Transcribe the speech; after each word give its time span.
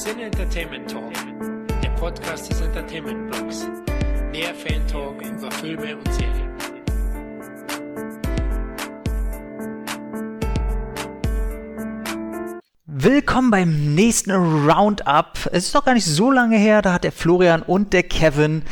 Sin 0.00 0.18
Entertainment 0.18 0.90
Talk, 0.90 1.12
der 1.82 1.90
Podcast 1.90 2.50
des 2.50 2.62
Entertainment 2.62 3.30
Blogs. 3.30 3.68
Mehr 4.32 4.54
Fan 4.54 4.86
Talk 4.86 5.20
über 5.20 5.50
Filme 5.50 5.94
und 5.94 6.14
Serien. 6.14 6.50
Willkommen 12.86 13.50
beim 13.50 13.94
nächsten 13.94 14.30
Roundup. 14.30 15.34
Es 15.52 15.66
ist 15.66 15.74
noch 15.74 15.84
gar 15.84 15.92
nicht 15.92 16.06
so 16.06 16.30
lange 16.30 16.56
her, 16.56 16.80
da 16.80 16.94
hat 16.94 17.04
der 17.04 17.12
Florian 17.12 17.60
und 17.60 17.92
der 17.92 18.02
Kevin 18.02 18.62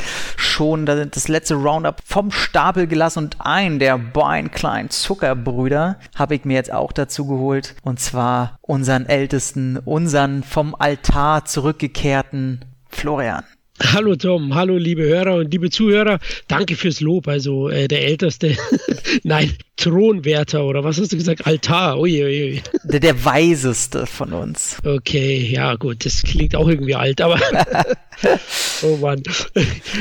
schon 0.49 0.87
das 0.87 1.29
letzte 1.29 1.55
Roundup 1.55 2.01
vom 2.05 2.31
Stapel 2.31 2.87
gelassen 2.87 3.25
und 3.25 3.37
einen 3.41 3.79
der 3.79 3.99
beiden 3.99 4.51
kleinen 4.51 4.91
Zuckerbrüder 4.91 5.99
habe 6.15 6.35
ich 6.35 6.45
mir 6.45 6.55
jetzt 6.55 6.73
auch 6.73 6.93
dazu 6.93 7.27
geholt 7.27 7.75
und 7.83 8.01
zwar 8.01 8.59
unseren 8.63 9.07
ältesten, 9.07 9.79
unseren 9.79 10.43
vom 10.43 10.75
Altar 10.75 11.45
zurückgekehrten 11.45 12.65
Florian. 12.89 13.45
Hallo 13.81 14.17
Tom, 14.17 14.55
hallo 14.55 14.77
liebe 14.77 15.05
Hörer 15.05 15.37
und 15.37 15.53
liebe 15.53 15.71
Zuhörer. 15.71 16.19
Danke 16.49 16.75
fürs 16.75 17.01
Lob. 17.01 17.29
Also 17.29 17.69
äh, 17.69 17.87
der 17.87 18.05
älteste, 18.05 18.57
nein, 19.23 19.55
Thronwärter 19.77 20.65
oder 20.65 20.83
was 20.83 21.01
hast 21.01 21.13
du 21.13 21.17
gesagt? 21.17 21.47
Altar. 21.47 21.99
Ui, 22.01 22.23
ui. 22.23 22.63
Der, 22.85 23.01
der 23.01 23.25
weiseste 23.25 24.07
von 24.07 24.33
uns. 24.33 24.79
Okay, 24.85 25.39
ja 25.51 25.77
gut, 25.77 26.05
das 26.05 26.23
klingt 26.23 26.57
auch 26.57 26.69
irgendwie 26.69 26.97
alt, 26.97 27.21
aber 27.21 27.41
oh 28.83 28.97
Mann. 28.97 29.23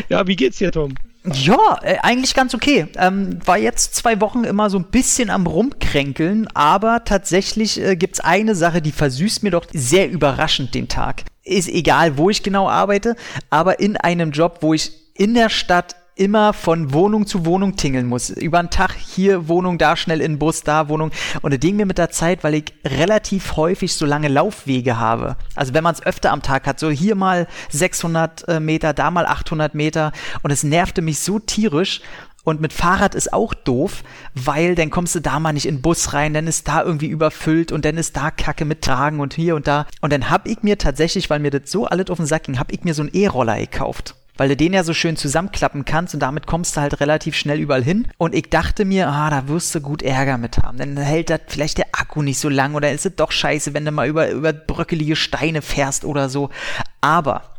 Ja, 0.10 0.26
wie 0.28 0.36
geht's 0.36 0.58
dir, 0.58 0.72
Tom? 0.72 0.96
Ja, 1.34 1.80
äh, 1.82 1.98
eigentlich 2.02 2.34
ganz 2.34 2.54
okay. 2.54 2.88
Ähm, 2.98 3.40
war 3.46 3.58
jetzt 3.58 3.96
zwei 3.96 4.22
Wochen 4.22 4.44
immer 4.44 4.70
so 4.70 4.78
ein 4.78 4.86
bisschen 4.86 5.30
am 5.30 5.48
Rumkränkeln, 5.48 6.48
aber 6.54 7.04
tatsächlich 7.04 7.82
äh, 7.82 7.96
gibt 7.96 8.16
es 8.16 8.20
eine 8.20 8.56
Sache, 8.56 8.82
die 8.82 8.92
versüßt 8.92 9.44
mir 9.44 9.52
doch 9.52 9.66
sehr 9.74 10.10
überraschend 10.10 10.74
den 10.74 10.88
Tag. 10.88 11.24
Ist 11.44 11.70
egal, 11.70 12.18
wo 12.18 12.30
ich 12.30 12.44
genau 12.44 12.70
arbeite, 12.70 13.16
aber 13.50 13.80
in 13.80 13.98
einem 13.98 14.32
Job, 14.32 14.60
wo 14.62 14.74
ich 14.74 14.92
in 15.16 15.34
der 15.34 15.50
Stadt 15.50 15.96
immer 16.18 16.54
von 16.54 16.94
Wohnung 16.94 17.28
zu 17.28 17.46
Wohnung 17.46 17.76
tingeln 17.76 18.08
muss. 18.08 18.30
Über 18.30 18.60
einen 18.60 18.70
Tag 18.70 18.94
hier 18.94 19.48
Wohnung, 19.48 19.78
da 19.78 19.96
schnell 19.96 20.22
in 20.22 20.34
den 20.34 20.40
Bus, 20.40 20.62
da 20.62 20.90
Wohnung. 20.90 21.12
Und 21.42 21.54
das 21.54 21.60
ging 21.60 21.76
mir 21.76 21.86
mit 21.86 21.98
der 21.98 22.10
Zeit, 22.10 22.44
weil 22.44 22.56
ich 22.56 22.74
relativ 22.86 23.56
häufig 23.56 23.94
so 23.94 24.06
lange 24.06 24.28
Laufwege 24.28 25.00
habe. 25.00 25.38
Also 25.56 25.74
wenn 25.74 25.84
man 25.84 25.94
es 25.94 26.06
öfter 26.06 26.32
am 26.32 26.42
Tag 26.42 26.68
hat, 26.68 26.80
so 26.80 26.90
hier 26.90 27.16
mal 27.16 27.48
600 27.70 28.48
äh, 28.48 28.60
Meter, 28.60 28.94
da 28.94 29.12
mal 29.12 29.26
800 29.26 29.76
Meter. 29.76 30.12
Und 30.42 30.52
es 30.52 30.64
nervte 30.64 31.02
mich 31.02 31.20
so 31.20 31.40
tierisch. 31.40 32.02
Und 32.44 32.62
mit 32.62 32.72
Fahrrad 32.72 33.14
ist 33.14 33.34
auch 33.34 33.54
doof, 33.54 34.04
weil 34.34 34.74
dann 34.74 34.90
kommst 34.90 35.14
du 35.16 35.20
da 35.20 35.38
mal 35.38 35.52
nicht 35.52 35.66
in 35.66 35.76
den 35.76 35.82
Bus 35.82 36.14
rein, 36.14 36.34
dann 36.34 36.48
ist 36.48 36.66
da 36.70 36.82
irgendwie 36.82 37.08
überfüllt 37.08 37.74
und 37.74 37.84
dann 37.84 37.98
ist 37.98 38.16
da 38.16 38.32
Kacke 38.32 38.64
mit 38.64 38.84
Tragen 38.84 39.20
und 39.20 39.34
hier 39.34 39.54
und 39.58 39.68
da. 39.68 39.86
Und 40.00 40.14
dann 40.14 40.30
hab 40.30 40.48
ich 40.48 40.64
mir 40.64 40.78
tatsächlich, 40.78 41.30
weil 41.30 41.40
mir 41.40 41.52
das 41.52 41.70
so 41.70 41.88
alles 41.88 42.10
auf 42.10 42.16
den 42.16 42.26
Sack 42.26 42.44
ging, 42.44 42.58
hab 42.58 42.72
ich 42.72 42.86
mir 42.86 42.94
so 42.94 43.02
einen 43.02 43.12
E-Roller 43.14 43.60
gekauft 43.60 44.16
weil 44.38 44.50
du 44.50 44.56
den 44.56 44.74
ja 44.74 44.84
so 44.84 44.94
schön 44.94 45.18
zusammenklappen 45.18 45.86
kannst 45.86 46.14
und 46.14 46.22
damit 46.22 46.48
kommst 46.48 46.78
du 46.78 46.82
halt 46.82 47.00
relativ 47.00 47.36
schnell 47.36 47.60
überall 47.60 47.84
hin. 47.84 48.08
Und 48.18 48.34
ich 48.34 48.50
dachte 48.50 48.86
mir, 48.86 49.10
ah, 49.10 49.30
da 49.30 49.48
wirst 49.48 49.74
du 49.76 49.82
gut 49.82 50.02
Ärger 50.02 50.38
mit 50.38 50.60
haben. 50.60 50.78
Dann 50.78 50.98
hält 50.98 51.30
das 51.30 51.42
vielleicht 51.48 51.78
der 51.78 51.88
Akku 51.92 52.22
nicht 52.22 52.40
so 52.40 52.50
lang 52.50 52.76
oder 52.76 52.92
ist 52.92 53.06
es 53.06 53.16
doch 53.16 53.32
scheiße, 53.32 53.74
wenn 53.74 53.86
du 53.86 53.92
mal 53.92 54.08
über, 54.08 54.30
über 54.30 54.54
bröckelige 54.54 55.16
Steine 55.16 55.62
fährst 55.62 56.06
oder 56.06 56.30
so. 56.30 56.50
Aber 57.02 57.57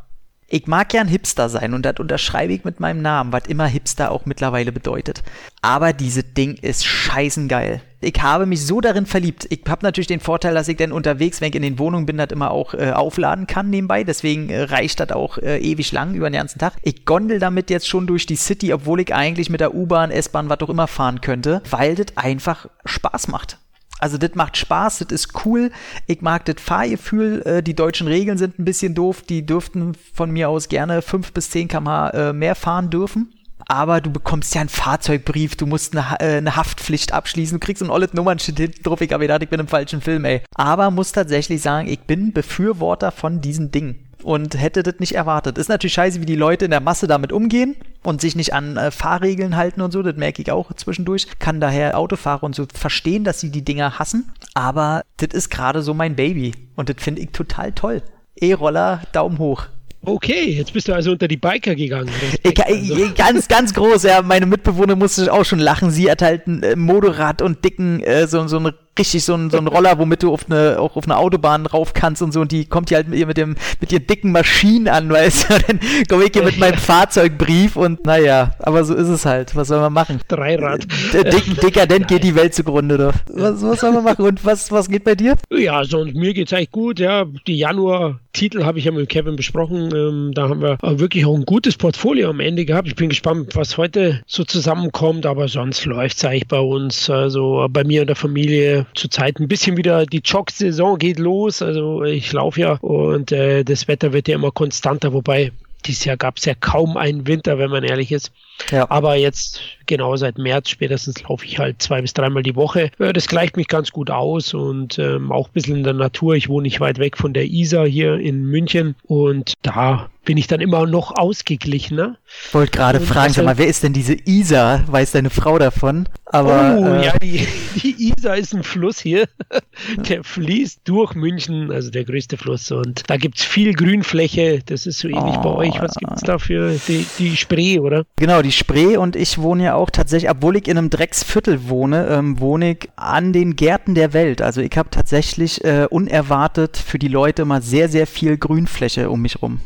ich 0.50 0.66
mag 0.66 0.88
gern 0.88 1.08
Hipster 1.08 1.50
sein 1.50 1.74
und 1.74 1.82
das 1.84 1.96
unterschreibe 1.98 2.54
ich 2.54 2.64
mit 2.64 2.80
meinem 2.80 3.02
Namen, 3.02 3.34
was 3.34 3.42
immer 3.48 3.66
Hipster 3.66 4.10
auch 4.10 4.24
mittlerweile 4.24 4.72
bedeutet. 4.72 5.22
Aber 5.60 5.92
dieses 5.92 6.32
Ding 6.32 6.54
ist 6.54 6.86
scheißengeil. 6.86 7.82
Ich 8.00 8.14
habe 8.22 8.46
mich 8.46 8.64
so 8.64 8.80
darin 8.80 9.04
verliebt. 9.04 9.46
Ich 9.50 9.60
habe 9.68 9.84
natürlich 9.84 10.06
den 10.06 10.20
Vorteil, 10.20 10.54
dass 10.54 10.68
ich 10.68 10.78
dann 10.78 10.92
unterwegs, 10.92 11.42
wenn 11.42 11.50
ich 11.50 11.54
in 11.54 11.62
den 11.62 11.78
Wohnungen 11.78 12.06
bin, 12.06 12.16
das 12.16 12.30
immer 12.30 12.50
auch 12.50 12.72
äh, 12.72 12.92
aufladen 12.92 13.46
kann 13.46 13.68
nebenbei. 13.68 14.04
Deswegen 14.04 14.48
äh, 14.48 14.62
reicht 14.62 15.00
das 15.00 15.10
auch 15.10 15.36
äh, 15.36 15.58
ewig 15.58 15.92
lang 15.92 16.14
über 16.14 16.30
den 16.30 16.38
ganzen 16.38 16.58
Tag. 16.58 16.74
Ich 16.82 17.04
gondel 17.04 17.40
damit 17.40 17.68
jetzt 17.68 17.88
schon 17.88 18.06
durch 18.06 18.24
die 18.24 18.36
City, 18.36 18.72
obwohl 18.72 19.00
ich 19.00 19.14
eigentlich 19.14 19.50
mit 19.50 19.60
der 19.60 19.74
U-Bahn, 19.74 20.10
S-Bahn, 20.10 20.48
was 20.48 20.60
auch 20.60 20.70
immer 20.70 20.86
fahren 20.86 21.20
könnte, 21.20 21.60
weil 21.68 21.94
das 21.94 22.16
einfach 22.16 22.68
Spaß 22.86 23.28
macht. 23.28 23.58
Also 23.98 24.16
das 24.18 24.34
macht 24.34 24.56
Spaß, 24.56 24.98
das 24.98 25.12
ist 25.12 25.44
cool. 25.44 25.70
Ich 26.06 26.20
mag 26.20 26.44
das 26.44 26.56
Fahrgefühl. 26.60 27.42
Äh, 27.44 27.62
die 27.62 27.74
deutschen 27.74 28.06
Regeln 28.06 28.38
sind 28.38 28.58
ein 28.58 28.64
bisschen 28.64 28.94
doof. 28.94 29.22
Die 29.22 29.44
dürften 29.44 29.94
von 30.14 30.30
mir 30.30 30.48
aus 30.48 30.68
gerne 30.68 31.02
5 31.02 31.32
bis 31.32 31.50
10 31.50 31.68
km/h 31.68 32.10
äh, 32.10 32.32
mehr 32.32 32.54
fahren 32.54 32.90
dürfen. 32.90 33.32
Aber 33.66 34.00
du 34.00 34.10
bekommst 34.10 34.54
ja 34.54 34.62
einen 34.62 34.70
Fahrzeugbrief, 34.70 35.56
du 35.56 35.66
musst 35.66 35.94
eine, 35.94 36.20
äh, 36.20 36.38
eine 36.38 36.56
Haftpflicht 36.56 37.12
abschließen, 37.12 37.58
du 37.58 37.64
kriegst 37.64 37.82
ein 37.82 37.90
olles 37.90 38.14
Nummernschild 38.14 38.58
hinten 38.58 38.82
drauf. 38.82 39.00
Ich 39.00 39.12
habe 39.12 39.24
gedacht, 39.24 39.42
ich 39.42 39.50
bin 39.50 39.60
im 39.60 39.68
falschen 39.68 40.00
Film, 40.00 40.24
ey. 40.24 40.42
Aber 40.54 40.90
muss 40.90 41.12
tatsächlich 41.12 41.60
sagen, 41.60 41.88
ich 41.88 42.00
bin 42.00 42.32
Befürworter 42.32 43.12
von 43.12 43.40
diesen 43.40 43.70
Dingen 43.70 44.07
und 44.22 44.58
hätte 44.60 44.82
das 44.82 44.96
nicht 44.98 45.14
erwartet. 45.14 45.58
Ist 45.58 45.68
natürlich 45.68 45.94
scheiße, 45.94 46.20
wie 46.20 46.26
die 46.26 46.36
Leute 46.36 46.64
in 46.64 46.70
der 46.70 46.80
Masse 46.80 47.06
damit 47.06 47.32
umgehen 47.32 47.76
und 48.02 48.20
sich 48.20 48.36
nicht 48.36 48.52
an 48.52 48.76
äh, 48.76 48.90
Fahrregeln 48.90 49.56
halten 49.56 49.80
und 49.80 49.92
so. 49.92 50.02
Das 50.02 50.16
merke 50.16 50.42
ich 50.42 50.50
auch 50.50 50.72
zwischendurch. 50.74 51.26
Kann 51.38 51.60
daher 51.60 51.98
Autofahrer 51.98 52.44
und 52.44 52.54
so 52.54 52.66
verstehen, 52.72 53.24
dass 53.24 53.40
sie 53.40 53.50
die 53.50 53.64
Dinger 53.64 53.98
hassen. 53.98 54.32
Aber 54.54 55.02
das 55.16 55.30
ist 55.32 55.50
gerade 55.50 55.82
so 55.82 55.94
mein 55.94 56.16
Baby 56.16 56.52
und 56.76 56.88
das 56.88 56.96
finde 56.98 57.22
ich 57.22 57.30
total 57.30 57.72
toll. 57.72 58.02
E-Roller, 58.40 59.02
Daumen 59.12 59.38
hoch. 59.38 59.66
Okay, 60.04 60.52
jetzt 60.52 60.72
bist 60.72 60.86
du 60.86 60.94
also 60.94 61.10
unter 61.10 61.26
die 61.26 61.36
Biker 61.36 61.74
gegangen. 61.74 62.10
Ich, 62.44 62.64
also. 62.64 63.10
Ganz, 63.16 63.48
ganz 63.48 63.74
groß, 63.74 64.04
ja. 64.04 64.22
Meine 64.22 64.46
Mitbewohner 64.46 64.94
musste 64.94 65.32
auch 65.32 65.44
schon 65.44 65.58
lachen. 65.58 65.90
Sie 65.90 66.08
hat 66.10 66.22
halt 66.22 66.46
ein 66.46 66.62
äh, 66.62 66.76
Motorrad 66.76 67.42
und 67.42 67.64
dicken, 67.64 68.00
äh, 68.02 68.28
so, 68.28 68.46
so 68.46 68.58
ein 68.58 68.72
richtig 68.98 69.24
so 69.24 69.34
ein, 69.34 69.50
so 69.50 69.58
ein 69.58 69.66
Roller, 69.66 69.98
womit 69.98 70.22
du 70.22 70.32
auf 70.32 70.50
eine, 70.50 70.78
auch 70.78 70.96
auf 70.96 71.04
eine 71.04 71.16
Autobahn 71.16 71.66
rauf 71.66 71.94
kannst 71.94 72.22
und 72.22 72.32
so. 72.32 72.40
Und 72.40 72.52
die 72.52 72.64
kommt 72.66 72.88
hier 72.88 72.96
halt 72.96 73.08
mit, 73.08 73.18
ihr, 73.18 73.26
mit 73.26 73.36
dem, 73.36 73.56
mit 73.80 73.92
ihren 73.92 74.06
dicken 74.06 74.32
Maschinen 74.32 74.88
an, 74.88 75.10
weißt 75.12 75.50
du. 75.50 75.58
Dann 75.66 75.80
komme 76.08 76.24
ich 76.24 76.30
hier 76.32 76.44
mit 76.44 76.58
meinem 76.58 76.78
Fahrzeugbrief 76.78 77.76
und 77.76 78.04
naja, 78.04 78.54
aber 78.58 78.84
so 78.84 78.94
ist 78.94 79.08
es 79.08 79.24
halt. 79.24 79.54
Was 79.56 79.68
soll 79.68 79.80
man 79.80 79.92
machen? 79.92 80.20
Dreirad. 80.28 80.86
Dick, 81.12 81.60
dekadent 81.60 82.08
geht 82.08 82.24
die 82.24 82.34
Welt 82.34 82.54
zugrunde, 82.54 82.98
doch. 82.98 83.14
Was, 83.28 83.62
was 83.62 83.80
soll 83.80 83.92
man 83.92 84.04
machen? 84.04 84.24
Und 84.24 84.44
was, 84.44 84.70
was 84.72 84.88
geht 84.88 85.04
bei 85.04 85.14
dir? 85.14 85.36
Ja, 85.50 85.84
sonst 85.84 86.14
mir 86.14 86.34
geht's 86.34 86.52
eigentlich 86.52 86.72
gut, 86.72 86.98
ja. 86.98 87.26
Die 87.46 87.58
Januar-Titel 87.58 88.64
habe 88.64 88.78
ich 88.78 88.84
ja 88.84 88.92
mit 88.92 89.08
Kevin 89.08 89.36
besprochen. 89.36 89.90
Ähm, 89.94 90.32
da 90.34 90.48
haben 90.48 90.60
wir 90.60 90.78
wirklich 90.82 91.24
auch 91.26 91.34
ein 91.34 91.44
gutes 91.44 91.76
Portfolio 91.76 92.30
am 92.30 92.40
Ende 92.40 92.64
gehabt. 92.64 92.88
Ich 92.88 92.96
bin 92.96 93.08
gespannt, 93.08 93.54
was 93.54 93.76
heute 93.76 94.22
so 94.26 94.44
zusammenkommt, 94.44 95.26
aber 95.26 95.48
sonst 95.48 95.84
läuft's 95.84 96.24
eigentlich 96.24 96.48
bei 96.48 96.60
uns. 96.60 97.10
Also 97.10 97.66
bei 97.70 97.84
mir 97.84 98.02
und 98.02 98.08
der 98.08 98.16
Familie 98.16 98.86
zurzeit 98.94 99.38
ein 99.40 99.48
bisschen 99.48 99.76
wieder, 99.76 100.06
die 100.06 100.22
Jog-Saison 100.24 100.98
geht 100.98 101.18
los. 101.18 101.62
Also 101.62 102.04
ich 102.04 102.32
laufe 102.32 102.60
ja 102.60 102.72
und 102.80 103.32
äh, 103.32 103.64
das 103.64 103.88
Wetter 103.88 104.12
wird 104.12 104.28
ja 104.28 104.34
immer 104.34 104.50
konstanter, 104.50 105.12
wobei 105.12 105.52
dieses 105.86 106.04
Jahr 106.04 106.16
gab 106.16 106.38
es 106.38 106.44
ja 106.44 106.54
kaum 106.54 106.96
einen 106.96 107.26
Winter, 107.26 107.58
wenn 107.58 107.70
man 107.70 107.84
ehrlich 107.84 108.12
ist. 108.12 108.32
Ja. 108.70 108.90
Aber 108.90 109.16
jetzt, 109.16 109.60
genau 109.86 110.16
seit 110.16 110.38
März 110.38 110.70
spätestens, 110.70 111.22
laufe 111.22 111.44
ich 111.44 111.58
halt 111.58 111.80
zwei 111.82 112.00
bis 112.02 112.12
dreimal 112.12 112.42
die 112.42 112.56
Woche. 112.56 112.90
Das 112.98 113.28
gleicht 113.28 113.56
mich 113.56 113.68
ganz 113.68 113.90
gut 113.90 114.10
aus 114.10 114.54
und 114.54 114.98
ähm, 114.98 115.32
auch 115.32 115.48
ein 115.48 115.52
bisschen 115.52 115.76
in 115.76 115.84
der 115.84 115.94
Natur. 115.94 116.34
Ich 116.34 116.48
wohne 116.48 116.64
nicht 116.64 116.80
weit 116.80 116.98
weg 116.98 117.16
von 117.16 117.32
der 117.32 117.46
Isar 117.46 117.86
hier 117.86 118.14
in 118.18 118.44
München 118.44 118.94
und 119.06 119.54
da 119.62 120.10
bin 120.28 120.36
ich 120.36 120.46
dann 120.46 120.60
immer 120.60 120.86
noch 120.86 121.16
ausgeglichener. 121.16 122.18
Wollte 122.52 122.72
gerade 122.72 123.00
fragen, 123.00 123.32
sag 123.32 123.46
mal, 123.46 123.56
wer 123.56 123.66
ist 123.66 123.82
denn 123.82 123.94
diese 123.94 124.12
Isar? 124.12 124.84
Weiß 124.86 125.12
deine 125.12 125.30
Frau 125.30 125.58
davon? 125.58 126.06
Aber, 126.26 126.76
oh, 126.78 126.84
äh, 126.84 127.06
ja, 127.06 127.18
die, 127.18 127.46
die 127.76 128.12
Isar 128.12 128.36
ist 128.36 128.54
ein 128.54 128.62
Fluss 128.62 129.00
hier. 129.00 129.26
Der 129.96 130.22
fließt 130.22 130.82
durch 130.84 131.14
München, 131.14 131.72
also 131.72 131.90
der 131.90 132.04
größte 132.04 132.36
Fluss. 132.36 132.70
Und 132.70 133.08
da 133.08 133.16
gibt 133.16 133.38
es 133.38 133.44
viel 133.44 133.72
Grünfläche. 133.72 134.60
Das 134.66 134.86
ist 134.86 134.98
so 134.98 135.08
ähnlich 135.08 135.36
oh, 135.38 135.42
bei 135.42 135.50
euch. 135.50 135.80
Was 135.80 135.94
gibt 135.94 136.12
es 136.16 136.22
da 136.22 136.38
für 136.38 136.78
die, 136.88 137.06
die 137.18 137.36
Spree, 137.36 137.78
oder? 137.78 138.04
Genau, 138.16 138.42
die 138.42 138.47
Spree. 138.52 138.96
Und 138.96 139.16
ich 139.16 139.38
wohne 139.38 139.64
ja 139.64 139.74
auch 139.74 139.90
tatsächlich, 139.90 140.30
obwohl 140.30 140.56
ich 140.56 140.68
in 140.68 140.78
einem 140.78 140.90
Drecksviertel 140.90 141.68
wohne, 141.68 142.06
ähm, 142.08 142.40
wohne 142.40 142.72
ich 142.72 142.88
an 142.96 143.32
den 143.32 143.56
Gärten 143.56 143.94
der 143.94 144.12
Welt. 144.12 144.42
Also 144.42 144.60
ich 144.60 144.76
habe 144.76 144.90
tatsächlich 144.90 145.64
äh, 145.64 145.86
unerwartet 145.88 146.76
für 146.76 146.98
die 146.98 147.08
Leute 147.08 147.44
mal 147.44 147.62
sehr, 147.62 147.88
sehr 147.88 148.06
viel 148.06 148.36
Grünfläche 148.36 149.10
um 149.10 149.22
mich 149.22 149.42
rum. 149.42 149.60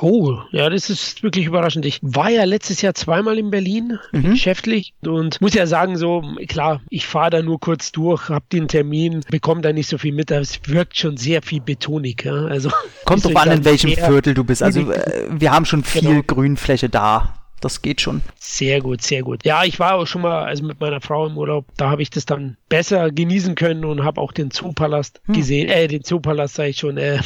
Oh, 0.00 0.38
ja, 0.52 0.70
das 0.70 0.90
ist 0.90 1.22
wirklich 1.22 1.46
überraschend. 1.46 1.84
Ich 1.84 1.98
war 2.02 2.30
ja 2.30 2.44
letztes 2.44 2.82
Jahr 2.82 2.94
zweimal 2.94 3.38
in 3.38 3.50
Berlin, 3.50 3.98
mhm. 4.12 4.30
geschäftlich, 4.30 4.94
und 5.04 5.40
muss 5.40 5.54
ja 5.54 5.66
sagen, 5.66 5.96
so, 5.96 6.22
klar, 6.46 6.80
ich 6.88 7.06
fahre 7.06 7.30
da 7.30 7.42
nur 7.42 7.58
kurz 7.58 7.90
durch, 7.92 8.28
hab 8.28 8.48
den 8.50 8.68
Termin, 8.68 9.22
bekomme 9.30 9.60
da 9.60 9.72
nicht 9.72 9.88
so 9.88 9.98
viel 9.98 10.12
mit, 10.12 10.30
aber 10.30 10.40
es 10.40 10.60
wirkt 10.66 10.96
schon 10.96 11.16
sehr 11.16 11.42
viel 11.42 11.60
Betonik. 11.60 12.24
Ja? 12.24 12.44
Also, 12.44 12.70
Kommt 13.04 13.24
drauf 13.24 13.36
an, 13.36 13.50
in 13.50 13.64
welchem 13.64 13.90
Viertel 13.90 14.34
du 14.34 14.44
bist. 14.44 14.62
Also, 14.62 14.80
äh, 14.92 15.26
wir 15.30 15.50
haben 15.50 15.64
schon 15.64 15.82
viel 15.82 16.02
genau. 16.02 16.22
Grünfläche 16.22 16.88
da 16.88 17.34
das 17.60 17.82
geht 17.82 18.00
schon. 18.00 18.22
Sehr 18.38 18.80
gut, 18.80 19.02
sehr 19.02 19.22
gut. 19.22 19.44
Ja, 19.44 19.64
ich 19.64 19.78
war 19.78 19.94
auch 19.94 20.06
schon 20.06 20.22
mal 20.22 20.44
also 20.44 20.64
mit 20.64 20.80
meiner 20.80 21.00
Frau 21.00 21.26
im 21.26 21.36
Urlaub, 21.36 21.66
da 21.76 21.90
habe 21.90 22.02
ich 22.02 22.10
das 22.10 22.26
dann 22.26 22.56
besser 22.68 23.10
genießen 23.10 23.54
können 23.54 23.84
und 23.84 24.04
habe 24.04 24.20
auch 24.20 24.32
den 24.32 24.50
Zoopalast 24.50 25.20
hm. 25.26 25.34
gesehen. 25.34 25.68
Äh, 25.68 25.88
den 25.88 26.04
Zoopalast 26.04 26.54
sage 26.54 26.70
ich 26.70 26.78
schon. 26.78 26.96
Äh, 26.96 27.18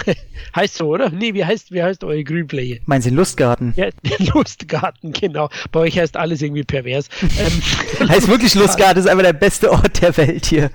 heißt 0.56 0.76
so, 0.76 0.88
oder? 0.88 1.10
Nee, 1.10 1.34
wie 1.34 1.44
heißt, 1.44 1.72
wie 1.72 1.82
heißt 1.82 2.04
eure 2.04 2.24
Grünfläche? 2.24 2.80
Meinen 2.86 3.02
Sie 3.02 3.10
Lustgarten? 3.10 3.74
Ja, 3.76 3.88
Lustgarten, 4.34 5.12
genau. 5.12 5.48
Bei 5.72 5.80
euch 5.80 5.98
heißt 5.98 6.16
alles 6.16 6.42
irgendwie 6.42 6.64
pervers. 6.64 7.08
ähm, 7.22 8.08
heißt 8.08 8.28
wirklich 8.28 8.54
Lustgarten, 8.54 9.02
ist 9.02 9.08
einfach 9.08 9.24
der 9.24 9.32
beste 9.32 9.70
Ort 9.70 10.00
der 10.02 10.16
Welt 10.16 10.46
hier. 10.46 10.70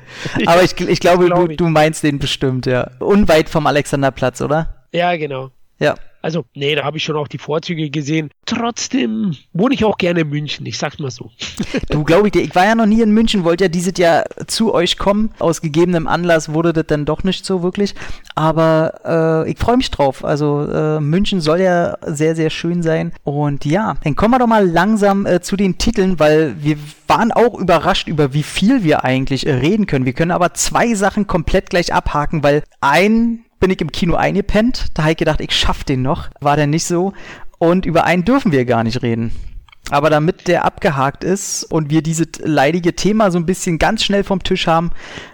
Aber 0.45 0.63
ich, 0.63 0.79
ich 0.79 0.99
glaube, 0.99 1.25
glaub. 1.25 1.49
Du, 1.49 1.55
du 1.55 1.67
meinst 1.67 2.03
den 2.03 2.19
bestimmt, 2.19 2.65
ja. 2.65 2.91
Unweit 2.99 3.49
vom 3.49 3.67
Alexanderplatz, 3.67 4.41
oder? 4.41 4.85
Ja, 4.91 5.15
genau. 5.15 5.51
Ja. 5.79 5.95
Also, 6.21 6.45
nee, 6.53 6.75
da 6.75 6.83
habe 6.83 6.97
ich 6.97 7.03
schon 7.03 7.15
auch 7.15 7.27
die 7.27 7.38
Vorzüge 7.38 7.89
gesehen. 7.89 8.29
Trotzdem 8.45 9.35
wohne 9.53 9.73
ich 9.73 9.83
auch 9.83 9.97
gerne 9.97 10.21
in 10.21 10.29
München, 10.29 10.65
ich 10.65 10.77
sag's 10.77 11.00
mal 11.00 11.12
so. 11.12 11.31
Du, 11.89 12.03
glaube 12.03 12.27
ich 12.27 12.31
dir, 12.31 12.41
ich 12.41 12.56
war 12.56 12.65
ja 12.65 12.75
noch 12.75 12.85
nie 12.85 13.01
in 13.01 13.12
München, 13.12 13.44
wollte 13.44 13.65
ja 13.65 13.68
dieses 13.68 13.97
Jahr 13.97 14.23
zu 14.47 14.73
euch 14.73 14.97
kommen. 14.97 15.31
Aus 15.39 15.62
gegebenem 15.62 16.07
Anlass 16.07 16.53
wurde 16.53 16.73
das 16.73 16.85
dann 16.88 17.06
doch 17.06 17.23
nicht 17.23 17.45
so 17.45 17.63
wirklich. 17.63 17.95
Aber 18.35 19.44
äh, 19.45 19.51
ich 19.51 19.57
freue 19.57 19.77
mich 19.77 19.91
drauf. 19.91 20.23
Also, 20.23 20.65
äh, 20.71 21.00
München 21.00 21.41
soll 21.41 21.62
ja 21.62 21.97
sehr, 22.06 22.35
sehr 22.35 22.50
schön 22.50 22.81
sein. 22.83 23.12
Und 23.23 23.65
ja, 23.65 23.95
dann 24.03 24.15
kommen 24.15 24.33
wir 24.33 24.39
doch 24.39 24.47
mal 24.47 24.68
langsam 24.68 25.25
äh, 25.25 25.41
zu 25.41 25.57
den 25.57 25.77
Titeln, 25.77 26.19
weil 26.19 26.56
wir 26.62 26.77
waren 27.07 27.31
auch 27.31 27.59
überrascht 27.59 28.07
über 28.07 28.33
wie 28.33 28.44
viel 28.44 28.83
wir 28.83 29.03
eigentlich 29.03 29.45
äh, 29.45 29.53
reden 29.53 29.85
können. 29.85 30.06
Wir 30.06 30.13
können 30.13 30.31
aber 30.31 30.53
zwei 30.53 30.94
Sachen 30.94 31.27
komplett 31.27 31.69
gleich 31.69 31.94
abhaken, 31.94 32.44
weil 32.44 32.63
ein 32.79 33.44
bin 33.61 33.71
ich 33.71 33.79
im 33.79 33.93
Kino 33.93 34.15
eingepennt. 34.15 34.87
Da 34.93 35.03
habe 35.03 35.11
ich 35.13 35.17
gedacht, 35.17 35.39
ich 35.39 35.51
schaff 35.51 35.85
den 35.85 36.01
noch. 36.01 36.29
War 36.41 36.57
der 36.57 36.67
nicht 36.67 36.83
so. 36.83 37.13
Und 37.59 37.85
über 37.85 38.03
einen 38.03 38.25
dürfen 38.25 38.51
wir 38.51 38.65
gar 38.65 38.83
nicht 38.83 39.01
reden. 39.01 39.31
Aber 39.91 40.09
damit 40.09 40.47
der 40.47 40.63
abgehakt 40.63 41.23
ist 41.23 41.65
und 41.65 41.89
wir 41.89 42.01
dieses 42.01 42.27
leidige 42.41 42.95
Thema 42.95 43.29
so 43.29 43.38
ein 43.38 43.45
bisschen 43.45 43.77
ganz 43.77 44.03
schnell 44.03 44.23
vom 44.23 44.41
Tisch 44.41 44.65
haben, 44.65 44.91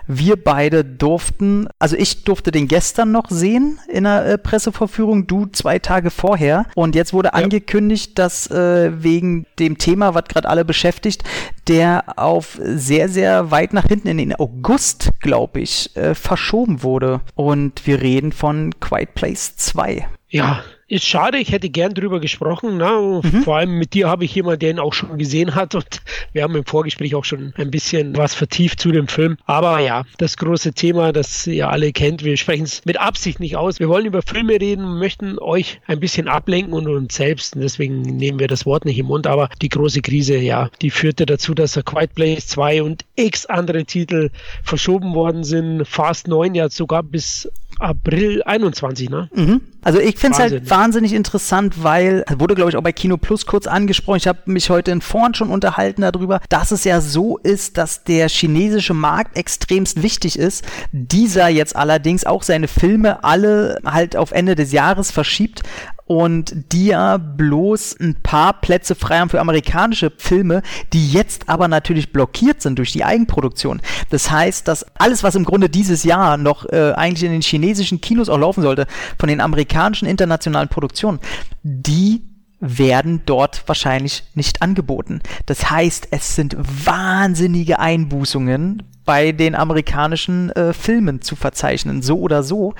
wir 0.07 0.41
beide 0.41 0.83
durften, 0.83 1.67
also 1.79 1.95
ich 1.95 2.23
durfte 2.23 2.51
den 2.51 2.67
gestern 2.67 3.11
noch 3.11 3.29
sehen 3.29 3.79
in 3.87 4.05
der 4.05 4.25
äh, 4.25 4.37
Presseverführung, 4.37 5.27
du 5.27 5.45
zwei 5.45 5.77
Tage 5.77 6.09
vorher. 6.09 6.65
Und 6.75 6.95
jetzt 6.95 7.13
wurde 7.13 7.29
ja. 7.29 7.33
angekündigt, 7.33 8.17
dass 8.17 8.49
äh, 8.49 8.91
wegen 9.03 9.45
dem 9.59 9.77
Thema, 9.77 10.15
was 10.15 10.23
gerade 10.25 10.49
alle 10.49 10.65
beschäftigt, 10.65 11.23
der 11.67 12.17
auf 12.17 12.57
sehr, 12.59 13.09
sehr 13.09 13.51
weit 13.51 13.73
nach 13.73 13.85
hinten 13.85 14.07
in 14.07 14.17
den 14.17 14.35
August, 14.35 15.11
glaube 15.19 15.59
ich, 15.59 15.95
äh, 15.95 16.15
verschoben 16.15 16.81
wurde. 16.81 17.21
Und 17.35 17.85
wir 17.85 18.01
reden 18.01 18.31
von 18.31 18.73
Quiet 18.79 19.13
Place 19.13 19.55
2. 19.57 20.07
Ja, 20.29 20.63
ist 20.87 21.05
schade, 21.05 21.37
ich 21.37 21.51
hätte 21.51 21.69
gern 21.69 21.93
drüber 21.93 22.19
gesprochen. 22.19 22.77
Ne? 22.77 23.21
Mhm. 23.23 23.43
Vor 23.43 23.57
allem 23.57 23.77
mit 23.77 23.93
dir 23.93 24.07
habe 24.07 24.23
ich 24.23 24.33
jemanden, 24.33 24.59
der 24.59 24.69
ihn 24.71 24.79
auch 24.79 24.93
schon 24.93 25.17
gesehen 25.17 25.55
hat 25.55 25.75
und 25.75 26.01
wir 26.33 26.43
haben 26.43 26.55
im 26.55 26.65
Vorgespräch 26.65 27.13
auch 27.15 27.25
schon 27.25 27.53
ein 27.57 27.71
bisschen 27.71 28.15
was 28.15 28.33
vertieft 28.33 28.79
zu 28.79 28.91
dem 28.91 29.07
Film. 29.07 29.37
Aber 29.45 29.79
ja, 29.79 30.03
das 30.17 30.37
große 30.37 30.73
Thema, 30.73 31.11
das 31.11 31.45
ihr 31.45 31.69
alle 31.69 31.91
kennt, 31.91 32.23
wir 32.23 32.37
sprechen 32.37 32.63
es 32.63 32.85
mit 32.85 32.99
Absicht 32.99 33.39
nicht 33.39 33.57
aus. 33.57 33.79
Wir 33.79 33.89
wollen 33.89 34.05
über 34.05 34.21
Filme 34.21 34.53
reden, 34.53 34.97
möchten 34.97 35.37
euch 35.39 35.81
ein 35.87 35.99
bisschen 35.99 36.27
ablenken 36.27 36.73
und 36.73 36.87
uns 36.87 37.15
selbst. 37.15 37.55
Und 37.55 37.61
deswegen 37.61 38.01
nehmen 38.01 38.39
wir 38.39 38.47
das 38.47 38.65
Wort 38.65 38.85
nicht 38.85 38.97
im 38.97 39.07
Mund. 39.07 39.27
Aber 39.27 39.49
die 39.61 39.69
große 39.69 40.01
Krise, 40.01 40.37
ja, 40.37 40.69
die 40.81 40.89
führte 40.89 41.25
dazu, 41.25 41.53
dass 41.53 41.73
der 41.73 41.83
Quiet 41.83 42.15
Place 42.15 42.47
2 42.47 42.83
und 42.83 43.05
x 43.15 43.45
andere 43.45 43.83
Titel 43.83 44.29
verschoben 44.63 45.13
worden 45.13 45.43
sind. 45.43 45.85
Fast 45.85 46.27
9 46.27 46.55
ja 46.55 46.69
sogar 46.69 47.03
bis 47.03 47.49
April 47.79 48.41
21, 48.43 49.09
ne? 49.09 49.29
Mhm. 49.35 49.61
Also 49.87 50.01
ich 50.01 50.17
finde 50.17 50.33
es 50.33 50.39
halt 50.41 50.69
wahnsinnig 50.69 51.13
interessant, 51.13 51.81
weil, 51.81 52.25
wurde 52.39 52.55
glaube 52.55 52.69
ich 52.69 52.75
auch 52.75 52.83
bei 52.83 52.91
Kino 52.91 53.15
Plus 53.15 53.45
kurz 53.45 53.67
angesprochen, 53.67 54.17
ich 54.17 54.27
habe 54.27 54.39
mich 54.43 54.69
heute 54.69 54.91
in 54.91 54.99
Vorn 54.99 55.33
schon 55.33 55.49
unterhalten 55.49 56.01
darüber, 56.01 56.41
dass 56.49 56.71
es 56.71 56.83
ja 56.83 56.99
so 56.99 57.37
ist, 57.37 57.77
dass 57.77 58.03
der 58.03 58.27
chinesische 58.27 58.93
Markt 58.93 59.37
extremst 59.37 60.03
wichtig 60.03 60.37
ist. 60.37 60.65
Dieser 60.91 61.47
jetzt 61.47 61.77
allerdings 61.77 62.25
auch 62.25 62.43
seine 62.43 62.67
Filme 62.67 63.23
alle 63.23 63.79
halt 63.85 64.17
auf 64.17 64.33
Ende 64.33 64.55
des 64.55 64.73
Jahres 64.73 65.09
verschiebt 65.09 65.63
und 66.07 66.71
die 66.71 66.87
ja 66.87 67.17
bloß 67.17 67.97
ein 67.99 68.15
paar 68.15 68.53
Plätze 68.61 68.95
frei 68.95 69.19
haben 69.19 69.29
für 69.29 69.41
amerikanische 69.41 70.11
Filme, 70.17 70.61
die 70.93 71.11
jetzt 71.11 71.49
aber 71.49 71.67
natürlich 71.67 72.13
blockiert 72.13 72.61
sind 72.61 72.79
durch 72.79 72.93
die 72.93 73.03
Eigenproduktion. 73.03 73.81
Das 74.09 74.31
heißt, 74.31 74.67
dass 74.67 74.85
alles, 74.97 75.23
was 75.23 75.35
im 75.35 75.43
Grunde 75.43 75.69
dieses 75.69 76.03
Jahr 76.03 76.37
noch 76.37 76.65
äh, 76.65 76.93
eigentlich 76.93 77.23
in 77.23 77.33
den 77.33 77.41
chinesischen 77.41 77.99
Kinos 77.99 78.29
auch 78.29 78.37
laufen 78.37 78.63
sollte, 78.63 78.87
von 79.19 79.27
den 79.27 79.41
amerikanischen 79.77 80.07
internationalen 80.07 80.69
Produktionen, 80.69 81.19
die 81.61 82.23
werden 82.59 83.21
dort 83.27 83.63
wahrscheinlich 83.67 84.23
nicht 84.33 84.63
angeboten. 84.63 85.21
Das 85.45 85.69
heißt, 85.69 86.07
es 86.09 86.35
sind 86.35 86.57
wahnsinnige 86.57 87.77
Einbußungen 87.77 88.81
bei 89.05 89.31
den 89.31 89.53
amerikanischen 89.53 90.49
äh, 90.49 90.73
Filmen 90.73 91.21
zu 91.21 91.35
verzeichnen, 91.35 92.01
so 92.01 92.19
oder 92.19 92.41
so. 92.41 92.73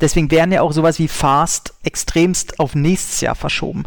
Deswegen 0.00 0.30
werden 0.30 0.52
ja 0.52 0.62
auch 0.62 0.72
sowas 0.72 1.00
wie 1.00 1.08
Fast 1.08 1.74
extremst 1.82 2.60
auf 2.60 2.76
nächstes 2.76 3.20
Jahr 3.20 3.34
verschoben. 3.34 3.84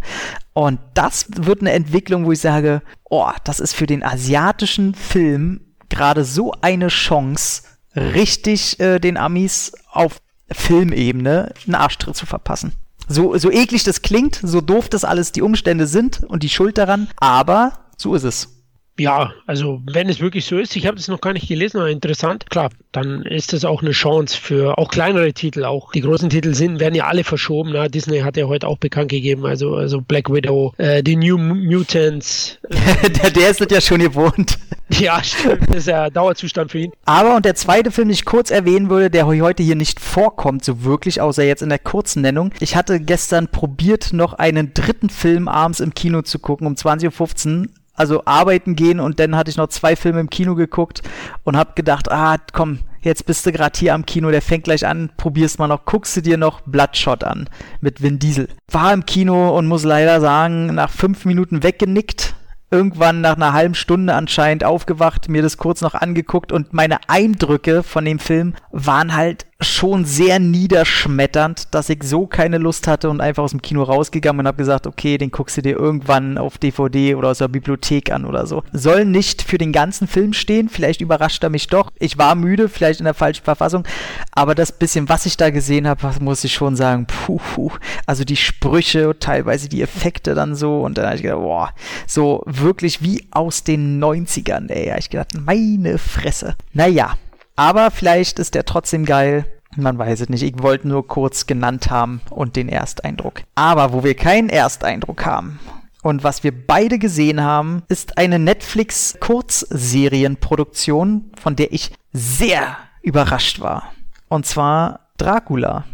Und 0.52 0.80
das 0.94 1.28
wird 1.30 1.62
eine 1.62 1.72
Entwicklung, 1.72 2.26
wo 2.26 2.34
ich 2.34 2.42
sage, 2.42 2.82
oh, 3.06 3.32
das 3.46 3.62
ist 3.62 3.74
für 3.74 3.88
den 3.88 4.04
asiatischen 4.04 4.94
Film 4.94 5.62
gerade 5.88 6.26
so 6.26 6.52
eine 6.62 6.90
Chance, 6.90 7.64
richtig 7.96 8.80
äh, 8.82 9.00
den 9.00 9.16
Amis 9.16 9.72
auf 9.90 10.20
Filmebene 10.52 11.54
einen 11.66 11.76
Arschtritt 11.76 12.16
zu 12.16 12.26
verpassen. 12.26 12.74
So, 13.08 13.38
so 13.38 13.50
eklig 13.50 13.84
das 13.84 14.02
klingt, 14.02 14.40
so 14.44 14.60
doof 14.62 14.90
das 14.90 15.06
alles 15.06 15.32
die 15.32 15.42
Umstände 15.42 15.88
sind 15.88 16.24
und 16.24 16.44
die 16.44 16.50
Schuld 16.50 16.78
daran, 16.78 17.08
aber 17.18 17.74
so 17.96 18.16
ist 18.16 18.24
es. 18.24 18.57
Ja, 19.00 19.32
also 19.46 19.82
wenn 19.86 20.10
es 20.10 20.20
wirklich 20.20 20.46
so 20.46 20.58
ist, 20.58 20.76
ich 20.76 20.88
habe 20.88 20.98
es 20.98 21.08
noch 21.08 21.22
gar 21.22 21.34
nicht 21.34 21.48
gelesen, 21.48 21.78
aber 21.78 21.90
interessant, 21.90 22.50
klar, 22.50 22.70
dann 22.92 23.22
ist 23.24 23.54
das 23.54 23.64
auch 23.64 23.84
eine 23.84 23.92
Chance 23.92 24.36
für 24.36 24.78
auch 24.78 24.90
kleinere 24.90 25.34
Titel. 25.34 25.66
Auch 25.66 25.92
die 25.92 26.02
großen 26.02 26.30
Titel 26.30 26.56
sind, 26.56 26.80
werden 26.80 26.96
ja 26.96 27.06
alle 27.06 27.24
verschoben. 27.24 27.74
Ne? 27.74 27.90
Disney 27.90 28.20
hat 28.20 28.38
ja 28.38 28.48
heute 28.48 28.68
auch 28.68 28.78
bekannt 28.78 29.10
gegeben, 29.10 29.46
also, 29.46 29.76
also 29.76 30.02
Black 30.02 30.32
Widow, 30.32 30.74
äh, 30.78 31.04
die 31.04 31.16
New 31.16 31.38
Mutants. 31.38 32.58
Äh, 32.70 33.10
der, 33.22 33.30
der 33.30 33.50
ist 33.50 33.72
ja 33.72 33.82
schon 33.82 34.00
gewohnt. 34.00 34.58
Ja, 34.90 35.22
stimmt, 35.22 35.68
das 35.68 35.80
ist 35.80 35.88
ja 35.88 36.10
Dauerzustand 36.10 36.72
für 36.72 36.80
ihn. 36.80 36.94
Aber 37.04 37.36
und 37.36 37.44
der 37.44 37.56
zweite 37.56 37.92
Film, 37.92 38.08
den 38.08 38.14
ich 38.14 38.24
kurz 38.24 38.52
erwähnen 38.52 38.90
würde, 38.90 39.10
der 39.10 39.28
heute 39.28 39.62
hier 39.62 39.76
nicht 39.76 40.00
vorkommt, 40.00 40.64
so 40.64 40.86
wirklich, 40.86 41.20
außer 41.20 41.44
jetzt 41.44 41.62
in 41.62 41.68
der 41.68 41.78
kurzen 41.78 42.22
Nennung. 42.22 42.54
Ich 42.62 42.78
hatte 42.78 43.02
gestern 43.02 43.50
probiert, 43.50 44.14
noch 44.14 44.34
einen 44.34 44.74
dritten 44.74 45.10
Film 45.10 45.50
abends 45.50 45.82
im 45.82 45.94
Kino 45.94 46.22
zu 46.22 46.40
gucken, 46.40 46.66
um 46.68 46.76
20.15 46.76 47.64
Uhr 47.64 47.68
also 47.98 48.24
arbeiten 48.26 48.76
gehen 48.76 49.00
und 49.00 49.20
dann 49.20 49.36
hatte 49.36 49.50
ich 49.50 49.58
noch 49.58 49.68
zwei 49.68 49.96
Filme 49.96 50.22
im 50.22 50.30
Kino 50.30 50.56
geguckt 50.56 51.02
und 51.44 51.58
hab 51.58 51.76
gedacht, 51.76 52.10
ah, 52.10 52.38
komm, 52.54 52.80
jetzt 53.02 53.26
bist 53.26 53.46
du 53.46 53.52
gerade 53.52 53.78
hier 53.78 53.94
am 53.94 54.06
Kino, 54.06 54.32
der 54.32 54.42
fängt 54.42 54.64
gleich 54.64 54.86
an, 54.86 55.10
probierst 55.18 55.60
mal 55.60 55.68
noch, 55.68 55.86
guckst 55.86 56.16
du 56.16 56.22
dir 56.22 56.38
noch 56.38 56.62
Bloodshot 56.62 57.24
an 57.24 57.50
mit 57.82 58.02
Vin 58.02 58.20
Diesel. 58.20 58.48
War 58.72 58.94
im 58.94 59.06
Kino 59.06 59.58
und 59.58 59.68
muss 59.68 59.84
leider 59.84 60.22
sagen, 60.22 60.68
nach 60.68 60.92
fünf 60.92 61.26
Minuten 61.26 61.64
weggenickt, 61.64 62.36
irgendwann 62.70 63.22
nach 63.22 63.36
einer 63.36 63.54
halben 63.54 63.76
Stunde 63.76 64.14
anscheinend 64.14 64.64
aufgewacht, 64.64 65.30
mir 65.30 65.42
das 65.42 65.58
kurz 65.58 65.82
noch 65.82 65.94
angeguckt 65.94 66.52
und 66.52 66.74
meine 66.74 67.00
Eindrücke 67.08 67.82
von 67.82 68.06
dem 68.06 68.20
Film 68.20 68.54
waren 68.72 69.16
halt 69.16 69.46
schon 69.60 70.06
sehr 70.06 70.38
niederschmetternd, 70.38 71.74
dass 71.74 71.90
ich 71.90 72.04
so 72.04 72.28
keine 72.28 72.60
Lust 72.60 72.88
hatte 72.88 73.10
und 73.10 73.22
einfach 73.22 73.44
aus 73.44 73.52
dem 73.52 73.62
Kino 73.62 73.82
rausgegangen 73.82 74.42
und 74.42 74.48
habe 74.48 74.58
gesagt, 74.58 74.86
okay, 74.86 75.18
den 75.18 75.32
guckst 75.32 75.58
du 75.58 75.64
dir 75.64 75.76
irgendwann 75.76 76.38
auf 76.38 76.60
DVD 76.60 77.16
oder 77.16 77.30
aus 77.30 77.40
der 77.40 77.48
Bibliothek 77.48 78.12
an 78.12 78.26
oder 78.26 78.46
so. 78.46 78.64
Soll 78.72 79.06
nicht 79.06 79.42
für 79.42 79.58
den 79.58 79.72
ganzen 79.72 80.08
Film 80.08 80.34
stehen, 80.34 80.70
vielleicht 80.70 81.02
überrascht 81.02 81.44
er 81.44 81.50
mich 81.50 81.68
doch. 81.68 81.92
Ich 81.98 82.20
war 82.20 82.36
müde, 82.36 82.70
vielleicht 82.70 83.00
in 83.00 83.06
der 83.06 83.16
falschen 83.16 83.44
Verfassung, 83.44 83.84
aber 84.32 84.54
das 84.54 84.72
bisschen, 84.72 85.10
was 85.10 85.26
ich 85.26 85.38
da 85.38 85.50
gesehen 85.50 85.88
habe, 85.88 86.08
muss 86.22 86.44
ich 86.44 86.54
schon 86.54 86.76
sagen, 86.76 87.08
puh, 87.08 87.40
puh. 87.56 87.72
also 88.06 88.24
die 88.24 88.36
Sprüche, 88.36 89.16
teilweise 89.20 89.70
die 89.70 89.82
Effekte 89.82 90.36
dann 90.36 90.54
so 90.54 90.82
und 90.82 91.00
dann 91.00 91.06
habe 91.08 91.16
ich 91.16 91.24
gedacht, 91.24 91.40
boah, 91.40 91.74
so 92.06 92.44
wirklich 92.46 93.02
wie 93.02 93.26
aus 93.32 93.64
den 93.64 94.04
90ern, 94.04 94.70
ey. 94.70 94.90
habe 94.90 95.00
ich 95.00 95.10
gedacht, 95.10 95.34
meine 95.40 95.98
Fresse. 95.98 96.56
Naja, 96.74 97.16
aber 97.58 97.90
vielleicht 97.90 98.38
ist 98.38 98.54
der 98.54 98.66
trotzdem 98.66 99.04
geil. 99.04 99.46
Man 99.78 99.98
weiß 99.98 100.22
es 100.22 100.30
nicht. 100.30 100.44
Ich 100.44 100.62
wollte 100.62 100.88
nur 100.88 101.08
kurz 101.08 101.46
genannt 101.46 101.92
haben 101.92 102.22
und 102.32 102.56
den 102.56 102.68
Ersteindruck. 102.68 103.44
Aber 103.56 103.94
wo 103.94 104.04
wir 104.04 104.16
keinen 104.16 104.50
Ersteindruck 104.50 105.24
haben 105.26 105.60
und 106.02 106.24
was 106.24 106.44
wir 106.44 106.52
beide 106.52 106.98
gesehen 106.98 107.44
haben, 107.44 107.84
ist 107.88 108.18
eine 108.18 108.40
Netflix-Kurzserienproduktion, 108.40 111.32
von 111.40 111.56
der 111.56 111.72
ich 111.72 111.92
sehr 112.12 112.76
überrascht 113.04 113.60
war. 113.60 113.94
Und 114.30 114.48
zwar 114.48 115.12
Dracula. 115.18 115.86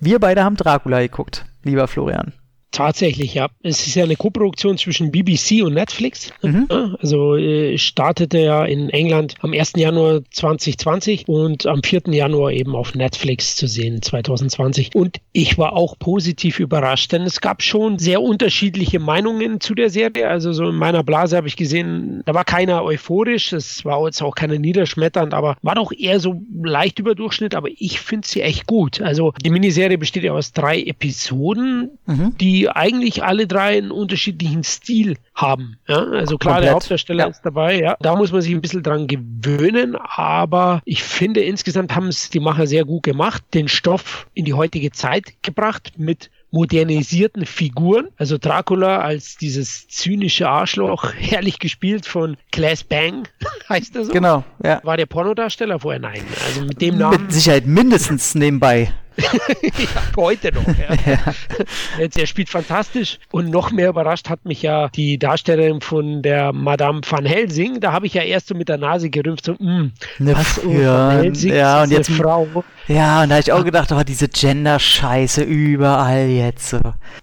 Wir 0.00 0.18
beide 0.18 0.42
haben 0.44 0.56
Dracula 0.56 1.00
geguckt, 1.00 1.46
lieber 1.62 1.88
Florian. 1.88 2.32
Tatsächlich, 2.70 3.34
ja. 3.34 3.48
Es 3.62 3.86
ist 3.86 3.94
ja 3.94 4.04
eine 4.04 4.16
Koproduktion 4.16 4.76
zwischen 4.76 5.10
BBC 5.10 5.62
und 5.64 5.74
Netflix. 5.74 6.32
Mhm. 6.42 6.66
Also 7.00 7.36
äh, 7.36 7.78
startete 7.78 8.38
ja 8.38 8.64
in 8.64 8.90
England 8.90 9.34
am 9.40 9.52
1. 9.52 9.72
Januar 9.76 10.20
2020 10.30 11.28
und 11.28 11.66
am 11.66 11.82
4. 11.82 12.02
Januar 12.08 12.52
eben 12.52 12.76
auf 12.76 12.94
Netflix 12.94 13.56
zu 13.56 13.66
sehen 13.66 14.02
2020. 14.02 14.94
Und 14.94 15.16
ich 15.32 15.56
war 15.56 15.72
auch 15.72 15.98
positiv 15.98 16.60
überrascht, 16.60 17.12
denn 17.12 17.22
es 17.22 17.40
gab 17.40 17.62
schon 17.62 17.98
sehr 17.98 18.20
unterschiedliche 18.20 18.98
Meinungen 18.98 19.60
zu 19.60 19.74
der 19.74 19.88
Serie. 19.88 20.28
Also 20.28 20.52
so 20.52 20.68
in 20.68 20.76
meiner 20.76 21.02
Blase 21.02 21.36
habe 21.36 21.48
ich 21.48 21.56
gesehen, 21.56 22.22
da 22.26 22.34
war 22.34 22.44
keiner 22.44 22.84
euphorisch, 22.84 23.52
es 23.52 23.84
war 23.84 24.04
jetzt 24.04 24.22
auch 24.22 24.34
keiner 24.34 24.58
niederschmetternd, 24.58 25.32
aber 25.32 25.56
war 25.62 25.74
doch 25.74 25.90
eher 25.90 26.20
so 26.20 26.42
leicht 26.62 26.98
über 26.98 27.14
Durchschnitt, 27.14 27.54
aber 27.54 27.68
ich 27.76 28.00
finde 28.00 28.28
sie 28.28 28.42
echt 28.42 28.66
gut. 28.66 29.00
Also 29.00 29.32
die 29.42 29.50
Miniserie 29.50 29.96
besteht 29.96 30.24
ja 30.24 30.32
aus 30.32 30.52
drei 30.52 30.82
Episoden, 30.82 31.90
mhm. 32.06 32.34
die 32.38 32.57
die 32.58 32.68
eigentlich 32.68 33.22
alle 33.22 33.46
drei 33.46 33.78
einen 33.78 33.90
unterschiedlichen 33.92 34.64
Stil 34.64 35.16
haben. 35.34 35.78
Ja? 35.86 35.98
Also 36.02 36.38
klar, 36.38 36.54
Komplett. 36.54 36.64
der 36.64 36.72
Hauptdarsteller 36.74 37.24
Ja. 37.24 37.30
ist 37.30 37.42
dabei, 37.42 37.78
ja. 37.80 37.96
Da 38.00 38.16
muss 38.16 38.32
man 38.32 38.40
sich 38.42 38.52
ein 38.52 38.60
bisschen 38.60 38.82
dran 38.82 39.06
gewöhnen, 39.06 39.94
aber 39.96 40.82
ich 40.84 41.02
finde, 41.04 41.40
insgesamt 41.40 41.94
haben 41.94 42.08
es 42.08 42.30
die 42.30 42.40
Macher 42.40 42.66
sehr 42.66 42.84
gut 42.84 43.04
gemacht, 43.04 43.42
den 43.54 43.68
Stoff 43.68 44.26
in 44.34 44.44
die 44.44 44.54
heutige 44.54 44.90
Zeit 44.90 45.34
gebracht 45.42 45.92
mit 45.98 46.30
modernisierten 46.50 47.44
Figuren. 47.46 48.08
Also 48.16 48.38
Dracula 48.38 49.00
als 49.00 49.36
dieses 49.36 49.86
zynische 49.88 50.48
Arschloch, 50.48 51.12
herrlich 51.18 51.58
gespielt 51.58 52.06
von 52.06 52.36
Class 52.52 52.82
Bang, 52.82 53.28
heißt 53.68 53.94
er 53.96 54.04
so. 54.06 54.12
Genau, 54.12 54.44
ja. 54.64 54.80
War 54.82 54.96
der 54.96 55.06
Pornodarsteller 55.06 55.78
vorher? 55.78 56.00
Nein. 56.00 56.22
Also 56.46 56.62
mit 56.62 56.80
dem 56.80 56.98
Namen 56.98 57.22
Mit 57.22 57.32
Sicherheit 57.32 57.66
mindestens 57.66 58.34
nebenbei. 58.34 58.92
ja, 59.62 60.02
heute 60.16 60.52
noch. 60.52 60.62
Ja. 61.06 61.18
Jetzt, 61.98 62.18
er 62.18 62.26
spielt 62.26 62.48
fantastisch 62.48 63.18
und 63.30 63.50
noch 63.50 63.70
mehr 63.72 63.88
überrascht 63.88 64.28
hat 64.28 64.44
mich 64.44 64.62
ja 64.62 64.88
die 64.88 65.18
Darstellerin 65.18 65.80
von 65.80 66.22
der 66.22 66.52
Madame 66.52 67.00
van 67.08 67.24
Helsing. 67.24 67.80
Da 67.80 67.92
habe 67.92 68.06
ich 68.06 68.14
ja 68.14 68.22
erst 68.22 68.48
so 68.48 68.54
mit 68.54 68.68
der 68.68 68.78
Nase 68.78 69.10
gerümpft, 69.10 69.44
so, 69.46 69.52
mh, 69.58 69.90
Ne, 70.18 70.36
was, 70.36 70.60
oh, 70.64 70.70
ja, 70.70 71.08
van 71.08 71.22
Helsing 71.22 71.54
ja, 71.54 71.82
und 71.82 71.90
jetzt- 71.90 72.10
Frau. 72.10 72.46
Ja, 72.88 73.22
und 73.22 73.28
da 73.30 73.36
habe 73.36 73.40
ich 73.42 73.52
auch 73.52 73.64
gedacht, 73.64 73.90
oh, 73.92 74.02
diese 74.02 74.28
Gender-Scheiße 74.28 75.42
überall 75.42 76.26
jetzt 76.28 76.68
so. 76.70 76.80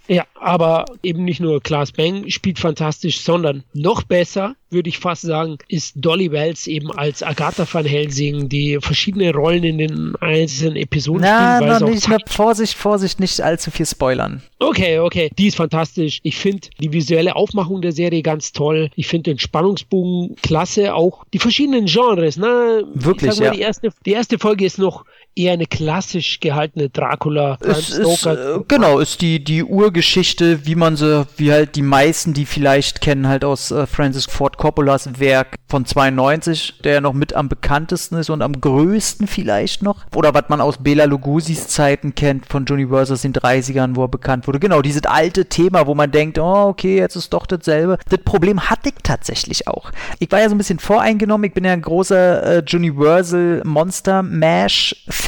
Ja, 0.08 0.26
aber 0.36 0.86
eben 1.04 1.26
nicht 1.26 1.40
nur 1.40 1.62
Klaas 1.62 1.92
Bang 1.92 2.30
spielt 2.30 2.60
fantastisch, 2.60 3.22
sondern 3.22 3.64
noch 3.74 4.04
besser, 4.04 4.56
würde 4.70 4.90
ich 4.90 5.00
fast 5.00 5.24
sagen, 5.24 5.58
ist 5.68 5.94
Dolly 5.96 6.32
Wells 6.32 6.68
eben 6.68 6.92
als 6.92 7.24
Agatha 7.24 7.66
van 7.72 7.86
Helsing, 7.86 8.50
die 8.50 8.78
verschiedene 8.82 9.34
Rollen 9.34 9.64
in 9.64 9.78
den 9.78 10.16
einzelnen 10.18 10.76
Episoden 10.76 11.22
Na, 11.22 11.58
spielt, 11.58 11.72
auch 11.72 11.90
nicht, 11.90 12.08
na, 12.08 12.18
Vorsicht, 12.28 12.74
Vorsicht, 12.74 13.20
nicht 13.20 13.42
allzu 13.42 13.72
viel 13.72 13.86
spoilern. 13.86 14.44
Okay, 14.60 15.00
okay, 15.00 15.30
die 15.38 15.48
ist 15.48 15.56
fantastisch. 15.56 16.20
Ich 16.24 16.36
finde 16.36 16.68
die 16.80 16.92
visuelle 16.92 17.36
Aufmachung 17.36 17.82
der 17.82 17.92
Serie 17.92 18.22
ganz 18.22 18.52
toll. 18.52 18.90
Ich 18.96 19.08
finde 19.08 19.32
den 19.32 19.40
Spannungsbogen 19.40 20.36
klasse, 20.42 20.94
auch 20.94 21.24
die 21.34 21.40
verschiedenen 21.40 21.86
Genres. 21.86 22.38
Ne? 22.38 22.84
Wirklich, 22.94 23.40
mal, 23.40 23.46
ja. 23.46 23.52
die, 23.52 23.62
erste, 23.62 23.92
die 24.06 24.12
erste 24.12 24.38
Folge 24.38 24.66
ist 24.66 24.78
noch 24.78 25.06
eher 25.36 25.54
eine 25.54 25.66
klassisch 25.66 26.40
gehaltene 26.40 26.90
Dracula. 26.90 27.58
Es 27.60 27.90
ist, 27.90 28.26
äh, 28.26 28.60
genau, 28.68 29.00
ist 29.00 29.22
die, 29.22 29.44
die 29.44 29.64
Urgeschichte, 29.64 30.66
wie 30.66 30.76
man 30.76 30.96
sie, 30.96 31.28
wie 31.36 31.52
halt 31.52 31.76
die 31.76 31.82
meisten, 31.82 32.34
die 32.34 32.46
vielleicht 32.46 33.02
kennen, 33.02 33.28
halt 33.28 33.44
aus 33.44 33.72
äh, 33.72 33.86
Francis 33.86 34.26
Ford 34.26 34.58
Coppolas 34.58 35.20
Werk 35.20 35.56
von 35.68 35.86
92, 35.86 36.82
der 36.84 36.94
ja 36.94 37.02
noch 37.02 37.14
mit 37.14 37.34
am 37.34 37.50
bekanntesten 37.50 38.16
ist 38.16 38.30
und 38.30 38.42
am 38.42 38.62
größten 38.62 39.28
vielleicht 39.28 39.84
noch. 39.84 40.06
Oder 40.16 40.34
was 40.34 40.46
man 40.48 40.62
aus 40.62 40.78
Bela 40.78 41.04
Lugosi's 41.04 41.68
Zeiten 41.68 42.16
kennt, 42.16 42.46
von 42.46 42.66
Universal 42.70 43.16
aus 43.16 43.22
den 43.22 43.34
30ern, 43.34 43.96
wo 43.96 44.04
er 44.04 44.08
bekannt 44.08 44.48
wurde. 44.48 44.60
Genau, 44.60 44.82
dieses 44.82 45.04
alte 45.06 45.46
Thema, 45.48 45.86
wo 45.86 45.96
man 45.96 46.12
denkt, 46.12 46.40
oh, 46.40 46.68
okay, 46.70 46.98
jetzt 46.98 47.16
ist 47.16 47.34
doch 47.34 47.46
dasselbe. 47.46 47.98
Das 48.10 48.20
Problem 48.24 48.70
hatte 48.70 48.90
ich 48.90 48.96
tatsächlich 49.04 49.68
auch. 49.68 49.92
Ich 50.20 50.32
war 50.32 50.40
ja 50.40 50.48
so 50.48 50.56
ein 50.56 50.58
bisschen 50.58 50.80
voreingenommen, 50.80 51.46
ich 51.46 51.54
bin 51.54 51.66
ja 51.66 51.74
ein 51.74 51.82
großer 51.82 52.58
äh, 52.58 52.64
Universal 52.74 53.62
Monster 53.66 54.24
Mash 54.24 54.96
Fan 55.10 55.25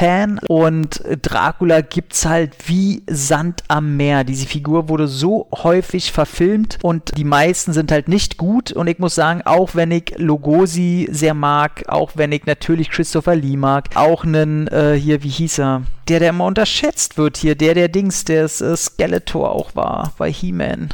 und 0.47 1.01
Dracula 1.21 1.81
gibt's 1.81 2.25
halt 2.25 2.55
wie 2.67 3.03
Sand 3.09 3.63
am 3.67 3.97
Meer. 3.97 4.23
Diese 4.23 4.45
Figur 4.45 4.89
wurde 4.89 5.07
so 5.07 5.47
häufig 5.51 6.11
verfilmt 6.11 6.77
und 6.83 7.17
die 7.17 7.23
meisten 7.23 7.73
sind 7.73 7.91
halt 7.91 8.07
nicht 8.07 8.37
gut 8.37 8.71
und 8.71 8.87
ich 8.87 8.99
muss 8.99 9.15
sagen, 9.15 9.41
auch 9.45 9.75
wenn 9.75 9.91
ich 9.91 10.13
Lugosi 10.17 11.07
sehr 11.11 11.33
mag, 11.33 11.83
auch 11.87 12.11
wenn 12.15 12.31
ich 12.31 12.45
natürlich 12.45 12.89
Christopher 12.89 13.35
Lee 13.35 13.57
mag, 13.57 13.89
auch 13.95 14.23
einen, 14.23 14.67
äh, 14.67 14.93
hier, 14.93 15.23
wie 15.23 15.29
hieß 15.29 15.59
er? 15.59 15.83
Der, 16.07 16.19
der 16.19 16.29
immer 16.29 16.45
unterschätzt 16.45 17.17
wird 17.17 17.37
hier, 17.37 17.55
der, 17.55 17.73
der 17.73 17.87
Dings, 17.89 18.23
der 18.23 18.45
es, 18.45 18.61
äh, 18.61 18.77
Skeletor 18.77 19.51
auch 19.51 19.75
war, 19.75 20.13
bei 20.17 20.31
He-Man. 20.31 20.93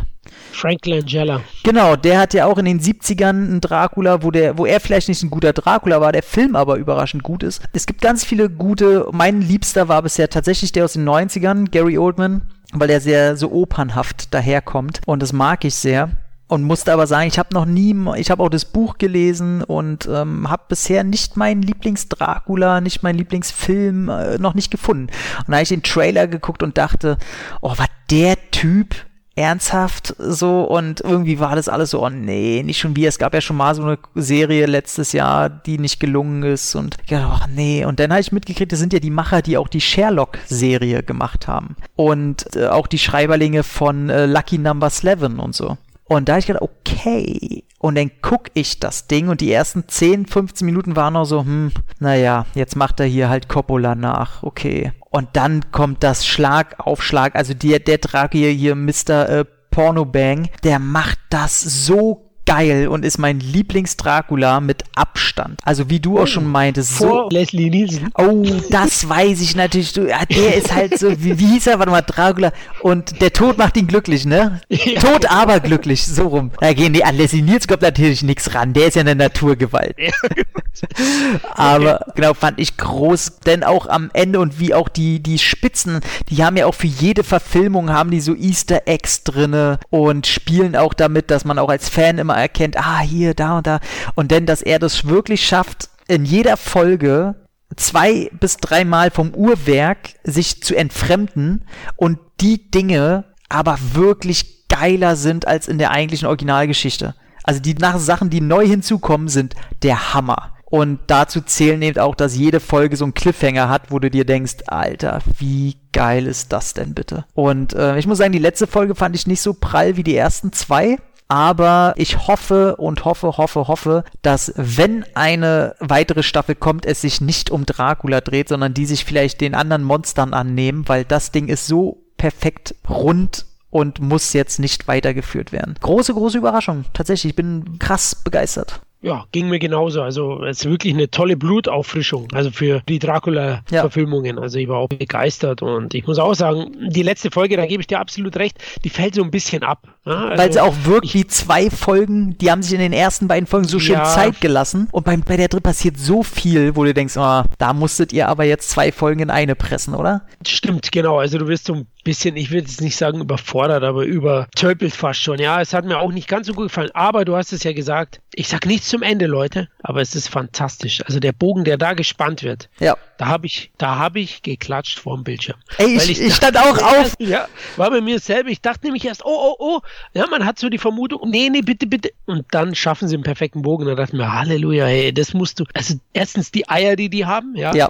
Frank 0.53 0.85
Langella. 0.85 1.41
Genau, 1.63 1.95
der 1.95 2.19
hat 2.19 2.33
ja 2.33 2.45
auch 2.45 2.57
in 2.57 2.65
den 2.65 2.79
70ern 2.79 3.29
einen 3.29 3.61
Dracula, 3.61 4.23
wo 4.23 4.31
der, 4.31 4.57
wo 4.57 4.65
er 4.65 4.79
vielleicht 4.79 5.09
nicht 5.09 5.23
ein 5.23 5.29
guter 5.29 5.53
Dracula 5.53 5.99
war, 5.99 6.11
der 6.11 6.23
Film 6.23 6.55
aber 6.55 6.77
überraschend 6.77 7.23
gut 7.23 7.43
ist. 7.43 7.61
Es 7.73 7.85
gibt 7.85 8.01
ganz 8.01 8.23
viele 8.23 8.49
gute, 8.49 9.07
mein 9.11 9.41
Liebster 9.41 9.87
war 9.87 10.01
bisher 10.01 10.29
tatsächlich 10.29 10.71
der 10.71 10.85
aus 10.85 10.93
den 10.93 11.07
90ern, 11.07 11.69
Gary 11.69 11.97
Oldman, 11.97 12.43
weil 12.71 12.89
er 12.89 13.01
sehr 13.01 13.35
so 13.37 13.51
opernhaft 13.51 14.33
daherkommt 14.33 15.01
und 15.05 15.21
das 15.21 15.33
mag 15.33 15.65
ich 15.65 15.75
sehr. 15.75 16.11
Und 16.49 16.63
musste 16.63 16.93
aber 16.93 17.07
sagen, 17.07 17.27
ich 17.27 17.39
habe 17.39 17.53
noch 17.53 17.65
nie, 17.65 17.95
ich 18.17 18.29
habe 18.29 18.43
auch 18.43 18.49
das 18.49 18.65
Buch 18.65 18.99
gelesen 18.99 19.63
und 19.63 20.07
ähm, 20.11 20.47
habe 20.51 20.63
bisher 20.69 21.03
nicht 21.03 21.35
meinen 21.35 21.63
Lieblings-Dracula, 21.63 22.79
nicht 22.79 23.01
meinen 23.01 23.17
Lieblingsfilm 23.17 24.09
äh, 24.09 24.37
noch 24.37 24.53
nicht 24.53 24.69
gefunden. 24.69 25.07
Und 25.39 25.47
da 25.47 25.53
habe 25.53 25.63
ich 25.63 25.69
den 25.69 25.81
Trailer 25.81 26.27
geguckt 26.27 26.61
und 26.61 26.77
dachte, 26.77 27.17
oh, 27.61 27.73
was 27.75 27.87
der 28.11 28.35
Typ 28.51 28.93
ernsthaft 29.35 30.15
so 30.19 30.63
und 30.63 31.01
irgendwie 31.01 31.39
war 31.39 31.55
das 31.55 31.67
alles 31.67 31.89
so, 31.91 32.05
oh 32.05 32.09
nee, 32.09 32.61
nicht 32.63 32.79
schon 32.79 32.95
wie, 32.95 33.05
es 33.05 33.17
gab 33.17 33.33
ja 33.33 33.41
schon 33.41 33.57
mal 33.57 33.73
so 33.73 33.83
eine 33.83 33.97
Serie 34.15 34.67
letztes 34.67 35.11
Jahr, 35.11 35.49
die 35.49 35.79
nicht 35.79 35.99
gelungen 35.99 36.43
ist 36.43 36.75
und 36.75 36.97
ich 37.01 37.09
dachte, 37.09 37.27
oh 37.33 37.47
nee, 37.53 37.83
und 37.85 37.99
dann 37.99 38.11
habe 38.11 38.21
ich 38.21 38.31
mitgekriegt, 38.31 38.71
das 38.71 38.79
sind 38.79 38.93
ja 38.93 38.99
die 38.99 39.09
Macher, 39.09 39.41
die 39.41 39.57
auch 39.57 39.67
die 39.67 39.81
Sherlock-Serie 39.81 41.03
gemacht 41.03 41.47
haben 41.47 41.75
und 41.95 42.55
äh, 42.55 42.67
auch 42.67 42.87
die 42.87 42.99
Schreiberlinge 42.99 43.63
von 43.63 44.09
äh, 44.09 44.25
Lucky 44.27 44.57
Number 44.57 44.87
11 44.87 45.23
und 45.39 45.55
so. 45.55 45.77
Und 46.05 46.27
da 46.27 46.33
habe 46.33 46.39
ich 46.41 46.47
gedacht, 46.47 46.63
okay. 46.63 47.63
Und 47.79 47.97
dann 47.97 48.11
guck 48.21 48.49
ich 48.53 48.79
das 48.79 49.07
Ding 49.07 49.29
und 49.29 49.41
die 49.41 49.51
ersten 49.51 49.87
10, 49.87 50.25
15 50.25 50.65
Minuten 50.65 50.95
waren 50.95 51.13
noch 51.13 51.25
so, 51.25 51.41
hm, 51.41 51.71
naja, 51.99 52.45
jetzt 52.55 52.75
macht 52.75 52.99
er 52.99 53.05
hier 53.05 53.29
halt 53.29 53.49
Coppola 53.49 53.95
nach, 53.95 54.43
okay. 54.43 54.91
Und 55.15 55.29
dann 55.33 55.71
kommt 55.71 56.01
das 56.01 56.25
Schlag 56.25 56.79
auf 56.79 57.03
Schlag, 57.03 57.35
also 57.35 57.53
der, 57.53 57.77
der 57.77 57.99
Drake 57.99 58.35
hier, 58.35 58.49
hier 58.49 58.73
Mr. 58.73 59.29
Äh, 59.29 59.45
Pornobang, 59.69 60.49
der 60.63 60.79
macht 60.79 61.19
das 61.29 61.61
so 61.61 62.32
geil 62.45 62.87
und 62.87 63.05
ist 63.05 63.17
mein 63.17 63.39
Lieblings-Dracula 63.39 64.59
mit 64.59 64.83
Abstand. 64.95 65.59
Also 65.63 65.89
wie 65.89 65.99
du 65.99 66.19
auch 66.19 66.27
schon 66.27 66.47
meintest, 66.47 66.97
so 66.97 67.07
Vor 67.07 67.29
Leslie 67.31 67.69
Nielsen. 67.69 68.09
Oh, 68.17 68.45
das 68.69 69.07
weiß 69.07 69.41
ich 69.41 69.55
natürlich. 69.55 69.93
Du, 69.93 70.07
ja, 70.07 70.25
der 70.25 70.55
ist 70.55 70.73
halt 70.73 70.97
so, 70.97 71.09
wie, 71.23 71.39
wie 71.39 71.47
hieß 71.47 71.67
er? 71.67 71.79
Warte 71.79 71.91
mal, 71.91 72.01
Dracula. 72.01 72.51
Und 72.81 73.21
der 73.21 73.33
Tod 73.33 73.57
macht 73.57 73.77
ihn 73.77 73.87
glücklich, 73.87 74.25
ne? 74.25 74.61
Ja. 74.69 74.99
Tod 74.99 75.29
aber 75.29 75.59
glücklich, 75.59 76.05
so 76.05 76.27
rum. 76.27 76.51
Da 76.59 76.73
gehen 76.73 76.93
die 76.93 77.03
an 77.03 77.15
Leslie 77.15 77.41
Niels 77.41 77.67
kommt 77.67 77.81
natürlich 77.81 78.23
nichts 78.23 78.53
ran. 78.53 78.73
Der 78.73 78.87
ist 78.87 78.95
ja 78.95 79.01
eine 79.01 79.15
Naturgewalt. 79.15 79.95
Aber 81.53 82.05
genau, 82.15 82.33
fand 82.33 82.59
ich 82.59 82.77
groß, 82.77 83.39
denn 83.45 83.63
auch 83.63 83.87
am 83.87 84.09
Ende 84.13 84.39
und 84.39 84.59
wie 84.59 84.73
auch 84.73 84.89
die, 84.89 85.21
die 85.21 85.39
Spitzen, 85.39 86.01
die 86.29 86.43
haben 86.43 86.57
ja 86.57 86.65
auch 86.65 86.73
für 86.73 86.87
jede 86.87 87.23
Verfilmung 87.23 87.91
haben 87.91 88.11
die 88.11 88.21
so 88.21 88.35
Easter 88.35 88.81
Eggs 88.85 89.23
drinne 89.23 89.79
und 89.89 90.27
spielen 90.27 90.75
auch 90.75 90.93
damit, 90.93 91.31
dass 91.31 91.45
man 91.45 91.59
auch 91.59 91.69
als 91.69 91.89
Fan 91.89 92.17
immer 92.17 92.32
erkennt, 92.37 92.77
ah, 92.77 92.99
hier, 92.99 93.33
da 93.33 93.57
und 93.57 93.67
da. 93.67 93.79
Und 94.15 94.31
denn, 94.31 94.45
dass 94.45 94.61
er 94.61 94.79
das 94.79 95.05
wirklich 95.05 95.45
schafft, 95.45 95.89
in 96.07 96.25
jeder 96.25 96.57
Folge 96.57 97.35
zwei 97.75 98.29
bis 98.39 98.57
dreimal 98.57 99.11
vom 99.11 99.33
Uhrwerk 99.33 100.09
sich 100.23 100.61
zu 100.61 100.75
entfremden 100.75 101.65
und 101.95 102.19
die 102.39 102.69
Dinge 102.69 103.25
aber 103.49 103.77
wirklich 103.93 104.67
geiler 104.67 105.15
sind 105.15 105.47
als 105.47 105.67
in 105.67 105.77
der 105.77 105.91
eigentlichen 105.91 106.27
Originalgeschichte. 106.27 107.15
Also 107.43 107.59
die 107.59 107.75
nach 107.75 107.99
Sachen, 107.99 108.29
die 108.29 108.41
neu 108.41 108.65
hinzukommen, 108.65 109.27
sind 109.27 109.55
der 109.81 110.13
Hammer. 110.13 110.53
Und 110.65 111.01
dazu 111.05 111.41
zählen 111.41 111.83
eben 111.83 111.99
auch, 111.99 112.15
dass 112.15 112.35
jede 112.35 112.59
Folge 112.59 112.97
so 112.97 113.05
einen 113.05 113.13
Cliffhanger 113.13 113.69
hat, 113.69 113.91
wo 113.91 113.99
du 113.99 114.09
dir 114.09 114.25
denkst, 114.25 114.55
Alter, 114.65 115.19
wie 115.37 115.77
geil 115.91 116.25
ist 116.25 116.51
das 116.51 116.73
denn 116.73 116.95
bitte? 116.95 117.25
Und 117.35 117.73
äh, 117.73 117.99
ich 117.99 118.07
muss 118.07 118.17
sagen, 118.17 118.31
die 118.31 118.39
letzte 118.39 118.65
Folge 118.65 118.95
fand 118.95 119.15
ich 119.15 119.27
nicht 119.27 119.41
so 119.41 119.53
prall 119.53 119.97
wie 119.97 120.03
die 120.03 120.15
ersten 120.15 120.51
zwei. 120.51 120.97
Aber 121.33 121.95
ich 121.97 122.27
hoffe 122.27 122.75
und 122.75 123.05
hoffe, 123.05 123.37
hoffe, 123.37 123.67
hoffe, 123.67 124.03
dass 124.21 124.53
wenn 124.55 125.03
eine 125.15 125.75
weitere 125.79 126.21
Staffel 126.21 126.53
kommt, 126.53 126.85
es 126.85 127.01
sich 127.01 127.21
nicht 127.21 127.49
um 127.49 127.65
Dracula 127.65 128.21
dreht, 128.21 128.49
sondern 128.49 128.75
die 128.75 128.85
sich 128.85 129.03
vielleicht 129.03 129.41
den 129.41 129.55
anderen 129.55 129.81
Monstern 129.81 130.35
annehmen, 130.35 130.87
weil 130.87 131.05
das 131.05 131.31
Ding 131.31 131.47
ist 131.47 131.65
so 131.65 132.03
perfekt 132.17 132.75
rund 132.87 133.47
und 133.71 133.99
muss 133.99 134.33
jetzt 134.33 134.59
nicht 134.59 134.87
weitergeführt 134.87 135.51
werden. 135.51 135.73
Große, 135.81 136.13
große 136.13 136.37
Überraschung. 136.37 136.85
Tatsächlich, 136.93 137.31
ich 137.31 137.35
bin 137.35 137.79
krass 137.79 138.13
begeistert. 138.13 138.81
Ja, 139.03 139.25
ging 139.33 139.49
mir 139.49 139.59
genauso. 139.59 140.01
Also 140.01 140.43
es 140.45 140.59
ist 140.59 140.69
wirklich 140.69 140.93
eine 140.93 141.11
tolle 141.11 141.35
Blutauffrischung. 141.35 142.29
Also 142.33 142.51
für 142.51 142.81
die 142.87 142.99
Dracula-Verfilmungen. 142.99 144.39
Also 144.39 144.57
ich 144.59 144.69
war 144.69 144.77
auch 144.77 144.87
begeistert 144.87 145.61
und 145.61 145.93
ich 145.93 146.07
muss 146.07 146.19
auch 146.19 146.33
sagen, 146.33 146.71
die 146.89 147.03
letzte 147.03 147.29
Folge, 147.29 147.57
da 147.57 147.65
gebe 147.65 147.81
ich 147.81 147.87
dir 147.87 147.99
absolut 147.99 148.37
recht, 148.37 148.57
die 148.85 148.89
fällt 148.89 149.15
so 149.15 149.23
ein 149.23 149.29
bisschen 149.29 149.61
ab. 149.63 149.87
Ja, 150.05 150.27
also 150.27 150.41
Weil 150.41 150.53
sie 150.53 150.59
auch 150.61 150.75
wirkt 150.85 151.13
wie 151.13 151.27
zwei 151.27 151.69
Folgen, 151.69 152.37
die 152.37 152.49
haben 152.49 152.63
sich 152.63 152.73
in 152.73 152.79
den 152.79 152.93
ersten 152.93 153.27
beiden 153.27 153.45
Folgen 153.45 153.67
so 153.67 153.77
schön 153.79 153.95
Ja. 153.95 154.05
Zeit 154.05 154.39
gelassen. 154.39 154.87
Und 154.91 155.03
beim, 155.03 155.21
bei 155.21 155.35
der 155.35 155.49
dritten 155.49 155.63
passiert 155.63 155.97
so 155.97 156.23
viel, 156.23 156.77
wo 156.77 156.85
du 156.85 156.93
denkst, 156.93 157.17
oh, 157.17 157.43
da 157.57 157.73
musstet 157.73 158.13
ihr 158.13 158.29
aber 158.29 158.45
jetzt 158.45 158.69
zwei 158.69 158.93
Folgen 158.93 159.19
in 159.19 159.29
eine 159.29 159.55
pressen, 159.55 159.95
oder? 159.95 160.21
Stimmt, 160.47 160.93
genau. 160.93 161.19
Also 161.19 161.37
du 161.37 161.47
wirst 161.49 161.65
so 161.65 161.73
ein 161.73 161.87
bisschen, 162.03 162.35
ich 162.35 162.51
will 162.51 162.59
jetzt 162.59 162.81
nicht 162.81 162.95
sagen 162.95 163.21
überfordert, 163.21 163.83
aber 163.83 164.03
übertölpelt 164.03 164.93
fast 164.93 165.21
schon. 165.21 165.39
Ja, 165.39 165.61
es 165.61 165.73
hat 165.73 165.85
mir 165.85 165.99
auch 165.99 166.11
nicht 166.11 166.27
ganz 166.27 166.47
so 166.47 166.53
gut 166.53 166.67
gefallen. 166.67 166.91
Aber 166.93 167.25
du 167.25 167.35
hast 167.35 167.53
es 167.53 167.63
ja 167.63 167.73
gesagt, 167.73 168.19
ich 168.33 168.47
sag 168.47 168.65
nichts 168.65 168.89
zum 168.89 169.03
Ende, 169.03 169.25
Leute, 169.25 169.69
aber 169.81 170.01
es 170.01 170.15
ist 170.15 170.27
fantastisch. 170.27 171.01
Also 171.05 171.19
der 171.19 171.31
Bogen, 171.31 171.63
der 171.63 171.77
da 171.77 171.93
gespannt 171.93 172.43
wird. 172.43 172.69
Ja. 172.79 172.97
Da 173.17 173.27
habe 173.27 173.45
ich, 173.45 173.71
da 173.77 173.95
habe 173.97 174.19
ich 174.19 174.41
geklatscht 174.41 174.99
vor 174.99 175.15
dem 175.15 175.23
Bildschirm. 175.23 175.57
Ey, 175.77 175.95
ich, 175.95 176.09
ich, 176.09 176.21
ich 176.21 176.35
stand 176.35 176.57
auch 176.57 176.77
auf. 176.77 177.13
Ja, 177.19 177.47
war 177.77 177.89
bei 177.89 178.01
mir 178.01 178.19
selber. 178.19 178.49
Ich 178.49 178.61
dachte 178.61 178.85
nämlich 178.85 179.05
erst, 179.05 179.23
oh, 179.23 179.29
oh, 179.29 179.55
oh. 179.59 179.79
Ja, 180.13 180.27
man 180.27 180.45
hat 180.45 180.59
so 180.59 180.69
die 180.69 180.77
Vermutung, 180.77 181.29
nee, 181.29 181.49
nee, 181.49 181.61
bitte, 181.61 181.87
bitte. 181.87 182.11
Und 182.25 182.45
dann 182.51 182.75
schaffen 182.75 183.07
sie 183.07 183.15
einen 183.15 183.23
perfekten 183.23 183.61
Bogen. 183.61 183.85
Da 183.85 183.95
dachte 183.95 184.15
ich 184.15 184.19
mir, 184.19 184.33
Halleluja, 184.33 184.85
hey, 184.85 185.13
das 185.13 185.33
musst 185.33 185.59
du. 185.59 185.65
Also 185.73 185.95
erstens 186.11 186.51
die 186.51 186.67
Eier, 186.69 186.95
die 186.95 187.09
die 187.09 187.25
haben, 187.25 187.55
ja. 187.55 187.73
Ja 187.73 187.89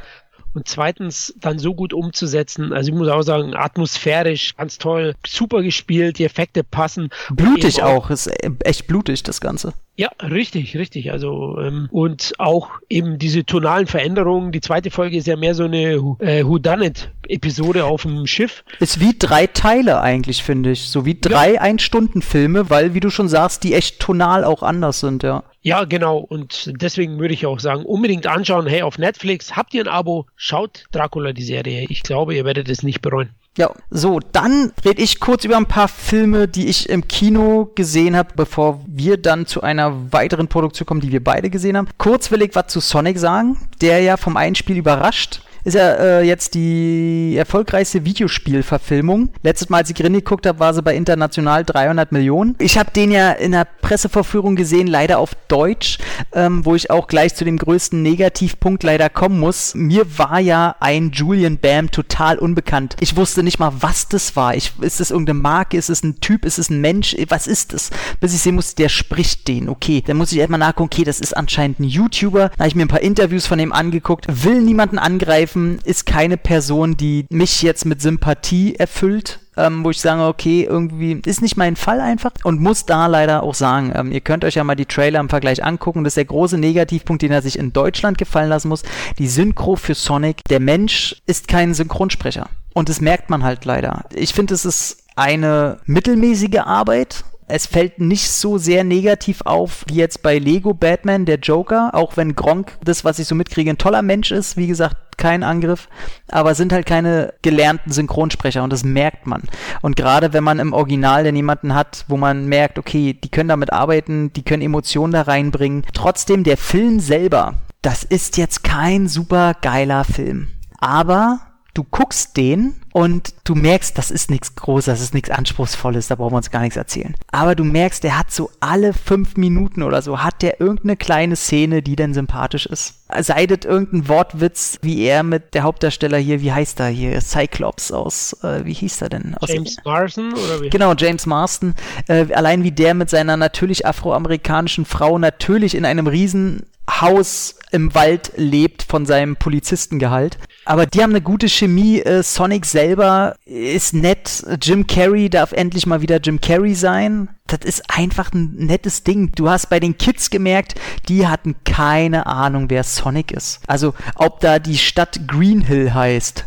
und 0.53 0.67
zweitens 0.67 1.33
dann 1.37 1.59
so 1.59 1.73
gut 1.73 1.93
umzusetzen. 1.93 2.73
Also 2.73 2.91
ich 2.91 2.97
muss 2.97 3.07
auch 3.07 3.23
sagen, 3.23 3.55
atmosphärisch 3.55 4.55
ganz 4.55 4.77
toll, 4.77 5.15
super 5.25 5.61
gespielt, 5.61 6.19
die 6.19 6.25
Effekte 6.25 6.63
passen. 6.63 7.09
Blutig 7.31 7.83
auch, 7.83 8.09
ist 8.09 8.29
echt 8.63 8.87
blutig 8.87 9.23
das 9.23 9.41
Ganze. 9.41 9.73
Ja, 9.95 10.09
richtig, 10.23 10.75
richtig. 10.75 11.11
Also 11.11 11.59
ähm, 11.59 11.87
und 11.91 12.33
auch 12.39 12.69
eben 12.89 13.19
diese 13.19 13.45
tonalen 13.45 13.85
Veränderungen. 13.85 14.51
Die 14.51 14.61
zweite 14.61 14.89
Folge 14.89 15.17
ist 15.17 15.27
ja 15.27 15.35
mehr 15.35 15.53
so 15.53 15.65
eine 15.65 15.93
äh, 16.19 16.43
Whodunit-Episode 16.43 17.85
auf 17.85 18.01
dem 18.01 18.25
Schiff. 18.25 18.63
Ist 18.79 18.99
wie 18.99 19.15
drei 19.17 19.45
Teile 19.45 20.01
eigentlich, 20.01 20.41
finde 20.41 20.71
ich. 20.71 20.89
So 20.89 21.05
wie 21.05 21.19
drei 21.19 21.53
ja. 21.53 21.61
Ein-Stunden-Filme, 21.61 22.71
weil, 22.71 22.95
wie 22.95 23.01
du 23.01 23.11
schon 23.11 23.29
sagst, 23.29 23.63
die 23.63 23.75
echt 23.75 23.99
tonal 23.99 24.43
auch 24.43 24.63
anders 24.63 24.99
sind, 24.99 25.21
ja. 25.21 25.43
Ja, 25.61 25.83
genau. 25.85 26.17
Und 26.17 26.73
deswegen 26.81 27.19
würde 27.19 27.35
ich 27.35 27.45
auch 27.45 27.59
sagen, 27.59 27.85
unbedingt 27.85 28.25
anschauen. 28.25 28.65
Hey, 28.65 28.81
auf 28.81 28.97
Netflix 28.97 29.55
habt 29.55 29.75
ihr 29.75 29.83
ein 29.83 29.87
Abo, 29.87 30.25
schaut 30.35 30.85
Dracula 30.91 31.33
die 31.33 31.43
Serie. 31.43 31.85
Ich 31.87 32.01
glaube, 32.01 32.35
ihr 32.35 32.45
werdet 32.45 32.67
es 32.67 32.81
nicht 32.81 33.01
bereuen. 33.01 33.29
Ja, 33.55 33.71
so, 33.91 34.19
dann 34.31 34.71
rede 34.83 35.03
ich 35.03 35.19
kurz 35.19 35.45
über 35.45 35.57
ein 35.57 35.67
paar 35.67 35.87
Filme, 35.87 36.47
die 36.47 36.67
ich 36.67 36.89
im 36.89 37.07
Kino 37.07 37.71
gesehen 37.75 38.15
habe, 38.15 38.29
bevor 38.35 38.81
wir 38.87 39.17
dann 39.17 39.45
zu 39.45 39.61
einer 39.61 40.11
weiteren 40.11 40.47
Produktion 40.47 40.87
kommen, 40.87 41.01
die 41.01 41.11
wir 41.11 41.23
beide 41.23 41.51
gesehen 41.51 41.77
haben. 41.77 41.87
Kurz 41.99 42.31
will 42.31 42.41
ich 42.41 42.55
was 42.55 42.67
zu 42.67 42.79
Sonic 42.79 43.19
sagen, 43.19 43.57
der 43.79 44.01
ja 44.01 44.17
vom 44.17 44.37
Einspiel 44.37 44.77
überrascht 44.77 45.41
ist 45.63 45.75
ja 45.75 45.93
äh, 45.93 46.21
jetzt 46.23 46.53
die 46.55 47.35
erfolgreichste 47.37 48.05
Videospielverfilmung. 48.05 49.29
Letztes 49.43 49.69
Mal, 49.69 49.77
als 49.79 49.89
ich 49.89 49.95
Grin 49.95 50.13
geguckt 50.13 50.45
habe, 50.45 50.59
war 50.59 50.73
sie 50.73 50.81
bei 50.81 50.95
international 50.95 51.63
300 51.63 52.11
Millionen. 52.11 52.55
Ich 52.59 52.77
habe 52.77 52.91
den 52.91 53.11
ja 53.11 53.31
in 53.31 53.53
der 53.53 53.65
Presseverführung 53.65 54.55
gesehen, 54.55 54.87
leider 54.87 55.19
auf 55.19 55.35
Deutsch, 55.47 55.99
ähm, 56.33 56.65
wo 56.65 56.75
ich 56.75 56.89
auch 56.91 57.07
gleich 57.07 57.35
zu 57.35 57.45
dem 57.45 57.57
größten 57.57 58.01
Negativpunkt 58.01 58.83
leider 58.83 59.09
kommen 59.09 59.39
muss. 59.39 59.73
Mir 59.75 60.17
war 60.17 60.39
ja 60.39 60.75
ein 60.79 61.11
Julian 61.11 61.57
Bam 61.57 61.91
total 61.91 62.37
unbekannt. 62.39 62.95
Ich 62.99 63.15
wusste 63.15 63.43
nicht 63.43 63.59
mal, 63.59 63.71
was 63.79 64.07
das 64.09 64.35
war. 64.35 64.55
Ich, 64.55 64.73
ist 64.81 64.99
das 64.99 65.11
irgendeine 65.11 65.39
Marke? 65.39 65.77
Ist 65.77 65.89
es 65.89 66.03
ein 66.03 66.19
Typ? 66.19 66.45
Ist 66.45 66.59
es 66.59 66.69
ein 66.69 66.81
Mensch? 66.81 67.15
Was 67.29 67.47
ist 67.47 67.73
das? 67.73 67.89
Bis 68.19 68.33
ich 68.33 68.41
sehen 68.41 68.55
musste, 68.55 68.75
der 68.75 68.89
spricht 68.89 69.47
den. 69.47 69.69
Okay, 69.69 70.03
dann 70.05 70.17
muss 70.17 70.31
ich 70.31 70.39
erstmal 70.39 70.59
nachgucken, 70.59 70.89
okay, 70.93 71.03
das 71.03 71.19
ist 71.19 71.35
anscheinend 71.35 71.79
ein 71.79 71.85
YouTuber. 71.85 72.49
Da 72.49 72.59
habe 72.59 72.67
ich 72.67 72.75
mir 72.75 72.83
ein 72.83 72.89
paar 72.89 73.01
Interviews 73.01 73.45
von 73.45 73.59
ihm 73.59 73.71
angeguckt. 73.71 74.25
Will 74.27 74.61
niemanden 74.61 74.99
angreifen 74.99 75.52
Streifen 75.53 75.79
ist 75.83 76.05
keine 76.05 76.37
Person, 76.37 76.97
die 76.97 77.25
mich 77.29 77.61
jetzt 77.61 77.85
mit 77.85 78.01
Sympathie 78.01 78.75
erfüllt. 78.75 79.39
Ähm, 79.55 79.83
wo 79.83 79.91
ich 79.91 80.01
sage, 80.01 80.23
okay, 80.23 80.63
irgendwie 80.67 81.21
ist 81.27 81.43
nicht 81.43 81.57
mein 81.57 81.75
Fall 81.75 82.01
einfach 82.01 82.31
und 82.43 82.59
muss 82.59 82.87
da 82.87 83.05
leider 83.05 83.43
auch 83.43 83.53
sagen, 83.53 83.93
ähm, 83.93 84.11
ihr 84.11 84.21
könnt 84.21 84.43
euch 84.43 84.55
ja 84.55 84.63
mal 84.63 84.73
die 84.73 84.87
Trailer 84.87 85.19
im 85.19 85.29
Vergleich 85.29 85.63
angucken. 85.63 86.03
Das 86.03 86.13
ist 86.13 86.17
der 86.17 86.25
große 86.25 86.57
Negativpunkt, 86.57 87.21
den 87.21 87.31
er 87.31 87.43
sich 87.43 87.59
in 87.59 87.71
Deutschland 87.71 88.17
gefallen 88.17 88.49
lassen 88.49 88.69
muss. 88.69 88.81
Die 89.19 89.27
Synchro 89.27 89.75
für 89.75 89.93
Sonic. 89.93 90.43
Der 90.49 90.59
Mensch 90.59 91.17
ist 91.27 91.47
kein 91.47 91.75
Synchronsprecher. 91.75 92.49
Und 92.73 92.89
das 92.89 92.99
merkt 92.99 93.29
man 93.29 93.43
halt 93.43 93.63
leider. 93.65 94.05
Ich 94.15 94.33
finde, 94.33 94.55
es 94.55 94.65
ist 94.65 95.03
eine 95.15 95.77
mittelmäßige 95.85 96.61
Arbeit 96.65 97.23
es 97.53 97.67
fällt 97.67 97.99
nicht 97.99 98.31
so 98.31 98.57
sehr 98.57 98.83
negativ 98.83 99.41
auf 99.45 99.85
wie 99.87 99.97
jetzt 99.97 100.23
bei 100.23 100.39
Lego 100.39 100.73
Batman, 100.73 101.25
der 101.25 101.37
Joker, 101.37 101.91
auch 101.93 102.17
wenn 102.17 102.33
Gronk, 102.33 102.79
das, 102.83 103.05
was 103.05 103.19
ich 103.19 103.27
so 103.27 103.35
mitkriege, 103.35 103.69
ein 103.69 103.77
toller 103.77 104.01
Mensch 104.01 104.31
ist, 104.31 104.57
wie 104.57 104.65
gesagt, 104.65 105.17
kein 105.17 105.43
Angriff, 105.43 105.87
aber 106.29 106.55
sind 106.55 106.73
halt 106.73 106.87
keine 106.87 107.35
gelernten 107.43 107.91
Synchronsprecher 107.91 108.63
und 108.63 108.73
das 108.73 108.83
merkt 108.83 109.27
man. 109.27 109.43
Und 109.83 109.95
gerade 109.95 110.33
wenn 110.33 110.43
man 110.43 110.57
im 110.57 110.73
Original 110.73 111.23
dann 111.23 111.35
jemanden 111.35 111.75
hat, 111.75 112.05
wo 112.07 112.17
man 112.17 112.47
merkt, 112.47 112.79
okay, 112.79 113.13
die 113.13 113.29
können 113.29 113.49
damit 113.49 113.71
arbeiten, 113.71 114.33
die 114.33 114.41
können 114.41 114.63
Emotionen 114.63 115.13
da 115.13 115.21
reinbringen, 115.21 115.85
trotzdem 115.93 116.43
der 116.43 116.57
Film 116.57 116.99
selber, 116.99 117.53
das 117.83 118.03
ist 118.03 118.37
jetzt 118.37 118.63
kein 118.63 119.07
super 119.07 119.53
geiler 119.61 120.05
Film. 120.05 120.47
Aber 120.79 121.39
du 121.75 121.83
guckst 121.83 122.35
den 122.35 122.73
und 122.93 123.33
du 123.43 123.55
merkst, 123.55 123.97
das 123.97 124.11
ist 124.11 124.29
nichts 124.29 124.55
Großes, 124.55 124.85
das 124.85 125.01
ist 125.01 125.15
nichts 125.15 125.31
Anspruchsvolles, 125.31 126.07
da 126.07 126.15
brauchen 126.15 126.33
wir 126.33 126.37
uns 126.37 126.51
gar 126.51 126.61
nichts 126.61 126.77
erzählen. 126.77 127.15
Aber 127.31 127.55
du 127.55 127.63
merkst, 127.63 128.03
der 128.03 128.19
hat 128.19 128.31
so 128.31 128.51
alle 128.59 128.93
fünf 128.93 129.35
Minuten 129.35 129.81
oder 129.81 130.03
so, 130.03 130.19
hat 130.19 130.43
der 130.43 130.61
irgendeine 130.61 130.95
kleine 130.95 131.35
Szene, 131.35 131.81
die 131.81 131.95
dann 131.95 132.13
sympathisch 132.13 132.67
ist. 132.67 132.99
Seidet 133.19 133.65
irgendein 133.65 134.07
Wortwitz, 134.07 134.77
wie 134.83 135.03
er 135.03 135.23
mit 135.23 135.55
der 135.55 135.63
Hauptdarsteller 135.63 136.19
hier, 136.19 136.41
wie 136.41 136.51
heißt 136.51 136.79
er 136.79 136.87
hier, 136.87 137.19
Cyclops 137.19 137.91
aus, 137.91 138.33
äh, 138.43 138.63
wie 138.63 138.73
hieß 138.73 139.01
er 139.01 139.09
denn? 139.09 139.35
Aus 139.39 139.49
James 139.49 139.77
Marston 139.83 140.31
oder 140.33 140.61
wie? 140.61 140.69
Genau, 140.69 140.93
James 140.93 141.25
Marston. 141.25 141.73
Äh, 142.07 142.31
allein 142.33 142.63
wie 142.63 142.71
der 142.71 142.93
mit 142.93 143.09
seiner 143.09 143.37
natürlich 143.37 143.87
afroamerikanischen 143.87 144.85
Frau 144.85 145.17
natürlich 145.17 145.73
in 145.73 145.85
einem 145.85 146.05
riesen 146.05 146.67
Haus 146.89 147.55
im 147.71 147.95
Wald 147.95 148.33
lebt 148.35 148.83
von 148.83 149.05
seinem 149.05 149.35
Polizistengehalt. 149.35 150.37
Aber 150.65 150.85
die 150.85 151.01
haben 151.01 151.11
eine 151.11 151.21
gute 151.21 151.49
Chemie. 151.49 151.99
Äh, 151.99 152.23
Sonic 152.23 152.65
selber 152.65 153.35
ist 153.45 153.93
nett. 153.93 154.45
Jim 154.61 154.87
Carrey 154.87 155.29
darf 155.29 155.51
endlich 155.51 155.85
mal 155.85 156.01
wieder 156.01 156.19
Jim 156.19 156.39
Carrey 156.39 156.73
sein. 156.75 157.29
Das 157.47 157.59
ist 157.65 157.83
einfach 157.89 158.31
ein 158.33 158.53
nettes 158.55 159.03
Ding. 159.03 159.31
Du 159.35 159.49
hast 159.49 159.69
bei 159.69 159.79
den 159.79 159.97
Kids 159.97 160.29
gemerkt, 160.29 160.75
die 161.09 161.27
hatten 161.27 161.55
keine 161.65 162.25
Ahnung, 162.25 162.69
wer 162.69 162.83
Sonic 162.83 163.31
ist. 163.31 163.59
Also, 163.67 163.93
ob 164.15 164.39
da 164.39 164.59
die 164.59 164.77
Stadt 164.77 165.27
Green 165.27 165.61
Hill 165.61 165.93
heißt, 165.93 166.45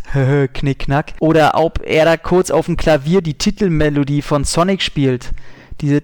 knickknack, 0.55 1.13
oder 1.21 1.55
ob 1.55 1.83
er 1.85 2.07
da 2.07 2.17
kurz 2.17 2.51
auf 2.51 2.67
dem 2.67 2.77
Klavier 2.77 3.21
die 3.21 3.35
Titelmelodie 3.35 4.23
von 4.23 4.45
Sonic 4.45 4.83
spielt. 4.83 5.33
Diese 5.83 6.03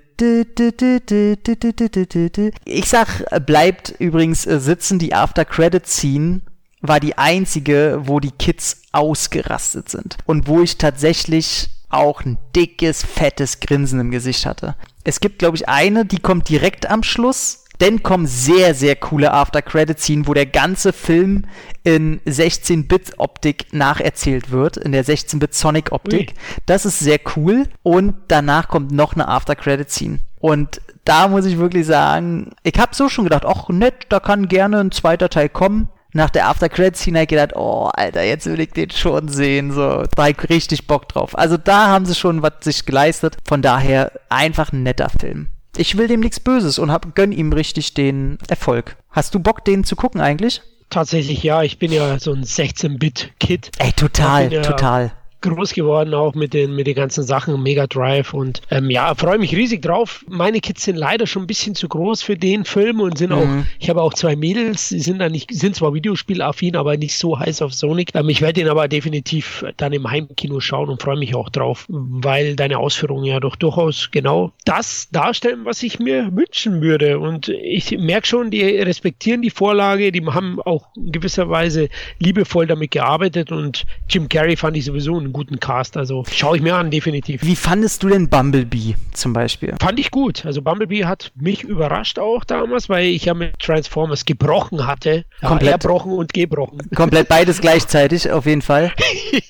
ich 2.64 2.88
sag, 2.88 3.46
bleibt 3.46 3.94
übrigens 3.98 4.42
sitzen, 4.42 4.98
die 4.98 5.14
After 5.14 5.46
Credit 5.46 5.86
Scene 5.86 6.42
war 6.82 7.00
die 7.00 7.16
einzige, 7.16 8.02
wo 8.04 8.20
die 8.20 8.32
Kids 8.32 8.82
ausgerastet 8.92 9.88
sind. 9.88 10.18
Und 10.26 10.48
wo 10.48 10.60
ich 10.60 10.76
tatsächlich 10.76 11.70
auch 11.88 12.24
ein 12.24 12.38
dickes, 12.54 13.04
fettes 13.04 13.60
Grinsen 13.60 14.00
im 14.00 14.10
Gesicht 14.10 14.46
hatte. 14.46 14.74
Es 15.04 15.20
gibt, 15.20 15.38
glaube 15.38 15.56
ich, 15.56 15.68
eine, 15.68 16.04
die 16.04 16.18
kommt 16.18 16.48
direkt 16.48 16.90
am 16.90 17.02
Schluss. 17.02 17.64
Dann 17.78 18.02
kommen 18.02 18.26
sehr, 18.26 18.74
sehr 18.74 18.96
coole 18.96 19.32
After-Credit-Scene, 19.32 20.26
wo 20.26 20.34
der 20.34 20.46
ganze 20.46 20.92
Film 20.92 21.46
in 21.82 22.20
16-Bit-Optik 22.20 23.72
nacherzählt 23.72 24.50
wird, 24.50 24.76
in 24.76 24.92
der 24.92 25.04
16-Bit-Sonic-Optik. 25.04 26.34
Das 26.66 26.86
ist 26.86 27.00
sehr 27.00 27.18
cool. 27.36 27.68
Und 27.82 28.14
danach 28.28 28.68
kommt 28.68 28.92
noch 28.92 29.14
eine 29.14 29.28
After-Credit-Scene. 29.28 30.20
Und 30.38 30.80
da 31.04 31.28
muss 31.28 31.44
ich 31.44 31.58
wirklich 31.58 31.86
sagen, 31.86 32.52
ich 32.62 32.78
habe 32.78 32.94
so 32.94 33.08
schon 33.08 33.24
gedacht, 33.24 33.44
ach 33.44 33.68
nett, 33.68 34.06
da 34.08 34.20
kann 34.20 34.48
gerne 34.48 34.78
ein 34.80 34.92
zweiter 34.92 35.28
Teil 35.28 35.48
kommen 35.48 35.88
nach 36.12 36.30
der 36.30 36.48
After 36.48 36.68
Credits 36.68 37.06
ich 37.06 37.28
gedacht, 37.28 37.54
oh, 37.54 37.90
Alter, 37.92 38.22
jetzt 38.22 38.46
will 38.46 38.60
ich 38.60 38.70
den 38.70 38.90
schon 38.90 39.28
sehen, 39.28 39.72
so, 39.72 40.04
da 40.14 40.22
habe 40.22 40.30
ich 40.30 40.50
richtig 40.50 40.86
Bock 40.86 41.08
drauf. 41.08 41.36
Also 41.36 41.56
da 41.56 41.88
haben 41.88 42.06
sie 42.06 42.14
schon 42.14 42.42
was 42.42 42.52
sich 42.60 42.84
geleistet, 42.84 43.36
von 43.46 43.62
daher 43.62 44.12
einfach 44.28 44.72
ein 44.72 44.82
netter 44.82 45.10
Film. 45.10 45.48
Ich 45.76 45.96
will 45.96 46.06
dem 46.06 46.20
nichts 46.20 46.40
Böses 46.40 46.78
und 46.78 46.92
hab, 46.92 47.14
gönn 47.14 47.32
ihm 47.32 47.52
richtig 47.52 47.94
den 47.94 48.38
Erfolg. 48.48 48.96
Hast 49.10 49.34
du 49.34 49.40
Bock, 49.40 49.64
den 49.64 49.84
zu 49.84 49.96
gucken 49.96 50.20
eigentlich? 50.20 50.60
Tatsächlich 50.90 51.42
ja, 51.42 51.62
ich 51.62 51.78
bin 51.78 51.90
ja 51.90 52.18
so 52.18 52.32
ein 52.32 52.44
16-Bit-Kid. 52.44 53.70
Ey, 53.78 53.92
total, 53.92 54.52
ja, 54.52 54.60
total 54.60 55.12
groß 55.42 55.74
geworden, 55.74 56.14
auch 56.14 56.34
mit 56.34 56.54
den, 56.54 56.74
mit 56.74 56.86
den 56.86 56.94
ganzen 56.94 57.24
Sachen, 57.24 57.62
Mega 57.62 57.86
Drive 57.86 58.32
und 58.32 58.62
ähm, 58.70 58.90
ja, 58.90 59.14
freue 59.14 59.38
mich 59.38 59.54
riesig 59.54 59.82
drauf. 59.82 60.24
Meine 60.28 60.60
Kids 60.60 60.84
sind 60.84 60.96
leider 60.96 61.26
schon 61.26 61.42
ein 61.42 61.46
bisschen 61.46 61.74
zu 61.74 61.88
groß 61.88 62.22
für 62.22 62.36
den 62.36 62.64
Film 62.64 63.00
und 63.00 63.18
sind 63.18 63.30
mhm. 63.30 63.36
auch, 63.36 63.48
ich 63.78 63.90
habe 63.90 64.02
auch 64.02 64.14
zwei 64.14 64.36
Mädels, 64.36 64.88
die 64.88 65.00
sind 65.00 65.18
da 65.18 65.28
nicht, 65.28 65.52
sind 65.52 65.76
zwar 65.76 65.94
Videospielaffin, 65.94 66.76
aber 66.76 66.96
nicht 66.96 67.16
so 67.16 67.38
heiß 67.38 67.62
auf 67.62 67.74
Sonic. 67.74 68.14
Ähm, 68.14 68.28
ich 68.28 68.40
werde 68.40 68.60
ihn 68.60 68.68
aber 68.68 68.88
definitiv 68.88 69.64
dann 69.76 69.92
im 69.92 70.10
Heimkino 70.10 70.60
schauen 70.60 70.88
und 70.88 71.02
freue 71.02 71.18
mich 71.18 71.34
auch 71.34 71.50
drauf, 71.50 71.86
weil 71.88 72.56
deine 72.56 72.78
Ausführungen 72.78 73.24
ja 73.24 73.40
doch 73.40 73.56
durchaus 73.56 74.10
genau 74.10 74.52
das 74.64 75.08
darstellen, 75.10 75.64
was 75.64 75.82
ich 75.82 75.98
mir 75.98 76.30
wünschen 76.34 76.80
würde. 76.80 77.18
Und 77.18 77.48
ich 77.48 77.98
merke 77.98 78.26
schon, 78.26 78.50
die 78.50 78.62
respektieren 78.62 79.42
die 79.42 79.50
Vorlage, 79.50 80.12
die 80.12 80.24
haben 80.24 80.60
auch 80.62 80.88
in 80.96 81.12
gewisser 81.12 81.48
Weise 81.48 81.88
liebevoll 82.18 82.66
damit 82.66 82.92
gearbeitet 82.92 83.52
und 83.52 83.84
Jim 84.08 84.28
Carrey 84.28 84.56
fand 84.56 84.76
ich 84.76 84.84
sowieso 84.84 85.18
ein 85.18 85.31
einen 85.32 85.44
guten 85.44 85.60
Cast. 85.60 85.96
Also 85.96 86.24
schaue 86.30 86.56
ich 86.56 86.62
mir 86.62 86.76
an, 86.76 86.90
definitiv. 86.90 87.42
Wie 87.42 87.56
fandest 87.56 88.02
du 88.02 88.08
denn 88.08 88.28
Bumblebee 88.28 88.96
zum 89.12 89.32
Beispiel? 89.32 89.74
Fand 89.80 89.98
ich 89.98 90.10
gut. 90.10 90.44
Also 90.44 90.62
Bumblebee 90.62 91.04
hat 91.04 91.32
mich 91.34 91.64
überrascht 91.64 92.18
auch 92.18 92.44
damals, 92.44 92.88
weil 92.88 93.06
ich 93.06 93.24
ja 93.24 93.34
mit 93.34 93.58
Transformers 93.58 94.24
gebrochen 94.24 94.86
hatte. 94.86 95.24
Komplett. 95.40 95.62
Ja, 95.62 95.72
erbrochen 95.72 96.12
und 96.12 96.32
gebrochen. 96.32 96.78
Komplett 96.94 97.28
beides 97.28 97.60
gleichzeitig, 97.60 98.30
auf 98.30 98.46
jeden 98.46 98.62
Fall. 98.62 98.92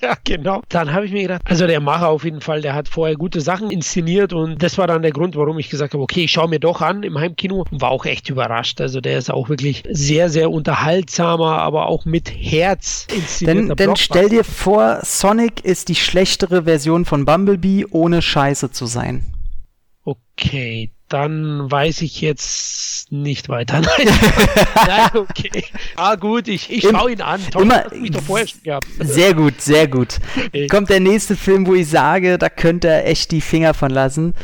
ja, 0.00 0.14
genau. 0.24 0.62
Dann 0.68 0.92
habe 0.92 1.06
ich 1.06 1.12
mir 1.12 1.22
gedacht, 1.22 1.42
also 1.44 1.66
der 1.66 1.80
Macher 1.80 2.08
auf 2.08 2.24
jeden 2.24 2.40
Fall, 2.40 2.62
der 2.62 2.74
hat 2.74 2.88
vorher 2.88 3.16
gute 3.16 3.40
Sachen 3.40 3.70
inszeniert 3.70 4.32
und 4.32 4.62
das 4.62 4.78
war 4.78 4.86
dann 4.86 5.02
der 5.02 5.12
Grund, 5.12 5.36
warum 5.36 5.58
ich 5.58 5.68
gesagt 5.68 5.94
habe, 5.94 6.02
okay, 6.02 6.24
ich 6.24 6.32
schaue 6.32 6.48
mir 6.48 6.60
doch 6.60 6.80
an 6.80 7.02
im 7.02 7.18
Heimkino 7.18 7.64
war 7.70 7.90
auch 7.90 8.04
echt 8.04 8.28
überrascht. 8.30 8.80
Also 8.80 9.00
der 9.00 9.18
ist 9.18 9.30
auch 9.30 9.48
wirklich 9.48 9.82
sehr, 9.90 10.30
sehr 10.30 10.50
unterhaltsamer, 10.50 11.58
aber 11.58 11.86
auch 11.86 12.04
mit 12.04 12.30
Herz 12.30 13.06
inszeniert. 13.14 13.80
Denn, 13.80 13.88
denn 13.88 13.96
stell 13.96 14.28
dir 14.28 14.44
vor, 14.44 15.00
Sonic 15.02 15.64
ist 15.72 15.88
die 15.88 15.94
schlechtere 15.96 16.64
Version 16.64 17.04
von 17.04 17.24
Bumblebee, 17.24 17.86
ohne 17.90 18.22
scheiße 18.22 18.70
zu 18.70 18.86
sein. 18.86 19.24
Okay, 20.04 20.90
dann 21.08 21.70
weiß 21.70 22.02
ich 22.02 22.20
jetzt 22.20 23.10
nicht 23.12 23.48
weiter. 23.48 23.80
Nein, 23.98 24.08
Nein 24.74 25.08
okay. 25.14 25.64
Ah, 25.96 26.16
gut, 26.16 26.48
ich, 26.48 26.70
ich 26.70 26.82
schaue 26.82 27.12
ihn 27.12 27.20
an. 27.20 27.40
Tom, 27.50 27.62
immer, 27.62 27.84
mich 27.94 28.10
doch 28.10 28.22
vorher 28.22 28.46
gehabt. 28.62 28.86
Sehr 29.00 29.34
gut, 29.34 29.60
sehr 29.60 29.88
gut. 29.88 30.18
Okay. 30.36 30.66
Kommt 30.66 30.90
der 30.90 31.00
nächste 31.00 31.36
Film, 31.36 31.66
wo 31.66 31.74
ich 31.74 31.88
sage, 31.88 32.38
da 32.38 32.48
könnte 32.48 32.88
er 32.88 33.06
echt 33.06 33.30
die 33.30 33.40
Finger 33.40 33.74
von 33.74 33.90
lassen. 33.90 34.34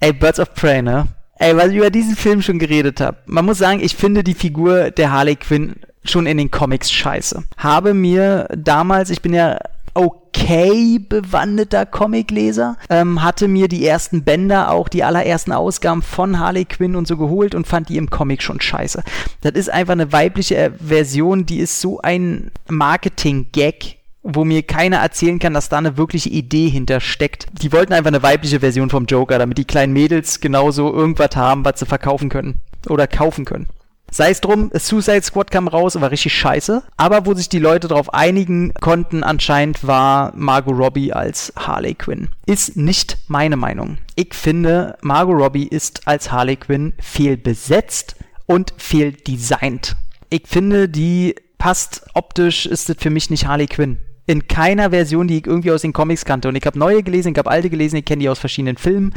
Ey, 0.00 0.12
Birds 0.12 0.40
of 0.40 0.54
Prey, 0.54 0.82
ne? 0.82 1.08
Ey, 1.38 1.56
was 1.56 1.68
ich 1.68 1.76
über 1.76 1.90
diesen 1.90 2.16
Film 2.16 2.40
schon 2.42 2.58
geredet 2.58 3.00
habe. 3.00 3.18
Man 3.26 3.44
muss 3.44 3.58
sagen, 3.58 3.80
ich 3.80 3.94
finde 3.94 4.24
die 4.24 4.34
Figur 4.34 4.90
der 4.90 5.12
Harley 5.12 5.36
Quinn 5.36 5.76
schon 6.04 6.26
in 6.26 6.38
den 6.38 6.50
Comics 6.50 6.90
scheiße. 6.90 7.44
Habe 7.56 7.94
mir 7.94 8.48
damals, 8.56 9.10
ich 9.10 9.22
bin 9.22 9.34
ja 9.34 9.58
okay 9.96 10.98
bewandeter 10.98 11.86
Comicleser, 11.86 12.76
ähm, 12.90 13.22
hatte 13.22 13.48
mir 13.48 13.68
die 13.68 13.86
ersten 13.86 14.22
Bänder, 14.22 14.70
auch 14.70 14.88
die 14.88 15.02
allerersten 15.02 15.52
Ausgaben 15.52 16.02
von 16.02 16.38
Harley 16.38 16.66
Quinn 16.66 16.96
und 16.96 17.08
so 17.08 17.16
geholt 17.16 17.54
und 17.54 17.66
fand 17.66 17.88
die 17.88 17.96
im 17.96 18.10
Comic 18.10 18.42
schon 18.42 18.60
scheiße. 18.60 19.02
Das 19.40 19.52
ist 19.52 19.70
einfach 19.70 19.92
eine 19.92 20.12
weibliche 20.12 20.72
Version, 20.78 21.46
die 21.46 21.58
ist 21.58 21.80
so 21.80 22.00
ein 22.00 22.50
Marketing-Gag, 22.68 23.96
wo 24.22 24.44
mir 24.44 24.62
keiner 24.62 24.98
erzählen 24.98 25.38
kann, 25.38 25.54
dass 25.54 25.68
da 25.68 25.78
eine 25.78 25.96
wirkliche 25.96 26.28
Idee 26.28 26.68
hintersteckt. 26.68 27.46
Die 27.62 27.72
wollten 27.72 27.92
einfach 27.92 28.08
eine 28.08 28.22
weibliche 28.22 28.60
Version 28.60 28.90
vom 28.90 29.06
Joker, 29.06 29.38
damit 29.38 29.56
die 29.58 29.64
kleinen 29.64 29.92
Mädels 29.92 30.40
genauso 30.40 30.92
irgendwas 30.92 31.36
haben, 31.36 31.64
was 31.64 31.78
sie 31.80 31.86
verkaufen 31.86 32.28
können 32.28 32.60
oder 32.88 33.06
kaufen 33.06 33.44
können. 33.44 33.66
Sei 34.10 34.30
es 34.30 34.40
drum, 34.40 34.70
Suicide 34.72 35.22
Squad 35.22 35.50
kam 35.50 35.68
raus, 35.68 36.00
war 36.00 36.10
richtig 36.10 36.32
scheiße. 36.32 36.82
Aber 36.96 37.26
wo 37.26 37.34
sich 37.34 37.48
die 37.48 37.58
Leute 37.58 37.88
darauf 37.88 38.14
einigen 38.14 38.72
konnten, 38.74 39.22
anscheinend 39.22 39.86
war 39.86 40.32
Margot 40.36 40.76
Robbie 40.76 41.12
als 41.12 41.52
Harley 41.56 41.94
Quinn. 41.94 42.28
Ist 42.46 42.76
nicht 42.76 43.18
meine 43.28 43.56
Meinung. 43.56 43.98
Ich 44.14 44.34
finde, 44.34 44.96
Margot 45.02 45.36
Robbie 45.36 45.66
ist 45.66 46.06
als 46.06 46.30
Harley 46.30 46.56
Quinn 46.56 46.94
fehlbesetzt 47.00 48.16
und 48.46 48.72
fehldesignt. 48.76 49.96
Ich 50.30 50.46
finde, 50.46 50.88
die 50.88 51.34
passt 51.58 52.06
optisch, 52.14 52.66
ist 52.66 52.88
es 52.88 52.96
für 52.98 53.10
mich 53.10 53.30
nicht 53.30 53.46
Harley 53.46 53.66
Quinn 53.66 53.98
in 54.26 54.48
keiner 54.48 54.90
Version, 54.90 55.28
die 55.28 55.38
ich 55.38 55.46
irgendwie 55.46 55.70
aus 55.70 55.82
den 55.82 55.92
Comics 55.92 56.24
kannte. 56.24 56.48
Und 56.48 56.56
ich 56.56 56.66
habe 56.66 56.78
neue 56.78 57.02
gelesen, 57.02 57.32
ich 57.32 57.38
habe 57.38 57.50
alte 57.50 57.70
gelesen, 57.70 57.96
ich 57.96 58.04
kenne 58.04 58.20
die 58.20 58.28
aus 58.28 58.38
verschiedenen 58.38 58.76
Filmen 58.76 59.14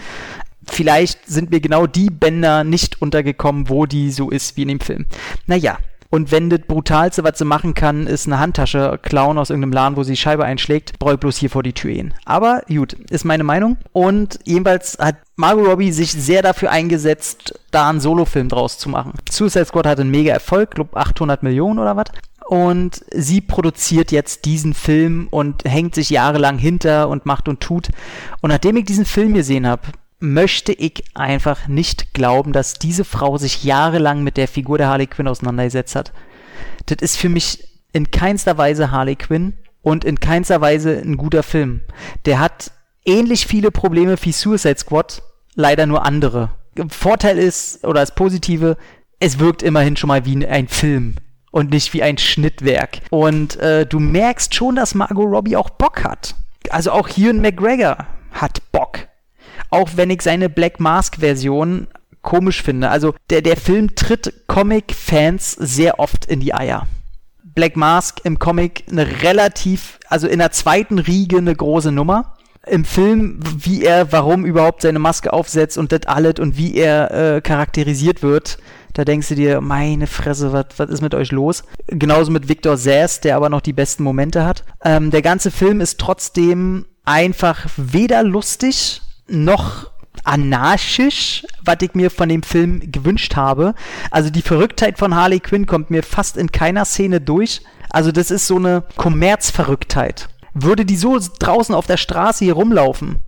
vielleicht 0.71 1.25
sind 1.27 1.51
mir 1.51 1.59
genau 1.59 1.87
die 1.87 2.09
Bänder 2.09 2.63
nicht 2.63 3.01
untergekommen, 3.01 3.69
wo 3.69 3.85
die 3.85 4.11
so 4.11 4.29
ist 4.29 4.57
wie 4.57 4.63
in 4.63 4.67
dem 4.69 4.79
Film. 4.79 5.05
Naja, 5.47 5.77
und 6.11 6.31
wenn 6.31 6.49
das 6.49 6.61
Brutalste, 6.61 7.23
was 7.23 7.37
sie 7.37 7.45
machen 7.45 7.75
kann, 7.75 8.07
ist 8.07 8.25
eine 8.25 8.39
Handtasche 8.39 8.99
klauen 9.01 9.37
aus 9.37 9.51
irgendeinem 9.51 9.73
Laden, 9.73 9.95
wo 9.95 10.03
sie 10.03 10.13
die 10.13 10.17
Scheibe 10.17 10.43
einschlägt, 10.43 10.97
brauche 10.97 11.19
bloß 11.19 11.37
hier 11.37 11.51
vor 11.51 11.61
die 11.61 11.73
Tür 11.73 11.91
gehen. 11.91 12.13
Aber 12.25 12.63
gut, 12.67 12.93
ist 12.93 13.25
meine 13.25 13.43
Meinung. 13.43 13.77
Und 13.93 14.39
jedenfalls 14.43 14.97
hat 14.99 15.17
Margot 15.35 15.67
Robbie 15.67 15.91
sich 15.91 16.11
sehr 16.11 16.41
dafür 16.41 16.71
eingesetzt, 16.71 17.59
da 17.69 17.89
einen 17.89 17.99
Solofilm 17.99 18.49
draus 18.49 18.79
zu 18.79 18.89
machen. 18.89 19.13
Suicide 19.29 19.65
Squad 19.65 19.85
hatte 19.85 20.01
einen 20.01 20.11
mega 20.11 20.33
Erfolg, 20.33 20.71
glaube 20.71 20.97
800 20.97 21.43
Millionen 21.43 21.77
oder 21.77 21.95
was. 21.95 22.07
Und 22.47 23.05
sie 23.11 23.41
produziert 23.41 24.11
jetzt 24.11 24.45
diesen 24.45 24.73
Film 24.73 25.27
und 25.29 25.63
hängt 25.65 25.93
sich 25.93 26.09
jahrelang 26.09 26.57
hinter 26.57 27.07
und 27.07 27.27
macht 27.27 27.47
und 27.47 27.59
tut. 27.59 27.89
Und 28.41 28.49
nachdem 28.49 28.77
ich 28.77 28.85
diesen 28.85 29.05
Film 29.05 29.35
gesehen 29.35 29.67
habe, 29.67 29.83
möchte 30.19 30.73
ich 30.73 31.03
einfach 31.13 31.67
nicht 31.67 32.13
glauben, 32.13 32.53
dass 32.53 32.73
diese 32.73 33.05
Frau 33.05 33.37
sich 33.37 33.63
jahrelang 33.63 34.23
mit 34.23 34.37
der 34.37 34.47
Figur 34.47 34.77
der 34.77 34.87
Harley 34.87 35.07
Quinn 35.07 35.27
auseinandergesetzt 35.27 35.95
hat. 35.95 36.13
Das 36.87 36.97
ist 37.01 37.17
für 37.17 37.29
mich 37.29 37.67
in 37.93 38.11
keinster 38.11 38.57
Weise 38.57 38.91
Harley 38.91 39.15
Quinn 39.15 39.53
und 39.81 40.03
in 40.03 40.19
keinster 40.19 40.61
Weise 40.61 40.97
ein 40.97 41.17
guter 41.17 41.43
Film. 41.43 41.81
Der 42.25 42.39
hat 42.39 42.71
ähnlich 43.05 43.47
viele 43.47 43.71
Probleme 43.71 44.15
wie 44.21 44.31
Suicide 44.31 44.77
Squad, 44.77 45.21
leider 45.55 45.85
nur 45.85 46.05
andere. 46.05 46.51
Vorteil 46.89 47.37
ist, 47.37 47.83
oder 47.85 48.01
das 48.01 48.15
Positive, 48.15 48.77
es 49.19 49.39
wirkt 49.39 49.63
immerhin 49.63 49.97
schon 49.97 50.09
mal 50.09 50.25
wie 50.25 50.45
ein 50.45 50.67
Film 50.67 51.15
und 51.51 51.71
nicht 51.71 51.93
wie 51.93 52.03
ein 52.03 52.17
Schnittwerk. 52.17 53.01
Und 53.09 53.57
äh, 53.57 53.85
du 53.85 53.99
merkst 53.99 54.53
schon, 54.53 54.75
dass 54.75 54.95
Margot 54.95 55.29
Robbie 55.29 55.57
auch 55.57 55.69
Bock 55.69 56.03
hat. 56.03 56.35
Also 56.69 56.91
auch 56.91 57.09
Ewan 57.17 57.41
McGregor 57.41 57.97
hat 58.31 58.61
Bock 58.71 59.07
auch 59.69 59.91
wenn 59.95 60.09
ich 60.09 60.21
seine 60.21 60.49
Black 60.49 60.79
Mask-Version 60.79 61.87
komisch 62.21 62.61
finde. 62.61 62.89
Also 62.89 63.13
der, 63.29 63.41
der 63.41 63.57
Film 63.57 63.95
tritt 63.95 64.47
Comic-Fans 64.47 65.53
sehr 65.53 65.99
oft 65.99 66.25
in 66.25 66.39
die 66.39 66.53
Eier. 66.53 66.87
Black 67.43 67.75
Mask 67.75 68.21
im 68.23 68.39
Comic 68.39 68.83
eine 68.89 69.21
relativ, 69.21 69.99
also 70.07 70.27
in 70.27 70.39
der 70.39 70.51
zweiten 70.51 70.99
Riege 70.99 71.37
eine 71.37 71.55
große 71.55 71.91
Nummer. 71.91 72.35
Im 72.67 72.85
Film, 72.85 73.39
wie 73.57 73.83
er, 73.83 74.11
warum 74.11 74.45
überhaupt 74.45 74.81
seine 74.81 74.99
Maske 74.99 75.33
aufsetzt 75.33 75.77
und 75.77 75.91
das 75.91 76.05
alles 76.05 76.35
und 76.39 76.57
wie 76.57 76.75
er 76.75 77.11
äh, 77.11 77.41
charakterisiert 77.41 78.21
wird, 78.21 78.59
da 78.93 79.05
denkst 79.05 79.29
du 79.29 79.35
dir, 79.35 79.61
meine 79.61 80.07
Fresse, 80.07 80.51
was 80.51 80.89
ist 80.89 81.01
mit 81.01 81.15
euch 81.15 81.31
los? 81.31 81.63
Genauso 81.87 82.31
mit 82.31 82.49
Victor 82.49 82.77
Sass, 82.77 83.21
der 83.21 83.35
aber 83.35 83.49
noch 83.49 83.61
die 83.61 83.73
besten 83.73 84.03
Momente 84.03 84.45
hat. 84.45 84.63
Ähm, 84.83 85.09
der 85.11 85.21
ganze 85.21 85.51
Film 85.51 85.79
ist 85.79 85.99
trotzdem 85.99 86.85
einfach 87.05 87.65
weder 87.77 88.23
lustig 88.23 89.01
noch 89.29 89.91
anarchisch, 90.23 91.45
was 91.63 91.77
ich 91.81 91.93
mir 91.93 92.11
von 92.11 92.29
dem 92.29 92.43
Film 92.43 92.91
gewünscht 92.91 93.35
habe. 93.35 93.73
Also 94.11 94.29
die 94.29 94.41
Verrücktheit 94.41 94.97
von 94.97 95.15
Harley 95.15 95.39
Quinn 95.39 95.65
kommt 95.65 95.91
mir 95.91 96.03
fast 96.03 96.37
in 96.37 96.51
keiner 96.51 96.85
Szene 96.85 97.21
durch. 97.21 97.61
Also 97.89 98.11
das 98.11 98.31
ist 98.31 98.47
so 98.47 98.57
eine 98.57 98.83
Kommerzverrücktheit. 98.97 100.29
Würde 100.53 100.85
die 100.85 100.97
so 100.97 101.17
draußen 101.39 101.73
auf 101.73 101.87
der 101.87 101.97
Straße 101.97 102.43
hier 102.43 102.53
rumlaufen, 102.53 103.19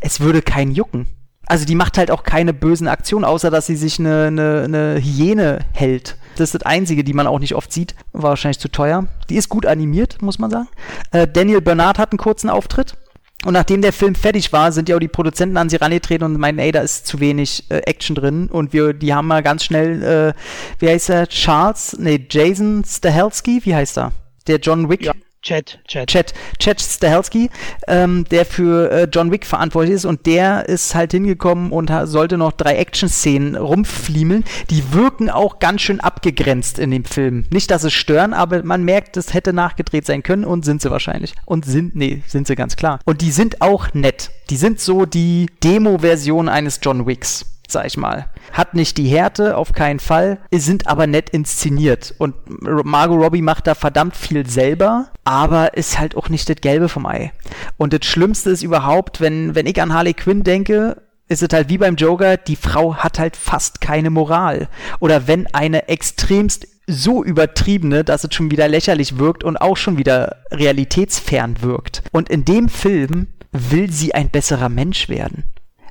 es 0.00 0.20
würde 0.20 0.42
keinen 0.42 0.72
jucken. 0.72 1.06
Also 1.46 1.66
die 1.66 1.74
macht 1.74 1.98
halt 1.98 2.10
auch 2.10 2.22
keine 2.22 2.54
bösen 2.54 2.88
Aktionen, 2.88 3.24
außer 3.24 3.50
dass 3.50 3.66
sie 3.66 3.76
sich 3.76 3.98
eine, 3.98 4.26
eine, 4.26 4.62
eine 4.64 4.98
Hyäne 4.98 5.60
hält. 5.72 6.16
Das 6.36 6.48
ist 6.48 6.54
das 6.54 6.62
Einzige, 6.62 7.04
die 7.04 7.12
man 7.12 7.26
auch 7.26 7.38
nicht 7.38 7.54
oft 7.54 7.70
sieht. 7.70 7.94
War 8.12 8.30
wahrscheinlich 8.30 8.58
zu 8.58 8.70
teuer. 8.70 9.06
Die 9.28 9.36
ist 9.36 9.50
gut 9.50 9.66
animiert, 9.66 10.22
muss 10.22 10.38
man 10.38 10.50
sagen. 10.50 10.68
Äh, 11.12 11.28
Daniel 11.28 11.60
Bernard 11.60 11.98
hat 11.98 12.12
einen 12.12 12.18
kurzen 12.18 12.48
Auftritt. 12.48 12.96
Und 13.44 13.52
nachdem 13.52 13.82
der 13.82 13.92
Film 13.92 14.14
fertig 14.14 14.52
war, 14.52 14.72
sind 14.72 14.88
ja 14.88 14.96
auch 14.96 15.00
die 15.00 15.08
Produzenten 15.08 15.56
an 15.56 15.68
sie 15.68 15.76
rangetreten 15.76 16.24
und 16.24 16.38
meinen, 16.38 16.58
ey, 16.58 16.72
da 16.72 16.80
ist 16.80 17.06
zu 17.06 17.20
wenig 17.20 17.70
äh, 17.70 17.78
Action 17.78 18.16
drin. 18.16 18.48
Und 18.48 18.72
wir, 18.72 18.94
die 18.94 19.12
haben 19.12 19.28
mal 19.28 19.42
ganz 19.42 19.64
schnell, 19.64 20.02
äh, 20.02 20.32
wie 20.78 20.88
heißt 20.88 21.10
er, 21.10 21.26
Charles, 21.28 21.96
nee, 21.98 22.26
Jason 22.28 22.82
Stahelski, 22.86 23.60
wie 23.64 23.74
heißt 23.74 23.98
er? 23.98 24.12
Der 24.46 24.58
John 24.58 24.88
Wick. 24.88 25.04
Ja. 25.04 25.12
Chad, 25.44 25.78
Chad. 25.86 26.08
Chad, 26.08 26.32
Chad 26.58 26.80
Stahelski, 26.80 27.50
ähm, 27.86 28.24
der 28.30 28.46
für 28.46 28.90
äh, 28.90 29.08
John 29.12 29.30
Wick 29.30 29.44
verantwortlich 29.44 29.94
ist 29.96 30.06
und 30.06 30.24
der 30.24 30.70
ist 30.70 30.94
halt 30.94 31.12
hingekommen 31.12 31.70
und 31.70 31.92
sollte 32.04 32.38
noch 32.38 32.52
drei 32.52 32.76
Action-Szenen 32.76 33.54
rumfliemeln. 33.54 34.44
Die 34.70 34.94
wirken 34.94 35.28
auch 35.28 35.58
ganz 35.58 35.82
schön 35.82 36.00
abgegrenzt 36.00 36.78
in 36.78 36.90
dem 36.90 37.04
Film. 37.04 37.44
Nicht, 37.50 37.70
dass 37.70 37.84
es 37.84 37.92
stören, 37.92 38.32
aber 38.32 38.62
man 38.62 38.84
merkt, 38.84 39.18
es 39.18 39.34
hätte 39.34 39.52
nachgedreht 39.52 40.06
sein 40.06 40.22
können 40.22 40.46
und 40.46 40.64
sind 40.64 40.80
sie 40.80 40.90
wahrscheinlich. 40.90 41.34
Und 41.44 41.66
sind, 41.66 41.94
nee, 41.94 42.22
sind 42.26 42.46
sie 42.46 42.54
ganz 42.54 42.76
klar. 42.76 43.00
Und 43.04 43.20
die 43.20 43.30
sind 43.30 43.60
auch 43.60 43.92
nett. 43.92 44.30
Die 44.48 44.56
sind 44.56 44.80
so 44.80 45.04
die 45.04 45.50
Demo-Version 45.62 46.48
eines 46.48 46.80
John 46.82 47.06
Wicks 47.06 47.53
sag 47.68 47.86
ich 47.86 47.96
mal. 47.96 48.30
Hat 48.52 48.74
nicht 48.74 48.98
die 48.98 49.08
Härte, 49.08 49.56
auf 49.56 49.72
keinen 49.72 50.00
Fall, 50.00 50.38
sind 50.52 50.86
aber 50.86 51.06
nett 51.06 51.30
inszeniert. 51.30 52.14
Und 52.18 52.34
Margot 52.62 53.20
Robbie 53.20 53.42
macht 53.42 53.66
da 53.66 53.74
verdammt 53.74 54.16
viel 54.16 54.48
selber, 54.48 55.08
aber 55.24 55.76
ist 55.76 55.98
halt 55.98 56.16
auch 56.16 56.28
nicht 56.28 56.48
das 56.48 56.56
Gelbe 56.56 56.88
vom 56.88 57.06
Ei. 57.06 57.32
Und 57.76 57.92
das 57.92 58.04
Schlimmste 58.04 58.50
ist 58.50 58.62
überhaupt, 58.62 59.20
wenn, 59.20 59.54
wenn 59.54 59.66
ich 59.66 59.80
an 59.80 59.92
Harley 59.92 60.14
Quinn 60.14 60.44
denke, 60.44 61.02
ist 61.28 61.42
es 61.42 61.48
halt 61.52 61.68
wie 61.68 61.78
beim 61.78 61.96
Joker, 61.96 62.36
die 62.36 62.56
Frau 62.56 62.96
hat 62.96 63.18
halt 63.18 63.36
fast 63.36 63.80
keine 63.80 64.10
Moral. 64.10 64.68
Oder 65.00 65.26
wenn 65.26 65.46
eine 65.54 65.88
extremst 65.88 66.66
so 66.86 67.24
übertriebene, 67.24 68.04
dass 68.04 68.24
es 68.24 68.34
schon 68.34 68.50
wieder 68.50 68.68
lächerlich 68.68 69.18
wirkt 69.18 69.42
und 69.42 69.56
auch 69.56 69.76
schon 69.76 69.96
wieder 69.96 70.42
realitätsfern 70.50 71.62
wirkt. 71.62 72.02
Und 72.12 72.28
in 72.28 72.44
dem 72.44 72.68
Film 72.68 73.28
will 73.52 73.90
sie 73.90 74.14
ein 74.14 74.28
besserer 74.28 74.68
Mensch 74.68 75.08
werden. 75.08 75.44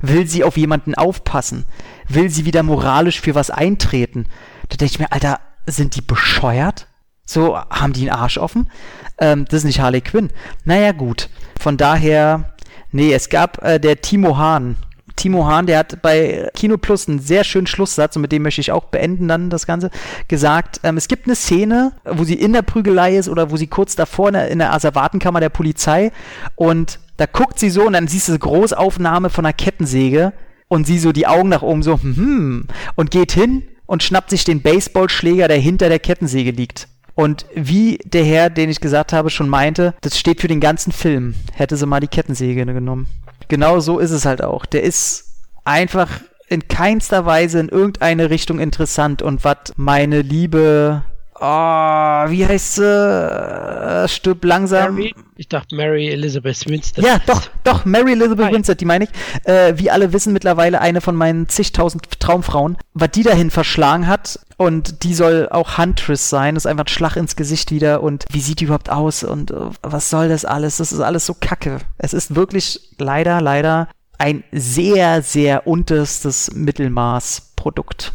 Will 0.03 0.27
sie 0.27 0.43
auf 0.43 0.57
jemanden 0.57 0.95
aufpassen? 0.95 1.63
Will 2.09 2.29
sie 2.29 2.43
wieder 2.43 2.61
moralisch 2.61 3.21
für 3.21 3.35
was 3.35 3.49
eintreten? 3.49 4.25
Da 4.67 4.75
denke 4.75 4.91
ich 4.91 4.99
mir, 4.99 5.13
Alter, 5.13 5.39
sind 5.65 5.95
die 5.95 6.01
bescheuert? 6.01 6.87
So, 7.25 7.57
haben 7.57 7.93
die 7.93 8.09
einen 8.09 8.19
Arsch 8.19 8.37
offen? 8.37 8.69
Ähm, 9.17 9.45
das 9.45 9.59
ist 9.59 9.63
nicht 9.63 9.79
Harley 9.79 10.01
Quinn. 10.01 10.29
Naja, 10.65 10.91
gut. 10.91 11.29
Von 11.57 11.77
daher, 11.77 12.53
nee, 12.91 13.13
es 13.13 13.29
gab 13.29 13.63
äh, 13.63 13.79
der 13.79 14.01
Timo 14.01 14.37
Hahn. 14.37 14.75
Timo 15.15 15.47
Hahn, 15.47 15.67
der 15.67 15.79
hat 15.79 16.01
bei 16.01 16.49
Kino 16.53 16.77
Plus 16.77 17.07
einen 17.07 17.19
sehr 17.19 17.45
schönen 17.45 17.67
Schlusssatz, 17.67 18.17
und 18.17 18.23
mit 18.23 18.33
dem 18.33 18.41
möchte 18.41 18.59
ich 18.59 18.73
auch 18.73 18.85
beenden 18.85 19.29
dann 19.29 19.49
das 19.49 19.65
Ganze, 19.65 19.89
gesagt, 20.27 20.81
ähm, 20.83 20.97
es 20.97 21.07
gibt 21.07 21.27
eine 21.27 21.35
Szene, 21.35 21.93
wo 22.03 22.25
sie 22.25 22.33
in 22.33 22.51
der 22.51 22.63
Prügelei 22.63 23.15
ist 23.15 23.29
oder 23.29 23.51
wo 23.51 23.55
sie 23.55 23.67
kurz 23.67 23.95
davor 23.95 24.27
in 24.27 24.33
der, 24.33 24.47
in 24.49 24.59
der 24.59 24.73
Asservatenkammer 24.73 25.39
der 25.39 25.49
Polizei 25.49 26.11
und 26.55 26.99
da 27.17 27.25
guckt 27.25 27.59
sie 27.59 27.69
so 27.69 27.85
und 27.85 27.93
dann 27.93 28.07
siehst 28.07 28.27
du 28.27 28.33
eine 28.33 28.39
Großaufnahme 28.39 29.29
von 29.29 29.45
einer 29.45 29.53
Kettensäge 29.53 30.33
und 30.67 30.87
sie 30.87 30.99
so 30.99 31.11
die 31.11 31.27
Augen 31.27 31.49
nach 31.49 31.61
oben 31.61 31.83
so, 31.83 32.01
hm, 32.01 32.67
und 32.95 33.11
geht 33.11 33.31
hin 33.31 33.63
und 33.85 34.03
schnappt 34.03 34.29
sich 34.29 34.43
den 34.43 34.61
Baseballschläger, 34.61 35.47
der 35.47 35.57
hinter 35.57 35.89
der 35.89 35.99
Kettensäge 35.99 36.51
liegt. 36.51 36.87
Und 37.15 37.45
wie 37.53 37.99
der 38.05 38.23
Herr, 38.23 38.49
den 38.49 38.69
ich 38.69 38.79
gesagt 38.79 39.13
habe, 39.13 39.29
schon 39.29 39.47
meinte, 39.47 39.93
das 40.01 40.17
steht 40.17 40.41
für 40.41 40.47
den 40.47 40.59
ganzen 40.59 40.91
Film. 40.91 41.35
Hätte 41.53 41.77
sie 41.77 41.85
mal 41.85 41.99
die 41.99 42.07
Kettensäge 42.07 42.65
genommen. 42.65 43.07
Genau 43.49 43.79
so 43.79 43.99
ist 43.99 44.11
es 44.11 44.25
halt 44.25 44.43
auch. 44.43 44.65
Der 44.65 44.81
ist 44.81 45.25
einfach 45.63 46.09
in 46.47 46.67
keinster 46.67 47.25
Weise 47.25 47.59
in 47.59 47.69
irgendeine 47.69 48.29
Richtung 48.29 48.59
interessant 48.59 49.21
und 49.21 49.43
was 49.43 49.73
meine 49.75 50.21
liebe 50.21 51.03
Oh, 51.45 52.29
wie 52.29 52.47
heißt 52.47 52.75
sie? 52.75 52.85
Äh, 52.85 54.07
stirb 54.07 54.45
langsam. 54.45 54.95
Mary? 54.95 55.13
Ich 55.35 55.49
dachte 55.49 55.75
Mary 55.75 56.07
Elizabeth 56.07 56.65
Winstead. 56.69 57.03
Ja, 57.03 57.19
doch, 57.27 57.41
doch, 57.65 57.83
Mary 57.83 58.13
Elizabeth 58.13 58.45
Hi. 58.45 58.53
Winstead, 58.53 58.79
die 58.79 58.85
meine 58.85 59.03
ich. 59.03 59.09
Äh, 59.43 59.77
wie 59.77 59.91
alle 59.91 60.13
wissen, 60.13 60.31
mittlerweile 60.31 60.79
eine 60.79 61.01
von 61.01 61.17
meinen 61.17 61.49
zigtausend 61.49 62.21
Traumfrauen. 62.21 62.77
Was 62.93 63.11
die 63.11 63.23
dahin 63.23 63.51
verschlagen 63.51 64.07
hat 64.07 64.39
und 64.55 65.03
die 65.03 65.13
soll 65.13 65.49
auch 65.51 65.77
Huntress 65.77 66.29
sein, 66.29 66.55
das 66.55 66.63
ist 66.63 66.71
einfach 66.71 66.85
ein 66.85 66.87
Schlag 66.87 67.17
ins 67.17 67.35
Gesicht 67.35 67.71
wieder 67.71 68.01
und 68.01 68.23
wie 68.31 68.39
sieht 68.39 68.61
die 68.61 68.65
überhaupt 68.65 68.89
aus 68.89 69.25
und 69.25 69.51
uh, 69.51 69.71
was 69.81 70.09
soll 70.09 70.29
das 70.29 70.45
alles? 70.45 70.77
Das 70.77 70.93
ist 70.93 71.01
alles 71.01 71.25
so 71.25 71.33
kacke. 71.33 71.79
Es 71.97 72.13
ist 72.13 72.35
wirklich 72.35 72.79
leider, 72.99 73.41
leider 73.41 73.89
ein 74.17 74.45
sehr, 74.53 75.21
sehr 75.21 75.67
unterstes 75.67 76.51
Mittelmaß-Produkt. 76.53 78.13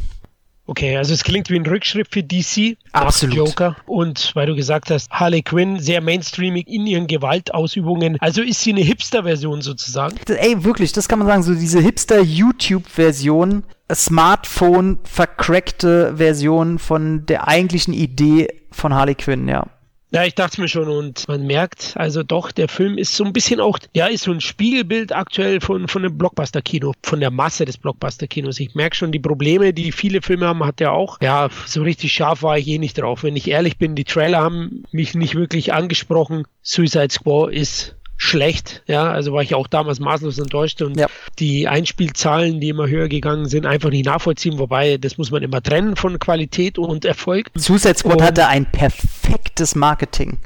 Okay, 0.68 0.98
also 0.98 1.14
es 1.14 1.24
klingt 1.24 1.48
wie 1.48 1.57
ein 1.57 1.64
Rückschritt 1.64 2.09
für 2.11 2.22
DC. 2.22 2.76
Absolut. 2.92 3.35
Joker. 3.35 3.74
Und 3.87 4.33
weil 4.35 4.46
du 4.46 4.54
gesagt 4.54 4.90
hast, 4.90 5.11
Harley 5.11 5.40
Quinn 5.40 5.81
sehr 5.81 6.02
mainstreamig 6.02 6.68
in 6.68 6.87
ihren 6.87 7.07
Gewaltausübungen. 7.07 8.18
Also 8.20 8.42
ist 8.42 8.61
sie 8.61 8.72
eine 8.72 8.83
Hipster-Version 8.83 9.62
sozusagen? 9.62 10.16
Ey, 10.28 10.62
wirklich, 10.64 10.92
das 10.92 11.09
kann 11.09 11.20
man 11.20 11.26
sagen. 11.26 11.42
So 11.42 11.54
diese 11.54 11.81
Hipster-YouTube-Version, 11.81 13.64
Smartphone 13.90 14.98
vercrackte 15.04 16.18
Version 16.18 16.78
von 16.78 17.24
der 17.24 17.48
eigentlichen 17.48 17.94
Idee 17.94 18.48
von 18.70 18.92
Harley 18.92 19.14
Quinn, 19.14 19.48
ja. 19.48 19.66
Ja, 20.11 20.25
ich 20.25 20.35
dachte 20.35 20.61
mir 20.61 20.68
schon 20.68 20.88
und 20.88 21.29
man 21.29 21.47
merkt 21.47 21.92
also 21.97 22.23
doch, 22.23 22.51
der 22.51 22.68
Film 22.68 22.97
ist 22.97 23.14
so 23.14 23.25
ein 23.25 23.35
bisschen 23.35 23.61
auch, 23.61 23.79
ja, 23.92 24.07
ist 24.07 24.25
so 24.25 24.33
ein 24.33 24.40
Spiegelbild 24.40 25.12
aktuell 25.12 25.61
von, 25.61 25.87
von 25.87 26.03
dem 26.03 26.16
Blockbuster-Kino, 26.16 26.94
von 27.03 27.21
der 27.21 27.31
Masse 27.31 27.66
des 27.66 27.77
Blockbuster-Kinos. 27.77 28.59
Ich 28.59 28.75
merke 28.75 28.97
schon 28.97 29.12
die 29.12 29.18
Probleme, 29.18 29.75
die 29.75 29.92
viele 29.92 30.23
Filme 30.23 30.47
haben, 30.47 30.64
hat 30.64 30.81
er 30.81 30.92
auch. 30.92 31.21
Ja, 31.21 31.51
so 31.66 31.83
richtig 31.83 32.14
scharf 32.14 32.42
war 32.42 32.57
ich 32.57 32.66
eh 32.68 32.79
nicht 32.79 32.97
drauf. 32.97 33.23
Wenn 33.23 33.37
ich 33.37 33.49
ehrlich 33.49 33.77
bin, 33.77 33.97
die 33.97 34.05
Trailer 34.05 34.38
haben 34.38 34.85
mich 34.92 35.14
nicht 35.14 35.35
wirklich 35.35 35.75
angesprochen. 35.75 36.44
Suicide 36.62 37.11
Squad 37.11 37.53
ist 37.53 37.97
schlecht. 38.18 38.83
Ja, 38.87 39.11
also 39.11 39.33
war 39.33 39.42
ich 39.42 39.54
auch 39.54 39.66
damals 39.68 40.00
maßlos 40.00 40.38
enttäuscht 40.38 40.83
und 40.83 40.98
ja. 40.98 41.07
die 41.38 41.66
Einspielzahlen, 41.68 42.61
die 42.61 42.68
immer 42.68 42.88
höher 42.88 43.09
gegangen 43.09 43.46
sind, 43.48 43.64
einfach 43.64 43.88
nicht 43.88 44.04
nachvollziehen. 44.04 44.59
Wobei, 44.59 44.98
das 44.98 45.16
muss 45.16 45.31
man 45.31 45.42
immer 45.42 45.62
trennen 45.62 45.96
von 45.96 46.18
Qualität 46.18 46.78
und 46.78 47.07
Erfolg. 47.07 47.50
Suicide 47.54 47.96
Squad 47.96 48.20
hatte 48.20 48.48
ein 48.48 48.66
perfektes 48.70 49.74
Marketing, 49.74 50.37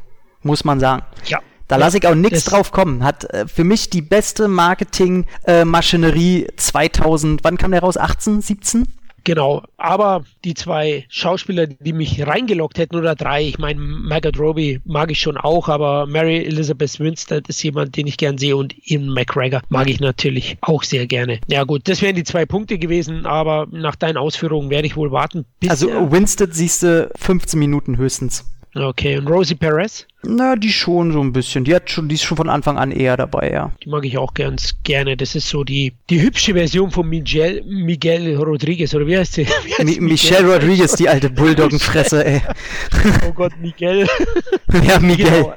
muss 0.42 0.62
man 0.64 0.78
sagen. 0.78 1.02
Ja. 1.26 1.40
Da 1.66 1.76
lasse 1.76 1.96
ich 1.96 2.06
auch 2.06 2.14
nichts 2.14 2.44
drauf 2.44 2.70
kommen. 2.70 3.02
Hat 3.02 3.24
äh, 3.32 3.48
für 3.48 3.64
mich 3.64 3.88
die 3.88 4.02
beste 4.02 4.46
Marketing-Maschinerie 4.46 6.42
äh, 6.42 6.56
2000, 6.56 7.42
wann 7.44 7.56
kam 7.56 7.70
der 7.70 7.80
raus? 7.80 7.96
18, 7.96 8.42
17? 8.42 8.86
Genau, 9.24 9.62
aber 9.76 10.24
die 10.44 10.54
zwei 10.54 11.04
Schauspieler, 11.08 11.66
die 11.66 11.92
mich 11.92 12.26
reingelockt 12.26 12.78
hätten, 12.78 12.96
oder 12.96 13.14
drei, 13.14 13.44
ich 13.44 13.58
meine, 13.58 13.80
Margaret 13.80 14.38
Robbie 14.38 14.80
mag 14.84 15.10
ich 15.10 15.20
schon 15.20 15.36
auch, 15.36 15.68
aber 15.68 16.06
Mary 16.06 16.44
Elizabeth 16.44 16.98
Winstead 16.98 17.48
ist 17.48 17.62
jemand, 17.62 17.96
den 17.96 18.06
ich 18.06 18.16
gern 18.16 18.38
sehe 18.38 18.56
und 18.56 18.74
Ian 18.88 19.08
McGregor 19.08 19.62
mag 19.68 19.88
ich 19.88 20.00
natürlich 20.00 20.56
auch 20.60 20.82
sehr 20.82 21.06
gerne. 21.06 21.40
Ja 21.46 21.64
gut, 21.64 21.88
das 21.88 22.02
wären 22.02 22.16
die 22.16 22.24
zwei 22.24 22.46
Punkte 22.46 22.78
gewesen, 22.78 23.26
aber 23.26 23.66
nach 23.70 23.96
deinen 23.96 24.16
Ausführungen 24.16 24.70
werde 24.70 24.86
ich 24.86 24.96
wohl 24.96 25.12
warten. 25.12 25.44
Bis 25.60 25.70
also 25.70 26.10
Winstead 26.10 26.54
siehst 26.54 26.82
du 26.82 27.10
15 27.16 27.58
Minuten 27.58 27.96
höchstens. 27.96 28.44
Okay, 28.74 29.18
und 29.18 29.28
Rosie 29.28 29.54
Perez? 29.54 30.06
Na, 30.24 30.54
die 30.54 30.70
schon 30.70 31.12
so 31.12 31.20
ein 31.20 31.32
bisschen. 31.32 31.64
Die 31.64 31.74
hat 31.74 31.90
schon, 31.90 32.08
die 32.08 32.14
ist 32.14 32.22
schon 32.22 32.36
von 32.36 32.48
Anfang 32.48 32.78
an 32.78 32.92
eher 32.92 33.16
dabei, 33.16 33.50
ja. 33.52 33.72
Die 33.82 33.88
mag 33.88 34.04
ich 34.04 34.16
auch 34.18 34.34
ganz 34.34 34.76
gerne. 34.84 35.16
Das 35.16 35.34
ist 35.34 35.48
so 35.48 35.64
die, 35.64 35.94
die 36.08 36.22
hübsche 36.22 36.54
Version 36.54 36.92
von 36.92 37.08
Miguel, 37.08 37.62
Miguel 37.66 38.36
Rodriguez, 38.36 38.94
oder 38.94 39.06
wie 39.06 39.18
heißt 39.18 39.32
sie? 39.34 39.46
Wie 39.64 39.74
heißt 39.74 40.00
Michelle 40.00 40.50
Rodriguez, 40.50 40.94
die 40.94 41.08
alte 41.08 41.28
Bulldoggenfresse, 41.28 42.24
ey. 42.24 42.40
Oh 43.28 43.32
Gott, 43.32 43.52
Miguel. 43.60 44.06
ja, 44.86 45.00
Miguel. 45.00 45.28
Genau. 45.28 45.54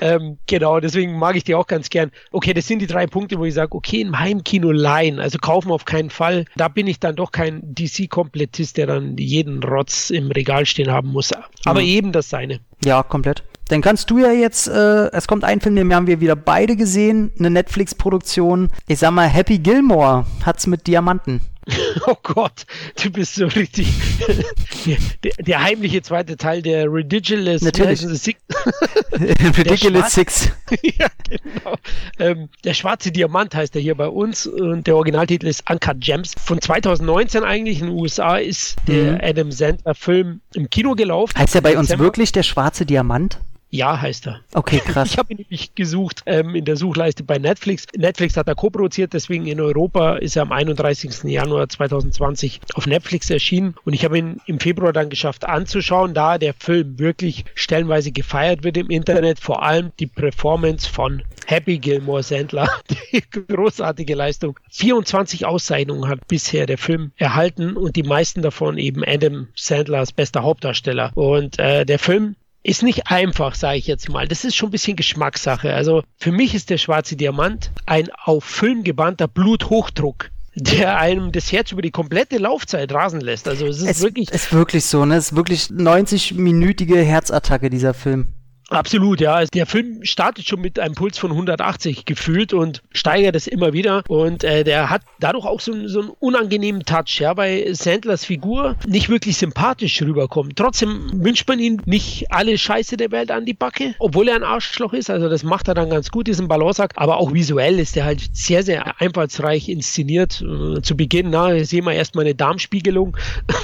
ähm, 0.00 0.38
genau, 0.46 0.78
deswegen 0.80 1.18
mag 1.18 1.36
ich 1.36 1.44
die 1.44 1.54
auch 1.54 1.66
ganz 1.66 1.88
gern. 1.88 2.10
Okay, 2.32 2.52
das 2.52 2.66
sind 2.66 2.80
die 2.80 2.86
drei 2.86 3.06
Punkte, 3.06 3.38
wo 3.38 3.44
ich 3.44 3.54
sage, 3.54 3.74
okay, 3.74 4.02
im 4.02 4.18
Heimkino 4.18 4.70
leihen, 4.72 5.20
also 5.20 5.38
kaufen 5.38 5.72
auf 5.72 5.86
keinen 5.86 6.10
Fall. 6.10 6.44
Da 6.56 6.68
bin 6.68 6.86
ich 6.86 7.00
dann 7.00 7.16
doch 7.16 7.32
kein 7.32 7.62
DC-Komplettist, 7.74 8.76
der 8.76 8.86
dann 8.86 9.16
jeden 9.16 9.62
Rotz 9.62 10.10
im 10.10 10.30
Regal 10.30 10.66
stehen 10.66 10.90
haben 10.90 11.08
muss. 11.08 11.32
Aber 11.64 11.80
mhm. 11.80 11.86
eben 11.86 12.12
das 12.12 12.28
seine. 12.30 12.60
Ja, 12.84 13.02
komplett. 13.02 13.42
Dann 13.68 13.80
kannst 13.80 14.10
du 14.10 14.18
ja 14.18 14.30
jetzt, 14.30 14.68
äh, 14.68 15.10
es 15.10 15.26
kommt 15.26 15.42
ein 15.42 15.60
Film, 15.60 15.74
den 15.74 15.92
haben 15.92 16.06
wir 16.06 16.20
wieder 16.20 16.36
beide 16.36 16.76
gesehen, 16.76 17.32
eine 17.38 17.50
Netflix-Produktion. 17.50 18.70
Ich 18.86 19.00
sag 19.00 19.10
mal, 19.10 19.26
Happy 19.26 19.58
Gilmore 19.58 20.24
hat's 20.44 20.66
mit 20.68 20.86
Diamanten. 20.86 21.40
Oh 22.06 22.14
Gott, 22.22 22.66
du 23.02 23.10
bist 23.10 23.34
so 23.34 23.46
richtig. 23.46 23.88
der, 25.24 25.32
der, 25.38 25.62
heimliche 25.62 26.02
zweite 26.02 26.36
Teil 26.36 26.62
der 26.62 26.92
Ridiculous 26.92 27.62
Natürlich. 27.62 28.00
Six. 28.00 28.40
Ridiculous 29.12 30.12
Six. 30.12 30.50
ja, 30.82 31.08
genau. 31.28 31.76
Ähm, 32.18 32.48
der 32.64 32.74
schwarze 32.74 33.10
Diamant 33.10 33.54
heißt 33.54 33.74
er 33.74 33.82
hier 33.82 33.96
bei 33.96 34.08
uns 34.08 34.46
und 34.46 34.86
der 34.86 34.96
Originaltitel 34.96 35.46
ist 35.46 35.68
Uncut 35.68 36.00
Gems. 36.00 36.34
Von 36.38 36.60
2019 36.60 37.42
eigentlich 37.42 37.80
in 37.80 37.86
den 37.86 37.96
USA 37.96 38.36
ist 38.36 38.76
der 38.86 39.12
mhm. 39.12 39.20
Adam 39.22 39.52
Sandler 39.52 39.94
Film 39.94 40.40
im 40.54 40.70
Kino 40.70 40.94
gelaufen. 40.94 41.36
Heißt 41.36 41.54
er 41.54 41.62
bei 41.62 41.76
uns 41.76 41.98
wirklich 41.98 42.32
der 42.32 42.44
schwarze 42.44 42.86
Diamant? 42.86 43.40
Ja, 43.70 44.00
heißt 44.00 44.28
er. 44.28 44.40
Okay, 44.54 44.78
krass. 44.84 45.10
Ich 45.12 45.18
habe 45.18 45.32
ihn 45.32 45.38
nämlich 45.38 45.74
gesucht 45.74 46.22
ähm, 46.26 46.54
in 46.54 46.64
der 46.64 46.76
Suchleiste 46.76 47.24
bei 47.24 47.38
Netflix. 47.38 47.86
Netflix 47.96 48.36
hat 48.36 48.48
er 48.48 48.54
co-produziert, 48.54 49.12
deswegen 49.12 49.46
in 49.46 49.60
Europa 49.60 50.16
ist 50.16 50.36
er 50.36 50.42
am 50.42 50.52
31. 50.52 51.24
Januar 51.24 51.68
2020 51.68 52.60
auf 52.74 52.86
Netflix 52.86 53.28
erschienen 53.30 53.74
und 53.84 53.92
ich 53.92 54.04
habe 54.04 54.18
ihn 54.18 54.40
im 54.46 54.60
Februar 54.60 54.92
dann 54.92 55.10
geschafft 55.10 55.44
anzuschauen, 55.44 56.14
da 56.14 56.38
der 56.38 56.54
Film 56.54 56.98
wirklich 56.98 57.44
stellenweise 57.54 58.12
gefeiert 58.12 58.62
wird 58.62 58.76
im 58.76 58.90
Internet, 58.90 59.40
vor 59.40 59.62
allem 59.62 59.90
die 59.98 60.06
Performance 60.06 60.88
von 60.88 61.22
Happy 61.46 61.78
Gilmore 61.78 62.22
Sandler, 62.22 62.68
die 63.12 63.22
großartige 63.30 64.14
Leistung. 64.14 64.58
24 64.70 65.46
Auszeichnungen 65.46 66.08
hat 66.08 66.26
bisher 66.28 66.66
der 66.66 66.78
Film 66.78 67.12
erhalten 67.16 67.76
und 67.76 67.96
die 67.96 68.02
meisten 68.02 68.42
davon 68.42 68.78
eben 68.78 69.02
Adam 69.04 69.48
Sandler 69.54 69.98
als 69.98 70.12
bester 70.12 70.42
Hauptdarsteller. 70.42 71.12
Und 71.14 71.58
äh, 71.58 71.84
der 71.84 71.98
Film 71.98 72.36
ist 72.66 72.82
nicht 72.82 73.06
einfach, 73.06 73.54
sage 73.54 73.78
ich 73.78 73.86
jetzt 73.86 74.08
mal. 74.08 74.26
Das 74.26 74.44
ist 74.44 74.56
schon 74.56 74.68
ein 74.68 74.72
bisschen 74.72 74.96
Geschmackssache. 74.96 75.72
Also 75.72 76.02
für 76.18 76.32
mich 76.32 76.54
ist 76.54 76.70
der 76.70 76.78
schwarze 76.78 77.16
Diamant 77.16 77.70
ein 77.86 78.10
auf 78.24 78.44
Film 78.44 78.82
gebannter 78.82 79.28
Bluthochdruck 79.28 80.30
der 80.58 80.98
einem 80.98 81.32
das 81.32 81.52
Herz 81.52 81.70
über 81.72 81.82
die 81.82 81.90
komplette 81.90 82.38
Laufzeit 82.38 82.90
rasen 82.90 83.20
lässt. 83.20 83.46
Also 83.46 83.66
es 83.66 83.82
ist 83.82 83.88
es, 83.88 84.00
wirklich. 84.00 84.28
Es 84.30 84.46
ist 84.46 84.52
wirklich 84.54 84.86
so, 84.86 85.04
ne? 85.04 85.16
Es 85.16 85.26
ist 85.26 85.36
wirklich 85.36 85.64
90-minütige 85.64 86.96
Herzattacke, 86.96 87.68
dieser 87.68 87.92
Film. 87.92 88.28
Absolut, 88.68 89.20
ja. 89.20 89.34
Also 89.34 89.50
der 89.54 89.64
Film 89.64 90.00
startet 90.02 90.48
schon 90.48 90.60
mit 90.60 90.80
einem 90.80 90.96
Puls 90.96 91.18
von 91.18 91.30
180 91.30 92.04
gefühlt 92.04 92.52
und 92.52 92.82
steigert 92.90 93.36
es 93.36 93.46
immer 93.46 93.72
wieder. 93.72 94.02
Und 94.08 94.42
äh, 94.42 94.64
der 94.64 94.90
hat 94.90 95.02
dadurch 95.20 95.46
auch 95.46 95.60
so, 95.60 95.86
so 95.86 96.00
einen 96.00 96.10
unangenehmen 96.18 96.84
Touch, 96.84 97.20
ja, 97.20 97.36
weil 97.36 97.72
Sandlers 97.76 98.24
Figur 98.24 98.74
nicht 98.84 99.08
wirklich 99.08 99.36
sympathisch 99.36 100.02
rüberkommt. 100.02 100.56
Trotzdem 100.56 101.22
wünscht 101.24 101.46
man 101.48 101.60
ihm 101.60 101.80
nicht 101.84 102.32
alle 102.32 102.58
Scheiße 102.58 102.96
der 102.96 103.12
Welt 103.12 103.30
an 103.30 103.44
die 103.44 103.54
Backe, 103.54 103.94
obwohl 104.00 104.26
er 104.26 104.34
ein 104.34 104.42
Arschloch 104.42 104.94
ist. 104.94 105.10
Also 105.10 105.28
das 105.28 105.44
macht 105.44 105.68
er 105.68 105.74
dann 105.74 105.88
ganz 105.88 106.10
gut, 106.10 106.26
diesen 106.26 106.48
Balanceakt. 106.48 106.98
Aber 106.98 107.18
auch 107.18 107.32
visuell 107.32 107.78
ist 107.78 107.96
er 107.96 108.04
halt 108.04 108.30
sehr, 108.32 108.64
sehr 108.64 109.00
einfallsreich 109.00 109.68
inszeniert. 109.68 110.42
Äh, 110.42 110.82
zu 110.82 110.96
Beginn, 110.96 111.30
na, 111.30 111.62
sehen 111.64 111.84
wir 111.84 111.92
erstmal 111.92 112.24
eine 112.24 112.34
Darmspiegelung. 112.34 113.16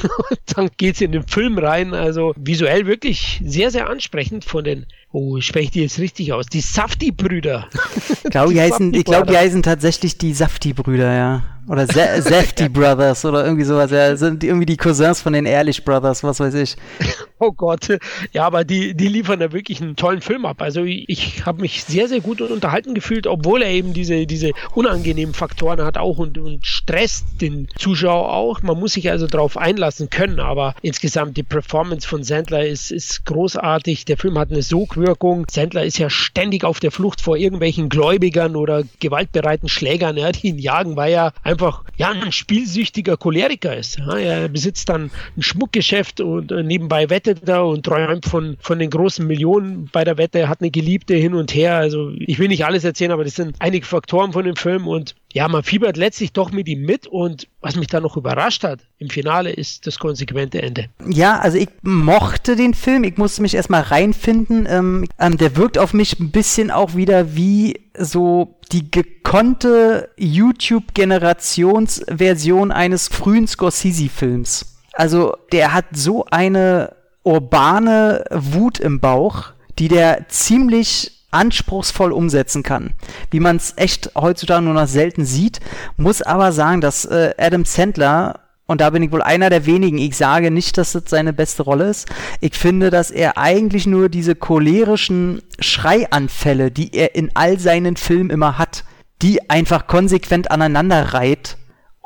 dann 0.54 0.70
geht's 0.76 1.00
in 1.00 1.10
den 1.10 1.26
Film 1.26 1.58
rein. 1.58 1.92
Also 1.92 2.34
visuell 2.36 2.86
wirklich 2.86 3.40
sehr, 3.44 3.72
sehr 3.72 3.90
ansprechend 3.90 4.44
von 4.44 4.62
den 4.62 4.86
Oh, 5.12 5.38
spreche 5.40 5.70
die 5.72 5.80
jetzt 5.82 5.98
richtig 5.98 6.32
aus? 6.32 6.46
Die 6.46 6.60
Safti-Brüder. 6.60 7.68
Ich 8.24 8.30
glaube, 8.30 8.54
die, 8.54 8.60
heißen, 8.62 8.94
ich 8.94 9.04
glaub, 9.04 9.26
die 9.26 9.36
heißen 9.36 9.62
tatsächlich 9.62 10.16
die 10.16 10.32
Safti-Brüder, 10.32 11.12
ja. 11.12 11.42
Oder 11.68 11.86
Safety 11.86 12.68
Brothers 12.68 13.24
oder 13.24 13.44
irgendwie 13.44 13.64
sowas. 13.64 13.90
Ja, 13.90 14.16
sind 14.16 14.42
irgendwie 14.42 14.66
die 14.66 14.76
Cousins 14.76 15.22
von 15.22 15.32
den 15.32 15.46
Ehrlich 15.46 15.84
Brothers, 15.84 16.22
was 16.24 16.40
weiß 16.40 16.54
ich. 16.54 16.76
Oh 17.44 17.50
Gott. 17.50 17.88
Ja, 18.30 18.46
aber 18.46 18.62
die, 18.62 18.94
die 18.94 19.08
liefern 19.08 19.40
da 19.40 19.50
wirklich 19.50 19.82
einen 19.82 19.96
tollen 19.96 20.20
Film 20.20 20.46
ab. 20.46 20.62
Also 20.62 20.84
ich, 20.84 21.08
ich 21.08 21.44
habe 21.44 21.60
mich 21.60 21.82
sehr, 21.82 22.06
sehr 22.06 22.20
gut 22.20 22.40
unterhalten 22.40 22.94
gefühlt, 22.94 23.26
obwohl 23.26 23.62
er 23.62 23.70
eben 23.70 23.92
diese, 23.94 24.26
diese 24.28 24.52
unangenehmen 24.76 25.34
Faktoren 25.34 25.82
hat 25.82 25.98
auch 25.98 26.18
und, 26.18 26.38
und 26.38 26.64
stresst 26.64 27.24
den 27.40 27.66
Zuschauer 27.76 28.32
auch. 28.32 28.62
Man 28.62 28.78
muss 28.78 28.92
sich 28.92 29.10
also 29.10 29.26
darauf 29.26 29.56
einlassen 29.56 30.08
können, 30.08 30.38
aber 30.38 30.76
insgesamt 30.82 31.36
die 31.36 31.42
Performance 31.42 32.06
von 32.06 32.22
Sandler 32.22 32.64
ist, 32.64 32.92
ist 32.92 33.24
großartig. 33.24 34.04
Der 34.04 34.18
Film 34.18 34.38
hat 34.38 34.52
eine 34.52 34.62
Sogwirkung. 34.62 35.46
Sandler 35.50 35.82
ist 35.82 35.98
ja 35.98 36.10
ständig 36.10 36.62
auf 36.62 36.78
der 36.78 36.92
Flucht 36.92 37.20
vor 37.20 37.36
irgendwelchen 37.36 37.88
Gläubigern 37.88 38.54
oder 38.54 38.84
gewaltbereiten 39.00 39.68
Schlägern, 39.68 40.16
ja, 40.16 40.30
die 40.30 40.46
ihn 40.46 40.60
jagen, 40.60 40.94
weil 40.94 41.12
er 41.12 41.32
einfach 41.42 41.51
ja, 41.96 42.10
ein 42.10 42.32
spielsüchtiger 42.32 43.16
Choleriker 43.16 43.76
ist. 43.76 43.98
Ja. 43.98 44.16
Er 44.16 44.48
besitzt 44.48 44.88
dann 44.88 45.10
ein 45.36 45.42
Schmuckgeschäft 45.42 46.20
und 46.20 46.52
äh, 46.52 46.62
nebenbei 46.62 47.10
wettet 47.10 47.48
er 47.48 47.66
und 47.66 47.84
träumt 47.84 48.26
von, 48.26 48.56
von 48.60 48.78
den 48.78 48.90
großen 48.90 49.26
Millionen 49.26 49.88
bei 49.92 50.04
der 50.04 50.18
Wette, 50.18 50.48
hat 50.48 50.60
eine 50.60 50.70
Geliebte 50.70 51.14
hin 51.14 51.34
und 51.34 51.54
her. 51.54 51.76
Also 51.76 52.10
ich 52.18 52.38
will 52.38 52.48
nicht 52.48 52.64
alles 52.64 52.84
erzählen, 52.84 53.12
aber 53.12 53.24
das 53.24 53.34
sind 53.34 53.56
einige 53.58 53.86
Faktoren 53.86 54.32
von 54.32 54.44
dem 54.44 54.56
Film 54.56 54.86
und 54.86 55.14
ja, 55.32 55.48
man 55.48 55.62
fiebert 55.62 55.96
letztlich 55.96 56.32
doch 56.32 56.52
mit 56.52 56.68
ihm 56.68 56.82
mit 56.82 57.06
und 57.06 57.48
was 57.60 57.76
mich 57.76 57.86
da 57.86 58.00
noch 58.00 58.16
überrascht 58.16 58.64
hat 58.64 58.80
im 59.02 59.10
Finale 59.10 59.50
ist 59.50 59.86
das 59.86 59.98
konsequente 59.98 60.62
Ende. 60.62 60.88
Ja, 61.08 61.38
also 61.38 61.58
ich 61.58 61.68
mochte 61.82 62.54
den 62.54 62.72
Film, 62.72 63.02
ich 63.04 63.16
musste 63.18 63.42
mich 63.42 63.54
erstmal 63.54 63.82
reinfinden. 63.82 64.66
Ähm, 64.70 65.06
ähm, 65.18 65.36
der 65.36 65.56
wirkt 65.56 65.76
auf 65.76 65.92
mich 65.92 66.18
ein 66.20 66.30
bisschen 66.30 66.70
auch 66.70 66.94
wieder 66.94 67.34
wie 67.34 67.80
so 67.98 68.56
die 68.70 68.90
gekonnte 69.32 70.10
YouTube-Generationsversion 70.18 72.70
eines 72.70 73.08
frühen 73.08 73.46
Scorsese-Films. 73.46 74.76
Also 74.92 75.34
der 75.52 75.72
hat 75.72 75.86
so 75.92 76.26
eine 76.30 76.94
urbane 77.22 78.26
Wut 78.30 78.78
im 78.78 79.00
Bauch, 79.00 79.52
die 79.78 79.88
der 79.88 80.28
ziemlich 80.28 81.24
anspruchsvoll 81.30 82.12
umsetzen 82.12 82.62
kann. 82.62 82.92
Wie 83.30 83.40
man 83.40 83.56
es 83.56 83.72
echt 83.76 84.10
heutzutage 84.14 84.66
nur 84.66 84.74
noch 84.74 84.86
selten 84.86 85.24
sieht, 85.24 85.60
muss 85.96 86.20
aber 86.20 86.52
sagen, 86.52 86.82
dass 86.82 87.06
äh, 87.06 87.32
Adam 87.38 87.64
Sandler 87.64 88.40
und 88.66 88.82
da 88.82 88.90
bin 88.90 89.02
ich 89.02 89.12
wohl 89.12 89.22
einer 89.22 89.48
der 89.48 89.64
wenigen. 89.64 89.96
Ich 89.96 90.14
sage 90.14 90.50
nicht, 90.50 90.76
dass 90.76 90.92
das 90.92 91.04
seine 91.06 91.32
beste 91.32 91.62
Rolle 91.62 91.88
ist. 91.88 92.06
Ich 92.40 92.54
finde, 92.54 92.90
dass 92.90 93.10
er 93.10 93.38
eigentlich 93.38 93.86
nur 93.86 94.10
diese 94.10 94.34
cholerischen 94.34 95.40
Schreianfälle, 95.58 96.70
die 96.70 96.94
er 96.94 97.14
in 97.14 97.30
all 97.32 97.58
seinen 97.58 97.96
Filmen 97.96 98.28
immer 98.28 98.58
hat, 98.58 98.84
die 99.22 99.48
einfach 99.50 99.86
konsequent 99.86 100.50
aneinander 100.50 101.14
reiht 101.14 101.56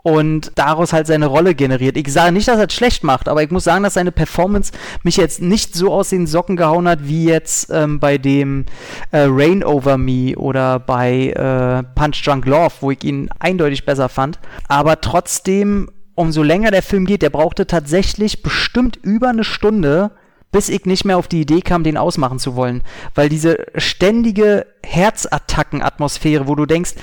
und 0.07 0.53
daraus 0.55 0.93
halt 0.93 1.09
seine 1.09 1.27
Rolle 1.27 1.57
generiert. 1.57 1.97
Ich 1.97 2.13
sage 2.13 2.31
nicht, 2.31 2.47
dass 2.47 2.61
er 2.61 2.69
es 2.69 2.75
schlecht 2.75 3.03
macht, 3.03 3.29
aber 3.29 3.43
ich 3.43 3.51
muss 3.51 3.65
sagen, 3.65 3.83
dass 3.83 3.95
seine 3.95 4.13
Performance 4.13 4.71
mich 5.03 5.17
jetzt 5.17 5.43
nicht 5.43 5.75
so 5.75 5.93
aus 5.93 6.11
den 6.11 6.29
Socken 6.29 6.55
gehauen 6.55 6.87
hat, 6.87 7.09
wie 7.09 7.25
jetzt 7.25 7.73
ähm, 7.73 7.99
bei 7.99 8.17
dem 8.17 8.67
äh, 9.11 9.27
Rain 9.29 9.65
Over 9.65 9.99
Me 9.99 10.37
oder 10.37 10.79
bei 10.79 11.31
äh, 11.31 11.83
Punch 11.99 12.23
Drunk 12.25 12.47
Love, 12.47 12.73
wo 12.83 12.93
ich 12.93 13.03
ihn 13.03 13.31
eindeutig 13.41 13.85
besser 13.85 14.09
fand. 14.09 14.39
Aber 14.69 15.01
trotzdem, 15.01 15.91
umso 16.15 16.45
länger 16.45 16.71
der 16.71 16.83
Film 16.83 17.05
geht, 17.05 17.23
der 17.23 17.31
brauchte 17.31 17.67
tatsächlich 17.67 18.45
bestimmt 18.45 18.95
über 19.03 19.31
eine 19.31 19.43
Stunde, 19.43 20.13
bis 20.53 20.69
ich 20.69 20.87
nicht 20.87 21.05
mehr 21.05 21.19
auf 21.19 21.29
die 21.29 21.41
Idee 21.41 21.61
kam, 21.61 21.85
den 21.85 21.97
ausmachen 21.97 22.39
zu 22.39 22.57
wollen. 22.57 22.83
Weil 23.15 23.29
diese 23.29 23.67
ständige 23.77 24.67
Herzattacken-Atmosphäre, 24.85 26.47
wo 26.47 26.55
du 26.55 26.67
denkst, 26.67 26.95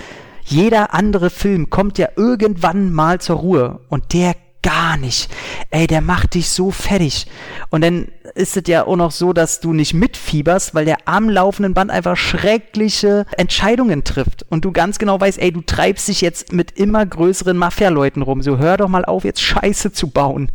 jeder 0.46 0.94
andere 0.94 1.30
Film 1.30 1.70
kommt 1.70 1.98
ja 1.98 2.10
irgendwann 2.16 2.92
mal 2.92 3.22
zur 3.22 3.38
Ruhe 3.38 3.80
und 3.90 4.14
der 4.14 4.36
gar 4.64 4.98
nicht. 4.98 5.30
Ey, 5.70 5.86
der 5.86 6.02
macht 6.02 6.34
dich 6.34 6.50
so 6.50 6.72
fertig. 6.72 7.28
Und 7.70 7.82
dann 7.82 8.08
ist 8.34 8.58
es 8.58 8.64
ja 8.68 8.88
auch 8.88 8.96
noch 8.96 9.12
so, 9.12 9.34
dass 9.34 9.60
du 9.60 9.74
nicht 9.74 9.94
mitfieberst, 9.94 10.74
weil 10.74 10.86
der 10.86 10.98
am 11.06 11.30
laufenden 11.30 11.74
Band 11.76 11.92
einfach 11.92 12.18
schreckliche 12.18 13.26
Entscheidungen 13.38 14.04
trifft. 14.04 14.46
Und 14.50 14.66
du 14.66 14.72
ganz 14.72 14.98
genau 14.98 15.20
weißt, 15.20 15.40
ey, 15.40 15.52
du 15.52 15.62
treibst 15.62 16.08
dich 16.08 16.22
jetzt 16.22 16.52
mit 16.54 16.72
immer 16.72 17.06
größeren 17.06 17.58
Mafia-Leuten 17.58 18.24
rum. 18.24 18.42
So 18.42 18.58
hör 18.58 18.78
doch 18.78 18.88
mal 18.88 19.06
auf, 19.06 19.26
jetzt 19.26 19.42
Scheiße 19.42 19.92
zu 19.92 20.08
bauen. 20.08 20.52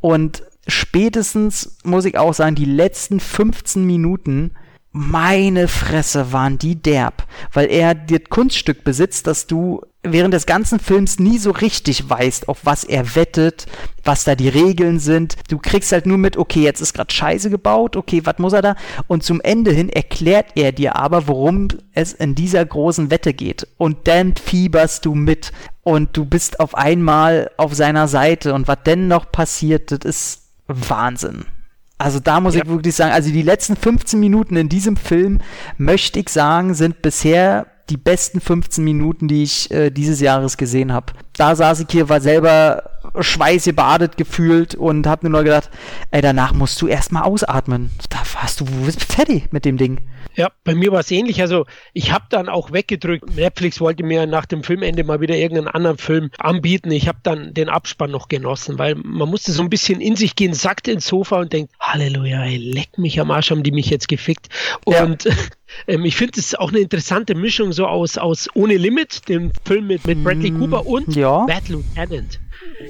Und 0.00 0.42
spätestens, 0.66 1.78
muss 1.84 2.04
ich 2.04 2.18
auch 2.18 2.34
sagen, 2.34 2.54
die 2.54 2.64
letzten 2.64 3.20
15 3.20 3.84
Minuten 3.84 4.52
meine 4.92 5.68
Fresse 5.68 6.32
waren 6.32 6.58
die 6.58 6.80
derb, 6.80 7.26
weil 7.52 7.70
er 7.70 7.94
das 7.94 8.20
Kunststück 8.28 8.84
besitzt, 8.84 9.26
dass 9.26 9.46
du 9.46 9.80
während 10.02 10.34
des 10.34 10.46
ganzen 10.46 10.80
Films 10.80 11.18
nie 11.18 11.38
so 11.38 11.50
richtig 11.50 12.10
weißt, 12.10 12.48
auf 12.48 12.60
was 12.64 12.84
er 12.84 13.14
wettet, 13.14 13.66
was 14.04 14.24
da 14.24 14.34
die 14.34 14.48
Regeln 14.48 14.98
sind. 14.98 15.36
Du 15.48 15.58
kriegst 15.58 15.92
halt 15.92 16.06
nur 16.06 16.18
mit, 16.18 16.36
okay, 16.36 16.62
jetzt 16.62 16.80
ist 16.80 16.92
gerade 16.92 17.14
Scheiße 17.14 17.50
gebaut, 17.50 17.96
okay, 17.96 18.20
was 18.24 18.38
muss 18.38 18.52
er 18.52 18.62
da? 18.62 18.76
Und 19.06 19.22
zum 19.22 19.40
Ende 19.40 19.72
hin 19.72 19.88
erklärt 19.88 20.48
er 20.56 20.72
dir 20.72 20.96
aber, 20.96 21.28
worum 21.28 21.68
es 21.94 22.12
in 22.12 22.34
dieser 22.34 22.64
großen 22.64 23.10
Wette 23.10 23.32
geht. 23.32 23.66
Und 23.78 24.08
dann 24.08 24.34
fieberst 24.34 25.06
du 25.06 25.14
mit 25.14 25.52
und 25.84 26.16
du 26.16 26.24
bist 26.24 26.60
auf 26.60 26.74
einmal 26.74 27.50
auf 27.56 27.74
seiner 27.74 28.08
Seite 28.08 28.54
und 28.54 28.68
was 28.68 28.82
denn 28.84 29.08
noch 29.08 29.30
passiert, 29.30 29.92
das 29.92 30.00
ist 30.04 30.42
Wahnsinn. 30.66 31.44
Also 31.98 32.18
da 32.18 32.40
muss 32.40 32.54
ja. 32.54 32.62
ich 32.62 32.68
wirklich 32.68 32.94
sagen, 32.94 33.12
also 33.12 33.30
die 33.30 33.42
letzten 33.42 33.76
15 33.76 34.18
Minuten 34.18 34.56
in 34.56 34.68
diesem 34.68 34.96
Film, 34.96 35.38
möchte 35.78 36.18
ich 36.18 36.28
sagen, 36.28 36.74
sind 36.74 37.00
bisher 37.00 37.66
die 37.90 37.96
besten 37.96 38.40
15 38.40 38.82
Minuten, 38.82 39.28
die 39.28 39.42
ich 39.42 39.70
äh, 39.70 39.90
dieses 39.90 40.20
Jahres 40.20 40.56
gesehen 40.56 40.92
habe. 40.92 41.12
Da 41.36 41.54
saß 41.54 41.80
ich 41.80 41.86
hier, 41.90 42.08
war 42.08 42.20
selber 42.20 42.91
schweißgebadet 43.18 44.16
gefühlt 44.16 44.74
und 44.74 45.06
habe 45.06 45.28
nur 45.28 45.38
noch 45.38 45.44
gedacht, 45.44 45.70
ey, 46.10 46.22
danach 46.22 46.52
musst 46.52 46.80
du 46.80 46.86
erstmal 46.86 47.22
ausatmen. 47.22 47.90
Da 48.08 48.18
warst 48.40 48.60
du 48.60 48.66
fertig 49.06 49.52
mit 49.52 49.64
dem 49.64 49.76
Ding. 49.76 50.00
Ja, 50.34 50.50
bei 50.64 50.74
mir 50.74 50.92
war 50.92 51.00
es 51.00 51.10
ähnlich. 51.10 51.40
Also 51.42 51.66
ich 51.92 52.12
habe 52.12 52.24
dann 52.30 52.48
auch 52.48 52.72
weggedrückt. 52.72 53.36
Netflix 53.36 53.80
wollte 53.80 54.02
mir 54.02 54.26
nach 54.26 54.46
dem 54.46 54.62
Filmende 54.62 55.04
mal 55.04 55.20
wieder 55.20 55.36
irgendeinen 55.36 55.68
anderen 55.68 55.98
Film 55.98 56.30
anbieten. 56.38 56.90
Ich 56.90 57.08
habe 57.08 57.18
dann 57.22 57.52
den 57.52 57.68
Abspann 57.68 58.10
noch 58.10 58.28
genossen, 58.28 58.78
weil 58.78 58.94
man 58.94 59.28
musste 59.28 59.52
so 59.52 59.62
ein 59.62 59.70
bisschen 59.70 60.00
in 60.00 60.16
sich 60.16 60.34
gehen, 60.34 60.54
sackte 60.54 60.92
ins 60.92 61.06
Sofa 61.06 61.38
und 61.38 61.52
denkt, 61.52 61.72
Halleluja, 61.80 62.44
ey, 62.44 62.56
leck 62.56 62.98
mich 62.98 63.20
am 63.20 63.30
Arsch, 63.30 63.50
haben 63.50 63.62
die 63.62 63.72
mich 63.72 63.90
jetzt 63.90 64.08
gefickt. 64.08 64.48
Und 64.84 65.24
ja. 65.24 65.32
ähm, 65.86 66.04
ich 66.04 66.16
finde 66.16 66.40
es 66.40 66.54
auch 66.54 66.70
eine 66.70 66.80
interessante 66.80 67.34
Mischung 67.34 67.72
so 67.72 67.86
aus, 67.86 68.16
aus 68.16 68.48
Ohne 68.54 68.76
Limit, 68.76 69.28
dem 69.28 69.52
Film 69.64 69.86
mit, 69.86 70.06
mit 70.06 70.22
Bradley 70.24 70.50
mm, 70.50 70.60
Cooper 70.60 70.86
und 70.86 71.14
ja. 71.14 71.44
Bad 71.44 71.68
Lieutenant. 71.68 72.41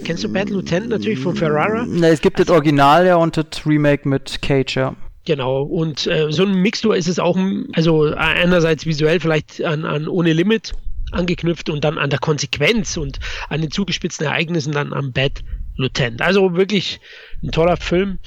Kennst 0.04 0.24
du 0.24 0.32
Bad 0.32 0.50
Lieutenant 0.50 0.90
natürlich 0.90 1.18
von 1.18 1.36
Ferrara? 1.36 1.84
Na, 1.88 2.08
es 2.08 2.20
gibt 2.20 2.38
also, 2.38 2.52
das 2.52 2.56
Original 2.56 3.06
ja 3.06 3.16
und 3.16 3.36
das 3.36 3.66
Remake 3.66 4.08
mit 4.08 4.40
Cage, 4.42 4.76
ja. 4.76 4.96
Genau, 5.24 5.62
und 5.62 6.06
äh, 6.08 6.26
so 6.30 6.44
ein 6.44 6.54
Mixtur 6.54 6.96
ist 6.96 7.08
es 7.08 7.20
auch, 7.20 7.38
also 7.74 8.12
einerseits 8.16 8.86
visuell 8.86 9.20
vielleicht 9.20 9.62
an, 9.64 9.84
an 9.84 10.08
Ohne 10.08 10.32
Limit 10.32 10.72
angeknüpft 11.12 11.68
und 11.70 11.84
dann 11.84 11.98
an 11.98 12.10
der 12.10 12.18
Konsequenz 12.18 12.96
und 12.96 13.20
an 13.48 13.60
den 13.60 13.70
zugespitzten 13.70 14.26
Ereignissen 14.26 14.72
dann 14.72 14.92
am 14.92 15.12
Bad 15.12 15.44
Lieutenant. 15.76 16.22
Also 16.22 16.54
wirklich 16.56 17.00
ein 17.42 17.50
toller 17.50 17.76
Film, 17.76 18.18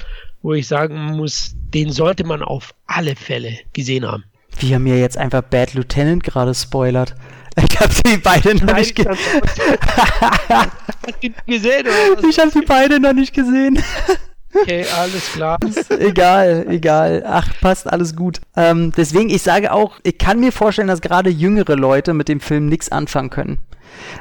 wo 0.42 0.54
ich 0.54 0.68
sagen 0.68 1.18
muss, 1.18 1.56
den 1.74 1.92
sollte 1.92 2.24
man 2.24 2.42
auf 2.42 2.74
alle 2.86 3.16
Fälle 3.16 3.58
gesehen 3.74 4.06
haben. 4.06 4.24
Wie 4.60 4.72
er 4.72 4.80
mir 4.80 4.98
jetzt 5.00 5.18
einfach 5.18 5.42
Bad 5.42 5.74
Lieutenant 5.74 6.24
gerade 6.24 6.54
spoilert. 6.54 7.16
Ich 7.58 7.80
habe 7.80 7.94
sie 7.94 8.18
beide 8.18 8.56
noch 8.56 8.64
Nein, 8.64 8.76
nicht 8.78 8.96
ge 8.96 9.06
gesehen. 11.46 11.88
Ich 12.30 12.40
habe 12.40 12.52
sie 12.52 12.62
beide 12.62 13.00
noch 13.00 13.14
nicht 13.14 13.34
gesehen. 13.34 13.82
Okay, 14.54 14.86
alles 14.98 15.34
klar. 15.34 15.58
egal, 16.00 16.66
egal. 16.70 17.24
Ach, 17.26 17.48
passt 17.62 17.92
alles 17.92 18.16
gut. 18.16 18.42
Ähm, 18.56 18.92
deswegen, 18.96 19.30
ich 19.30 19.42
sage 19.42 19.72
auch, 19.72 20.00
ich 20.04 20.18
kann 20.18 20.40
mir 20.40 20.52
vorstellen, 20.52 20.88
dass 20.88 21.02
gerade 21.02 21.30
jüngere 21.30 21.76
Leute 21.76 22.14
mit 22.14 22.30
dem 22.30 22.40
Film 22.40 22.68
nichts 22.68 22.92
anfangen 22.92 23.30
können. 23.30 23.60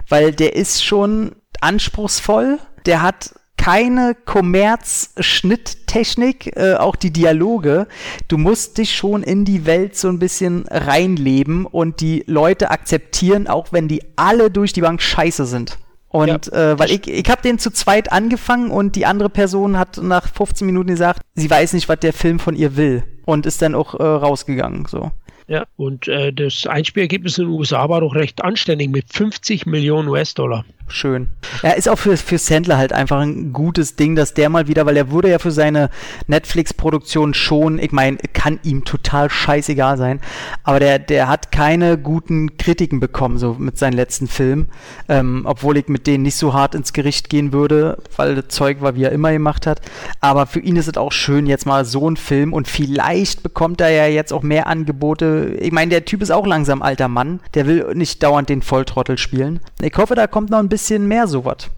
Weil 0.09 0.33
der 0.33 0.57
ist 0.57 0.85
schon 0.85 1.33
anspruchsvoll. 1.61 2.59
Der 2.87 3.03
hat 3.03 3.35
keine 3.57 4.17
Kommerz-Schnitttechnik, 4.25 6.57
äh, 6.57 6.75
auch 6.75 6.97
die 6.97 7.13
Dialoge. 7.13 7.87
Du 8.29 8.39
musst 8.39 8.79
dich 8.79 8.95
schon 8.95 9.23
in 9.23 9.45
die 9.45 9.67
Welt 9.67 9.97
so 9.97 10.09
ein 10.09 10.19
bisschen 10.19 10.65
reinleben 10.69 11.67
und 11.67 12.01
die 12.01 12.25
Leute 12.27 12.71
akzeptieren, 12.71 13.47
auch 13.47 13.69
wenn 13.73 13.89
die 13.89 14.03
alle 14.17 14.51
durch 14.51 14.73
die 14.73 14.81
Bank 14.83 15.01
scheiße 15.01 15.47
sind. 15.47 15.79
Und 16.09 16.47
ja. 16.47 16.73
äh, 16.73 16.79
weil 16.79 16.91
ich, 16.93 17.09
ich 17.09 17.29
habe 17.29 17.43
den 17.43 17.59
zu 17.59 17.73
zweit 17.73 18.13
angefangen 18.13 18.71
und 18.71 18.95
die 18.95 19.05
andere 19.05 19.31
Person 19.31 19.77
hat 19.77 20.01
nach 20.01 20.29
15 20.29 20.65
Minuten 20.65 20.91
gesagt, 20.91 21.23
sie 21.35 21.51
weiß 21.51 21.73
nicht, 21.73 21.89
was 21.89 21.99
der 21.99 22.13
Film 22.13 22.39
von 22.39 22.55
ihr 22.55 22.77
will 22.77 23.03
und 23.25 23.47
ist 23.47 23.63
dann 23.63 23.75
auch 23.75 23.95
äh, 23.95 24.05
rausgegangen. 24.05 24.87
So. 24.87 25.11
Ja, 25.49 25.67
und 25.77 26.07
äh, 26.09 26.33
das 26.33 26.67
Einspielergebnis 26.67 27.39
in 27.39 27.47
den 27.47 27.55
USA 27.55 27.89
war 27.89 28.01
doch 28.01 28.15
recht 28.15 28.45
anständig 28.45 28.91
mit 28.91 29.13
50 29.13 29.67
Millionen 29.67 30.09
US-Dollar. 30.09 30.65
Schön. 30.87 31.29
Er 31.63 31.77
ist 31.77 31.89
auch 31.89 31.99
für, 31.99 32.17
für 32.17 32.39
Sandler 32.39 32.77
halt 32.77 32.93
einfach 32.93 33.21
ein 33.21 33.53
gutes 33.53 33.97
Ding, 33.97 34.15
dass 34.17 34.35
der 34.35 34.49
mal 34.49 34.69
wieder, 34.69 34.87
weil 34.87 34.97
er 34.97 35.11
wurde 35.11 35.31
ja 35.31 35.39
für 35.39 35.51
seine 35.51 35.91
Netflix-Produktion 36.27 37.35
schon, 37.35 37.79
ich 37.79 37.93
meine, 37.93 38.19
kann 38.33 38.61
ihm 38.63 38.85
total 38.85 39.31
scheißegal 39.31 39.97
sein, 39.97 40.21
aber 40.63 40.81
der, 40.81 40.99
der 40.99 41.29
hat 41.29 41.53
keine 41.53 41.99
guten 41.99 42.57
Kritiken 42.57 43.01
bekommen, 43.01 43.39
so 43.39 43.57
mit 43.59 43.79
seinen 43.79 43.95
letzten 43.95 44.29
Filmen, 44.29 44.69
ähm, 45.09 45.43
obwohl 45.47 45.77
ich 45.77 45.89
mit 45.89 46.07
denen 46.07 46.23
nicht 46.23 46.37
so 46.37 46.55
hart 46.55 46.75
ins 46.75 46.93
Gericht 46.93 47.29
gehen 47.31 47.53
würde, 47.53 47.99
weil 48.17 48.35
das 48.35 48.49
Zeug 48.49 48.81
war, 48.81 48.95
wie 48.95 49.05
er 49.05 49.13
immer 49.13 49.33
gemacht 49.33 49.67
hat. 49.67 49.81
Aber 50.21 50.47
für 50.47 50.61
ihn 50.61 50.77
ist 50.77 50.89
es 50.89 50.97
auch 50.97 51.13
schön, 51.13 51.47
jetzt 51.47 51.67
mal 51.67 51.85
so 51.85 52.09
ein 52.09 52.17
Film 52.17 52.53
und 52.53 52.69
vielleicht 52.69 53.43
bekommt 53.43 53.81
er 53.81 53.91
ja 53.91 54.07
jetzt 54.07 54.33
auch 54.33 54.43
mehr 54.43 54.67
Angebote. 54.67 55.57
Ich 55.61 55.73
meine, 55.73 55.91
der 55.91 56.05
Typ 56.05 56.23
ist 56.23 56.31
auch 56.31 56.47
langsam 56.47 56.83
alter 56.83 57.09
Mann, 57.09 57.41
der 57.55 57.67
will 57.67 57.95
nicht 57.95 58.23
dauernd 58.23 58.49
den 58.49 58.63
Volltrottel 58.63 59.19
spielen. 59.19 59.61
Ich 59.81 59.95
hoffe, 59.97 60.15
da 60.15 60.27
kommt 60.27 60.51
noch 60.51 60.59
ein 60.59 60.69
bisschen 60.69 60.74
mehr 61.07 61.27
sowas. 61.27 61.71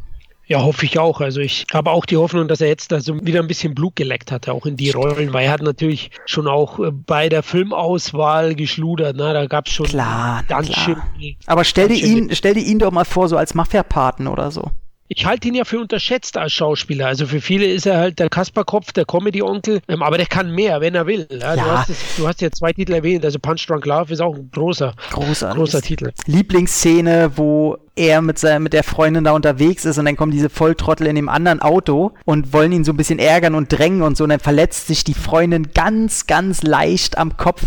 Ja, 0.49 0.63
hoffe 0.63 0.85
ich 0.85 0.99
auch. 0.99 1.21
Also 1.21 1.41
ich 1.41 1.67
habe 1.73 1.91
auch 1.91 2.07
die 2.07 2.17
Hoffnung, 2.17 2.47
dass 2.47 2.61
er 2.61 2.69
jetzt 2.69 2.93
da 2.93 3.01
so 3.01 3.27
wieder 3.27 3.41
ein 3.41 3.49
bisschen 3.49 3.75
Blut 3.75 3.97
geleckt 3.97 4.31
hat, 4.31 4.49
auch 4.49 4.65
in 4.65 4.77
die 4.77 4.91
Rollen, 4.91 5.33
weil 5.33 5.47
er 5.47 5.51
hat 5.51 5.63
natürlich 5.63 6.13
schon 6.25 6.47
auch 6.47 6.79
äh, 6.79 6.93
bei 6.93 7.29
der 7.29 7.43
Filmauswahl 7.43 8.55
geschludert. 8.55 9.17
Ne? 9.17 9.33
Da 9.33 9.47
gab 9.47 9.67
es 9.67 9.73
schon 9.73 9.87
klar, 9.87 10.45
ganz 10.47 10.69
klar. 10.69 10.85
schön. 10.85 11.37
Aber 11.47 11.65
stell 11.65 11.89
dir, 11.89 11.97
ihn, 11.97 12.31
stell 12.33 12.55
dir 12.55 12.63
ihn 12.63 12.79
doch 12.79 12.93
mal 12.93 13.05
vor, 13.05 13.29
so 13.29 13.37
als 13.37 13.55
Mafia-Paten 13.55 14.29
oder 14.29 14.53
so. 14.53 14.71
Ich 15.09 15.25
halte 15.25 15.49
ihn 15.49 15.55
ja 15.55 15.65
für 15.65 15.79
unterschätzt 15.79 16.37
als 16.37 16.53
Schauspieler. 16.53 17.07
Also 17.07 17.27
für 17.27 17.41
viele 17.41 17.67
ist 17.67 17.87
er 17.87 17.99
halt 17.99 18.19
der 18.19 18.29
Kasperkopf, 18.29 18.93
der 18.93 19.05
Comedy-Onkel, 19.05 19.81
ähm, 19.89 20.03
aber 20.03 20.19
der 20.19 20.27
kann 20.27 20.51
mehr, 20.51 20.81
wenn 20.81 20.95
er 20.95 21.07
will. 21.07 21.29
Ja, 21.31 21.55
ja. 21.55 21.65
Du, 21.65 21.71
hast 21.71 21.91
es, 21.91 21.99
du, 22.17 22.27
hast 22.27 22.41
ja 22.41 22.51
zwei 22.51 22.73
Titel 22.73 22.93
erwähnt, 22.93 23.25
also 23.25 23.39
Punch 23.39 23.67
Drunk 23.67 23.87
Love 23.87 24.13
ist 24.13 24.21
auch 24.21 24.35
ein 24.35 24.51
großer, 24.53 24.95
großer 25.13 25.83
Titel. 25.83 26.11
Lieblingsszene, 26.27 27.33
wo 27.37 27.79
er 27.95 28.21
mit, 28.21 28.39
seiner, 28.39 28.59
mit 28.59 28.73
der 28.73 28.83
Freundin 28.83 29.25
da 29.25 29.33
unterwegs 29.33 29.85
ist 29.85 29.99
und 29.99 30.05
dann 30.05 30.17
kommen 30.17 30.33
diese 30.33 30.51
Volltrottel 30.51 31.07
in 31.07 31.17
dem 31.17 31.29
anderen 31.29 31.63
Auto 31.63 32.13
und 32.25 32.53
wollen 32.53 32.73
ihn 32.73 32.85
so 32.85 32.93
ein 32.93 32.97
bisschen 32.97 33.19
ärgern 33.19 33.55
und 33.55 33.73
drängen 33.73 34.03
und 34.03 34.17
so 34.17 34.25
und 34.25 34.31
dann 34.31 34.41
verletzt 34.41 34.89
sich 34.89 35.05
die 35.05 35.15
Freundin 35.15 35.69
ganz, 35.73 36.27
ganz 36.27 36.63
leicht 36.63 37.17
am 37.17 37.37
Kopf 37.37 37.63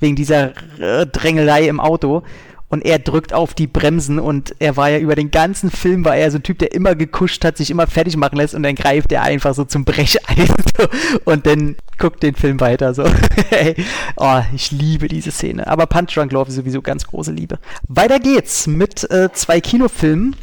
wegen 0.00 0.16
dieser 0.16 0.52
Drängelei 0.78 1.68
im 1.68 1.80
Auto 1.80 2.22
und 2.68 2.84
er 2.84 2.98
drückt 2.98 3.32
auf 3.32 3.54
die 3.54 3.66
Bremsen 3.66 4.18
und 4.18 4.54
er 4.58 4.76
war 4.76 4.90
ja 4.90 4.98
über 4.98 5.14
den 5.14 5.30
ganzen 5.30 5.70
Film 5.70 6.04
war 6.04 6.16
er 6.16 6.30
so 6.30 6.38
ein 6.38 6.42
Typ, 6.42 6.58
der 6.58 6.72
immer 6.72 6.94
gekuscht 6.94 7.44
hat, 7.44 7.56
sich 7.56 7.70
immer 7.70 7.86
fertig 7.86 8.16
machen 8.16 8.36
lässt 8.36 8.54
und 8.54 8.62
dann 8.62 8.74
greift 8.74 9.10
er 9.12 9.22
einfach 9.22 9.54
so 9.54 9.64
zum 9.64 9.84
Brecheisen 9.84 10.54
und 11.24 11.46
dann 11.46 11.76
guckt 11.98 12.22
den 12.22 12.34
Film 12.34 12.60
weiter 12.60 12.94
so. 12.94 13.04
oh, 14.16 14.40
ich 14.54 14.70
liebe 14.70 15.08
diese 15.08 15.30
Szene. 15.30 15.66
Aber 15.66 15.86
Punch 15.86 16.14
Drunk 16.14 16.32
Love 16.32 16.48
ist 16.48 16.56
sowieso 16.56 16.82
ganz 16.82 17.06
große 17.06 17.32
Liebe. 17.32 17.58
Weiter 17.88 18.18
geht's 18.20 18.66
mit 18.66 19.10
äh, 19.10 19.30
zwei 19.32 19.60
Kinofilmen. 19.60 20.36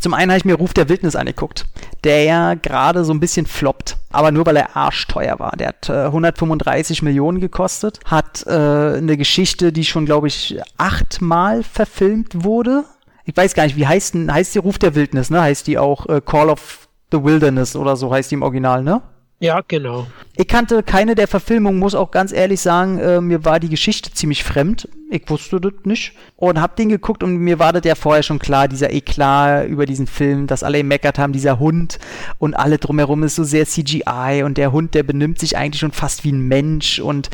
Zum 0.00 0.14
einen 0.14 0.30
habe 0.30 0.38
ich 0.38 0.44
mir 0.44 0.54
Ruf 0.54 0.74
der 0.74 0.88
Wildnis 0.88 1.16
angeguckt, 1.16 1.66
der 2.04 2.24
ja 2.24 2.54
gerade 2.54 3.04
so 3.04 3.12
ein 3.12 3.20
bisschen 3.20 3.46
floppt, 3.46 3.96
aber 4.10 4.30
nur 4.30 4.46
weil 4.46 4.56
er 4.56 4.76
arschteuer 4.76 5.38
war. 5.38 5.52
Der 5.56 5.68
hat 5.68 5.88
äh, 5.88 6.04
135 6.04 7.02
Millionen 7.02 7.40
gekostet, 7.40 7.98
hat 8.04 8.46
äh, 8.46 8.50
eine 8.50 9.16
Geschichte, 9.16 9.72
die 9.72 9.84
schon, 9.84 10.06
glaube 10.06 10.28
ich, 10.28 10.60
achtmal 10.76 11.62
verfilmt 11.62 12.44
wurde. 12.44 12.84
Ich 13.24 13.36
weiß 13.36 13.54
gar 13.54 13.64
nicht, 13.64 13.76
wie 13.76 13.86
heißt, 13.86 14.14
heißt 14.14 14.54
die 14.54 14.60
Ruf 14.60 14.78
der 14.78 14.94
Wildnis, 14.94 15.30
ne? 15.30 15.40
Heißt 15.40 15.66
die 15.66 15.78
auch 15.78 16.06
äh, 16.06 16.20
Call 16.24 16.48
of 16.48 16.88
the 17.10 17.22
Wilderness 17.22 17.74
oder 17.74 17.96
so 17.96 18.12
heißt 18.12 18.30
die 18.30 18.36
im 18.36 18.42
Original, 18.42 18.82
ne? 18.82 19.02
Ja, 19.40 19.60
genau. 19.66 20.08
Ich 20.36 20.48
kannte 20.48 20.82
keine 20.82 21.14
der 21.14 21.28
Verfilmungen, 21.28 21.78
muss 21.78 21.94
auch 21.94 22.10
ganz 22.10 22.32
ehrlich 22.32 22.60
sagen, 22.60 22.98
äh, 22.98 23.20
mir 23.20 23.44
war 23.44 23.60
die 23.60 23.68
Geschichte 23.68 24.12
ziemlich 24.12 24.42
fremd. 24.42 24.88
Ich 25.10 25.30
wusste 25.30 25.60
das 25.60 25.72
nicht. 25.84 26.12
Und 26.34 26.60
hab 26.60 26.74
den 26.74 26.88
geguckt 26.88 27.22
und 27.22 27.36
mir 27.36 27.60
war 27.60 27.72
das 27.72 27.84
ja 27.84 27.94
vorher 27.94 28.24
schon 28.24 28.40
klar, 28.40 28.66
dieser 28.66 28.92
Eklat 28.92 29.68
über 29.68 29.86
diesen 29.86 30.08
Film, 30.08 30.48
dass 30.48 30.64
alle 30.64 30.82
meckert 30.82 31.20
haben, 31.20 31.32
dieser 31.32 31.60
Hund 31.60 32.00
und 32.38 32.54
alle 32.54 32.78
drumherum 32.78 33.22
ist 33.22 33.36
so 33.36 33.44
sehr 33.44 33.66
CGI 33.66 34.42
und 34.44 34.58
der 34.58 34.72
Hund, 34.72 34.94
der 34.94 35.04
benimmt 35.04 35.38
sich 35.38 35.56
eigentlich 35.56 35.80
schon 35.80 35.92
fast 35.92 36.24
wie 36.24 36.32
ein 36.32 36.48
Mensch 36.48 36.98
und 36.98 37.30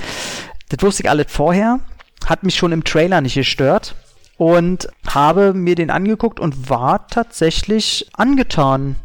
das 0.68 0.82
wusste 0.82 1.04
ich 1.04 1.10
alles 1.10 1.26
vorher. 1.28 1.80
Hat 2.26 2.42
mich 2.42 2.54
schon 2.54 2.72
im 2.72 2.84
Trailer 2.84 3.22
nicht 3.22 3.34
gestört 3.34 3.94
und 4.36 4.88
habe 5.06 5.54
mir 5.54 5.74
den 5.74 5.90
angeguckt 5.90 6.38
und 6.38 6.68
war 6.68 7.06
tatsächlich 7.08 8.08
angetan 8.12 8.96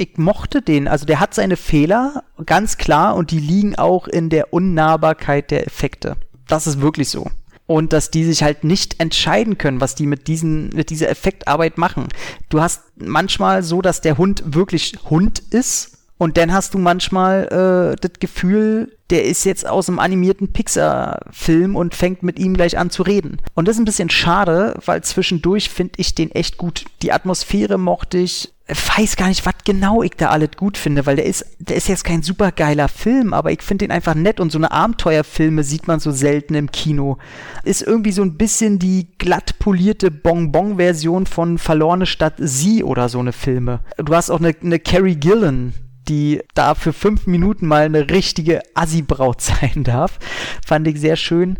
ich 0.00 0.16
mochte 0.16 0.62
den. 0.62 0.88
Also 0.88 1.06
der 1.06 1.20
hat 1.20 1.34
seine 1.34 1.56
Fehler, 1.56 2.24
ganz 2.46 2.78
klar, 2.78 3.14
und 3.14 3.30
die 3.30 3.38
liegen 3.38 3.76
auch 3.76 4.08
in 4.08 4.30
der 4.30 4.52
Unnahbarkeit 4.52 5.50
der 5.50 5.66
Effekte. 5.66 6.16
Das 6.48 6.66
ist 6.66 6.80
wirklich 6.80 7.10
so. 7.10 7.30
Und 7.66 7.92
dass 7.92 8.10
die 8.10 8.24
sich 8.24 8.42
halt 8.42 8.64
nicht 8.64 8.98
entscheiden 8.98 9.58
können, 9.58 9.80
was 9.80 9.94
die 9.94 10.06
mit, 10.06 10.26
diesen, 10.26 10.70
mit 10.70 10.90
dieser 10.90 11.08
Effektarbeit 11.08 11.78
machen. 11.78 12.08
Du 12.48 12.60
hast 12.60 12.82
manchmal 12.96 13.62
so, 13.62 13.80
dass 13.80 14.00
der 14.00 14.18
Hund 14.18 14.42
wirklich 14.46 14.98
Hund 15.08 15.38
ist. 15.50 15.98
Und 16.20 16.36
dann 16.36 16.52
hast 16.52 16.74
du 16.74 16.78
manchmal 16.78 17.44
äh, 17.46 17.96
das 17.98 18.20
Gefühl, 18.20 18.94
der 19.08 19.24
ist 19.24 19.44
jetzt 19.44 19.66
aus 19.66 19.88
einem 19.88 19.98
animierten 19.98 20.52
Pixar-Film 20.52 21.74
und 21.74 21.94
fängt 21.94 22.22
mit 22.22 22.38
ihm 22.38 22.52
gleich 22.52 22.76
an 22.76 22.90
zu 22.90 23.02
reden. 23.02 23.38
Und 23.54 23.66
das 23.66 23.76
ist 23.76 23.80
ein 23.80 23.86
bisschen 23.86 24.10
schade, 24.10 24.78
weil 24.84 25.02
zwischendurch 25.02 25.70
finde 25.70 25.94
ich 25.96 26.14
den 26.14 26.30
echt 26.32 26.58
gut. 26.58 26.84
Die 27.00 27.10
Atmosphäre 27.10 27.78
mochte 27.78 28.18
ich 28.18 28.52
weiß 28.68 29.16
gar 29.16 29.28
nicht, 29.28 29.46
was 29.46 29.54
genau 29.64 30.02
ich 30.02 30.12
da 30.12 30.28
alles 30.28 30.50
gut 30.58 30.76
finde, 30.76 31.06
weil 31.06 31.16
der 31.16 31.24
ist, 31.24 31.44
der 31.58 31.76
ist 31.76 31.88
jetzt 31.88 32.04
kein 32.04 32.22
super 32.22 32.52
geiler 32.52 32.88
Film, 32.88 33.32
aber 33.32 33.50
ich 33.50 33.62
finde 33.62 33.86
den 33.86 33.90
einfach 33.90 34.14
nett 34.14 34.40
und 34.40 34.52
so 34.52 34.58
eine 34.58 34.70
Abenteuerfilme 34.70 35.64
sieht 35.64 35.88
man 35.88 36.00
so 36.00 36.10
selten 36.10 36.54
im 36.54 36.70
Kino. 36.70 37.16
Ist 37.64 37.80
irgendwie 37.80 38.12
so 38.12 38.20
ein 38.20 38.36
bisschen 38.36 38.78
die 38.78 39.08
glatt 39.16 39.58
polierte 39.58 40.10
Bonbon-Version 40.10 41.24
von 41.24 41.56
Verlorene 41.56 42.04
Stadt 42.04 42.34
Sie 42.36 42.84
oder 42.84 43.08
so 43.08 43.20
eine 43.20 43.32
Filme. 43.32 43.80
Du 43.96 44.14
hast 44.14 44.30
auch 44.30 44.38
eine, 44.38 44.54
eine 44.62 44.78
Carrie 44.78 45.16
Gillen, 45.16 45.72
die 46.10 46.42
da 46.54 46.74
für 46.74 46.92
fünf 46.92 47.26
Minuten 47.26 47.66
mal 47.66 47.84
eine 47.84 48.10
richtige 48.10 48.60
Assi-Braut 48.74 49.40
sein 49.40 49.84
darf. 49.84 50.18
Fand 50.66 50.86
ich 50.86 51.00
sehr 51.00 51.16
schön. 51.16 51.58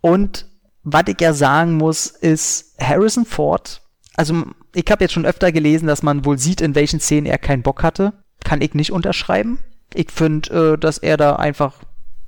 Und 0.00 0.46
was 0.82 1.04
ich 1.06 1.20
ja 1.20 1.32
sagen 1.32 1.74
muss, 1.74 2.06
ist 2.06 2.74
Harrison 2.80 3.24
Ford 3.24 3.82
also 4.16 4.44
ich 4.74 4.84
habe 4.90 5.04
jetzt 5.04 5.12
schon 5.12 5.26
öfter 5.26 5.52
gelesen, 5.52 5.86
dass 5.86 6.02
man 6.02 6.24
wohl 6.24 6.38
sieht, 6.38 6.60
in 6.60 6.74
welchen 6.74 7.00
Szenen 7.00 7.26
er 7.26 7.38
keinen 7.38 7.62
Bock 7.62 7.82
hatte. 7.82 8.12
Kann 8.44 8.60
ich 8.60 8.74
nicht 8.74 8.92
unterschreiben. 8.92 9.58
Ich 9.94 10.10
finde, 10.10 10.74
äh, 10.74 10.78
dass 10.78 10.98
er 10.98 11.16
da 11.16 11.36
einfach 11.36 11.74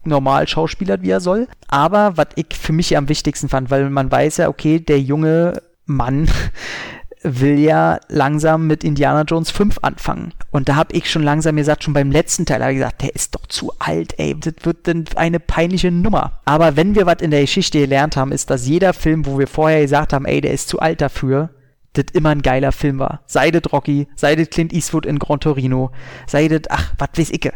normal 0.05 0.47
schauspielert, 0.47 1.03
wie 1.03 1.11
er 1.11 1.21
soll. 1.21 1.49
Aber 1.69 2.17
was 2.17 2.29
ich 2.37 2.47
für 2.53 2.73
mich 2.73 2.97
am 2.97 3.09
wichtigsten 3.09 3.49
fand, 3.49 3.71
weil 3.71 3.89
man 3.91 4.11
weiß 4.11 4.39
ja, 4.39 4.49
okay, 4.49 4.81
der 4.81 5.01
junge 5.01 5.63
Mann 5.87 6.29
will 7.23 7.59
ja 7.59 8.01
langsam 8.09 8.67
mit 8.67 8.85
Indiana 8.85 9.23
Jones 9.23 9.51
5 9.51 9.79
anfangen. 9.83 10.35
Und 10.55 10.69
da 10.69 10.77
habe 10.77 10.95
ich 10.95 11.11
schon 11.11 11.25
langsam 11.25 11.57
gesagt, 11.57 11.83
schon 11.83 11.95
beim 11.95 12.13
letzten 12.13 12.47
Teil 12.47 12.63
habe 12.63 12.71
ich 12.71 12.79
gesagt, 12.79 13.03
der 13.03 13.13
ist 13.13 13.35
doch 13.35 13.45
zu 13.49 13.73
alt, 13.81 14.15
ey, 14.19 14.39
das 14.39 14.55
wird 14.63 14.87
dann 14.87 15.05
eine 15.17 15.41
peinliche 15.41 15.91
Nummer. 15.91 16.41
Aber 16.45 16.77
wenn 16.77 16.95
wir 16.95 17.07
was 17.07 17.23
in 17.23 17.33
der 17.33 17.41
Geschichte 17.41 17.81
gelernt 17.81 18.17
haben, 18.17 18.31
ist, 18.31 18.51
dass 18.51 18.65
jeder 18.65 18.93
Film, 18.93 19.27
wo 19.27 19.37
wir 19.37 19.49
vorher 19.49 19.81
gesagt 19.81 20.13
haben, 20.13 20.27
ey, 20.27 20.41
der 20.41 20.53
ist 20.53 20.69
zu 20.69 20.79
alt 20.79 21.01
dafür, 21.01 21.51
das 21.95 22.05
immer 22.13 22.29
ein 22.29 22.43
geiler 22.43 22.71
Film 22.71 23.01
war. 23.01 23.23
Sei 23.27 23.51
das 23.51 23.73
Rocky, 23.73 24.07
sei 24.15 24.37
das 24.37 24.49
Clint 24.49 24.73
Eastwood 24.73 25.07
in 25.07 25.19
Gran 25.19 25.41
Torino, 25.41 25.91
sei 26.29 26.47
das, 26.47 26.71
ach, 26.71 26.95
was 26.99 27.09
weiß 27.17 27.31
ich. 27.31 27.51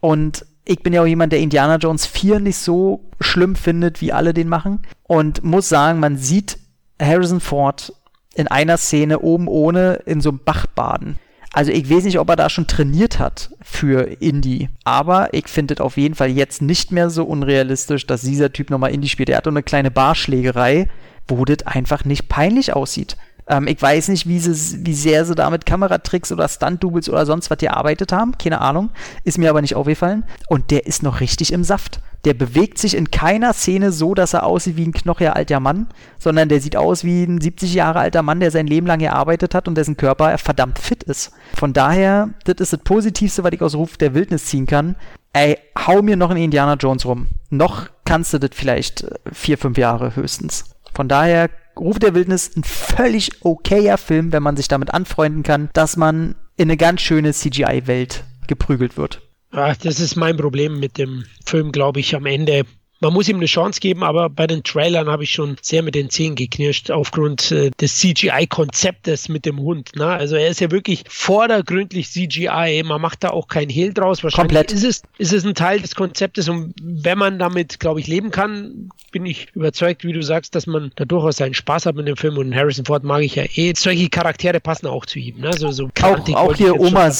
Und 0.00 0.44
ich 0.66 0.82
bin 0.82 0.92
ja 0.92 1.00
auch 1.00 1.06
jemand, 1.06 1.32
der 1.32 1.40
Indiana 1.40 1.76
Jones 1.76 2.04
4 2.04 2.40
nicht 2.40 2.58
so 2.58 3.08
schlimm 3.22 3.56
findet, 3.56 4.02
wie 4.02 4.12
alle 4.12 4.34
den 4.34 4.50
machen. 4.50 4.82
Und 5.04 5.44
muss 5.44 5.70
sagen, 5.70 5.98
man 5.98 6.18
sieht 6.18 6.58
Harrison 7.00 7.40
Ford 7.40 7.94
in 8.34 8.48
einer 8.48 8.76
Szene 8.76 9.20
oben 9.20 9.48
ohne 9.48 10.02
in 10.04 10.20
so 10.20 10.28
einem 10.28 10.40
Bach 10.44 10.66
baden. 10.66 11.18
Also 11.52 11.72
ich 11.72 11.90
weiß 11.90 12.04
nicht, 12.04 12.18
ob 12.18 12.28
er 12.28 12.36
da 12.36 12.50
schon 12.50 12.66
trainiert 12.66 13.18
hat 13.18 13.50
für 13.62 14.02
Indie. 14.20 14.68
Aber 14.84 15.32
ich 15.32 15.48
finde 15.48 15.74
es 15.74 15.80
auf 15.80 15.96
jeden 15.96 16.14
Fall 16.14 16.30
jetzt 16.30 16.60
nicht 16.60 16.92
mehr 16.92 17.10
so 17.10 17.24
unrealistisch, 17.24 18.06
dass 18.06 18.22
dieser 18.22 18.52
Typ 18.52 18.70
nochmal 18.70 18.92
Indie 18.92 19.08
spielt. 19.08 19.30
Er 19.30 19.38
hat 19.38 19.48
eine 19.48 19.62
kleine 19.62 19.90
Barschlägerei, 19.90 20.88
wo 21.26 21.44
das 21.44 21.66
einfach 21.66 22.04
nicht 22.04 22.28
peinlich 22.28 22.74
aussieht. 22.74 23.16
Ähm, 23.48 23.66
ich 23.66 23.80
weiß 23.80 24.08
nicht, 24.08 24.28
wie, 24.28 24.38
sie, 24.38 24.86
wie 24.86 24.94
sehr 24.94 25.24
sie 25.24 25.34
da 25.34 25.50
mit 25.50 25.66
Kameratricks 25.66 26.30
oder 26.32 26.48
Stunt-Doubles 26.48 27.08
oder 27.08 27.26
sonst 27.26 27.50
was 27.50 27.58
gearbeitet 27.58 28.12
haben. 28.12 28.36
Keine 28.38 28.60
Ahnung. 28.60 28.90
Ist 29.24 29.38
mir 29.38 29.50
aber 29.50 29.62
nicht 29.62 29.74
aufgefallen. 29.74 30.24
Und 30.48 30.70
der 30.70 30.86
ist 30.86 31.02
noch 31.02 31.20
richtig 31.20 31.52
im 31.52 31.64
Saft. 31.64 32.00
Der 32.24 32.34
bewegt 32.34 32.78
sich 32.78 32.96
in 32.96 33.10
keiner 33.10 33.52
Szene 33.52 33.92
so, 33.92 34.12
dass 34.12 34.34
er 34.34 34.44
aussieht 34.44 34.76
wie 34.76 34.84
ein 34.84 34.92
knochiger 34.92 35.36
alter 35.36 35.60
Mann, 35.60 35.86
sondern 36.18 36.48
der 36.48 36.60
sieht 36.60 36.76
aus 36.76 37.04
wie 37.04 37.22
ein 37.22 37.40
70 37.40 37.72
Jahre 37.74 38.00
alter 38.00 38.22
Mann, 38.22 38.40
der 38.40 38.50
sein 38.50 38.66
Leben 38.66 38.88
lang 38.88 38.98
gearbeitet 38.98 39.54
hat 39.54 39.68
und 39.68 39.76
dessen 39.76 39.96
Körper 39.96 40.36
verdammt 40.36 40.80
fit 40.80 41.04
ist. 41.04 41.30
Von 41.54 41.72
daher, 41.72 42.30
das 42.44 42.56
ist 42.58 42.72
das 42.72 42.80
Positivste, 42.80 43.44
was 43.44 43.52
ich 43.52 43.62
aus 43.62 43.76
Ruf 43.76 43.96
der 43.96 44.14
Wildnis 44.14 44.46
ziehen 44.46 44.66
kann. 44.66 44.96
Ey, 45.32 45.58
hau 45.86 46.02
mir 46.02 46.16
noch 46.16 46.30
einen 46.30 46.42
Indiana 46.42 46.74
Jones 46.74 47.06
rum. 47.06 47.28
Noch 47.50 47.86
kannst 48.04 48.32
du 48.32 48.38
das 48.38 48.50
vielleicht 48.52 49.04
äh, 49.04 49.10
vier, 49.32 49.56
fünf 49.56 49.78
Jahre 49.78 50.16
höchstens. 50.16 50.64
Von 50.94 51.06
daher 51.06 51.48
Ruf 51.80 51.98
der 51.98 52.14
Wildnis 52.14 52.56
ein 52.56 52.64
völlig 52.64 53.44
okayer 53.44 53.98
Film, 53.98 54.32
wenn 54.32 54.42
man 54.42 54.56
sich 54.56 54.68
damit 54.68 54.92
anfreunden 54.92 55.42
kann, 55.42 55.70
dass 55.72 55.96
man 55.96 56.34
in 56.56 56.68
eine 56.68 56.76
ganz 56.76 57.00
schöne 57.00 57.32
CGI-Welt 57.32 58.24
geprügelt 58.46 58.96
wird. 58.96 59.22
Ja, 59.52 59.74
das 59.74 60.00
ist 60.00 60.16
mein 60.16 60.36
Problem 60.36 60.78
mit 60.78 60.98
dem 60.98 61.24
Film, 61.46 61.72
glaube 61.72 62.00
ich, 62.00 62.14
am 62.14 62.26
Ende. 62.26 62.64
Man 63.00 63.12
muss 63.12 63.28
ihm 63.28 63.36
eine 63.36 63.46
Chance 63.46 63.80
geben, 63.80 64.02
aber 64.02 64.28
bei 64.28 64.46
den 64.46 64.64
Trailern 64.64 65.08
habe 65.08 65.24
ich 65.24 65.30
schon 65.30 65.56
sehr 65.62 65.82
mit 65.82 65.94
den 65.94 66.10
Zehen 66.10 66.34
geknirscht 66.34 66.90
aufgrund 66.90 67.52
äh, 67.52 67.70
des 67.80 67.96
CGI-Konzeptes 67.98 69.28
mit 69.28 69.46
dem 69.46 69.60
Hund. 69.60 69.94
Ne? 69.94 70.06
Also 70.06 70.36
er 70.36 70.48
ist 70.48 70.60
ja 70.60 70.70
wirklich 70.70 71.04
vordergründlich 71.08 72.10
CGI. 72.10 72.82
Man 72.84 73.00
macht 73.00 73.24
da 73.24 73.30
auch 73.30 73.48
kein 73.48 73.68
Hehl 73.68 73.92
draus. 73.92 74.24
Wahrscheinlich 74.24 74.56
Komplett. 74.56 74.72
Ist, 74.72 74.84
es, 74.84 75.02
ist 75.18 75.32
es 75.32 75.44
ein 75.44 75.54
Teil 75.54 75.80
des 75.80 75.94
Konzeptes 75.94 76.48
und 76.48 76.74
wenn 76.82 77.18
man 77.18 77.38
damit, 77.38 77.78
glaube 77.78 78.00
ich, 78.00 78.06
leben 78.08 78.30
kann, 78.30 78.90
bin 79.12 79.24
ich 79.26 79.48
überzeugt, 79.54 80.04
wie 80.04 80.12
du 80.12 80.22
sagst, 80.22 80.54
dass 80.54 80.66
man 80.66 80.92
da 80.96 81.04
durchaus 81.04 81.36
seinen 81.36 81.54
Spaß 81.54 81.86
hat 81.86 81.94
mit 81.94 82.08
dem 82.08 82.16
Film 82.16 82.36
und 82.36 82.54
Harrison 82.54 82.84
Ford 82.84 83.04
mag 83.04 83.22
ich 83.22 83.36
ja 83.36 83.44
eh. 83.54 83.72
Solche 83.76 84.08
Charaktere 84.08 84.60
passen 84.60 84.86
auch 84.86 85.06
zu 85.06 85.18
ihm. 85.18 85.38
Ne? 85.40 85.52
So, 85.56 85.70
so 85.70 85.88
auch, 86.02 86.34
auch 86.34 86.54
hier 86.54 86.78
Oma, 86.78 87.10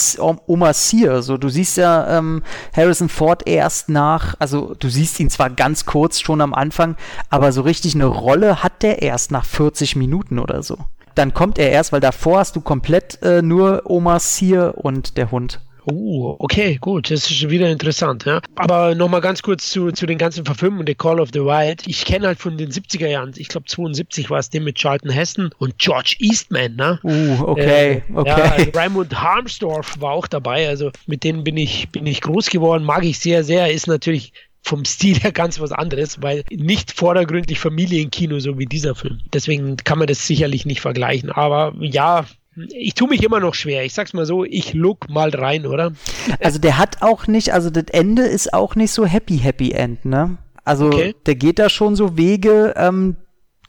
Oma 0.46 0.72
Sear. 0.72 1.22
So, 1.22 1.36
du 1.36 1.48
siehst 1.48 1.76
ja 1.76 2.18
ähm, 2.18 2.42
Harrison 2.74 3.08
Ford 3.08 3.46
erst 3.46 3.88
nach, 3.88 4.34
also 4.38 4.74
du 4.78 4.88
siehst 4.88 5.20
ihn 5.20 5.30
zwar 5.30 5.50
ganz 5.50 5.67
kurz 5.86 6.20
schon 6.20 6.40
am 6.40 6.54
Anfang, 6.54 6.96
aber 7.30 7.52
so 7.52 7.62
richtig 7.62 7.94
eine 7.94 8.06
Rolle 8.06 8.62
hat 8.62 8.82
der 8.82 9.02
erst 9.02 9.30
nach 9.30 9.44
40 9.44 9.96
Minuten 9.96 10.38
oder 10.38 10.62
so. 10.62 10.78
Dann 11.14 11.34
kommt 11.34 11.58
er 11.58 11.70
erst, 11.70 11.92
weil 11.92 12.00
davor 12.00 12.38
hast 12.38 12.54
du 12.54 12.60
komplett 12.60 13.20
äh, 13.22 13.42
nur 13.42 13.82
Oma 13.84 14.20
Sear 14.20 14.78
und 14.78 15.16
der 15.16 15.30
Hund. 15.32 15.60
Oh, 15.90 16.36
okay, 16.38 16.76
gut, 16.80 17.10
das 17.10 17.30
ist 17.30 17.48
wieder 17.48 17.70
interessant. 17.70 18.26
Ja. 18.26 18.40
Aber 18.56 18.94
nochmal 18.94 19.22
ganz 19.22 19.42
kurz 19.42 19.70
zu, 19.70 19.90
zu 19.90 20.04
den 20.06 20.18
ganzen 20.18 20.44
Verfilmungen, 20.44 20.86
The 20.86 20.94
Call 20.94 21.18
of 21.18 21.30
the 21.32 21.40
Wild. 21.40 21.86
Ich 21.86 22.04
kenne 22.04 22.26
halt 22.26 22.38
von 22.38 22.58
den 22.58 22.70
70er 22.70 23.06
Jahren, 23.06 23.32
ich 23.36 23.48
glaube 23.48 23.66
72 23.66 24.28
war 24.28 24.38
es 24.38 24.50
den 24.50 24.64
mit 24.64 24.76
Charlton 24.76 25.10
Heston 25.10 25.50
und 25.58 25.78
George 25.78 26.16
Eastman. 26.18 26.76
Ne? 26.76 26.98
Uh, 27.02 27.42
okay, 27.42 28.02
äh, 28.08 28.12
okay. 28.14 28.28
Ja, 28.28 28.36
also 28.36 28.70
Raymond 28.74 29.20
Harmsdorf 29.20 30.00
war 30.00 30.12
auch 30.12 30.26
dabei, 30.26 30.68
also 30.68 30.90
mit 31.06 31.24
denen 31.24 31.42
bin 31.42 31.56
ich, 31.56 31.88
bin 31.90 32.06
ich 32.06 32.20
groß 32.20 32.50
geworden, 32.50 32.84
mag 32.84 33.04
ich 33.04 33.18
sehr, 33.18 33.42
sehr, 33.42 33.72
ist 33.72 33.86
natürlich 33.86 34.32
vom 34.62 34.84
Stil 34.84 35.18
her 35.18 35.32
ganz 35.32 35.60
was 35.60 35.72
anderes, 35.72 36.22
weil 36.22 36.44
nicht 36.50 36.92
vordergründlich 36.92 37.58
Familienkino, 37.58 38.38
so 38.38 38.58
wie 38.58 38.66
dieser 38.66 38.94
Film. 38.94 39.20
Deswegen 39.32 39.76
kann 39.76 39.98
man 39.98 40.08
das 40.08 40.26
sicherlich 40.26 40.66
nicht 40.66 40.80
vergleichen. 40.80 41.30
Aber 41.30 41.74
ja, 41.80 42.26
ich 42.70 42.94
tue 42.94 43.08
mich 43.08 43.22
immer 43.22 43.40
noch 43.40 43.54
schwer. 43.54 43.84
Ich 43.84 43.94
sag's 43.94 44.12
mal 44.12 44.26
so, 44.26 44.44
ich 44.44 44.74
look 44.74 45.08
mal 45.08 45.30
rein, 45.30 45.66
oder? 45.66 45.92
Also 46.40 46.58
der 46.58 46.78
hat 46.78 47.02
auch 47.02 47.26
nicht, 47.26 47.52
also 47.52 47.70
das 47.70 47.84
Ende 47.90 48.22
ist 48.22 48.52
auch 48.52 48.74
nicht 48.74 48.90
so 48.90 49.06
happy, 49.06 49.38
happy 49.38 49.72
end, 49.72 50.04
ne? 50.04 50.38
Also 50.64 50.86
okay. 50.86 51.14
der 51.26 51.34
geht 51.34 51.58
da 51.58 51.70
schon 51.70 51.96
so 51.96 52.16
Wege, 52.16 52.74
ähm, 52.76 53.16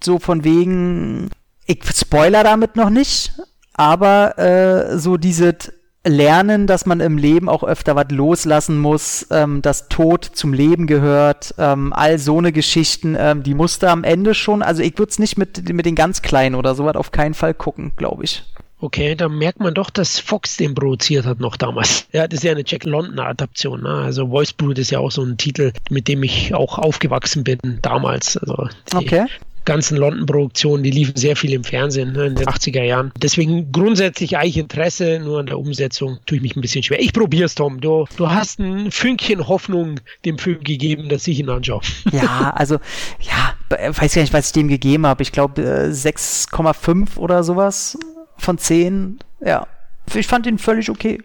so 0.03 0.19
von 0.19 0.43
wegen, 0.43 1.29
ich 1.65 1.79
spoiler 1.93 2.43
damit 2.43 2.75
noch 2.75 2.89
nicht, 2.89 3.33
aber 3.73 4.37
äh, 4.37 4.97
so 4.97 5.17
dieses 5.17 5.71
lernen, 6.05 6.67
dass 6.67 6.85
man 6.85 6.99
im 6.99 7.17
Leben 7.17 7.49
auch 7.49 7.63
öfter 7.63 7.95
was 7.95 8.07
loslassen 8.09 8.79
muss, 8.79 9.27
ähm, 9.31 9.61
dass 9.61 9.89
Tod 9.89 10.23
zum 10.23 10.53
Leben 10.53 10.87
gehört, 10.87 11.53
ähm, 11.57 11.93
all 11.93 12.17
so 12.19 12.37
eine 12.37 12.51
Geschichten, 12.51 13.15
ähm, 13.19 13.43
die 13.43 13.53
musste 13.53 13.89
am 13.89 14.03
Ende 14.03 14.33
schon, 14.33 14.61
also 14.61 14.81
ich 14.81 14.97
würde 14.97 15.09
es 15.09 15.19
nicht 15.19 15.37
mit, 15.37 15.71
mit 15.71 15.85
den 15.85 15.95
ganz 15.95 16.21
Kleinen 16.21 16.55
oder 16.55 16.75
sowas 16.75 16.95
auf 16.95 17.11
keinen 17.11 17.33
Fall 17.33 17.53
gucken, 17.53 17.91
glaube 17.97 18.23
ich. 18.23 18.43
Okay, 18.81 19.13
da 19.13 19.27
merkt 19.27 19.59
man 19.59 19.73
doch, 19.73 19.89
dass 19.89 20.19
Fox 20.19 20.55
den 20.55 20.73
produziert 20.73 21.25
hat 21.25 21.41
noch 21.41 21.57
damals. 21.57 22.07
Ja, 22.13 22.27
das 22.27 22.39
ist 22.39 22.43
ja 22.43 22.51
eine 22.51 22.63
Jack 22.65 22.85
London 22.85 23.19
Adaption. 23.19 23.83
Ne? 23.83 23.89
Also 23.89 24.29
Voice 24.29 24.53
Brood 24.53 24.79
ist 24.79 24.89
ja 24.89 24.99
auch 24.99 25.11
so 25.11 25.21
ein 25.21 25.37
Titel, 25.37 25.73
mit 25.89 26.07
dem 26.07 26.23
ich 26.23 26.53
auch 26.53 26.79
aufgewachsen 26.79 27.43
bin 27.43 27.59
damals. 27.81 28.37
Also 28.37 28.69
okay 28.95 29.25
ganzen 29.69 29.97
London-Produktionen, 29.97 30.81
die 30.81 30.89
liefen 30.89 31.15
sehr 31.15 31.35
viel 31.35 31.53
im 31.53 31.63
Fernsehen 31.63 32.13
ne, 32.13 32.25
in 32.25 32.35
den 32.35 32.47
80er 32.47 32.81
Jahren. 32.81 33.11
Deswegen 33.21 33.71
grundsätzlich 33.71 34.35
eigentlich 34.35 34.57
Interesse, 34.57 35.19
nur 35.23 35.39
an 35.39 35.45
der 35.45 35.59
Umsetzung 35.59 36.17
tue 36.25 36.37
ich 36.37 36.41
mich 36.41 36.55
ein 36.55 36.61
bisschen 36.61 36.81
schwer. 36.81 36.99
Ich 36.99 37.13
probiere 37.13 37.45
es, 37.45 37.53
Tom. 37.53 37.79
Du, 37.79 38.07
du 38.17 38.31
hast 38.31 38.57
ein 38.57 38.89
Fünkchen 38.89 39.47
Hoffnung 39.47 39.99
dem 40.25 40.39
Film 40.39 40.63
gegeben, 40.63 41.07
dass 41.07 41.27
ich 41.27 41.39
ihn 41.39 41.49
anschaue. 41.49 41.81
Ja, 42.11 42.51
also, 42.55 42.79
ja, 43.19 43.53
weiß 43.69 44.15
gar 44.15 44.23
nicht, 44.23 44.33
was 44.33 44.47
ich 44.47 44.53
dem 44.53 44.67
gegeben 44.67 45.05
habe. 45.05 45.21
Ich 45.21 45.31
glaube 45.31 45.61
6,5 45.61 47.17
oder 47.17 47.43
sowas 47.43 47.97
von 48.37 48.57
10. 48.57 49.19
Ja, 49.45 49.67
ich 50.15 50.25
fand 50.25 50.47
ihn 50.47 50.57
völlig 50.57 50.89
okay. 50.89 51.19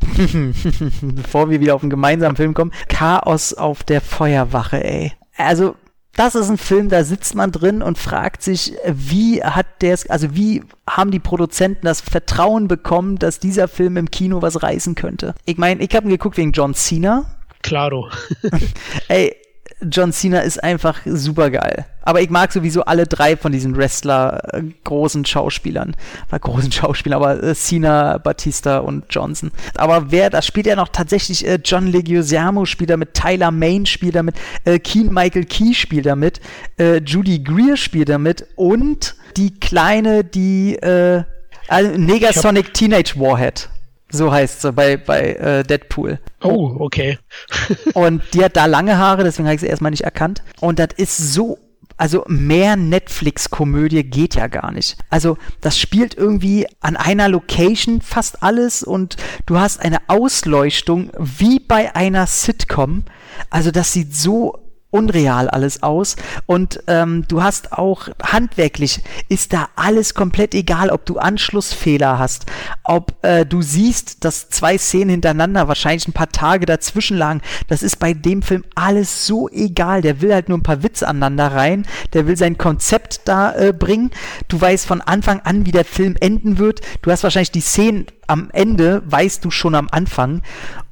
Bevor 1.02 1.50
wir 1.50 1.60
wieder 1.60 1.74
auf 1.74 1.82
einen 1.82 1.90
gemeinsamen 1.90 2.36
Film 2.36 2.54
kommen. 2.54 2.72
Chaos 2.88 3.52
auf 3.52 3.82
der 3.82 4.00
Feuerwache, 4.00 4.82
ey. 4.82 5.12
Also, 5.36 5.76
das 6.16 6.34
ist 6.34 6.50
ein 6.50 6.58
Film, 6.58 6.88
da 6.88 7.04
sitzt 7.04 7.34
man 7.34 7.52
drin 7.52 7.82
und 7.82 7.98
fragt 7.98 8.42
sich, 8.42 8.74
wie 8.86 9.42
hat 9.42 9.82
der 9.82 9.98
also 10.08 10.34
wie 10.34 10.62
haben 10.88 11.10
die 11.10 11.18
Produzenten 11.18 11.86
das 11.86 12.00
Vertrauen 12.00 12.68
bekommen, 12.68 13.16
dass 13.16 13.38
dieser 13.38 13.68
Film 13.68 13.96
im 13.96 14.10
Kino 14.10 14.42
was 14.42 14.62
reißen 14.62 14.94
könnte? 14.94 15.34
Ich 15.44 15.56
meine, 15.56 15.82
ich 15.82 15.94
habe 15.94 16.06
ihn 16.06 16.10
geguckt 16.10 16.36
wegen 16.36 16.52
John 16.52 16.74
Cena. 16.74 17.36
Claro. 17.62 18.08
Ey, 19.08 19.36
John 19.82 20.12
Cena 20.12 20.40
ist 20.40 20.62
einfach 20.62 21.00
super 21.04 21.50
geil. 21.50 21.86
Aber 22.02 22.20
ich 22.20 22.30
mag 22.30 22.52
sowieso 22.52 22.82
alle 22.84 23.06
drei 23.06 23.36
von 23.36 23.52
diesen 23.52 23.76
Wrestler 23.76 24.42
äh, 24.52 24.62
großen 24.84 25.24
Schauspielern. 25.24 25.96
War 26.28 26.38
großen 26.38 26.72
Schauspielern, 26.72 27.22
aber 27.22 27.42
äh, 27.42 27.54
Cena, 27.54 28.18
Batista 28.18 28.78
und 28.78 29.04
Johnson. 29.10 29.50
Aber 29.76 30.10
wer, 30.10 30.28
da 30.28 30.42
spielt 30.42 30.66
ja 30.66 30.76
noch 30.76 30.88
tatsächlich 30.88 31.46
äh, 31.46 31.58
John 31.64 31.86
Leguizamo 31.86 32.66
spielt 32.66 32.90
damit, 32.90 33.14
Tyler 33.14 33.50
Main 33.50 33.86
spielt 33.86 34.16
damit, 34.16 34.36
äh, 34.64 34.78
Keen 34.78 35.12
Michael 35.12 35.44
Key 35.44 35.72
spielt 35.74 36.06
damit, 36.06 36.40
äh, 36.78 36.98
Judy 36.98 37.42
Greer 37.42 37.76
spielt 37.76 38.10
damit 38.10 38.46
und 38.56 39.14
die 39.36 39.58
kleine, 39.58 40.24
die 40.24 40.74
äh, 40.76 41.22
also 41.68 41.90
Negasonic 41.96 42.74
Teenage 42.74 43.14
Warhead. 43.16 43.69
So 44.10 44.32
heißt 44.32 44.62
sie 44.62 44.72
bei, 44.72 44.96
bei 44.96 45.34
äh, 45.34 45.62
Deadpool. 45.62 46.18
Oh, 46.42 46.76
okay. 46.78 47.18
und 47.94 48.22
die 48.34 48.44
hat 48.44 48.56
da 48.56 48.66
lange 48.66 48.98
Haare, 48.98 49.24
deswegen 49.24 49.46
habe 49.46 49.54
ich 49.54 49.60
sie 49.60 49.68
erstmal 49.68 49.90
nicht 49.90 50.04
erkannt. 50.04 50.42
Und 50.60 50.78
das 50.78 50.88
ist 50.96 51.16
so 51.16 51.58
also 52.00 52.24
mehr 52.28 52.76
Netflix-Komödie 52.76 54.04
geht 54.04 54.34
ja 54.34 54.46
gar 54.46 54.72
nicht. 54.72 54.96
Also 55.10 55.36
das 55.60 55.78
spielt 55.78 56.14
irgendwie 56.14 56.66
an 56.80 56.96
einer 56.96 57.28
Location 57.28 58.00
fast 58.00 58.42
alles 58.42 58.82
und 58.82 59.16
du 59.44 59.58
hast 59.58 59.80
eine 59.80 59.98
Ausleuchtung 60.08 61.10
wie 61.18 61.60
bei 61.60 61.94
einer 61.94 62.26
Sitcom. 62.26 63.02
Also 63.50 63.70
das 63.70 63.92
sieht 63.92 64.16
so 64.16 64.69
unreal 64.90 65.48
alles 65.48 65.82
aus 65.82 66.16
und 66.46 66.82
ähm, 66.86 67.24
du 67.28 67.42
hast 67.42 67.72
auch 67.72 68.08
handwerklich 68.22 69.02
ist 69.28 69.52
da 69.52 69.68
alles 69.76 70.14
komplett 70.14 70.54
egal, 70.54 70.90
ob 70.90 71.06
du 71.06 71.18
Anschlussfehler 71.18 72.18
hast, 72.18 72.46
ob 72.84 73.14
äh, 73.22 73.46
du 73.46 73.62
siehst, 73.62 74.24
dass 74.24 74.48
zwei 74.48 74.78
Szenen 74.78 75.10
hintereinander 75.10 75.68
wahrscheinlich 75.68 76.08
ein 76.08 76.12
paar 76.12 76.30
Tage 76.30 76.66
dazwischen 76.66 77.16
lagen. 77.16 77.40
Das 77.68 77.82
ist 77.82 77.98
bei 77.98 78.12
dem 78.14 78.42
Film 78.42 78.64
alles 78.74 79.26
so 79.26 79.48
egal. 79.48 80.02
Der 80.02 80.20
will 80.20 80.32
halt 80.32 80.48
nur 80.48 80.58
ein 80.58 80.62
paar 80.62 80.82
Witze 80.82 81.06
aneinander 81.06 81.52
rein, 81.52 81.86
der 82.12 82.26
will 82.26 82.36
sein 82.36 82.58
Konzept 82.58 83.22
da 83.26 83.54
äh, 83.54 83.72
bringen. 83.72 84.10
Du 84.48 84.60
weißt 84.60 84.86
von 84.86 85.00
Anfang 85.00 85.40
an, 85.40 85.66
wie 85.66 85.72
der 85.72 85.84
Film 85.84 86.16
enden 86.20 86.58
wird. 86.58 86.80
Du 87.02 87.10
hast 87.10 87.22
wahrscheinlich 87.22 87.52
die 87.52 87.60
Szenen 87.60 88.06
am 88.26 88.48
Ende, 88.52 89.02
weißt 89.06 89.44
du 89.44 89.50
schon 89.50 89.74
am 89.74 89.88
Anfang 89.90 90.42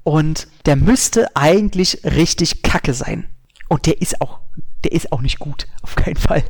und 0.02 0.48
der 0.66 0.76
müsste 0.76 1.36
eigentlich 1.36 2.00
richtig 2.04 2.62
kacke 2.62 2.94
sein. 2.94 3.26
Und 3.68 3.86
der 3.86 4.00
ist 4.00 4.20
auch, 4.20 4.40
der 4.84 4.92
ist 4.92 5.12
auch 5.12 5.20
nicht 5.20 5.38
gut, 5.38 5.66
auf 5.82 5.94
keinen 5.94 6.16
Fall. 6.16 6.44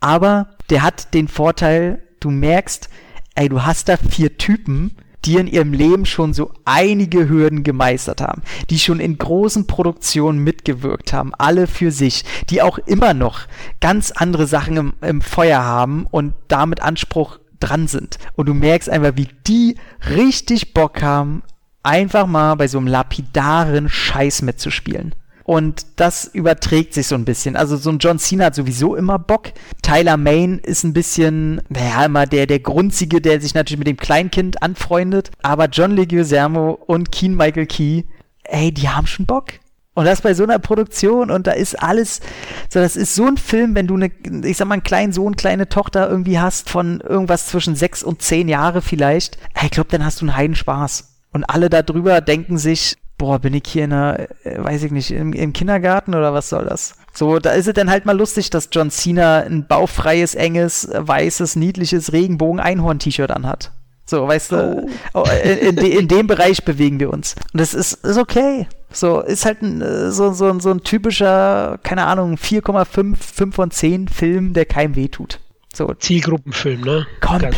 Aber 0.00 0.48
der 0.70 0.82
hat 0.82 1.14
den 1.14 1.28
Vorteil, 1.28 2.02
du 2.20 2.30
merkst, 2.30 2.88
ey, 3.34 3.48
du 3.48 3.64
hast 3.64 3.88
da 3.88 3.96
vier 3.96 4.38
Typen, 4.38 4.96
die 5.26 5.36
in 5.36 5.46
ihrem 5.48 5.72
Leben 5.72 6.06
schon 6.06 6.32
so 6.32 6.52
einige 6.64 7.28
Hürden 7.28 7.64
gemeistert 7.64 8.20
haben, 8.20 8.42
die 8.70 8.78
schon 8.78 9.00
in 9.00 9.18
großen 9.18 9.66
Produktionen 9.66 10.38
mitgewirkt 10.38 11.12
haben, 11.12 11.34
alle 11.36 11.66
für 11.66 11.90
sich, 11.90 12.24
die 12.48 12.62
auch 12.62 12.78
immer 12.78 13.12
noch 13.12 13.40
ganz 13.80 14.12
andere 14.12 14.46
Sachen 14.46 14.76
im, 14.76 14.94
im 15.00 15.20
Feuer 15.20 15.62
haben 15.62 16.06
und 16.10 16.34
damit 16.48 16.80
Anspruch 16.80 17.40
dran 17.58 17.88
sind. 17.88 18.18
Und 18.34 18.46
du 18.48 18.54
merkst 18.54 18.88
einfach, 18.88 19.16
wie 19.16 19.28
die 19.46 19.76
richtig 20.08 20.74
Bock 20.74 21.02
haben, 21.02 21.42
einfach 21.82 22.26
mal 22.26 22.54
bei 22.54 22.68
so 22.68 22.78
einem 22.78 22.86
lapidaren 22.86 23.88
Scheiß 23.88 24.42
mitzuspielen. 24.42 25.14
Und 25.46 25.86
das 25.94 26.24
überträgt 26.24 26.92
sich 26.92 27.06
so 27.06 27.14
ein 27.14 27.24
bisschen. 27.24 27.54
Also 27.54 27.76
so 27.76 27.90
ein 27.90 27.98
John 27.98 28.18
Cena 28.18 28.46
hat 28.46 28.56
sowieso 28.56 28.96
immer 28.96 29.16
Bock. 29.16 29.52
Tyler 29.80 30.16
Main 30.16 30.58
ist 30.58 30.82
ein 30.82 30.92
bisschen, 30.92 31.62
naja, 31.68 32.04
immer 32.04 32.26
der, 32.26 32.48
der 32.48 32.58
Grunzige, 32.58 33.20
der 33.20 33.40
sich 33.40 33.54
natürlich 33.54 33.78
mit 33.78 33.86
dem 33.86 33.96
Kleinkind 33.96 34.60
anfreundet. 34.60 35.30
Aber 35.42 35.66
John 35.66 35.92
Leguizamo 35.92 36.72
und 36.72 37.12
Keen 37.12 37.36
Michael 37.36 37.66
Key, 37.66 38.02
ey, 38.42 38.72
die 38.72 38.88
haben 38.88 39.06
schon 39.06 39.26
Bock. 39.26 39.52
Und 39.94 40.06
das 40.06 40.20
bei 40.20 40.34
so 40.34 40.42
einer 40.42 40.58
Produktion 40.58 41.30
und 41.30 41.46
da 41.46 41.52
ist 41.52 41.80
alles, 41.80 42.20
so 42.68 42.80
das 42.80 42.96
ist 42.96 43.14
so 43.14 43.26
ein 43.26 43.36
Film, 43.36 43.76
wenn 43.76 43.86
du 43.86 43.94
eine, 43.94 44.10
ich 44.44 44.56
sag 44.56 44.66
mal, 44.66 44.74
einen 44.74 44.82
kleinen 44.82 45.12
Sohn, 45.12 45.36
kleine 45.36 45.68
Tochter 45.68 46.10
irgendwie 46.10 46.40
hast 46.40 46.68
von 46.68 47.00
irgendwas 47.02 47.46
zwischen 47.46 47.76
sechs 47.76 48.02
und 48.02 48.20
zehn 48.20 48.48
Jahre 48.48 48.82
vielleicht, 48.82 49.38
ich 49.62 49.70
glaube, 49.70 49.90
dann 49.90 50.04
hast 50.04 50.20
du 50.20 50.24
einen 50.24 50.36
Heidenspaß. 50.36 51.12
Und 51.30 51.44
alle 51.44 51.70
darüber 51.70 52.20
denken 52.20 52.58
sich, 52.58 52.96
boah, 53.18 53.38
bin 53.38 53.54
ich 53.54 53.62
hier 53.66 53.84
in 53.84 53.92
einer, 53.92 54.20
äh, 54.44 54.62
weiß 54.62 54.82
ich 54.84 54.92
nicht, 54.92 55.10
im, 55.10 55.32
im, 55.32 55.52
Kindergarten 55.52 56.14
oder 56.14 56.34
was 56.34 56.48
soll 56.48 56.64
das? 56.66 56.94
So, 57.12 57.38
da 57.38 57.52
ist 57.52 57.66
es 57.66 57.74
dann 57.74 57.90
halt 57.90 58.04
mal 58.04 58.16
lustig, 58.16 58.50
dass 58.50 58.68
John 58.70 58.90
Cena 58.90 59.40
ein 59.40 59.66
baufreies, 59.66 60.34
enges, 60.34 60.88
weißes, 60.92 61.56
niedliches 61.56 62.12
Regenbogen-Einhorn-T-Shirt 62.12 63.30
anhat. 63.30 63.72
So, 64.04 64.28
weißt 64.28 64.52
du, 64.52 64.86
oh. 65.14 65.22
oh 65.22 65.24
in, 65.42 65.76
in, 65.76 65.78
in, 65.78 66.08
dem 66.08 66.26
Bereich 66.28 66.64
bewegen 66.64 67.00
wir 67.00 67.12
uns. 67.12 67.34
Und 67.52 67.60
das 67.60 67.74
ist, 67.74 68.04
ist 68.04 68.18
okay. 68.18 68.68
So, 68.92 69.20
ist 69.20 69.44
halt 69.44 69.62
ein, 69.62 69.82
äh, 69.82 70.12
so, 70.12 70.32
so, 70.32 70.58
so 70.60 70.70
ein 70.70 70.84
typischer, 70.84 71.78
keine 71.82 72.06
Ahnung, 72.06 72.36
4,5, 72.36 73.16
5 73.16 73.54
von 73.54 73.70
10 73.70 74.08
Film, 74.08 74.52
der 74.52 74.64
keinem 74.64 74.94
wehtut. 74.94 75.40
So. 75.76 75.92
Zielgruppenfilm, 75.92 76.80
ne? 76.80 77.06
Komplett. 77.20 77.54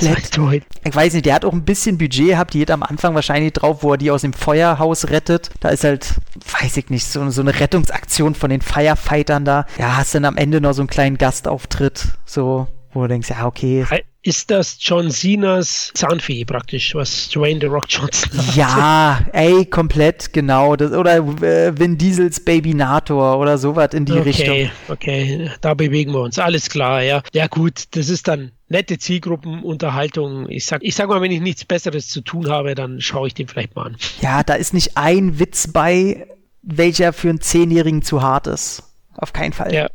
Ich 0.85 0.95
weiß 0.95 1.15
nicht, 1.15 1.25
der 1.25 1.35
hat 1.35 1.45
auch 1.45 1.53
ein 1.53 1.65
bisschen 1.65 1.99
Budget 1.99 2.29
gehabt, 2.29 2.53
die 2.53 2.59
geht 2.59 2.73
am 2.73 2.83
Anfang 2.83 3.15
wahrscheinlich 3.15 3.53
drauf, 3.53 3.85
wo 3.85 3.93
er 3.93 3.97
die 3.97 4.11
aus 4.11 4.23
dem 4.23 4.33
Feuerhaus 4.33 5.09
rettet. 5.11 5.51
Da 5.61 5.69
ist 5.69 5.85
halt, 5.85 6.15
weiß 6.61 6.77
ich 6.79 6.91
nicht, 6.91 7.07
so, 7.07 7.31
so 7.31 7.43
eine 7.43 7.61
Rettungsaktion 7.61 8.35
von 8.35 8.51
den 8.51 8.61
Firefightern 8.61 9.45
da. 9.45 9.67
Ja, 9.79 9.97
hast 9.97 10.17
dann 10.17 10.25
am 10.25 10.37
Ende 10.37 10.61
noch 10.61 10.73
so 10.73 10.83
einen 10.83 10.89
kleinen 10.89 11.17
Gastauftritt, 11.17 12.09
so, 12.27 12.67
wo 12.93 13.03
du 13.03 13.09
denkst, 13.09 13.31
ja, 13.31 13.47
okay. 13.47 13.87
Ist 14.29 14.51
das 14.51 14.77
John 14.79 15.11
Cenas 15.11 15.91
Zahnfee 15.95 16.45
praktisch, 16.45 16.95
was 16.95 17.31
Dwayne 17.31 17.61
The 17.63 17.67
Rock 17.69 17.87
Johnson 17.89 18.37
hat? 18.37 18.55
Ja, 18.55 19.21
ey, 19.33 19.65
komplett, 19.65 20.35
genau. 20.35 20.77
Das, 20.77 20.93
oder 20.93 21.17
äh, 21.17 21.79
Vin 21.79 21.97
Diesels 21.97 22.45
Baby 22.45 22.75
Nator 22.75 23.39
oder 23.39 23.57
sowas 23.57 23.95
in 23.95 24.05
die 24.05 24.13
okay, 24.13 24.21
Richtung. 24.21 24.51
Okay, 24.51 24.71
okay, 24.89 25.51
da 25.63 25.73
bewegen 25.73 26.13
wir 26.13 26.21
uns. 26.21 26.39
Alles 26.39 26.69
klar, 26.69 27.03
ja. 27.03 27.23
Ja 27.33 27.47
gut, 27.47 27.85
das 27.93 28.11
ist 28.11 28.29
dann 28.29 28.53
nette 28.69 28.99
Zielgruppenunterhaltung. 28.99 30.47
Ich 30.51 30.67
sag, 30.67 30.85
ich 30.85 30.95
sag 30.95 31.09
mal, 31.09 31.23
wenn 31.23 31.33
ich 31.33 31.41
nichts 31.41 31.65
Besseres 31.65 32.09
zu 32.09 32.21
tun 32.21 32.51
habe, 32.51 32.75
dann 32.75 33.01
schaue 33.01 33.29
ich 33.29 33.35
den 33.35 33.49
vielleicht 33.49 33.77
mal 33.77 33.87
an. 33.87 33.97
Ja, 34.21 34.43
da 34.43 34.57
ist 34.57 34.75
nicht 34.75 34.99
ein 34.99 35.39
Witz 35.39 35.69
bei, 35.73 36.27
welcher 36.61 37.15
für 37.15 37.31
einen 37.31 37.41
Zehnjährigen 37.41 38.03
zu 38.03 38.21
hart 38.21 38.47
ist. 38.47 38.83
Auf 39.17 39.33
keinen 39.33 39.55
Fall. 39.55 39.73
Ja, 39.73 39.89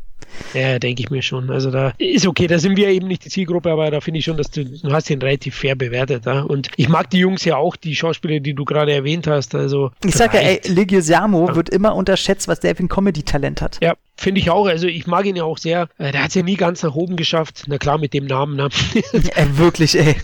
ja, 0.53 0.79
denke 0.79 1.03
ich 1.03 1.09
mir 1.09 1.21
schon. 1.21 1.49
Also 1.49 1.71
da 1.71 1.93
ist 1.97 2.27
okay, 2.27 2.47
da 2.47 2.59
sind 2.59 2.77
wir 2.77 2.89
eben 2.89 3.07
nicht 3.07 3.25
die 3.25 3.29
Zielgruppe, 3.29 3.71
aber 3.71 3.89
da 3.91 4.01
finde 4.01 4.19
ich 4.19 4.25
schon, 4.25 4.37
dass 4.37 4.51
du, 4.51 4.65
du 4.65 4.91
hast 4.91 5.09
ihn 5.09 5.21
relativ 5.21 5.55
fair 5.55 5.75
bewertet. 5.75 6.25
Ja? 6.25 6.41
Und 6.41 6.69
ich 6.75 6.89
mag 6.89 7.09
die 7.09 7.19
Jungs 7.19 7.45
ja 7.45 7.57
auch, 7.57 7.75
die 7.75 7.95
Schauspieler, 7.95 8.39
die 8.39 8.53
du 8.53 8.65
gerade 8.65 8.93
erwähnt 8.93 9.27
hast. 9.27 9.55
Also 9.55 9.91
ich 10.03 10.15
sage 10.15 10.37
ja, 10.37 10.43
ey, 10.43 10.61
Leguizamo 10.65 11.47
ja. 11.47 11.55
wird 11.55 11.69
immer 11.69 11.95
unterschätzt, 11.95 12.47
was 12.47 12.59
der 12.59 12.75
für 12.75 12.83
ein 12.83 12.89
Comedy-Talent 12.89 13.61
hat. 13.61 13.79
Ja, 13.81 13.95
Finde 14.15 14.39
ich 14.39 14.49
auch. 14.49 14.67
Also 14.67 14.87
ich 14.87 15.07
mag 15.07 15.25
ihn 15.25 15.35
ja 15.35 15.43
auch 15.43 15.57
sehr. 15.57 15.89
Äh, 15.97 16.11
der 16.11 16.23
hat 16.23 16.29
es 16.29 16.35
ja 16.35 16.43
nie 16.43 16.55
ganz 16.55 16.83
nach 16.83 16.93
oben 16.93 17.15
geschafft. 17.15 17.63
Na 17.67 17.77
klar, 17.77 17.97
mit 17.97 18.13
dem 18.13 18.25
Namen. 18.25 18.55
Ne? 18.55 18.69
ey, 18.93 19.47
wirklich, 19.57 19.97
ey. 19.97 20.15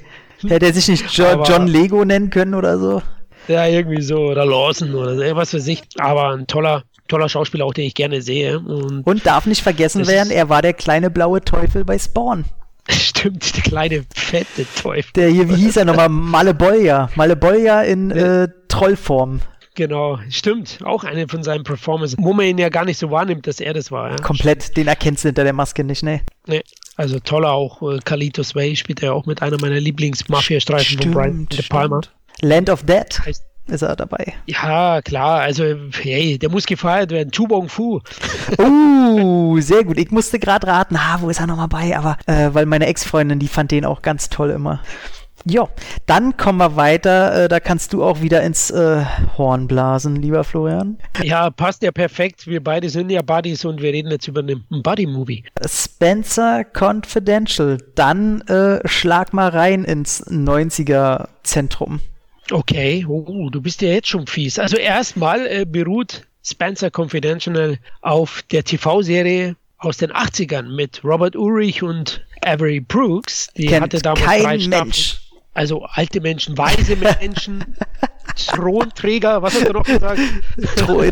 Hätte 0.48 0.68
er 0.68 0.74
sich 0.74 0.88
nicht 0.88 1.10
jo 1.12 1.44
John 1.44 1.68
Lego 1.68 2.06
nennen 2.06 2.30
können 2.30 2.54
oder 2.54 2.80
so? 2.80 3.02
Ja, 3.48 3.66
irgendwie 3.66 4.02
so. 4.02 4.18
Oder 4.18 4.46
Lawson 4.46 4.94
oder 4.94 5.16
so. 5.16 5.36
Was 5.36 5.52
für 5.52 5.60
sich. 5.60 5.82
Aber 5.98 6.30
ein 6.30 6.48
toller, 6.48 6.84
toller 7.08 7.30
Schauspieler, 7.30 7.66
auch 7.66 7.74
den 7.74 7.86
ich 7.86 7.96
gerne 7.96 8.22
sehe. 8.22 8.60
Und, 8.60 9.06
und 9.06 9.26
darf 9.26 9.46
nicht 9.46 9.62
vergessen 9.62 10.08
werden, 10.08 10.32
er 10.32 10.50
war 10.50 10.62
der 10.62 10.74
kleine 10.74 11.10
blaue 11.10 11.42
Teufel 11.42 11.86
bei 11.86 11.98
Spawn. 11.98 12.46
Stimmt, 12.90 13.56
der 13.56 13.64
kleine 13.64 14.06
fette 14.16 14.66
Teufel. 14.82 15.12
Der 15.16 15.30
hier, 15.30 15.50
wie 15.50 15.56
hieß 15.56 15.78
er 15.78 15.86
nochmal? 15.86 16.10
Malebolja. 16.10 17.10
Malebolja 17.16 17.82
in 17.84 18.12
äh, 18.12 18.48
Trollform. 18.68 19.42
Genau, 19.76 20.20
stimmt. 20.30 20.80
Auch 20.84 21.06
eine 21.06 21.28
von 21.30 21.42
seinen 21.42 21.64
Performances, 21.64 22.18
wo 22.20 22.34
man 22.34 22.46
ihn 22.48 22.58
ja 22.58 22.68
gar 22.68 22.84
nicht 22.84 22.98
so 22.98 23.12
wahrnimmt, 23.12 23.48
dass 23.48 23.62
er 23.62 23.74
das 23.74 23.92
war. 23.92 24.10
Ja? 24.10 24.16
Komplett, 24.18 24.64
stimmt. 24.64 24.78
den 24.78 24.88
erkennst 24.88 25.24
du 25.24 25.30
hinter 25.30 25.46
der 25.46 25.54
Maske 25.54 25.86
nicht, 25.86 26.04
ne? 26.04 26.20
Nee, 26.48 26.64
also 26.98 27.20
toller 27.20 27.52
auch. 27.52 27.82
Äh, 27.82 28.00
Carlitos 28.04 28.56
Way 28.56 28.76
spielt 28.76 29.02
er 29.02 29.14
auch 29.14 29.26
mit 29.26 29.42
einer 29.42 29.58
meiner 29.62 29.80
Lieblings-Mafia-Streifen 29.80 31.02
von 31.02 31.12
Brian 31.12 31.46
De 31.46 31.62
Palma. 31.62 32.02
Land 32.42 32.70
of 32.70 32.84
Dead. 32.84 33.20
Ist 33.70 33.84
er 33.84 33.96
dabei. 33.96 34.34
Ja, 34.48 35.02
klar. 35.02 35.42
Also, 35.42 35.64
hey, 36.02 36.40
der 36.40 36.50
muss 36.50 36.66
gefeiert 36.66 37.12
werden. 37.12 37.32
Tubong 37.32 37.70
Fu. 37.70 38.00
Uh, 38.60 39.60
sehr 39.62 39.84
gut. 39.84 39.98
Ich 39.98 40.12
musste 40.12 40.40
gerade 40.40 40.68
raten, 40.68 40.96
ah, 40.96 41.18
wo 41.22 41.30
ist 41.30 41.40
er 41.40 41.48
nochmal 41.48 41.68
bei? 41.68 41.96
Aber, 41.96 42.18
äh, 42.26 42.50
weil 42.54 42.66
meine 42.66 42.88
Ex-Freundin, 42.88 43.40
die 43.40 43.48
fand 43.48 43.72
den 43.72 43.86
auch 43.86 44.02
ganz 44.02 44.30
toll 44.30 44.50
immer. 44.50 44.82
Jo, 45.46 45.70
dann 46.06 46.36
kommen 46.36 46.58
wir 46.58 46.76
weiter. 46.76 47.46
Äh, 47.46 47.48
da 47.48 47.60
kannst 47.60 47.94
du 47.94 48.04
auch 48.04 48.22
wieder 48.22 48.42
ins 48.42 48.72
äh, 48.72 49.04
Horn 49.38 49.68
blasen, 49.68 50.16
lieber 50.16 50.44
Florian. 50.44 50.98
Ja, 51.22 51.50
passt 51.50 51.84
ja 51.84 51.92
perfekt. 51.92 52.48
Wir 52.48 52.64
beide 52.64 52.90
sind 52.90 53.10
ja 53.10 53.22
Buddies 53.22 53.64
und 53.66 53.82
wir 53.82 53.94
reden 53.94 54.12
jetzt 54.12 54.28
über 54.28 54.42
einen 54.42 54.66
Buddy-Movie. 54.70 55.46
Spencer 55.66 56.66
Confidential. 56.78 57.78
Dann 57.96 58.42
äh, 58.42 58.86
schlag 58.88 59.34
mal 59.34 59.50
rein 59.50 59.84
ins 59.86 60.26
90er-Zentrum. 60.28 62.00
Okay, 62.52 63.06
oh, 63.08 63.50
du 63.50 63.62
bist 63.62 63.82
ja 63.82 63.90
jetzt 63.90 64.08
schon 64.08 64.28
fies. 64.28 64.60
Also 64.60 64.78
erstmal 64.78 65.46
äh, 65.48 65.66
beruht 65.66 66.24
Spencer 66.44 66.90
Confidential 66.96 67.78
auf 68.02 68.44
der 68.52 68.64
TV-Serie 68.64 69.56
aus 69.78 69.98
den 69.98 70.12
80ern 70.12 70.76
mit 70.76 71.04
Robert 71.04 71.36
Ulrich 71.36 71.84
und 71.84 72.26
Avery 72.42 72.80
Brooks. 72.80 73.50
Die 73.56 73.68
Kennt 73.68 73.84
hatte 73.84 74.02
damals 74.02 74.26
kein 74.26 74.44
drei 74.44 74.60
Staffeln. 74.60 74.94
Also 75.60 75.84
alte 75.84 76.22
Menschen, 76.22 76.58
weise 76.58 76.96
Menschen, 77.20 77.76
Thronträger, 78.48 79.42
was 79.42 79.56
hast 79.56 79.68
du 79.68 79.74
noch 79.74 79.84
gesagt? 79.84 80.22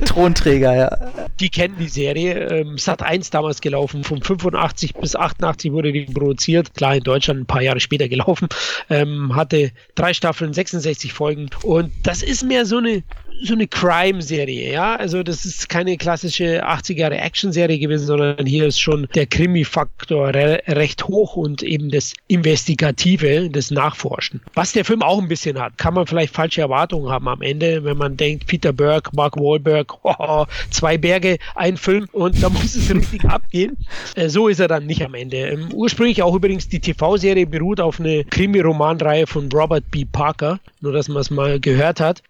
Thronträger, 0.06 0.74
ja. 0.74 0.98
Die 1.42 1.50
kennen 1.50 1.76
die 1.78 1.90
Serie. 1.90 2.48
Ähm, 2.48 2.78
Sat 2.78 3.04
1 3.04 3.30
damals 3.30 3.60
gelaufen. 3.60 4.06
Von 4.06 4.24
85 4.24 4.94
bis 4.94 5.18
88 5.18 5.74
wurde 5.74 5.92
die 5.92 6.06
produziert. 6.06 6.74
Klar, 6.76 6.96
in 6.96 7.04
Deutschland 7.04 7.42
ein 7.42 7.46
paar 7.46 7.62
Jahre 7.62 7.82
später 7.82 8.08
gelaufen. 8.08 8.48
Ähm, 8.90 9.36
hatte 9.36 9.72
drei 9.96 10.14
Staffeln, 10.14 10.54
66 10.54 11.12
Folgen. 11.12 11.50
Und 11.64 11.92
das 12.04 12.24
ist 12.24 12.44
mehr 12.44 12.66
so 12.66 12.78
eine 12.78 13.04
so 13.42 13.54
eine 13.54 13.68
Crime-Serie, 13.68 14.72
ja. 14.72 14.96
Also 14.96 15.24
das 15.24 15.46
ist 15.46 15.70
keine 15.70 15.98
klassische 15.98 16.64
80 16.64 16.98
Jahre 16.98 17.18
Action-Serie 17.18 17.80
gewesen, 17.80 18.08
sondern 18.08 18.46
hier 18.46 18.66
ist 18.66 18.80
schon 18.80 19.08
der 19.16 19.26
Krimi-Faktor 19.26 20.34
re 20.34 20.62
recht 20.68 21.08
hoch 21.08 21.36
und 21.36 21.64
eben 21.64 21.90
das 21.90 22.14
Investigative, 22.28 23.50
das 23.50 23.72
Nachforschen. 23.72 24.42
Was 24.54 24.74
der 24.74 24.86
Film 24.86 25.02
auch 25.02 25.20
ein 25.20 25.28
bisschen 25.28 25.60
hat, 25.60 25.78
kann 25.78 25.94
man 25.94 26.08
vielleicht 26.08 26.34
falsche 26.34 26.62
Erwartungen 26.62 27.10
haben 27.10 27.28
am 27.28 27.42
Ende, 27.42 27.84
wenn 27.84 27.98
man 27.98 28.18
denkt, 28.18 28.48
Peter 28.48 28.74
Burke, 28.74 29.12
Mark 29.14 29.38
Wahlberg, 29.38 29.94
oh, 30.04 30.46
zwei 30.70 30.98
Berge, 30.98 31.38
ein 31.56 31.78
Film 31.78 32.08
und 32.12 32.42
da 32.42 32.50
muss 32.50 32.76
es 32.76 32.94
richtig 32.94 33.26
abgehen. 33.30 33.78
Äh, 34.16 34.30
so 34.30 34.48
ist 34.48 34.60
er 34.60 34.68
dann 34.68 34.86
nicht 34.86 35.04
am 35.04 35.14
Ende. 35.14 35.38
Ähm, 35.38 35.70
ursprünglich 35.74 36.22
auch 36.24 36.36
übrigens 36.36 36.70
die 36.70 36.80
TV-Serie 36.80 37.46
beruht 37.46 37.80
auf 37.80 38.00
eine 38.00 38.24
Krimi-Romanreihe 38.26 39.28
von 39.28 39.50
Robert 39.52 39.90
B. 39.92 40.06
Parker, 40.06 40.60
nur 40.82 40.94
dass 40.94 41.08
man 41.08 41.22
es 41.22 41.30
mal 41.30 41.60
gehört 41.60 42.00
hat. 42.00 42.24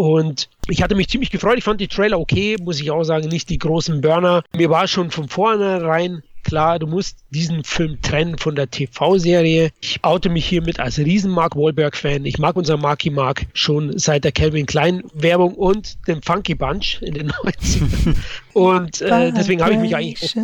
Und 0.00 0.48
ich 0.66 0.82
hatte 0.82 0.94
mich 0.94 1.08
ziemlich 1.08 1.28
gefreut. 1.28 1.58
Ich 1.58 1.64
fand 1.64 1.78
die 1.78 1.86
Trailer 1.86 2.18
okay, 2.18 2.56
muss 2.58 2.80
ich 2.80 2.90
auch 2.90 3.04
sagen, 3.04 3.28
nicht 3.28 3.50
die 3.50 3.58
großen 3.58 4.00
Burner. 4.00 4.42
Mir 4.56 4.70
war 4.70 4.88
schon 4.88 5.10
von 5.10 5.28
vornherein 5.28 6.22
klar, 6.42 6.78
du 6.78 6.86
musst 6.86 7.18
diesen 7.28 7.64
Film 7.64 8.00
trennen 8.00 8.38
von 8.38 8.54
der 8.54 8.70
TV-Serie. 8.70 9.72
Ich 9.82 10.02
oute 10.02 10.30
mich 10.30 10.46
hiermit 10.46 10.80
als 10.80 10.96
riesen 10.96 11.30
Mark 11.30 11.54
Wahlberg-Fan. 11.54 12.24
Ich 12.24 12.38
mag 12.38 12.56
unseren 12.56 12.80
Marky 12.80 13.10
Mark 13.10 13.44
schon 13.52 13.98
seit 13.98 14.24
der 14.24 14.32
Calvin 14.32 14.64
Klein-Werbung 14.64 15.52
und 15.54 15.98
dem 16.08 16.22
Funky 16.22 16.54
Bunch 16.54 17.02
in 17.02 17.12
den 17.12 17.30
90ern. 17.32 18.16
und 18.54 19.02
äh, 19.02 19.32
deswegen 19.32 19.62
habe 19.62 19.74
ich 19.74 19.80
mich 19.80 19.94
eigentlich. 19.94 20.34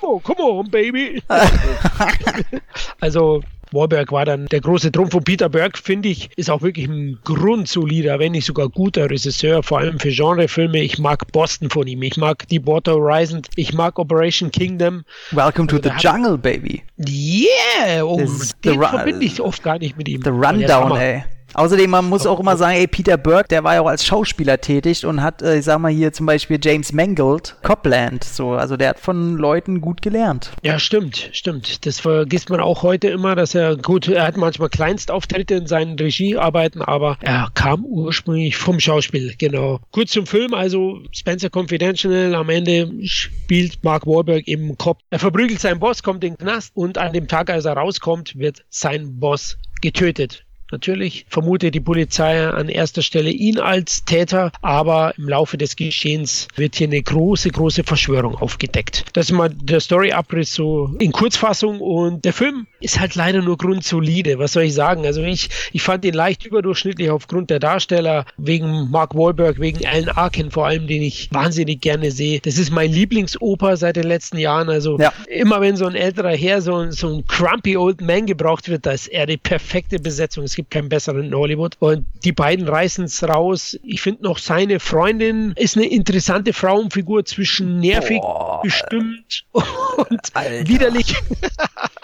Oh, 0.00 0.20
come 0.20 0.40
on, 0.40 0.70
baby. 0.70 1.20
also 3.00 3.42
Warburg 3.72 4.12
war 4.12 4.24
dann 4.24 4.46
der 4.46 4.60
große 4.60 4.92
Trumpf 4.92 5.12
von 5.12 5.24
Peter 5.24 5.48
Berg, 5.48 5.78
finde 5.78 6.08
ich, 6.08 6.30
ist 6.36 6.50
auch 6.50 6.62
wirklich 6.62 6.88
ein 6.88 7.18
grundsolider, 7.24 8.18
wenn 8.18 8.32
nicht 8.32 8.46
sogar 8.46 8.68
guter 8.68 9.08
Regisseur, 9.10 9.62
vor 9.62 9.78
allem 9.78 9.98
für 9.98 10.10
Genrefilme. 10.10 10.80
Ich 10.80 10.98
mag 10.98 11.30
Boston 11.32 11.70
von 11.70 11.86
ihm, 11.86 12.02
ich 12.02 12.16
mag 12.16 12.48
Deepwater 12.48 12.94
Horizon, 12.94 13.42
ich 13.56 13.72
mag 13.72 13.98
Operation 13.98 14.50
Kingdom. 14.50 15.04
Welcome 15.30 15.68
to 15.68 15.76
also 15.76 15.90
the 15.90 15.94
Jungle, 15.98 16.38
baby. 16.38 16.82
Yeah! 16.98 18.02
Oh, 18.02 18.18
den 18.64 18.82
verbinde 18.82 19.24
ich 19.24 19.40
oft 19.40 19.62
gar 19.62 19.78
nicht 19.78 19.96
mit 19.96 20.08
ihm. 20.08 20.22
The 20.22 20.30
Rundown, 20.30 20.96
ey. 20.96 21.24
Außerdem, 21.54 21.90
man 21.90 22.08
muss 22.08 22.26
auch 22.26 22.38
immer 22.40 22.56
sagen, 22.56 22.76
ey, 22.76 22.86
Peter 22.86 23.16
Burke, 23.16 23.48
der 23.48 23.64
war 23.64 23.74
ja 23.74 23.80
auch 23.80 23.88
als 23.88 24.04
Schauspieler 24.04 24.60
tätig 24.60 25.04
und 25.04 25.22
hat, 25.22 25.42
äh, 25.42 25.58
ich 25.58 25.64
sag 25.64 25.78
mal 25.78 25.90
hier 25.90 26.12
zum 26.12 26.26
Beispiel 26.26 26.58
James 26.62 26.92
Mangold, 26.92 27.56
Copland, 27.62 28.22
so, 28.24 28.52
also 28.52 28.76
der 28.76 28.90
hat 28.90 29.00
von 29.00 29.36
Leuten 29.36 29.80
gut 29.80 30.02
gelernt. 30.02 30.52
Ja, 30.62 30.78
stimmt, 30.78 31.30
stimmt. 31.32 31.86
Das 31.86 32.00
vergisst 32.00 32.50
man 32.50 32.60
auch 32.60 32.82
heute 32.82 33.08
immer, 33.08 33.34
dass 33.34 33.54
er, 33.54 33.76
gut, 33.76 34.08
er 34.08 34.26
hat 34.26 34.36
manchmal 34.36 34.68
Kleinstauftritte 34.68 35.54
in 35.54 35.66
seinen 35.66 35.98
Regiearbeiten, 35.98 36.82
aber 36.82 37.16
er 37.20 37.50
kam 37.54 37.84
ursprünglich 37.84 38.56
vom 38.56 38.78
Schauspiel, 38.78 39.34
genau. 39.38 39.80
Kurz 39.90 40.12
zum 40.12 40.26
Film, 40.26 40.54
also 40.54 41.00
Spencer 41.12 41.48
Confidential, 41.52 42.34
am 42.34 42.48
Ende 42.48 42.90
spielt 43.02 43.82
Mark 43.82 44.06
Wahlberg 44.06 44.46
im 44.46 44.78
Kopf. 44.78 45.00
Er 45.10 45.18
verprügelt 45.18 45.60
seinen 45.60 45.80
Boss, 45.80 46.02
kommt 46.02 46.22
in 46.24 46.34
den 46.34 46.38
Knast 46.38 46.72
und 46.74 46.98
an 46.98 47.12
dem 47.12 47.28
Tag, 47.28 47.50
als 47.50 47.64
er 47.64 47.76
rauskommt, 47.76 48.38
wird 48.38 48.64
sein 48.68 49.18
Boss 49.18 49.56
getötet. 49.80 50.44
Natürlich 50.70 51.26
vermutet 51.28 51.74
die 51.74 51.80
Polizei 51.80 52.46
an 52.46 52.68
erster 52.68 53.02
Stelle 53.02 53.30
ihn 53.30 53.58
als 53.58 54.04
Täter, 54.04 54.52
aber 54.62 55.14
im 55.16 55.28
Laufe 55.28 55.58
des 55.58 55.76
Geschehens 55.76 56.48
wird 56.56 56.76
hier 56.76 56.86
eine 56.86 57.02
große, 57.02 57.50
große 57.50 57.84
Verschwörung 57.84 58.36
aufgedeckt. 58.36 59.04
Das 59.12 59.26
ist 59.26 59.32
mal 59.32 59.50
der 59.50 59.80
Story-Abriss 59.80 60.54
so 60.54 60.94
in 60.98 61.12
Kurzfassung 61.12 61.80
und 61.80 62.24
der 62.24 62.32
Film 62.32 62.66
ist 62.80 63.00
halt 63.00 63.14
leider 63.14 63.42
nur 63.42 63.56
grundsolide. 63.56 64.38
Was 64.38 64.52
soll 64.52 64.64
ich 64.64 64.74
sagen? 64.74 65.04
Also 65.06 65.22
ich, 65.22 65.48
ich 65.72 65.82
fand 65.82 66.04
ihn 66.04 66.14
leicht 66.14 66.46
überdurchschnittlich 66.46 67.10
aufgrund 67.10 67.50
der 67.50 67.58
Darsteller, 67.58 68.24
wegen 68.36 68.90
Mark 68.90 69.14
Wahlberg, 69.14 69.60
wegen 69.60 69.86
Alan 69.86 70.08
Arkin 70.08 70.50
vor 70.50 70.66
allem, 70.66 70.86
den 70.86 71.02
ich 71.02 71.28
wahnsinnig 71.32 71.80
gerne 71.80 72.10
sehe. 72.10 72.40
Das 72.40 72.58
ist 72.58 72.70
mein 72.70 72.92
Lieblingsoper 72.92 73.76
seit 73.76 73.96
den 73.96 74.04
letzten 74.04 74.38
Jahren. 74.38 74.68
Also 74.68 74.98
ja. 74.98 75.12
immer 75.28 75.60
wenn 75.60 75.76
so 75.76 75.86
ein 75.86 75.94
älterer 75.94 76.36
Herr, 76.36 76.62
so, 76.62 76.90
so 76.90 77.08
ein 77.08 77.26
crumpy 77.26 77.76
old 77.76 78.00
man 78.00 78.26
gebraucht 78.26 78.68
wird, 78.68 78.86
da 78.86 78.92
ist 78.92 79.08
er 79.08 79.26
die 79.26 79.36
perfekte 79.36 79.98
Besetzung. 79.98 80.44
Es 80.44 80.54
gibt 80.60 80.70
keinen 80.70 80.88
besseren 80.88 81.24
in 81.24 81.34
Hollywood. 81.34 81.76
Und 81.78 82.06
die 82.24 82.32
beiden 82.32 82.68
reißen 82.68 83.04
es 83.04 83.22
raus. 83.22 83.78
Ich 83.82 84.02
finde 84.02 84.24
noch 84.24 84.38
seine 84.38 84.78
Freundin 84.78 85.52
ist 85.56 85.76
eine 85.76 85.86
interessante 85.86 86.52
Frauenfigur 86.52 87.24
zwischen 87.24 87.80
nervig, 87.80 88.20
Boah. 88.20 88.60
bestimmt 88.62 89.44
und 89.52 90.20
Alter. 90.34 90.68
widerlich. 90.68 91.14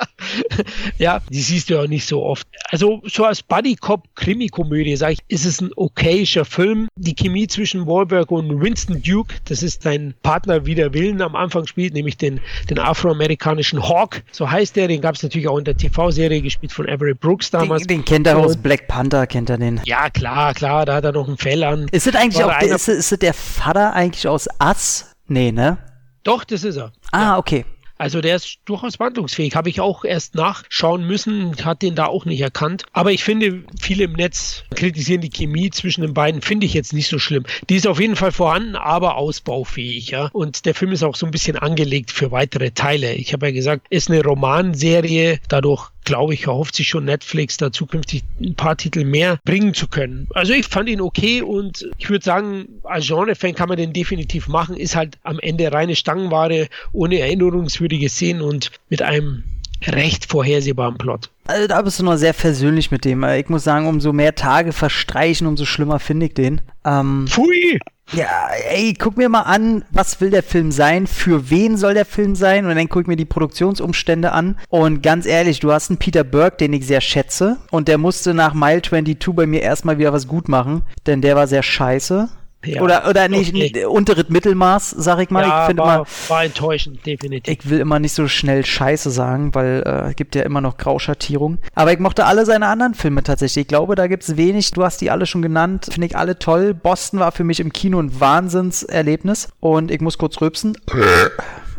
ja, 0.99 1.21
die 1.31 1.41
siehst 1.41 1.69
du 1.69 1.75
ja 1.75 1.83
auch 1.83 1.87
nicht 1.87 2.07
so 2.07 2.23
oft. 2.23 2.47
Also 2.71 3.03
so 3.05 3.25
als 3.25 3.43
Buddy-Cop-Krimi-Komödie, 3.43 4.97
sage 4.97 5.15
ich, 5.15 5.19
ist 5.29 5.45
es 5.45 5.61
ein 5.61 5.71
okayischer 5.77 6.45
Film. 6.45 6.89
Die 6.97 7.15
Chemie 7.15 7.47
zwischen 7.47 7.87
Wahlberg 7.87 8.31
und 8.31 8.61
Winston 8.61 9.03
Duke, 9.03 9.35
das 9.45 9.63
ist 9.63 9.83
sein 9.83 10.15
Partner 10.23 10.65
wider 10.67 10.95
Willen 10.95 11.21
am 11.21 11.37
Anfang 11.37 11.67
spielt, 11.67 11.93
nämlich 11.93 12.17
den, 12.17 12.41
den 12.71 12.79
afroamerikanischen 12.79 13.87
Hawk, 13.87 14.23
so 14.33 14.51
heißt 14.51 14.77
der. 14.77 14.89
Den 14.89 15.01
gab 15.01 15.15
es 15.15 15.23
natürlich 15.23 15.49
auch 15.49 15.59
in 15.59 15.65
der 15.65 15.77
TV-Serie, 15.77 16.41
gespielt 16.41 16.73
von 16.73 16.89
Everett 16.89 17.21
Brooks 17.21 17.51
damals. 17.51 17.87
Den, 17.87 17.99
den 17.99 18.05
kennt 18.05 18.27
er 18.27 18.37
aus 18.47 18.57
Black 18.57 18.89
Panther, 18.89 19.27
kennt 19.27 19.51
er 19.51 19.59
den. 19.59 19.81
Ja, 19.85 20.11
klar, 20.11 20.55
klar, 20.55 20.87
da 20.87 20.95
hat 20.97 21.05
er 21.05 21.13
noch 21.13 21.29
ein 21.29 21.37
Fell 21.37 21.63
an. 21.65 21.87
Ist 21.93 22.07
es 22.07 22.15
eigentlich 22.15 22.43
auch, 22.43 22.59
der, 22.59 22.75
ist, 22.75 22.89
ist 22.89 23.23
der 23.23 23.35
Vater 23.35 23.93
eigentlich 23.93 24.27
aus 24.29 24.49
Ass? 24.59 25.13
Nee, 25.29 25.53
ne? 25.53 25.79
Doch, 26.23 26.45
das 26.45 26.65
ist 26.65 26.77
er. 26.77 26.93
Ah, 27.13 27.21
ja. 27.21 27.39
okay. 27.39 27.65
Also 27.99 28.21
der 28.21 28.37
ist 28.37 28.59
durchaus 28.67 29.01
wandlungsfähig. 29.01 29.57
Habe 29.57 29.71
ich 29.71 29.81
auch 29.81 30.05
erst 30.05 30.35
nachschauen 30.35 31.07
müssen, 31.07 31.57
hat 31.65 31.81
den 31.83 31.95
da 31.95 32.07
auch 32.07 32.27
nicht 32.27 32.41
erkannt. 32.41 32.85
Aber 32.93 33.11
ich 33.11 33.25
finde, 33.25 33.65
viele 33.81 34.05
im 34.05 34.13
Netz 34.13 34.65
kritisieren 34.75 35.23
die 35.23 35.31
Chemie 35.31 35.71
zwischen 35.71 36.03
den 36.03 36.13
beiden, 36.13 36.43
finde 36.43 36.67
ich 36.67 36.75
jetzt 36.75 36.93
nicht 36.93 37.09
so 37.09 37.19
schlimm. 37.19 37.45
Die 37.71 37.77
ist 37.77 37.87
auf 37.87 37.99
jeden 37.99 38.17
Fall 38.17 38.33
vorhanden, 38.33 38.77
aber 38.77 39.17
ausbaufähig, 39.17 40.11
ja. 40.11 40.29
Und 40.33 40.67
der 40.67 40.75
Film 40.75 40.93
ist 40.93 41.03
auch 41.03 41.17
so 41.17 41.25
ein 41.25 41.33
bisschen 41.33 41.57
angelegt 41.57 42.11
für 42.11 42.31
weitere 42.31 42.71
Teile. 42.71 43.15
Ich 43.15 43.33
habe 43.33 43.47
ja 43.47 43.53
gesagt, 43.53 43.87
ist 43.89 44.11
eine 44.11 44.23
Romanserie, 44.23 45.39
dadurch 45.49 45.89
glaube 46.07 46.33
ich, 46.33 46.47
erhofft 46.47 46.75
sich 46.75 46.89
schon 46.89 47.05
Netflix 47.05 47.59
da 47.59 47.71
zukünftig 47.71 48.23
ein 48.41 48.55
paar 48.55 48.77
Titel 48.77 49.05
mehr 49.05 49.39
bringen 49.45 49.75
zu 49.75 49.89
können. 49.89 50.27
Also 50.33 50.55
ich 50.55 50.67
fand 50.67 50.89
ihn 50.89 51.03
okay 51.03 51.43
und 51.43 51.87
ich 51.99 52.09
würde 52.09 52.25
sagen, 52.25 52.81
als 52.85 53.07
Genre-Fan 53.07 53.55
kann 53.55 53.69
man 53.69 53.77
den 53.77 53.93
definitiv 53.93 54.49
machen. 54.49 54.77
Ist 54.77 54.97
halt 54.97 55.19
am 55.25 55.39
Ende 55.41 55.71
reine 55.71 55.95
Stangenware, 55.95 56.69
ohne 56.93 57.19
erinnerungswürdige 57.19 58.09
Szenen 58.09 58.41
und 58.41 58.71
mit 58.89 59.03
einem 59.03 59.45
recht 59.87 60.31
vorhersehbaren 60.31 60.97
Plot. 60.97 61.31
Also 61.47 61.69
da 61.69 61.83
bist 61.83 62.01
du 62.01 62.05
noch 62.05 62.17
sehr 62.17 62.35
versöhnlich 62.35 62.91
mit 62.91 63.05
dem. 63.05 63.23
Ich 63.25 63.49
muss 63.49 63.65
sagen, 63.65 63.87
umso 63.87 64.13
mehr 64.13 64.35
Tage 64.35 64.73
verstreichen, 64.73 65.47
umso 65.47 65.65
schlimmer 65.65 66.01
finde 66.01 66.27
ich 66.27 66.35
den. 66.35 66.61
Ähm, 66.85 67.27
Pfui! 67.29 67.79
Ja, 68.13 68.49
ey, 68.71 68.95
guck 68.95 69.17
mir 69.17 69.29
mal 69.29 69.43
an, 69.43 69.85
was 69.91 70.21
will 70.21 70.31
der 70.31 70.45
Film 70.45 70.71
sein, 70.71 71.09
für 71.09 71.51
wen 71.51 71.77
soll 71.77 71.95
der 71.95 72.05
Film 72.05 72.37
sein? 72.37 72.65
Und 72.65 72.77
dann 72.77 72.89
guck 72.89 73.03
ich 73.03 73.09
mir 73.09 73.17
die 73.17 73.25
Produktionsumstände 73.25 74.31
an. 74.31 74.57
Und 74.69 75.03
ganz 75.03 75.27
ehrlich, 75.27 75.59
du 75.59 75.73
hast 75.73 75.91
einen 75.91 75.99
Peter 75.99 76.23
Burke, 76.23 76.59
den 76.59 76.73
ich 76.73 76.87
sehr 76.87 77.01
schätze. 77.01 77.57
Und 77.71 77.89
der 77.89 77.99
musste 77.99 78.33
nach 78.33 78.55
Mile 78.55 78.81
22 78.81 79.35
bei 79.35 79.47
mir 79.47 79.61
erstmal 79.61 79.99
wieder 79.99 80.13
was 80.13 80.29
gut 80.29 80.49
machen, 80.49 80.83
denn 81.07 81.21
der 81.21 81.35
war 81.35 81.49
sehr 81.49 81.65
scheiße. 81.65 82.29
Ja, 82.67 82.83
oder 82.83 83.09
oder 83.09 83.29
nicht 83.29 83.55
okay. 83.55 83.85
unteres 83.85 84.29
Mittelmaß, 84.29 84.91
sag 84.91 85.21
ich 85.21 85.31
mal. 85.31 85.43
Ja, 85.43 85.47
ich 85.71 85.77
war, 85.77 85.97
immer, 85.97 86.07
war 86.29 86.45
enttäuschend, 86.45 87.05
definitiv. 87.07 87.53
Ich 87.53 87.71
will 87.71 87.81
immer 87.81 87.99
nicht 87.99 88.13
so 88.13 88.29
schnell 88.29 88.65
Scheiße 88.65 89.11
sagen, 89.11 89.55
weil 89.55 89.83
äh, 90.11 90.15
gibt 90.15 90.35
ja 90.35 90.43
immer 90.43 90.61
noch 90.61 90.77
Grauschattierung. 90.77 91.59
Aber 91.75 91.93
ich 91.93 91.99
mochte 91.99 92.25
alle 92.25 92.45
seine 92.45 92.67
anderen 92.67 92.95
Filme 92.95 93.23
tatsächlich. 93.23 93.63
Ich 93.63 93.69
glaube, 93.69 93.95
da 93.95 94.07
gibt 94.07 94.25
es 94.25 94.37
wenig. 94.37 94.71
Du 94.73 94.85
hast 94.85 95.01
die 95.01 95.11
alle 95.11 95.27
schon 95.27 95.43
genannt. 95.43 95.87
Finde 95.91 96.07
ich 96.07 96.17
alle 96.17 96.39
toll. 96.39 96.75
Boston 96.75 97.21
war 97.21 97.33
für 97.33 97.45
mich 97.45 97.61
im 97.61 97.73
Kino 97.73 98.01
ein 98.01 98.21
Wahnsinnserlebnis. 98.21 99.49
Und 99.61 99.91
ich 99.91 100.01
muss 100.01 100.19
kurz 100.19 100.41
rülpsen. 100.41 100.77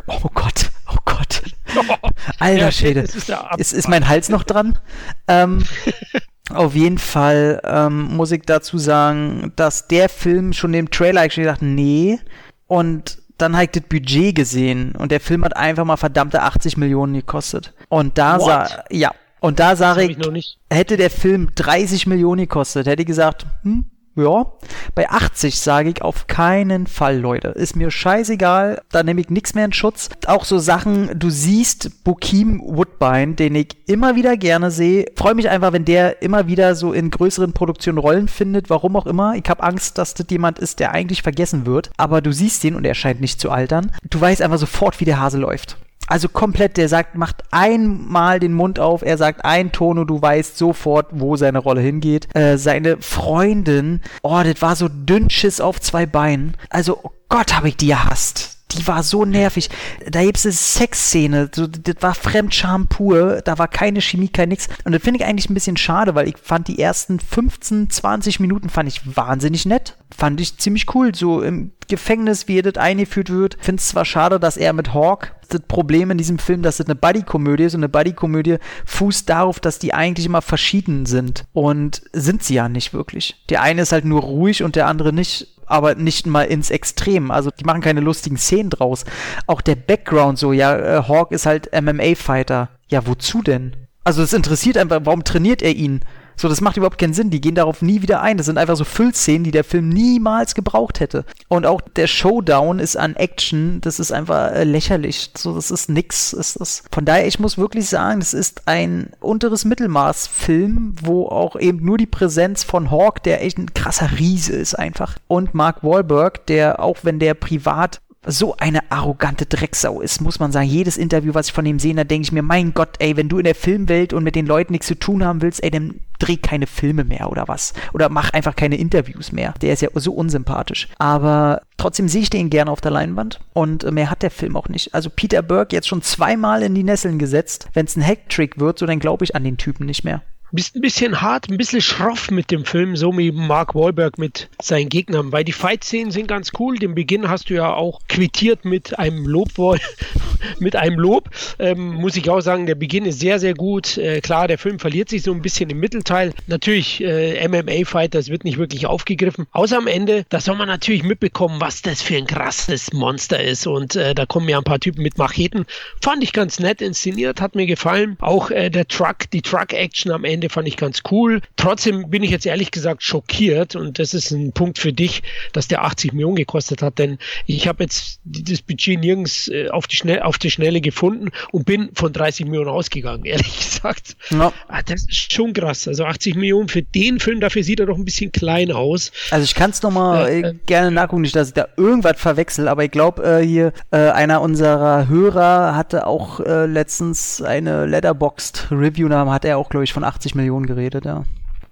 Oh 0.07 0.29
Gott, 0.33 0.71
oh 0.89 0.97
Gott. 1.05 1.43
Alter 2.39 2.57
ja, 2.57 2.71
Schäde. 2.71 3.01
Ist, 3.01 3.29
ist, 3.57 3.73
ist, 3.73 3.87
mein 3.89 4.07
Hals 4.07 4.29
noch 4.29 4.43
dran? 4.43 4.79
Ähm, 5.27 5.63
Auf 6.53 6.75
jeden 6.75 6.97
Fall 6.97 7.61
ähm, 7.65 8.15
muss 8.15 8.31
ich 8.31 8.43
dazu 8.43 8.77
sagen, 8.77 9.51
dass 9.55 9.87
der 9.87 10.07
Film 10.09 10.53
schon 10.53 10.71
dem 10.71 10.89
Trailer 10.89 11.21
eigentlich 11.21 11.35
gedacht, 11.35 11.61
nee. 11.61 12.19
Und 12.67 13.17
dann 13.37 13.53
habe 13.53 13.65
ich 13.65 13.71
das 13.71 13.83
Budget 13.83 14.35
gesehen 14.35 14.93
und 14.95 15.11
der 15.11 15.19
Film 15.19 15.43
hat 15.43 15.55
einfach 15.55 15.85
mal 15.85 15.97
verdammte 15.97 16.41
80 16.41 16.77
Millionen 16.77 17.13
gekostet. 17.13 17.73
Und 17.89 18.17
da 18.17 18.39
sah, 18.39 18.83
ja, 18.89 19.11
und 19.39 19.59
da 19.59 19.75
sage 19.75 20.03
ich, 20.03 20.17
ich 20.17 20.57
hätte 20.71 20.97
der 20.97 21.09
Film 21.09 21.49
30 21.53 22.07
Millionen 22.07 22.41
gekostet, 22.41 22.87
hätte 22.87 23.03
ich 23.03 23.07
gesagt, 23.07 23.45
hm, 23.63 23.85
ja, 24.17 24.51
bei 24.95 25.09
80 25.09 25.59
sage 25.59 25.89
ich 25.89 26.01
auf 26.01 26.27
keinen 26.27 26.87
Fall, 26.87 27.17
Leute. 27.19 27.49
Ist 27.49 27.75
mir 27.75 27.91
scheißegal, 27.91 28.81
da 28.91 29.03
nehme 29.03 29.21
ich 29.21 29.29
nichts 29.29 29.53
mehr 29.53 29.65
in 29.65 29.73
Schutz. 29.73 30.09
Auch 30.25 30.45
so 30.45 30.57
Sachen, 30.57 31.17
du 31.17 31.29
siehst 31.29 32.03
Bokeem 32.03 32.61
Woodbine, 32.63 33.35
den 33.35 33.55
ich 33.55 33.77
immer 33.87 34.15
wieder 34.15 34.37
gerne 34.37 34.71
sehe. 34.71 35.05
Freue 35.15 35.35
mich 35.35 35.49
einfach, 35.49 35.73
wenn 35.73 35.85
der 35.85 36.21
immer 36.21 36.47
wieder 36.47 36.75
so 36.75 36.93
in 36.93 37.11
größeren 37.11 37.53
Produktionen 37.53 37.97
Rollen 37.97 38.27
findet, 38.27 38.69
warum 38.69 38.95
auch 38.95 39.05
immer. 39.05 39.35
Ich 39.35 39.49
habe 39.49 39.63
Angst, 39.63 39.97
dass 39.97 40.13
das 40.13 40.27
jemand 40.29 40.59
ist, 40.59 40.79
der 40.79 40.91
eigentlich 40.91 41.21
vergessen 41.21 41.65
wird. 41.65 41.91
Aber 41.97 42.21
du 42.21 42.31
siehst 42.31 42.63
ihn 42.63 42.75
und 42.75 42.85
er 42.85 42.95
scheint 42.95 43.21
nicht 43.21 43.39
zu 43.39 43.51
altern. 43.51 43.91
Du 44.09 44.19
weißt 44.19 44.41
einfach 44.41 44.57
sofort, 44.57 44.99
wie 44.99 45.05
der 45.05 45.19
Hase 45.19 45.37
läuft. 45.37 45.77
Also 46.07 46.29
komplett, 46.29 46.77
der 46.77 46.87
sagt, 46.87 47.15
macht 47.15 47.43
einmal 47.51 48.39
den 48.39 48.53
Mund 48.53 48.79
auf, 48.79 49.01
er 49.01 49.17
sagt 49.17 49.43
ein 49.43 49.73
Ton 49.73 49.97
und 49.99 50.07
du 50.07 50.21
weißt 50.21 50.57
sofort, 50.57 51.07
wo 51.11 51.35
seine 51.35 51.59
Rolle 51.59 51.81
hingeht. 51.81 52.33
Äh, 52.33 52.57
seine 52.57 52.97
Freundin, 53.01 54.01
oh, 54.21 54.41
das 54.41 54.61
war 54.61 54.75
so 54.77 54.87
dünnschiss 54.87 55.59
auf 55.59 55.81
zwei 55.81 56.05
Beinen. 56.05 56.55
Also, 56.69 56.99
oh 57.03 57.11
Gott, 57.27 57.53
habe 57.53 57.67
ich 57.67 57.75
die 57.75 57.87
gehasst 57.87 58.57
die 58.73 58.87
war 58.87 59.03
so 59.03 59.25
nervig. 59.25 59.69
Da 60.09 60.23
gibt 60.23 60.37
es 60.37 60.45
eine 60.45 60.53
Sexszene, 60.53 61.49
so, 61.53 61.67
das 61.67 61.95
war 62.01 62.13
Fremdscham 62.13 62.87
pur, 62.87 63.41
da 63.43 63.57
war 63.57 63.67
keine 63.67 64.01
Chemie, 64.01 64.27
kein 64.27 64.49
nix. 64.49 64.67
Und 64.83 64.91
das 64.91 65.01
finde 65.01 65.19
ich 65.19 65.25
eigentlich 65.25 65.49
ein 65.49 65.53
bisschen 65.53 65.77
schade, 65.77 66.15
weil 66.15 66.27
ich 66.27 66.37
fand 66.37 66.67
die 66.67 66.79
ersten 66.79 67.19
15, 67.19 67.89
20 67.89 68.39
Minuten 68.39 68.69
fand 68.69 68.89
ich 68.89 69.15
wahnsinnig 69.15 69.65
nett. 69.65 69.97
Fand 70.15 70.41
ich 70.41 70.57
ziemlich 70.57 70.93
cool, 70.95 71.13
so 71.15 71.41
im 71.41 71.71
Gefängnis, 71.87 72.47
wie 72.47 72.61
das 72.61 72.75
eingeführt 72.75 73.29
wird. 73.29 73.57
Finde 73.59 73.79
es 73.79 73.87
zwar 73.87 74.05
schade, 74.05 74.39
dass 74.39 74.57
er 74.57 74.73
mit 74.73 74.93
Hawk 74.93 75.35
das 75.53 75.61
Problem 75.67 76.11
in 76.11 76.17
diesem 76.17 76.39
Film, 76.39 76.61
dass 76.61 76.79
es 76.79 76.85
eine 76.85 76.95
Buddy-Komödie 76.95 77.63
ist 77.63 77.75
und 77.75 77.81
eine 77.81 77.89
Buddy-Komödie 77.89 78.57
fußt 78.85 79.29
darauf, 79.29 79.59
dass 79.59 79.79
die 79.79 79.93
eigentlich 79.93 80.25
immer 80.25 80.41
verschieden 80.41 81.05
sind. 81.05 81.45
Und 81.53 82.01
sind 82.13 82.43
sie 82.43 82.55
ja 82.55 82.69
nicht 82.69 82.93
wirklich. 82.93 83.43
Der 83.49 83.61
eine 83.61 83.81
ist 83.81 83.91
halt 83.91 84.05
nur 84.05 84.21
ruhig 84.21 84.63
und 84.63 84.75
der 84.75 84.87
andere 84.87 85.13
nicht 85.13 85.47
aber 85.67 85.95
nicht 85.95 86.25
mal 86.25 86.43
ins 86.43 86.71
Extrem. 86.71 87.29
Also 87.29 87.51
die 87.51 87.65
machen 87.65 87.81
keine 87.81 87.99
lustigen 87.99 88.37
Szenen 88.37 88.69
draus. 88.69 89.03
Auch 89.45 89.61
der 89.61 89.75
Background 89.75 90.39
so, 90.39 90.53
ja, 90.53 90.77
äh, 90.77 91.03
Hawk 91.03 91.31
ist 91.31 91.45
halt 91.45 91.69
MMA-Fighter. 91.73 92.69
Ja, 92.89 93.05
wozu 93.05 93.41
denn? 93.41 93.75
Also 94.03 94.23
es 94.23 94.31
interessiert 94.31 94.77
einfach, 94.77 95.01
warum 95.03 95.25
trainiert 95.25 95.61
er 95.61 95.75
ihn? 95.75 96.01
So, 96.37 96.47
das 96.47 96.61
macht 96.61 96.77
überhaupt 96.77 96.99
keinen 96.99 97.13
Sinn. 97.13 97.31
Die 97.31 97.41
gehen 97.41 97.55
darauf 97.55 97.81
nie 97.81 98.03
wieder 98.03 98.21
ein. 98.21 98.37
Das 98.37 98.45
sind 98.45 98.59
einfach 98.59 98.75
so 98.75 98.83
Füllszenen, 98.83 99.43
die 99.43 99.51
der 99.51 99.63
Film 99.63 99.89
niemals 99.89 100.53
gebraucht 100.53 100.99
hätte. 100.99 101.25
Und 101.47 101.65
auch 101.65 101.81
der 101.81 102.05
Showdown 102.05 102.77
ist 102.77 102.95
an 102.95 103.15
Action, 103.15 103.81
das 103.81 103.99
ist 103.99 104.11
einfach 104.11 104.51
äh, 104.51 104.63
lächerlich. 104.63 105.31
So, 105.35 105.55
das 105.55 105.71
ist 105.71 105.89
nix. 105.89 106.33
Ist 106.33 106.59
das. 106.59 106.83
Von 106.91 107.05
daher, 107.05 107.25
ich 107.25 107.39
muss 107.39 107.57
wirklich 107.57 107.89
sagen, 107.89 108.19
das 108.19 108.35
ist 108.35 108.67
ein 108.67 109.09
unteres 109.19 109.65
Mittelmaß-Film, 109.65 110.95
wo 111.01 111.25
auch 111.25 111.55
eben 111.55 111.83
nur 111.83 111.97
die 111.97 112.05
Präsenz 112.05 112.63
von 112.63 112.91
Hawk, 112.91 113.23
der 113.23 113.43
echt 113.43 113.57
ein 113.57 113.73
krasser 113.73 114.11
Riese 114.19 114.53
ist 114.53 114.75
einfach. 114.75 115.15
Und 115.27 115.55
Mark 115.55 115.83
Wahlberg, 115.83 116.45
der, 116.45 116.81
auch 116.83 116.97
wenn 117.01 117.17
der 117.19 117.33
privat 117.33 117.99
so 118.27 118.55
eine 118.57 118.91
arrogante 118.91 119.45
Drecksau 119.45 120.01
ist, 120.01 120.21
muss 120.21 120.39
man 120.39 120.51
sagen. 120.51 120.67
Jedes 120.67 120.97
Interview, 120.97 121.33
was 121.33 121.47
ich 121.47 121.53
von 121.53 121.65
ihm 121.65 121.79
sehe, 121.79 121.95
da 121.95 122.03
denke 122.03 122.25
ich 122.25 122.31
mir, 122.31 122.43
mein 122.43 122.73
Gott, 122.73 122.95
ey, 122.99 123.15
wenn 123.17 123.29
du 123.29 123.37
in 123.37 123.45
der 123.45 123.55
Filmwelt 123.55 124.13
und 124.13 124.23
mit 124.23 124.35
den 124.35 124.45
Leuten 124.45 124.73
nichts 124.73 124.87
zu 124.87 124.95
tun 124.95 125.23
haben 125.23 125.41
willst, 125.41 125.63
ey, 125.63 125.71
dann 125.71 126.01
dreh 126.19 126.37
keine 126.37 126.67
Filme 126.67 127.03
mehr 127.03 127.31
oder 127.31 127.47
was. 127.47 127.73
Oder 127.93 128.09
mach 128.09 128.31
einfach 128.31 128.55
keine 128.55 128.77
Interviews 128.77 129.31
mehr. 129.31 129.53
Der 129.61 129.73
ist 129.73 129.81
ja 129.81 129.89
so 129.93 130.13
unsympathisch. 130.13 130.89
Aber 130.97 131.61
trotzdem 131.77 132.07
sehe 132.07 132.21
ich 132.21 132.29
den 132.29 132.49
gerne 132.49 132.71
auf 132.71 132.81
der 132.81 132.91
Leinwand 132.91 133.39
und 133.53 133.89
mehr 133.91 134.09
hat 134.09 134.23
der 134.23 134.31
Film 134.31 134.55
auch 134.55 134.67
nicht. 134.67 134.93
Also 134.93 135.09
Peter 135.09 135.41
Burke 135.41 135.75
jetzt 135.75 135.87
schon 135.87 136.01
zweimal 136.01 136.63
in 136.63 136.75
die 136.75 136.83
Nesseln 136.83 137.19
gesetzt. 137.19 137.69
Wenn 137.73 137.85
es 137.85 137.95
ein 137.95 138.05
Hacktrick 138.05 138.59
wird, 138.59 138.79
so 138.79 138.85
dann 138.85 138.99
glaube 138.99 139.25
ich 139.25 139.35
an 139.35 139.43
den 139.43 139.57
Typen 139.57 139.85
nicht 139.85 140.03
mehr 140.03 140.21
bist 140.51 140.75
ein 140.75 140.81
bisschen 140.81 141.21
hart, 141.21 141.49
ein 141.49 141.57
bisschen 141.57 141.81
schroff 141.81 142.31
mit 142.31 142.51
dem 142.51 142.63
Film, 142.63 142.95
so 142.95 143.15
wie 143.17 143.31
Mark 143.31 143.75
Wahlberg 143.75 144.17
mit 144.17 144.49
seinen 144.61 144.89
Gegnern, 144.89 145.31
weil 145.31 145.43
die 145.43 145.51
Fight-Szenen 145.51 146.11
sind 146.11 146.27
ganz 146.27 146.51
cool. 146.59 146.77
Den 146.77 146.95
Beginn 146.95 147.29
hast 147.29 147.49
du 147.49 147.55
ja 147.55 147.73
auch 147.73 147.99
quittiert 148.07 148.63
mit 148.63 148.97
einem 148.97 149.25
Lob, 149.25 149.49
mit 150.59 150.75
einem 150.75 150.99
Lob. 150.99 151.29
Ähm, 151.59 151.95
muss 151.95 152.15
ich 152.15 152.29
auch 152.29 152.39
sagen, 152.39 152.65
der 152.65 152.75
Beginn 152.75 153.05
ist 153.05 153.19
sehr, 153.19 153.39
sehr 153.39 153.53
gut. 153.53 153.97
Äh, 153.97 154.21
klar, 154.21 154.47
der 154.47 154.57
Film 154.57 154.79
verliert 154.79 155.09
sich 155.09 155.23
so 155.23 155.33
ein 155.33 155.41
bisschen 155.41 155.69
im 155.69 155.79
Mittelteil. 155.79 156.33
Natürlich, 156.47 157.03
äh, 157.03 157.45
MMA-Fight, 157.47 158.15
das 158.15 158.29
wird 158.29 158.45
nicht 158.45 158.57
wirklich 158.57 158.85
aufgegriffen. 158.85 159.47
Außer 159.51 159.77
am 159.77 159.87
Ende, 159.87 160.25
da 160.29 160.39
soll 160.39 160.55
man 160.55 160.67
natürlich 160.67 161.03
mitbekommen, 161.03 161.59
was 161.59 161.81
das 161.81 162.01
für 162.01 162.15
ein 162.15 162.27
krasses 162.27 162.93
Monster 162.93 163.43
ist. 163.43 163.67
Und 163.67 163.95
äh, 163.95 164.15
da 164.15 164.25
kommen 164.25 164.47
ja 164.47 164.57
ein 164.57 164.63
paar 164.63 164.79
Typen 164.79 165.01
mit 165.03 165.17
Macheten. 165.17 165.65
Fand 166.01 166.23
ich 166.23 166.31
ganz 166.31 166.59
nett 166.59 166.81
inszeniert, 166.81 167.41
hat 167.41 167.55
mir 167.55 167.65
gefallen. 167.65 168.15
Auch 168.21 168.49
äh, 168.49 168.69
der 168.69 168.87
Truck, 168.87 169.29
die 169.33 169.41
Truck-Action 169.41 170.11
am 170.11 170.23
Ende 170.23 170.36
Ende 170.37 170.49
fand 170.49 170.67
ich 170.67 170.77
ganz 170.77 171.01
cool. 171.09 171.41
Trotzdem 171.55 172.11
bin 172.11 172.21
ich 172.21 172.29
jetzt 172.29 172.45
ehrlich 172.45 172.69
gesagt 172.69 173.01
schockiert 173.01 173.75
und 173.75 173.97
das 173.97 174.13
ist 174.13 174.29
ein 174.29 174.51
Punkt 174.51 174.77
für 174.77 174.93
dich, 174.93 175.23
dass 175.51 175.67
der 175.67 175.83
80 175.83 176.13
Millionen 176.13 176.35
gekostet 176.35 176.83
hat, 176.83 176.99
denn 176.99 177.17
ich 177.47 177.67
habe 177.67 177.83
jetzt 177.83 178.19
das 178.23 178.61
Budget 178.61 178.99
nirgends 178.99 179.47
äh, 179.47 179.69
auf 179.69 179.87
die 179.87 179.95
Schnell 179.95 180.21
auf 180.21 180.37
die 180.37 180.51
Schnelle 180.51 180.79
gefunden 180.79 181.29
und 181.51 181.65
bin 181.65 181.89
von 181.95 182.13
30 182.13 182.45
Millionen 182.45 182.69
ausgegangen, 182.69 183.25
ehrlich 183.25 183.57
gesagt. 183.57 184.15
Ja. 184.29 184.53
Ah, 184.67 184.83
das 184.83 185.05
ist 185.05 185.33
schon 185.33 185.53
krass. 185.53 185.87
Also 185.87 186.05
80 186.05 186.35
Millionen 186.35 186.69
für 186.69 186.83
den 186.83 187.19
Film, 187.19 187.39
dafür 187.39 187.63
sieht 187.63 187.79
er 187.79 187.87
doch 187.87 187.97
ein 187.97 188.05
bisschen 188.05 188.31
klein 188.31 188.71
aus. 188.71 189.11
Also 189.31 189.43
ich 189.43 189.55
kann 189.55 189.71
es 189.71 189.81
nochmal 189.81 190.29
äh, 190.29 190.41
äh, 190.41 190.53
gerne 190.67 190.91
nachgucken, 190.91 191.23
nicht, 191.23 191.35
dass 191.35 191.47
ich 191.47 191.53
da 191.55 191.67
irgendwas 191.77 192.19
verwechsel, 192.21 192.67
aber 192.67 192.83
ich 192.83 192.91
glaube, 192.91 193.23
äh, 193.23 193.43
hier 193.43 193.73
äh, 193.89 193.97
einer 193.97 194.41
unserer 194.41 195.07
Hörer 195.07 195.75
hatte 195.75 196.05
auch 196.05 196.39
äh, 196.41 196.67
letztens 196.67 197.41
eine 197.41 197.87
Letterboxd 197.87 198.67
Review, 198.69 199.09
hat 199.09 199.45
er 199.45 199.57
auch, 199.57 199.69
glaube 199.69 199.83
ich, 199.83 199.93
von 199.93 200.03
80 200.03 200.26
Millionen 200.35 200.65
geredet, 200.65 201.05
ja. 201.05 201.25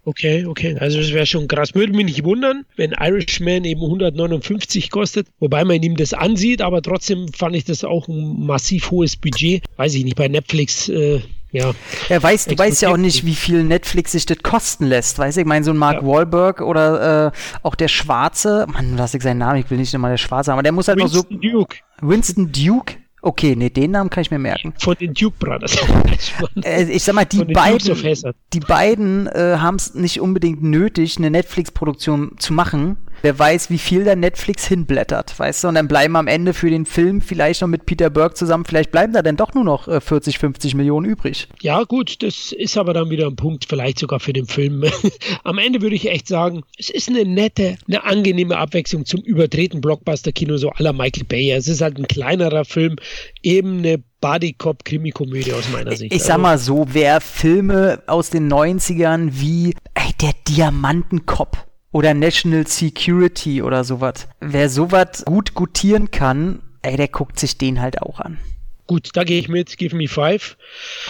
Okay, 0.08 0.46
okay. 0.46 0.78
Also 0.80 1.00
das 1.00 1.12
wäre 1.14 1.26
schon 1.26 1.48
krass. 1.48 1.74
Würde 1.74 1.94
mich 1.94 2.06
nicht 2.06 2.24
wundern, 2.24 2.66
wenn 2.76 2.92
Irishman 2.92 3.66
eben 3.66 3.82
159 3.82 4.92
kostet, 4.92 5.28
wobei 5.40 5.66
man 5.66 5.82
ihm 5.82 5.96
das 5.96 6.14
ansieht, 6.14 6.62
aber 6.62 6.84
trotzdem 6.84 7.28
fand 7.34 7.56
ich 7.56 7.66
das 7.66 7.84
auch 7.84 8.08
ein 8.08 8.46
massiv 8.46 8.92
hohes 8.92 9.16
Budget. 9.16 9.64
Weiß 9.78 9.96
ich 9.96 10.04
nicht, 10.04 10.16
bei 10.16 10.28
Netflix 10.28 10.90
äh, 10.90 11.22
ja. 11.56 11.74
Er 12.10 12.22
weiß, 12.22 12.46
du 12.46 12.58
weißt 12.58 12.82
ja 12.82 12.90
auch 12.90 12.98
nicht, 12.98 13.26
wie 13.26 13.34
viel 13.34 13.64
Netflix 13.64 14.12
sich 14.12 14.26
das 14.26 14.40
kosten 14.44 14.86
lässt. 14.88 15.18
Weißt 15.18 15.38
du, 15.38 15.42
ich 15.42 15.48
meine, 15.48 15.64
so 15.64 15.72
ein 15.72 15.78
Mark 15.78 16.02
ja. 16.02 16.08
Wahlberg 16.08 16.62
oder 16.62 17.28
äh, 17.28 17.32
auch 17.64 17.76
der 17.76 17.88
Schwarze, 17.88 18.68
Mann, 18.68 18.98
lass 18.98 19.14
ich 19.14 19.24
seinen 19.24 19.38
Namen, 19.38 19.62
ich 19.62 19.72
will 19.72 19.78
nicht 19.78 19.94
immer 19.94 20.10
der 20.10 20.18
Schwarze, 20.18 20.52
aber 20.52 20.64
der 20.64 20.74
muss 20.74 20.90
halt 20.90 21.00
Winston 21.00 21.26
noch 21.30 21.42
so. 21.42 21.50
Duke. 21.50 21.78
Winston 22.02 22.52
Duke? 22.52 22.96
Okay, 23.26 23.56
nee, 23.56 23.72
den 23.72 23.90
Namen 23.90 24.12
kann 24.12 24.22
ich 24.22 24.30
mir 24.30 24.38
merken. 24.38 24.72
Von 24.78 24.96
den 25.00 25.16
Duke 25.16 25.36
Brothers. 25.40 25.76
äh, 26.64 26.84
ich 26.84 27.02
sag 27.02 27.16
mal, 27.16 27.26
die 27.26 27.44
beiden, 27.44 28.24
die 28.54 28.60
beiden 28.60 29.26
äh, 29.26 29.58
haben 29.58 29.78
es 29.78 29.96
nicht 29.96 30.22
unbedingt 30.22 30.62
nötig, 30.62 31.18
eine 31.18 31.32
Netflix-Produktion 31.32 32.34
zu 32.38 32.54
machen, 32.54 32.98
wer 33.22 33.38
weiß, 33.38 33.70
wie 33.70 33.78
viel 33.78 34.04
da 34.04 34.16
Netflix 34.16 34.68
hinblättert, 34.68 35.38
weißt 35.38 35.64
du? 35.64 35.68
Und 35.70 35.76
dann 35.76 35.88
bleiben 35.88 36.16
am 36.16 36.28
Ende 36.28 36.54
für 36.54 36.70
den 36.70 36.86
Film 36.86 37.22
vielleicht 37.22 37.62
noch 37.62 37.68
mit 37.68 37.86
Peter 37.86 38.10
Burke 38.10 38.36
zusammen, 38.36 38.66
vielleicht 38.66 38.92
bleiben 38.92 39.14
da 39.14 39.22
dann 39.22 39.38
doch 39.38 39.54
nur 39.54 39.64
noch 39.64 39.88
äh, 39.88 40.02
40, 40.02 40.40
50 40.40 40.76
Millionen 40.76 41.06
übrig. 41.06 41.48
Ja, 41.62 41.84
gut, 41.84 42.22
das 42.24 42.52
ist 42.52 42.78
aber 42.78 42.94
dann 42.94 43.10
wieder 43.10 43.28
ein 43.28 43.36
Punkt, 43.36 43.66
vielleicht 43.68 44.00
sogar 44.00 44.20
für 44.20 44.34
den 44.34 44.48
Film. 44.48 44.84
am 45.44 45.58
Ende 45.58 45.82
würde 45.82 45.96
ich 45.96 46.10
echt 46.10 46.28
sagen, 46.28 46.64
es 46.78 46.90
ist 46.90 47.10
eine 47.10 47.26
nette, 47.26 47.78
eine 47.88 48.04
angenehme 48.04 48.58
Abwechslung 48.58 49.06
zum 49.06 49.22
überdrehten 49.22 49.82
Blockbuster-Kino, 49.82 50.58
so 50.58 50.70
aller 50.72 50.94
Michael 50.94 51.26
Bay. 51.26 51.52
Es 51.52 51.68
ist 51.68 51.82
halt 51.82 51.98
ein 51.98 52.08
kleinerer 52.08 52.66
Film, 52.66 52.96
eben 53.42 53.80
eine 53.80 54.04
Buddy-Cop-Krimi-Komödie 54.22 55.54
aus 55.54 55.70
meiner 55.72 55.96
Sicht. 55.96 56.14
Ich 56.14 56.24
sag 56.24 56.40
mal 56.40 56.58
so, 56.58 56.88
wer 56.92 57.22
Filme 57.22 58.02
aus 58.08 58.32
den 58.32 58.52
90ern 58.52 59.30
wie 59.34 59.76
ey, 59.94 60.12
der 60.22 60.34
Diamantenkopf 60.48 61.58
oder 61.96 62.14
National 62.14 62.68
Security 62.68 63.62
oder 63.62 63.86
sowas. 63.86 64.28
Wer 64.42 64.70
sowas 64.70 65.24
gut 65.26 65.54
gutieren 65.54 66.12
kann, 66.12 66.62
ey, 66.82 66.98
der 66.98 67.08
guckt 67.08 67.40
sich 67.40 67.58
den 67.58 67.80
halt 67.80 68.02
auch 68.02 68.20
an. 68.20 68.38
Gut, 68.86 69.12
da 69.14 69.24
gehe 69.24 69.40
ich 69.40 69.48
mit. 69.48 69.78
Give 69.78 69.96
me 69.96 70.10
five. 70.10 70.58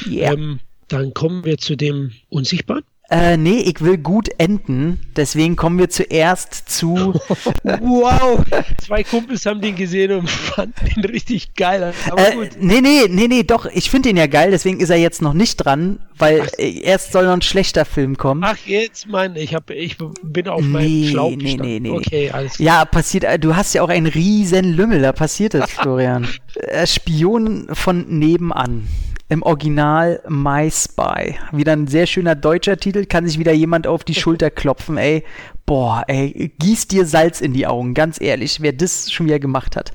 Yeah. 0.05 0.33
Ähm, 0.33 0.59
dann 0.87 1.15
kommen 1.15 1.43
wir 1.43 1.57
zu 1.57 1.75
dem 1.75 2.11
Unsichtbaren. 2.29 2.83
Äh, 3.09 3.37
nee, 3.37 3.59
ich 3.59 3.81
will 3.81 3.97
gut 3.97 4.29
enden. 4.39 4.99
Deswegen 5.15 5.55
kommen 5.55 5.77
wir 5.77 5.89
zuerst 5.89 6.69
zu. 6.69 6.95
wow! 7.63 8.43
Zwei 8.83 9.03
Kumpels 9.03 9.45
haben 9.45 9.61
den 9.61 9.75
gesehen 9.75 10.11
und 10.11 10.29
fanden 10.29 10.73
den 10.95 11.05
richtig 11.05 11.53
geil. 11.53 11.93
Aber 12.09 12.27
äh, 12.27 12.33
gut. 12.33 12.49
Nee, 12.59 12.81
nee, 12.81 13.03
nee, 13.07 13.27
nee, 13.27 13.43
doch. 13.43 13.67
Ich 13.67 13.91
finde 13.91 14.09
den 14.09 14.17
ja 14.17 14.25
geil, 14.25 14.49
deswegen 14.49 14.79
ist 14.79 14.89
er 14.89 14.97
jetzt 14.97 15.21
noch 15.21 15.33
nicht 15.33 15.57
dran, 15.57 15.99
weil 16.17 16.41
Ach. 16.41 16.49
erst 16.57 17.11
soll 17.11 17.25
noch 17.25 17.33
ein 17.33 17.43
schlechter 17.43 17.85
Film 17.85 18.17
kommen. 18.17 18.43
Ach, 18.43 18.57
jetzt 18.65 19.07
mein, 19.07 19.35
ich, 19.35 19.53
hab, 19.53 19.69
ich 19.69 19.97
bin 20.23 20.47
auf 20.47 20.61
meinem 20.61 21.01
nee, 21.01 21.09
Schlauch 21.11 21.35
nee, 21.35 21.57
nee, 21.61 21.79
nee, 21.79 21.91
Okay, 21.91 22.31
alles 22.31 22.55
klar. 22.55 22.65
Ja, 22.79 22.85
passiert, 22.85 23.23
äh, 23.23 23.37
du 23.37 23.55
hast 23.55 23.73
ja 23.75 23.83
auch 23.83 23.89
einen 23.89 24.07
riesen 24.07 24.73
Lümmel, 24.73 25.01
da 25.01 25.11
passiert 25.11 25.53
es, 25.53 25.71
Florian. 25.71 26.27
Äh, 26.55 26.87
Spion 26.87 27.67
von 27.73 28.05
nebenan 28.07 28.87
im 29.27 29.41
Original 29.43 30.21
My 30.29 30.69
Spy. 30.69 31.35
Wieder 31.51 31.73
ein 31.73 31.87
sehr 31.87 32.05
schöner 32.05 32.35
deutscher 32.35 32.77
Titel, 32.77 33.05
kann 33.05 33.27
sich 33.27 33.39
wieder 33.39 33.53
jemand 33.53 33.87
auf 33.87 34.03
die 34.03 34.13
Schulter 34.13 34.51
klopfen, 34.51 34.97
ey. 34.97 35.23
Boah, 35.65 36.03
ey, 36.07 36.53
gieß 36.59 36.87
dir 36.87 37.05
Salz 37.07 37.41
in 37.41 37.53
die 37.53 37.65
Augen, 37.65 37.95
ganz 37.95 38.21
ehrlich, 38.21 38.61
wer 38.61 38.71
das 38.71 39.11
schon 39.11 39.25
wieder 39.25 39.39
gemacht 39.39 39.75
hat. 39.75 39.91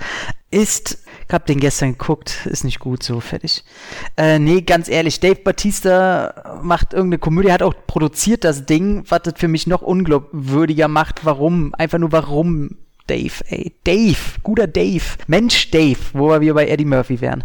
Ist, 0.51 1.05
ich 1.28 1.33
hab 1.33 1.47
den 1.47 1.61
gestern 1.61 1.93
geguckt, 1.93 2.45
ist 2.47 2.64
nicht 2.64 2.81
gut, 2.81 3.05
so 3.05 3.20
fertig. 3.20 3.62
Äh, 4.16 4.41
nee, 4.41 4.62
ganz 4.62 4.89
ehrlich, 4.89 5.20
Dave 5.20 5.37
Batista 5.37 6.59
macht 6.64 6.93
irgendeine 6.93 7.18
Komödie, 7.20 7.53
hat 7.53 7.62
auch 7.62 7.74
produziert 7.87 8.43
das 8.43 8.66
Ding, 8.66 9.05
was 9.09 9.22
das 9.22 9.35
für 9.37 9.47
mich 9.47 9.68
noch 9.68 9.83
unglaubwürdiger 9.83 10.89
macht. 10.89 11.24
Warum? 11.24 11.72
Einfach 11.76 11.99
nur 11.99 12.11
warum 12.11 12.76
Dave, 13.07 13.45
ey. 13.47 13.74
Dave, 13.85 14.41
guter 14.43 14.66
Dave. 14.66 15.05
Mensch 15.28 15.70
Dave, 15.70 15.99
wo 16.14 16.41
wir 16.41 16.55
bei 16.55 16.66
Eddie 16.66 16.85
Murphy 16.85 17.20
wären. 17.20 17.45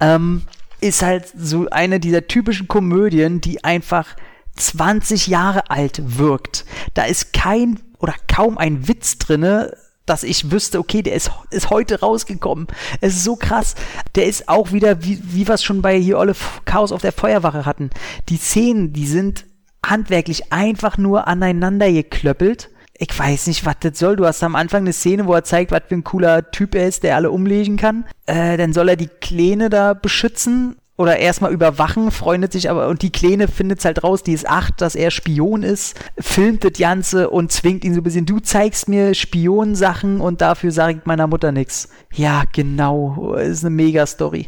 Ähm, 0.00 0.42
ist 0.80 1.02
halt 1.02 1.32
so 1.36 1.68
eine 1.70 2.00
dieser 2.00 2.26
typischen 2.26 2.68
Komödien, 2.68 3.40
die 3.40 3.64
einfach 3.64 4.16
20 4.56 5.26
Jahre 5.26 5.70
alt 5.70 6.18
wirkt. 6.18 6.64
Da 6.94 7.04
ist 7.04 7.32
kein 7.32 7.80
oder 7.98 8.14
kaum 8.28 8.58
ein 8.58 8.88
Witz 8.88 9.18
drinne, 9.18 9.76
dass 10.06 10.22
ich 10.24 10.50
wüsste, 10.50 10.78
okay, 10.78 11.02
der 11.02 11.14
ist, 11.14 11.30
ist 11.50 11.70
heute 11.70 12.00
rausgekommen. 12.00 12.66
Es 13.00 13.14
ist 13.14 13.24
so 13.24 13.36
krass. 13.36 13.74
Der 14.16 14.26
ist 14.26 14.48
auch 14.48 14.72
wieder, 14.72 15.04
wie, 15.04 15.20
wie 15.22 15.46
wir 15.46 15.54
es 15.54 15.62
schon 15.62 15.82
bei 15.82 15.98
hier 15.98 16.18
Olle 16.18 16.34
Chaos 16.64 16.92
auf 16.92 17.02
der 17.02 17.12
Feuerwache 17.12 17.64
hatten. 17.64 17.90
Die 18.28 18.36
Szenen, 18.36 18.92
die 18.92 19.06
sind 19.06 19.46
handwerklich 19.86 20.52
einfach 20.52 20.98
nur 20.98 21.28
aneinander 21.28 21.90
geklöppelt 21.92 22.70
ich 23.02 23.18
weiß 23.18 23.46
nicht, 23.46 23.64
was 23.64 23.76
das 23.80 23.98
soll. 23.98 24.16
Du 24.16 24.26
hast 24.26 24.42
am 24.42 24.54
Anfang 24.54 24.82
eine 24.82 24.92
Szene, 24.92 25.26
wo 25.26 25.32
er 25.32 25.42
zeigt, 25.42 25.72
was 25.72 25.82
für 25.88 25.94
ein 25.94 26.04
cooler 26.04 26.50
Typ 26.50 26.74
er 26.74 26.86
ist, 26.86 27.02
der 27.02 27.16
alle 27.16 27.30
umlegen 27.30 27.78
kann. 27.78 28.04
Äh, 28.26 28.58
dann 28.58 28.74
soll 28.74 28.90
er 28.90 28.96
die 28.96 29.08
Kleine 29.08 29.70
da 29.70 29.94
beschützen 29.94 30.76
oder 30.98 31.16
erstmal 31.16 31.50
überwachen, 31.50 32.10
freundet 32.10 32.52
sich 32.52 32.68
aber 32.68 32.88
und 32.88 33.00
die 33.00 33.10
Kleine 33.10 33.48
findet 33.48 33.82
halt 33.86 34.04
raus, 34.04 34.22
die 34.22 34.34
ist 34.34 34.46
acht, 34.46 34.82
dass 34.82 34.94
er 34.94 35.10
Spion 35.10 35.62
ist, 35.62 35.98
filmt 36.18 36.62
das 36.62 36.74
Ganze 36.74 37.30
und 37.30 37.50
zwingt 37.50 37.86
ihn 37.86 37.94
so 37.94 38.00
ein 38.00 38.04
bisschen, 38.04 38.26
du 38.26 38.38
zeigst 38.38 38.86
mir 38.86 39.14
Spionsachen 39.14 40.20
und 40.20 40.42
dafür 40.42 40.70
sage 40.70 40.98
ich 40.98 41.06
meiner 41.06 41.26
Mutter 41.26 41.52
nichts. 41.52 41.88
Ja, 42.12 42.44
genau, 42.52 43.34
ist 43.36 43.64
eine 43.64 43.74
Mega-Story. 43.74 44.46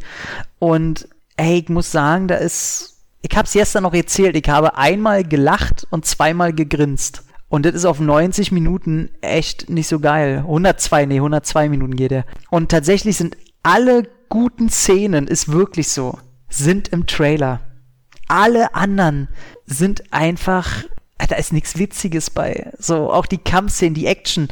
Und 0.58 1.08
ey, 1.38 1.60
ich 1.60 1.70
muss 1.70 1.90
sagen, 1.90 2.28
da 2.28 2.34
ist, 2.34 2.98
ich 3.22 3.34
hab's 3.34 3.54
gestern 3.54 3.84
noch 3.84 3.94
erzählt, 3.94 4.36
ich 4.36 4.46
habe 4.50 4.76
einmal 4.76 5.24
gelacht 5.24 5.86
und 5.88 6.04
zweimal 6.04 6.52
gegrinst. 6.52 7.22
Und 7.52 7.66
das 7.66 7.74
ist 7.74 7.84
auf 7.84 8.00
90 8.00 8.50
Minuten 8.50 9.10
echt 9.20 9.68
nicht 9.68 9.86
so 9.86 10.00
geil. 10.00 10.38
102, 10.38 11.04
nee, 11.04 11.16
102 11.16 11.68
Minuten 11.68 11.96
geht 11.96 12.10
er. 12.10 12.24
Und 12.48 12.70
tatsächlich 12.70 13.18
sind 13.18 13.36
alle 13.62 14.08
guten 14.30 14.70
Szenen, 14.70 15.28
ist 15.28 15.52
wirklich 15.52 15.88
so, 15.88 16.18
sind 16.48 16.88
im 16.88 17.06
Trailer. 17.06 17.60
Alle 18.26 18.74
anderen 18.74 19.28
sind 19.66 20.14
einfach, 20.14 20.84
da 21.28 21.36
ist 21.36 21.52
nichts 21.52 21.78
Witziges 21.78 22.30
bei. 22.30 22.72
So, 22.78 23.12
auch 23.12 23.26
die 23.26 23.36
Kampfszenen, 23.36 23.92
die 23.92 24.06
Action, 24.06 24.48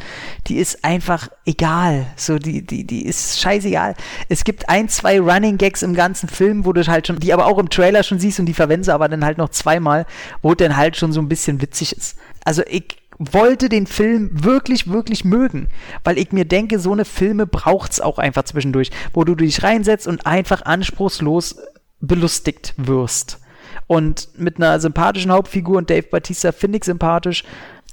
die 0.47 0.59
ist 0.59 0.85
einfach 0.85 1.31
egal. 1.47 2.05
So, 2.17 2.39
die, 2.39 2.67
die, 2.67 2.87
die 2.87 3.07
ist 3.07 3.41
scheißegal. 3.41 3.95
Es 4.29 4.45
gibt 4.45 4.69
ein, 4.69 4.91
zwei 4.91 5.19
Running 5.19 5.57
Gags 5.57 5.83
im 5.83 5.95
ganzen 5.95 6.29
Film, 6.29 6.67
wo 6.67 6.75
du 6.75 6.87
halt 6.87 7.07
schon, 7.07 7.19
die 7.19 7.33
aber 7.33 7.47
auch 7.47 7.57
im 7.57 7.71
Trailer 7.71 8.03
schon 8.03 8.21
siehst 8.21 8.41
und 8.41 8.45
die 8.45 8.53
verwenden 8.53 8.85
sie 8.85 8.93
aber 8.93 9.09
dann 9.09 9.25
halt 9.25 9.39
noch 9.39 9.49
zweimal, 9.49 10.05
wo 10.43 10.55
dann 10.55 10.77
halt 10.77 10.99
schon 10.99 11.15
so 11.15 11.23
ein 11.23 11.31
bisschen 11.31 11.63
witzig 11.63 11.97
ist 11.97 12.19
also 12.45 12.63
ich 12.67 12.97
wollte 13.21 13.69
den 13.69 13.87
Film 13.87 14.31
wirklich, 14.33 14.91
wirklich 14.91 15.25
mögen, 15.25 15.69
weil 16.05 16.19
ich 16.19 16.33
mir 16.33 16.47
denke, 16.47 16.79
so 16.79 16.93
eine 16.93 17.05
Filme 17.05 17.47
braucht's 17.47 18.01
auch 18.01 18.19
einfach 18.19 18.45
zwischendurch, 18.45 18.91
wo 19.13 19.25
du 19.25 19.35
dich 19.35 19.63
reinsetzt 19.63 20.07
und 20.07 20.27
einfach 20.27 20.63
anspruchslos 20.63 21.57
belustigt 22.01 22.73
wirst. 22.79 23.39
Und 23.87 24.29
mit 24.39 24.57
einer 24.57 24.81
sympathischen 24.81 25.33
Hauptfigur 25.33 25.77
und 25.77 25.91
Dave 25.91 26.07
Batista 26.11 26.51
finde 26.51 26.79
ich 26.79 26.85
sympathisch, 26.85 27.45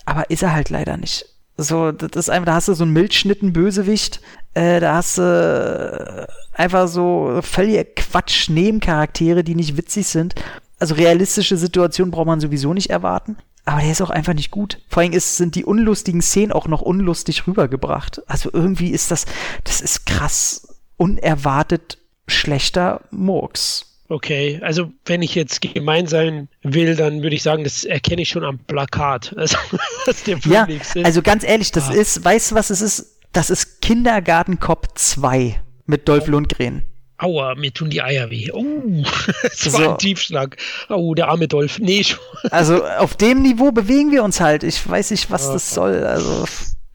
aber 0.06 0.30
ist 0.30 0.44
er 0.44 0.54
halt 0.54 0.70
leider 0.70 0.96
nicht. 0.96 1.26
So, 1.58 1.92
das 1.92 2.12
ist 2.16 2.30
einfach, 2.30 2.46
da 2.46 2.54
hast 2.54 2.70
du 2.70 2.74
so 2.74 2.84
einen 2.84 2.94
Milchschnitten 2.94 3.52
Bösewicht, 3.52 4.22
äh, 4.54 4.80
da 4.80 4.96
hast 4.96 5.18
du 5.18 5.24
äh, 5.24 6.28
einfach 6.54 6.88
so 6.88 7.40
völlige 7.42 7.84
Quatsch-Nebencharaktere, 7.84 9.44
die 9.44 9.56
nicht 9.56 9.76
witzig 9.76 10.08
sind. 10.08 10.36
Also 10.80 10.96
realistische 10.96 11.58
Situationen 11.58 12.12
braucht 12.12 12.28
man 12.28 12.40
sowieso 12.40 12.74
nicht 12.74 12.92
erwarten 12.92 13.38
aber 13.68 13.82
der 13.82 13.92
ist 13.92 14.02
auch 14.02 14.10
einfach 14.10 14.34
nicht 14.34 14.50
gut. 14.50 14.80
Vor 14.88 15.04
allem 15.04 15.12
ist, 15.12 15.36
sind 15.36 15.56
die 15.56 15.66
unlustigen 15.66 16.22
Szenen 16.22 16.54
auch 16.54 16.68
noch 16.68 16.82
unlustig 16.82 17.48
rübergebracht. 17.48 18.22
Also 18.26 18.50
irgendwie 18.54 18.92
ist 18.92 19.12
das, 19.12 19.26
das 19.66 19.82
ist 19.82 20.06
krass 20.06 20.78
unerwartet 20.96 21.98
schlechter 22.28 23.02
Murks. 23.12 23.98
Okay, 24.10 24.62
also 24.64 24.92
wenn 25.06 25.22
ich 25.22 25.36
jetzt 25.36 25.60
gemein 25.62 26.08
sein 26.08 26.48
will, 26.64 26.96
dann 26.96 27.24
würde 27.24 27.36
ich 27.36 27.44
sagen, 27.44 27.66
das 27.66 27.84
erkenne 27.84 28.22
ich 28.22 28.30
schon 28.30 28.46
am 28.46 28.58
Plakat. 28.58 29.36
Also, 29.38 29.58
dass 30.06 30.24
der 30.24 30.38
ja, 30.46 30.66
also 31.04 31.22
ganz 31.22 31.44
ehrlich, 31.44 31.74
das 31.74 31.90
ah. 31.90 31.94
ist, 31.94 32.24
weißt 32.24 32.52
du, 32.52 32.56
was 32.56 32.70
es 32.70 32.82
ist? 32.82 33.18
Das 33.34 33.50
ist 33.50 33.82
Kindergarten 33.82 34.60
Cop 34.60 34.98
2 34.98 35.60
mit 35.86 36.08
Dolph 36.08 36.28
Lundgren. 36.28 36.84
Aua, 37.20 37.56
mir 37.56 37.74
tun 37.74 37.90
die 37.90 38.02
Eier 38.02 38.30
weh. 38.30 38.52
Oh, 38.54 38.64
das 39.44 39.74
war 39.74 39.82
so. 39.82 39.90
ein 39.92 39.98
Tiefschlag. 39.98 40.58
Oh, 40.90 41.16
der 41.16 41.30
arme 41.30 41.48
Dolph. 41.48 41.80
Nee, 41.80 42.04
schon. 42.04 42.20
Also 42.52 42.86
auf 42.86 43.16
dem 43.16 43.42
Niveau 43.42 43.72
bewegen 43.72 44.12
wir 44.12 44.24
uns 44.24 44.40
halt. 44.40 44.64
Ich 44.64 44.88
weiß 44.88 45.12
nicht, 45.12 45.32
was 45.32 45.46
ja. 45.46 45.54
das 45.54 45.74
soll. 45.74 46.04
Also 46.04 46.46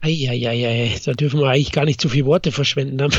Eieiei, 0.01 0.99
da 1.05 1.13
dürfen 1.13 1.39
wir 1.39 1.47
eigentlich 1.47 1.71
gar 1.71 1.85
nicht 1.85 2.01
zu 2.01 2.09
viele 2.09 2.25
Worte 2.25 2.51
verschwenden. 2.51 3.09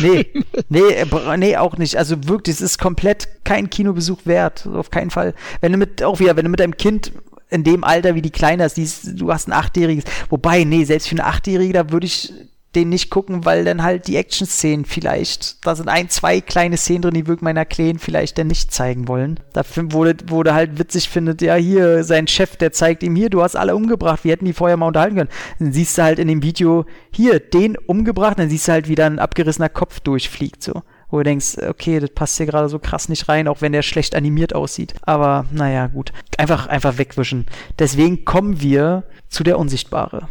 nee, 0.00 0.26
nee, 0.68 0.80
äh, 0.80 1.36
nee, 1.36 1.56
auch 1.56 1.76
nicht. 1.78 1.96
Also 1.96 2.16
wirklich, 2.28 2.56
es 2.56 2.60
ist 2.60 2.78
komplett 2.78 3.28
kein 3.44 3.70
Kinobesuch 3.70 4.20
wert. 4.24 4.66
Auf 4.66 4.90
keinen 4.90 5.10
Fall. 5.10 5.34
Wenn 5.60 5.72
du 5.72 5.78
mit, 5.78 6.02
auch 6.02 6.20
wieder, 6.20 6.36
wenn 6.36 6.44
du 6.44 6.50
mit 6.50 6.60
deinem 6.60 6.76
Kind 6.76 7.12
in 7.50 7.64
dem 7.64 7.84
Alter 7.84 8.14
wie 8.14 8.22
die 8.22 8.30
Kleine 8.30 8.64
hast, 8.64 8.76
die 8.76 8.82
ist, 8.82 9.20
du 9.20 9.32
hast 9.32 9.48
ein 9.48 9.52
Achtjähriges. 9.52 10.04
Wobei, 10.28 10.64
nee, 10.64 10.84
selbst 10.84 11.08
für 11.08 11.14
eine 11.14 11.24
Achtjährige, 11.24 11.72
da 11.72 11.90
würde 11.90 12.06
ich 12.06 12.32
den 12.76 12.88
nicht 12.88 13.10
gucken, 13.10 13.44
weil 13.44 13.64
dann 13.64 13.82
halt 13.82 14.06
die 14.08 14.16
Action-Szenen 14.16 14.84
vielleicht, 14.84 15.64
da 15.66 15.74
sind 15.74 15.88
ein, 15.88 16.08
zwei 16.08 16.40
kleine 16.40 16.76
Szenen 16.76 17.02
drin, 17.02 17.14
die 17.14 17.26
wirklich 17.26 17.42
meiner 17.42 17.64
Kleen 17.64 17.98
vielleicht 17.98 18.38
dann 18.38 18.48
nicht 18.48 18.72
zeigen 18.72 19.08
wollen. 19.08 19.40
Da 19.52 19.62
wurde, 19.76 20.16
wurde 20.28 20.54
halt 20.54 20.78
witzig 20.78 21.08
findet, 21.08 21.42
ja 21.42 21.54
hier, 21.54 22.04
sein 22.04 22.26
Chef, 22.26 22.56
der 22.56 22.72
zeigt 22.72 23.02
ihm 23.02 23.16
hier, 23.16 23.30
du 23.30 23.42
hast 23.42 23.56
alle 23.56 23.76
umgebracht, 23.76 24.24
wir 24.24 24.32
hätten 24.32 24.44
die 24.44 24.52
vorher 24.52 24.76
mal 24.76 24.88
unterhalten 24.88 25.16
können. 25.16 25.30
Dann 25.58 25.72
siehst 25.72 25.98
du 25.98 26.02
halt 26.02 26.18
in 26.18 26.28
dem 26.28 26.42
Video, 26.42 26.84
hier, 27.10 27.40
den 27.40 27.76
umgebracht, 27.76 28.38
dann 28.38 28.50
siehst 28.50 28.68
du 28.68 28.72
halt, 28.72 28.88
wie 28.88 28.94
dann 28.94 29.14
ein 29.14 29.18
abgerissener 29.18 29.68
Kopf 29.68 30.00
durchfliegt, 30.00 30.62
so 30.62 30.82
wo 31.14 31.18
du 31.18 31.24
denkst, 31.24 31.58
okay, 31.68 32.00
das 32.00 32.10
passt 32.10 32.38
hier 32.38 32.46
gerade 32.46 32.68
so 32.68 32.80
krass 32.80 33.08
nicht 33.08 33.28
rein, 33.28 33.46
auch 33.46 33.60
wenn 33.60 33.70
der 33.70 33.82
schlecht 33.82 34.16
animiert 34.16 34.52
aussieht. 34.52 34.94
Aber 35.02 35.46
naja, 35.52 35.86
gut. 35.86 36.12
Einfach, 36.38 36.66
einfach 36.66 36.98
wegwischen. 36.98 37.46
Deswegen 37.78 38.24
kommen 38.24 38.60
wir 38.60 39.04
zu 39.28 39.44
der 39.44 39.60
Unsichtbare. 39.60 40.28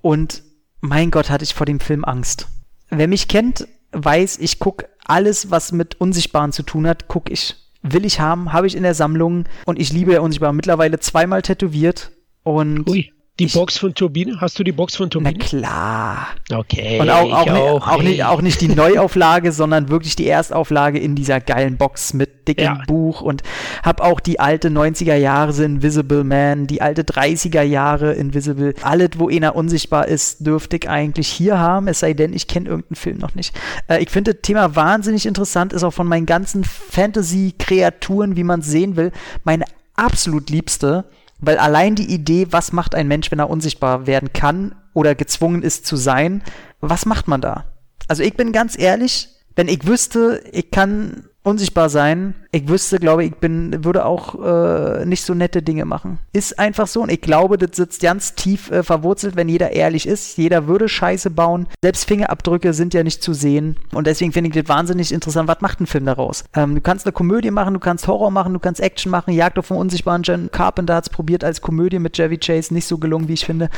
Und 0.00 0.42
mein 0.82 1.10
Gott, 1.10 1.30
hatte 1.30 1.44
ich 1.44 1.54
vor 1.54 1.64
dem 1.64 1.80
Film 1.80 2.04
Angst. 2.04 2.48
Wer 2.90 3.08
mich 3.08 3.28
kennt, 3.28 3.66
weiß, 3.92 4.38
ich 4.38 4.58
gucke 4.58 4.88
alles, 5.04 5.50
was 5.50 5.72
mit 5.72 6.00
Unsichtbaren 6.00 6.52
zu 6.52 6.62
tun 6.62 6.86
hat, 6.86 7.08
gucke 7.08 7.32
ich. 7.32 7.56
Will 7.82 8.04
ich 8.04 8.20
haben, 8.20 8.52
habe 8.52 8.66
ich 8.66 8.76
in 8.76 8.82
der 8.82 8.94
Sammlung 8.94 9.44
und 9.64 9.78
ich 9.78 9.92
liebe 9.92 10.10
der 10.10 10.22
Unsichtbare. 10.22 10.54
Mittlerweile 10.54 11.00
zweimal 11.00 11.42
tätowiert 11.42 12.12
und 12.42 12.88
Ui. 12.88 13.12
Die 13.40 13.44
ich, 13.44 13.54
Box 13.54 13.78
von 13.78 13.94
Turbine? 13.94 14.42
Hast 14.42 14.58
du 14.58 14.62
die 14.62 14.72
Box 14.72 14.94
von 14.94 15.08
Turbine? 15.08 15.38
Na 15.38 15.44
klar. 15.44 16.28
Okay. 16.52 17.00
Und 17.00 17.08
auch, 17.08 17.32
auch, 17.32 17.46
auch, 17.48 17.88
auch, 17.88 18.02
nicht, 18.02 18.22
auch 18.24 18.42
nicht 18.42 18.60
die 18.60 18.68
Neuauflage, 18.74 19.52
sondern 19.52 19.88
wirklich 19.88 20.16
die 20.16 20.28
Erstauflage 20.28 20.98
in 20.98 21.14
dieser 21.14 21.40
geilen 21.40 21.78
Box 21.78 22.12
mit 22.12 22.46
dickem 22.46 22.64
ja. 22.64 22.82
Buch 22.86 23.22
und 23.22 23.42
hab 23.82 24.02
auch 24.02 24.20
die 24.20 24.38
alte 24.38 24.68
90er 24.68 25.14
Jahre 25.14 25.64
Invisible 25.64 26.24
Man, 26.24 26.66
die 26.66 26.82
alte 26.82 27.04
30er 27.04 27.62
Jahre 27.62 28.12
Invisible. 28.12 28.74
Alles, 28.82 29.10
wo 29.16 29.30
einer 29.30 29.56
unsichtbar 29.56 30.08
ist, 30.08 30.46
dürfte 30.46 30.76
ich 30.76 30.90
eigentlich 30.90 31.28
hier 31.28 31.58
haben, 31.58 31.88
es 31.88 32.00
sei 32.00 32.12
denn, 32.12 32.34
ich 32.34 32.48
kenne 32.48 32.68
irgendeinen 32.68 32.96
Film 32.96 33.16
noch 33.16 33.34
nicht. 33.34 33.58
Äh, 33.88 34.02
ich 34.02 34.10
finde 34.10 34.34
das 34.34 34.42
Thema 34.42 34.76
wahnsinnig 34.76 35.24
interessant, 35.24 35.72
ist 35.72 35.84
auch 35.84 35.94
von 35.94 36.06
meinen 36.06 36.26
ganzen 36.26 36.64
Fantasy-Kreaturen, 36.64 38.36
wie 38.36 38.44
man 38.44 38.60
es 38.60 38.66
sehen 38.66 38.96
will, 38.96 39.10
meine 39.42 39.64
absolut 39.96 40.50
liebste 40.50 41.06
weil 41.42 41.58
allein 41.58 41.94
die 41.94 42.10
Idee, 42.10 42.46
was 42.50 42.72
macht 42.72 42.94
ein 42.94 43.08
Mensch, 43.08 43.30
wenn 43.30 43.40
er 43.40 43.50
unsichtbar 43.50 44.06
werden 44.06 44.32
kann 44.32 44.74
oder 44.94 45.14
gezwungen 45.14 45.62
ist 45.62 45.84
zu 45.84 45.96
sein, 45.96 46.42
was 46.80 47.04
macht 47.04 47.28
man 47.28 47.40
da? 47.40 47.64
Also 48.08 48.22
ich 48.22 48.34
bin 48.34 48.52
ganz 48.52 48.78
ehrlich, 48.78 49.28
wenn 49.56 49.68
ich 49.68 49.86
wüsste, 49.86 50.42
ich 50.52 50.70
kann 50.70 51.24
unsichtbar 51.42 51.88
sein. 51.88 52.34
Ich 52.52 52.68
wüsste, 52.68 52.98
glaube 52.98 53.24
ich, 53.24 53.34
bin, 53.36 53.84
würde 53.84 54.04
auch 54.04 54.34
äh, 54.44 55.04
nicht 55.06 55.24
so 55.24 55.34
nette 55.34 55.62
Dinge 55.62 55.84
machen. 55.84 56.18
Ist 56.32 56.58
einfach 56.58 56.86
so 56.86 57.02
und 57.02 57.10
ich 57.10 57.20
glaube, 57.20 57.58
das 57.58 57.76
sitzt 57.76 58.02
ganz 58.02 58.34
tief 58.34 58.70
äh, 58.70 58.82
verwurzelt, 58.82 59.36
wenn 59.36 59.48
jeder 59.48 59.72
ehrlich 59.72 60.06
ist. 60.06 60.36
Jeder 60.36 60.66
würde 60.66 60.88
Scheiße 60.88 61.30
bauen. 61.30 61.66
Selbst 61.82 62.06
Fingerabdrücke 62.06 62.74
sind 62.74 62.94
ja 62.94 63.02
nicht 63.02 63.22
zu 63.22 63.32
sehen 63.32 63.76
und 63.92 64.06
deswegen 64.06 64.32
finde 64.32 64.50
ich 64.50 64.54
das 64.54 64.68
wahnsinnig 64.68 65.12
interessant. 65.12 65.48
Was 65.48 65.60
macht 65.60 65.80
ein 65.80 65.86
Film 65.86 66.06
daraus? 66.06 66.44
Ähm, 66.54 66.74
du 66.74 66.80
kannst 66.80 67.06
eine 67.06 67.12
Komödie 67.12 67.50
machen, 67.50 67.74
du 67.74 67.80
kannst 67.80 68.06
Horror 68.06 68.30
machen, 68.30 68.52
du 68.52 68.60
kannst 68.60 68.80
Action 68.80 69.10
machen. 69.10 69.32
Jagd 69.32 69.58
auf 69.58 69.68
den 69.68 69.76
unsichtbaren 69.76 70.22
John 70.22 70.50
Carpenter 70.52 70.94
hat 70.94 71.04
es 71.04 71.10
probiert 71.10 71.42
als 71.42 71.60
Komödie 71.60 71.98
mit 71.98 72.14
Chevy 72.16 72.38
Chase, 72.38 72.72
nicht 72.72 72.86
so 72.86 72.98
gelungen, 72.98 73.28
wie 73.28 73.34
ich 73.34 73.46
finde. 73.46 73.70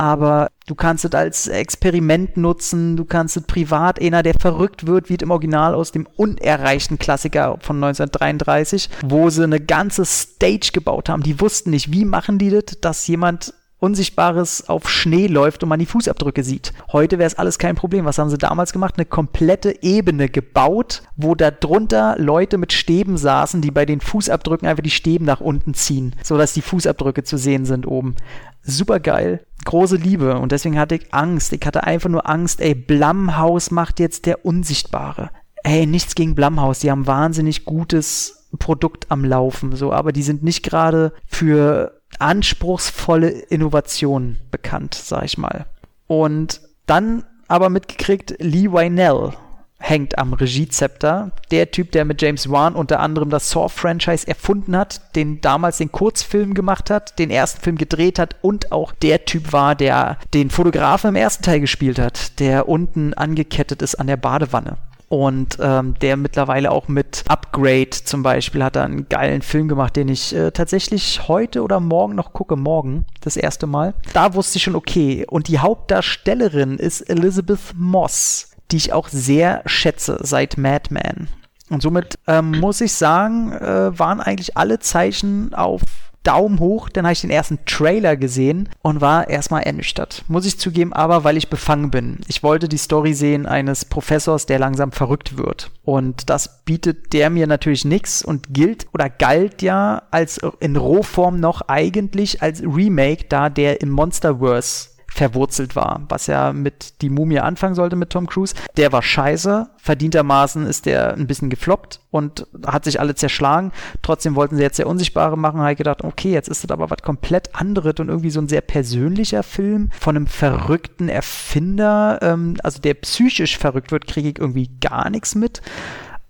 Aber 0.00 0.48
Du 0.70 0.76
kannst 0.76 1.04
es 1.04 1.12
als 1.16 1.48
Experiment 1.48 2.36
nutzen, 2.36 2.96
du 2.96 3.04
kannst 3.04 3.36
es 3.36 3.42
privat, 3.42 4.00
einer, 4.00 4.22
der 4.22 4.34
verrückt 4.40 4.86
wird, 4.86 5.08
wie 5.08 5.16
im 5.16 5.32
Original 5.32 5.74
aus 5.74 5.90
dem 5.90 6.06
unerreichten 6.14 6.96
Klassiker 6.96 7.58
von 7.60 7.82
1933, 7.82 8.88
wo 9.04 9.30
sie 9.30 9.42
eine 9.42 9.58
ganze 9.58 10.04
Stage 10.06 10.70
gebaut 10.72 11.08
haben. 11.08 11.24
Die 11.24 11.40
wussten 11.40 11.70
nicht, 11.70 11.92
wie 11.92 12.04
machen 12.04 12.38
die 12.38 12.50
das, 12.50 12.80
dass 12.80 13.04
jemand 13.08 13.52
Unsichtbares 13.80 14.68
auf 14.68 14.88
Schnee 14.88 15.26
läuft 15.26 15.62
und 15.62 15.68
man 15.68 15.80
die 15.80 15.86
Fußabdrücke 15.86 16.44
sieht. 16.44 16.72
Heute 16.92 17.18
wäre 17.18 17.26
es 17.26 17.38
alles 17.38 17.58
kein 17.58 17.74
Problem. 17.74 18.04
Was 18.04 18.18
haben 18.18 18.30
sie 18.30 18.38
damals 18.38 18.72
gemacht? 18.72 18.94
Eine 18.96 19.06
komplette 19.06 19.82
Ebene 19.82 20.28
gebaut, 20.28 21.02
wo 21.16 21.34
da 21.34 21.50
drunter 21.50 22.16
Leute 22.18 22.58
mit 22.58 22.72
Stäben 22.72 23.16
saßen, 23.16 23.62
die 23.62 23.70
bei 23.70 23.86
den 23.86 24.00
Fußabdrücken 24.00 24.68
einfach 24.68 24.82
die 24.82 24.90
Stäben 24.90 25.24
nach 25.24 25.40
unten 25.40 25.74
ziehen, 25.74 26.14
sodass 26.22 26.52
die 26.52 26.62
Fußabdrücke 26.62 27.24
zu 27.24 27.38
sehen 27.38 27.64
sind 27.64 27.86
oben. 27.86 28.16
Super 28.62 29.00
geil. 29.00 29.44
Große 29.64 29.96
Liebe. 29.96 30.38
Und 30.38 30.52
deswegen 30.52 30.78
hatte 30.78 30.96
ich 30.96 31.12
Angst. 31.14 31.52
Ich 31.52 31.64
hatte 31.64 31.84
einfach 31.84 32.10
nur 32.10 32.28
Angst, 32.28 32.60
ey, 32.60 32.74
Blumhaus 32.74 33.70
macht 33.70 33.98
jetzt 33.98 34.26
der 34.26 34.44
Unsichtbare. 34.44 35.30
Ey, 35.62 35.86
nichts 35.86 36.14
gegen 36.14 36.34
Blumhaus. 36.34 36.80
Die 36.80 36.90
haben 36.90 37.06
wahnsinnig 37.06 37.64
gutes 37.64 38.48
Produkt 38.58 39.06
am 39.10 39.24
Laufen, 39.24 39.76
so, 39.76 39.92
aber 39.92 40.12
die 40.12 40.22
sind 40.22 40.42
nicht 40.42 40.62
gerade 40.62 41.12
für 41.26 41.99
anspruchsvolle 42.18 43.28
Innovation 43.28 44.36
bekannt, 44.50 44.94
sag 44.94 45.24
ich 45.24 45.38
mal. 45.38 45.66
Und 46.06 46.60
dann 46.86 47.24
aber 47.48 47.68
mitgekriegt, 47.68 48.34
Lee 48.38 48.70
Wynell 48.70 49.32
hängt 49.80 50.18
am 50.18 50.34
Regiezepter. 50.34 51.32
Der 51.50 51.70
Typ, 51.70 51.90
der 51.92 52.04
mit 52.04 52.20
James 52.20 52.50
Wan 52.50 52.74
unter 52.74 53.00
anderem 53.00 53.30
das 53.30 53.50
Saw-Franchise 53.50 54.28
erfunden 54.28 54.76
hat, 54.76 55.16
den 55.16 55.40
damals 55.40 55.78
den 55.78 55.90
Kurzfilm 55.90 56.54
gemacht 56.54 56.90
hat, 56.90 57.18
den 57.18 57.30
ersten 57.30 57.62
Film 57.62 57.76
gedreht 57.76 58.18
hat 58.18 58.36
und 58.42 58.70
auch 58.72 58.92
der 58.92 59.24
Typ 59.24 59.52
war, 59.52 59.74
der 59.74 60.18
den 60.34 60.50
Fotografen 60.50 61.08
im 61.08 61.16
ersten 61.16 61.42
Teil 61.42 61.60
gespielt 61.60 61.98
hat, 61.98 62.38
der 62.38 62.68
unten 62.68 63.14
angekettet 63.14 63.82
ist 63.82 63.94
an 63.94 64.06
der 64.06 64.18
Badewanne. 64.18 64.76
Und 65.10 65.58
ähm, 65.60 65.96
der 66.00 66.16
mittlerweile 66.16 66.70
auch 66.70 66.86
mit 66.86 67.24
Upgrade 67.26 67.90
zum 67.90 68.22
Beispiel 68.22 68.62
hat 68.62 68.76
er 68.76 68.84
einen 68.84 69.08
geilen 69.08 69.42
Film 69.42 69.66
gemacht, 69.66 69.96
den 69.96 70.08
ich 70.08 70.32
äh, 70.32 70.52
tatsächlich 70.52 71.26
heute 71.26 71.64
oder 71.64 71.80
morgen 71.80 72.14
noch 72.14 72.32
gucke. 72.32 72.54
Morgen, 72.54 73.04
das 73.20 73.36
erste 73.36 73.66
Mal. 73.66 73.94
Da 74.12 74.34
wusste 74.34 74.58
ich 74.58 74.62
schon, 74.62 74.76
okay. 74.76 75.26
Und 75.28 75.48
die 75.48 75.58
Hauptdarstellerin 75.58 76.78
ist 76.78 77.00
Elizabeth 77.00 77.74
Moss, 77.74 78.52
die 78.70 78.76
ich 78.76 78.92
auch 78.92 79.08
sehr 79.08 79.62
schätze 79.66 80.20
seit 80.22 80.56
Madman. 80.56 81.26
Und 81.70 81.82
somit 81.82 82.16
ähm, 82.28 82.60
muss 82.60 82.80
ich 82.80 82.92
sagen, 82.92 83.50
äh, 83.52 83.98
waren 83.98 84.20
eigentlich 84.20 84.56
alle 84.56 84.78
Zeichen 84.78 85.54
auf 85.54 85.82
Daumen 86.22 86.58
hoch, 86.58 86.88
dann 86.88 87.04
habe 87.04 87.14
ich 87.14 87.22
den 87.22 87.30
ersten 87.30 87.58
Trailer 87.64 88.16
gesehen 88.16 88.68
und 88.82 89.00
war 89.00 89.28
erstmal 89.28 89.62
ernüchtert. 89.62 90.24
Muss 90.28 90.46
ich 90.46 90.58
zugeben, 90.58 90.92
aber 90.92 91.24
weil 91.24 91.36
ich 91.36 91.48
befangen 91.48 91.90
bin. 91.90 92.18
Ich 92.28 92.42
wollte 92.42 92.68
die 92.68 92.76
Story 92.76 93.14
sehen 93.14 93.46
eines 93.46 93.84
Professors, 93.84 94.46
der 94.46 94.58
langsam 94.58 94.92
verrückt 94.92 95.38
wird. 95.38 95.70
Und 95.82 96.28
das 96.28 96.62
bietet 96.64 97.12
der 97.12 97.30
mir 97.30 97.46
natürlich 97.46 97.84
nichts 97.84 98.22
und 98.22 98.52
gilt 98.52 98.86
oder 98.92 99.08
galt 99.08 99.62
ja 99.62 100.02
als 100.10 100.40
in 100.60 100.76
Rohform 100.76 101.40
noch 101.40 101.62
eigentlich 101.68 102.42
als 102.42 102.62
Remake, 102.62 103.24
da 103.28 103.48
der 103.48 103.80
im 103.80 103.90
Monsterverse 103.90 104.89
verwurzelt 105.12 105.76
war, 105.76 106.02
was 106.08 106.26
ja 106.26 106.52
mit 106.52 107.02
Die 107.02 107.10
Mumie 107.10 107.40
anfangen 107.40 107.74
sollte 107.74 107.96
mit 107.96 108.10
Tom 108.10 108.26
Cruise. 108.26 108.54
Der 108.76 108.92
war 108.92 109.02
scheiße, 109.02 109.68
verdientermaßen 109.76 110.66
ist 110.66 110.86
der 110.86 111.14
ein 111.14 111.26
bisschen 111.26 111.50
gefloppt 111.50 112.00
und 112.10 112.46
hat 112.64 112.84
sich 112.84 113.00
alle 113.00 113.14
zerschlagen. 113.14 113.72
Trotzdem 114.02 114.36
wollten 114.36 114.56
sie 114.56 114.62
jetzt 114.62 114.76
sehr 114.76 114.86
Unsichtbare 114.86 115.36
machen, 115.36 115.60
habe 115.60 115.72
ich 115.72 115.78
gedacht, 115.78 116.04
okay, 116.04 116.32
jetzt 116.32 116.48
ist 116.48 116.64
das 116.64 116.70
aber 116.70 116.90
was 116.90 117.02
komplett 117.02 117.54
anderes 117.54 117.94
und 117.98 118.08
irgendwie 118.08 118.30
so 118.30 118.40
ein 118.40 118.48
sehr 118.48 118.60
persönlicher 118.60 119.42
Film 119.42 119.90
von 119.98 120.16
einem 120.16 120.26
verrückten 120.26 121.08
Erfinder, 121.08 122.18
ähm, 122.22 122.56
also 122.62 122.80
der 122.80 122.94
psychisch 122.94 123.58
verrückt 123.58 123.90
wird, 123.90 124.06
kriege 124.06 124.28
ich 124.28 124.38
irgendwie 124.38 124.70
gar 124.80 125.10
nichts 125.10 125.34
mit. 125.34 125.60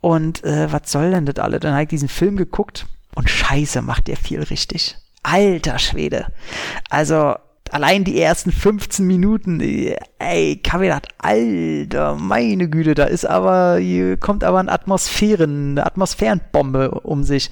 Und 0.00 0.42
äh, 0.44 0.72
was 0.72 0.90
soll 0.90 1.10
denn 1.10 1.26
das 1.26 1.36
alle? 1.36 1.60
Dann 1.60 1.72
habe 1.72 1.82
ich 1.82 1.88
diesen 1.88 2.08
Film 2.08 2.36
geguckt 2.36 2.86
und 3.14 3.28
scheiße, 3.28 3.82
macht 3.82 4.08
der 4.08 4.16
viel 4.16 4.42
richtig. 4.42 4.96
Alter 5.22 5.78
Schwede. 5.78 6.28
Also 6.88 7.34
allein 7.70 8.04
die 8.04 8.20
ersten 8.20 8.52
15 8.52 9.06
Minuten, 9.06 9.60
ey, 9.60 10.56
gedacht, 10.56 11.08
alter, 11.18 12.16
meine 12.16 12.68
Güte, 12.68 12.94
da 12.94 13.04
ist 13.04 13.24
aber, 13.24 13.78
hier 13.78 14.16
kommt 14.16 14.44
aber 14.44 14.58
eine 14.58 14.72
Atmosphären, 14.72 15.72
eine 15.72 15.86
Atmosphärenbombe 15.86 16.90
um 16.90 17.24
sich. 17.24 17.50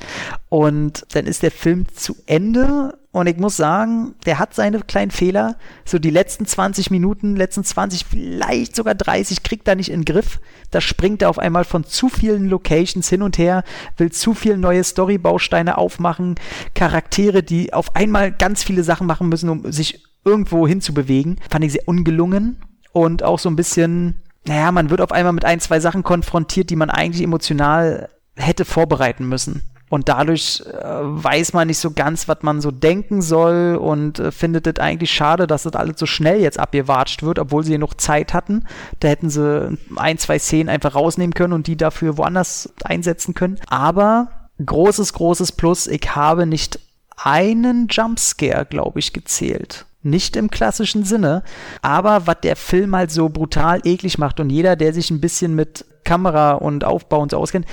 Und 0.48 1.06
dann 1.14 1.26
ist 1.26 1.42
der 1.42 1.50
Film 1.50 1.86
zu 1.94 2.16
Ende 2.26 2.94
und 3.10 3.26
ich 3.26 3.38
muss 3.38 3.56
sagen, 3.56 4.14
der 4.26 4.38
hat 4.38 4.54
seine 4.54 4.80
kleinen 4.80 5.10
Fehler. 5.10 5.56
So 5.84 5.98
die 5.98 6.10
letzten 6.10 6.46
20 6.46 6.90
Minuten, 6.90 7.36
letzten 7.36 7.64
20, 7.64 8.04
vielleicht 8.04 8.76
sogar 8.76 8.94
30, 8.94 9.42
kriegt 9.42 9.66
er 9.66 9.76
nicht 9.76 9.90
in 9.90 10.02
den 10.02 10.04
Griff. 10.04 10.40
Da 10.70 10.80
springt 10.80 11.22
er 11.22 11.30
auf 11.30 11.38
einmal 11.38 11.64
von 11.64 11.84
zu 11.84 12.08
vielen 12.10 12.48
Locations 12.48 13.08
hin 13.08 13.22
und 13.22 13.38
her, 13.38 13.64
will 13.96 14.12
zu 14.12 14.34
viele 14.34 14.58
neue 14.58 14.84
Storybausteine 14.84 15.78
aufmachen, 15.78 16.34
Charaktere, 16.74 17.42
die 17.42 17.72
auf 17.72 17.96
einmal 17.96 18.30
ganz 18.30 18.62
viele 18.62 18.84
Sachen 18.84 19.06
machen 19.06 19.28
müssen, 19.28 19.48
um 19.48 19.72
sich 19.72 20.07
irgendwo 20.24 20.66
hinzubewegen. 20.66 21.40
Fand 21.50 21.64
ich 21.64 21.72
sehr 21.72 21.88
ungelungen 21.88 22.62
und 22.92 23.22
auch 23.22 23.38
so 23.38 23.48
ein 23.48 23.56
bisschen, 23.56 24.22
naja, 24.46 24.72
man 24.72 24.90
wird 24.90 25.00
auf 25.00 25.12
einmal 25.12 25.32
mit 25.32 25.44
ein, 25.44 25.60
zwei 25.60 25.80
Sachen 25.80 26.02
konfrontiert, 26.02 26.70
die 26.70 26.76
man 26.76 26.90
eigentlich 26.90 27.22
emotional 27.22 28.08
hätte 28.36 28.64
vorbereiten 28.64 29.28
müssen. 29.28 29.62
Und 29.90 30.08
dadurch 30.08 30.62
äh, 30.66 30.82
weiß 30.82 31.54
man 31.54 31.68
nicht 31.68 31.78
so 31.78 31.92
ganz, 31.92 32.28
was 32.28 32.38
man 32.42 32.60
so 32.60 32.70
denken 32.70 33.22
soll 33.22 33.76
und 33.80 34.18
äh, 34.18 34.30
findet 34.32 34.66
es 34.66 34.78
eigentlich 34.78 35.10
schade, 35.10 35.46
dass 35.46 35.62
das 35.62 35.72
alles 35.74 35.98
so 35.98 36.06
schnell 36.06 36.40
jetzt 36.40 36.58
abgewatscht 36.58 37.22
wird, 37.22 37.38
obwohl 37.38 37.64
sie 37.64 37.78
noch 37.78 37.94
Zeit 37.94 38.34
hatten. 38.34 38.64
Da 39.00 39.08
hätten 39.08 39.30
sie 39.30 39.78
ein, 39.96 40.18
zwei 40.18 40.38
Szenen 40.38 40.68
einfach 40.68 40.94
rausnehmen 40.94 41.32
können 41.32 41.54
und 41.54 41.66
die 41.66 41.76
dafür 41.76 42.18
woanders 42.18 42.72
einsetzen 42.84 43.34
können. 43.34 43.58
Aber 43.66 44.50
großes, 44.64 45.14
großes 45.14 45.52
Plus, 45.52 45.86
ich 45.86 46.14
habe 46.14 46.44
nicht 46.44 46.80
einen 47.16 47.88
Jumpscare, 47.88 48.66
glaube 48.66 48.98
ich, 48.98 49.12
gezählt. 49.12 49.86
Nicht 50.02 50.36
im 50.36 50.50
klassischen 50.50 51.04
Sinne, 51.04 51.42
aber 51.82 52.26
was 52.26 52.36
der 52.42 52.56
Film 52.56 52.94
halt 52.94 53.10
so 53.10 53.28
brutal 53.28 53.80
eklig 53.84 54.18
macht 54.18 54.38
und 54.38 54.50
jeder, 54.50 54.76
der 54.76 54.94
sich 54.94 55.10
ein 55.10 55.20
bisschen 55.20 55.54
mit 55.54 55.84
Kamera 56.04 56.52
und 56.52 56.84
Aufbau 56.84 57.20
und 57.20 57.32
so 57.32 57.38
auskennt, 57.38 57.66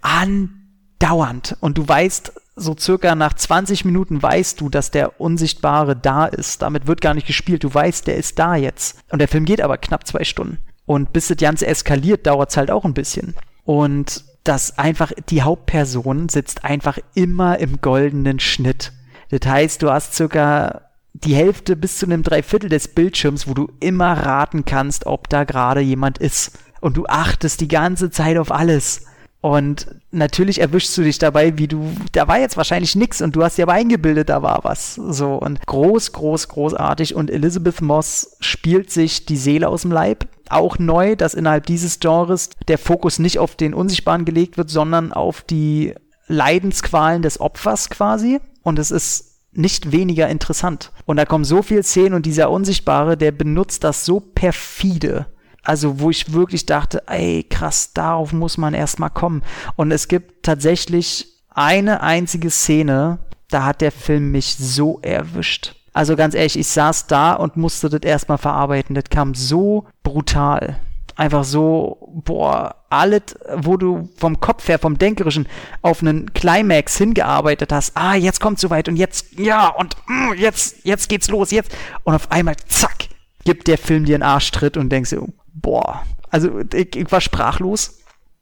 andauernd. 0.00 1.56
Und 1.60 1.76
du 1.78 1.86
weißt, 1.86 2.32
so 2.56 2.74
circa 2.78 3.14
nach 3.14 3.34
20 3.34 3.84
Minuten 3.84 4.22
weißt 4.22 4.60
du, 4.60 4.70
dass 4.70 4.90
der 4.90 5.20
Unsichtbare 5.20 5.94
da 5.94 6.24
ist. 6.24 6.62
Damit 6.62 6.86
wird 6.86 7.02
gar 7.02 7.12
nicht 7.12 7.26
gespielt. 7.26 7.62
Du 7.62 7.72
weißt, 7.72 8.06
der 8.06 8.16
ist 8.16 8.38
da 8.38 8.56
jetzt. 8.56 8.98
Und 9.10 9.18
der 9.18 9.28
Film 9.28 9.44
geht 9.44 9.60
aber 9.60 9.76
knapp 9.76 10.06
zwei 10.06 10.24
Stunden. 10.24 10.58
Und 10.86 11.12
bis 11.12 11.28
das 11.28 11.36
Ganze 11.36 11.66
eskaliert, 11.66 12.26
dauert 12.26 12.50
es 12.50 12.56
halt 12.56 12.70
auch 12.70 12.84
ein 12.84 12.94
bisschen. 12.94 13.34
Und 13.64 14.24
das 14.44 14.78
einfach, 14.78 15.12
die 15.28 15.42
Hauptperson 15.42 16.28
sitzt 16.28 16.64
einfach 16.64 16.98
immer 17.14 17.58
im 17.58 17.80
goldenen 17.80 18.40
Schnitt. 18.40 18.92
Das 19.30 19.46
heißt, 19.46 19.82
du 19.82 19.90
hast 19.90 20.14
circa 20.14 20.82
die 21.24 21.34
Hälfte 21.34 21.76
bis 21.76 21.98
zu 21.98 22.06
einem 22.06 22.22
Dreiviertel 22.22 22.68
des 22.68 22.88
Bildschirms, 22.88 23.48
wo 23.48 23.54
du 23.54 23.68
immer 23.80 24.12
raten 24.12 24.64
kannst, 24.64 25.06
ob 25.06 25.28
da 25.28 25.44
gerade 25.44 25.80
jemand 25.80 26.18
ist. 26.18 26.58
Und 26.80 26.96
du 26.96 27.06
achtest 27.06 27.60
die 27.60 27.68
ganze 27.68 28.10
Zeit 28.10 28.36
auf 28.36 28.52
alles. 28.52 29.06
Und 29.40 29.86
natürlich 30.10 30.60
erwischst 30.60 30.96
du 30.98 31.02
dich 31.02 31.18
dabei, 31.18 31.56
wie 31.56 31.68
du, 31.68 31.92
da 32.12 32.26
war 32.26 32.38
jetzt 32.38 32.56
wahrscheinlich 32.56 32.96
nichts 32.96 33.22
und 33.22 33.36
du 33.36 33.44
hast 33.44 33.56
dir 33.56 33.62
aber 33.62 33.74
eingebildet, 33.74 34.28
da 34.28 34.42
war 34.42 34.60
was. 34.64 34.96
So 34.96 35.34
und 35.34 35.64
groß, 35.66 36.12
groß, 36.12 36.48
großartig. 36.48 37.14
Und 37.14 37.30
Elizabeth 37.30 37.80
Moss 37.80 38.36
spielt 38.40 38.90
sich 38.90 39.24
die 39.24 39.36
Seele 39.36 39.68
aus 39.68 39.82
dem 39.82 39.92
Leib. 39.92 40.26
Auch 40.48 40.78
neu, 40.78 41.16
dass 41.16 41.34
innerhalb 41.34 41.66
dieses 41.66 42.00
Genres 42.00 42.50
der 42.66 42.78
Fokus 42.78 43.18
nicht 43.18 43.38
auf 43.38 43.54
den 43.54 43.72
Unsichtbaren 43.72 44.24
gelegt 44.24 44.58
wird, 44.58 44.68
sondern 44.68 45.12
auf 45.12 45.42
die 45.42 45.94
Leidensqualen 46.26 47.22
des 47.22 47.40
Opfers 47.40 47.88
quasi. 47.88 48.40
Und 48.62 48.80
es 48.80 48.90
ist 48.90 49.35
nicht 49.56 49.92
weniger 49.92 50.28
interessant. 50.28 50.92
Und 51.04 51.16
da 51.16 51.24
kommen 51.24 51.44
so 51.44 51.62
viele 51.62 51.82
Szenen 51.82 52.14
und 52.14 52.26
dieser 52.26 52.50
Unsichtbare, 52.50 53.16
der 53.16 53.32
benutzt 53.32 53.84
das 53.84 54.04
so 54.04 54.20
perfide. 54.20 55.26
Also, 55.62 55.98
wo 55.98 56.10
ich 56.10 56.32
wirklich 56.32 56.66
dachte, 56.66 57.02
ey, 57.08 57.44
krass, 57.48 57.92
darauf 57.92 58.32
muss 58.32 58.56
man 58.56 58.72
erstmal 58.72 59.10
kommen. 59.10 59.42
Und 59.74 59.90
es 59.90 60.06
gibt 60.06 60.44
tatsächlich 60.44 61.26
eine 61.50 62.02
einzige 62.02 62.50
Szene, 62.50 63.18
da 63.50 63.64
hat 63.64 63.80
der 63.80 63.92
Film 63.92 64.30
mich 64.30 64.56
so 64.56 65.00
erwischt. 65.02 65.74
Also 65.92 66.14
ganz 66.14 66.34
ehrlich, 66.34 66.58
ich 66.58 66.68
saß 66.68 67.06
da 67.06 67.32
und 67.32 67.56
musste 67.56 67.88
das 67.88 68.02
erstmal 68.02 68.38
verarbeiten. 68.38 68.94
Das 68.94 69.04
kam 69.10 69.34
so 69.34 69.86
brutal 70.02 70.78
einfach 71.16 71.44
so, 71.44 71.98
boah, 72.24 72.76
alles, 72.90 73.22
wo 73.56 73.76
du 73.76 74.08
vom 74.16 74.38
Kopf 74.40 74.68
her, 74.68 74.78
vom 74.78 74.98
Denkerischen 74.98 75.48
auf 75.82 76.02
einen 76.02 76.32
Climax 76.34 76.96
hingearbeitet 76.98 77.72
hast, 77.72 77.96
ah, 77.96 78.14
jetzt 78.14 78.40
kommt 78.40 78.60
soweit 78.60 78.88
und 78.88 78.96
jetzt, 78.96 79.38
ja, 79.38 79.68
und 79.68 79.96
mm, 80.06 80.34
jetzt, 80.36 80.84
jetzt 80.84 81.08
geht's 81.08 81.28
los, 81.28 81.50
jetzt. 81.50 81.74
Und 82.04 82.14
auf 82.14 82.30
einmal, 82.30 82.56
zack, 82.68 83.08
gibt 83.44 83.66
der 83.66 83.78
Film 83.78 84.04
dir 84.04 84.16
einen 84.16 84.22
Arschtritt 84.22 84.76
und 84.76 84.90
denkst 84.90 85.10
du, 85.10 85.32
boah, 85.54 86.02
also 86.30 86.60
ich, 86.72 86.94
ich 86.94 87.10
war 87.10 87.20
sprachlos. 87.20 87.98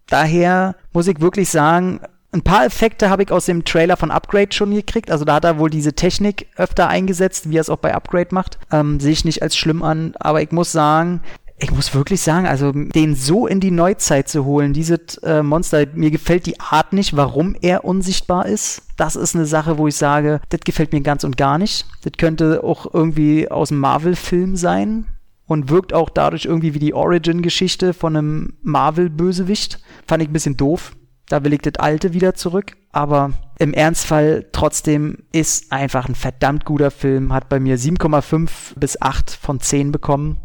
Daher 0.06 0.76
muss 0.92 1.06
ich 1.06 1.20
wirklich 1.20 1.48
sagen, 1.48 2.00
ein 2.32 2.42
paar 2.42 2.64
Effekte 2.64 3.10
habe 3.10 3.22
ich 3.22 3.30
aus 3.30 3.46
dem 3.46 3.64
Trailer 3.64 3.96
von 3.96 4.10
Upgrade 4.10 4.52
schon 4.52 4.74
gekriegt. 4.74 5.10
Also 5.10 5.24
da 5.24 5.34
hat 5.34 5.44
er 5.44 5.58
wohl 5.58 5.70
diese 5.70 5.92
Technik 5.92 6.48
öfter 6.56 6.88
eingesetzt, 6.88 7.48
wie 7.48 7.58
er 7.58 7.60
es 7.60 7.70
auch 7.70 7.78
bei 7.78 7.94
Upgrade 7.94 8.34
macht. 8.34 8.58
Ähm, 8.72 8.98
Sehe 8.98 9.12
ich 9.12 9.24
nicht 9.24 9.42
als 9.42 9.56
schlimm 9.56 9.84
an. 9.84 10.14
Aber 10.18 10.42
ich 10.42 10.50
muss 10.50 10.72
sagen, 10.72 11.20
ich 11.64 11.72
muss 11.72 11.94
wirklich 11.94 12.20
sagen, 12.20 12.46
also 12.46 12.72
den 12.72 13.16
so 13.16 13.46
in 13.46 13.58
die 13.58 13.70
Neuzeit 13.70 14.28
zu 14.28 14.44
holen, 14.44 14.72
dieses 14.74 15.16
äh, 15.18 15.42
Monster, 15.42 15.86
mir 15.94 16.10
gefällt 16.10 16.46
die 16.46 16.60
Art 16.60 16.92
nicht, 16.92 17.16
warum 17.16 17.56
er 17.60 17.84
unsichtbar 17.84 18.46
ist. 18.46 18.82
Das 18.96 19.16
ist 19.16 19.34
eine 19.34 19.46
Sache, 19.46 19.78
wo 19.78 19.88
ich 19.88 19.96
sage, 19.96 20.40
das 20.50 20.60
gefällt 20.60 20.92
mir 20.92 21.00
ganz 21.00 21.24
und 21.24 21.36
gar 21.36 21.58
nicht. 21.58 21.86
Das 22.02 22.12
könnte 22.18 22.62
auch 22.62 22.92
irgendwie 22.92 23.50
aus 23.50 23.72
einem 23.72 23.80
Marvel-Film 23.80 24.56
sein 24.56 25.06
und 25.46 25.70
wirkt 25.70 25.94
auch 25.94 26.10
dadurch 26.10 26.44
irgendwie 26.44 26.74
wie 26.74 26.78
die 26.78 26.94
Origin-Geschichte 26.94 27.94
von 27.94 28.16
einem 28.16 28.54
Marvel-Bösewicht. 28.62 29.80
Fand 30.06 30.22
ich 30.22 30.28
ein 30.28 30.34
bisschen 30.34 30.56
doof. 30.56 30.92
Da 31.28 31.44
will 31.44 31.54
ich 31.54 31.62
das 31.62 31.76
Alte 31.76 32.12
wieder 32.12 32.34
zurück. 32.34 32.76
Aber 32.92 33.32
im 33.58 33.72
Ernstfall 33.72 34.46
trotzdem 34.52 35.18
ist 35.32 35.72
einfach 35.72 36.08
ein 36.08 36.14
verdammt 36.14 36.66
guter 36.66 36.90
Film. 36.90 37.32
Hat 37.32 37.48
bei 37.48 37.58
mir 37.58 37.78
7,5 37.78 38.48
bis 38.76 39.00
8 39.00 39.30
von 39.30 39.60
10 39.60 39.90
bekommen 39.90 40.38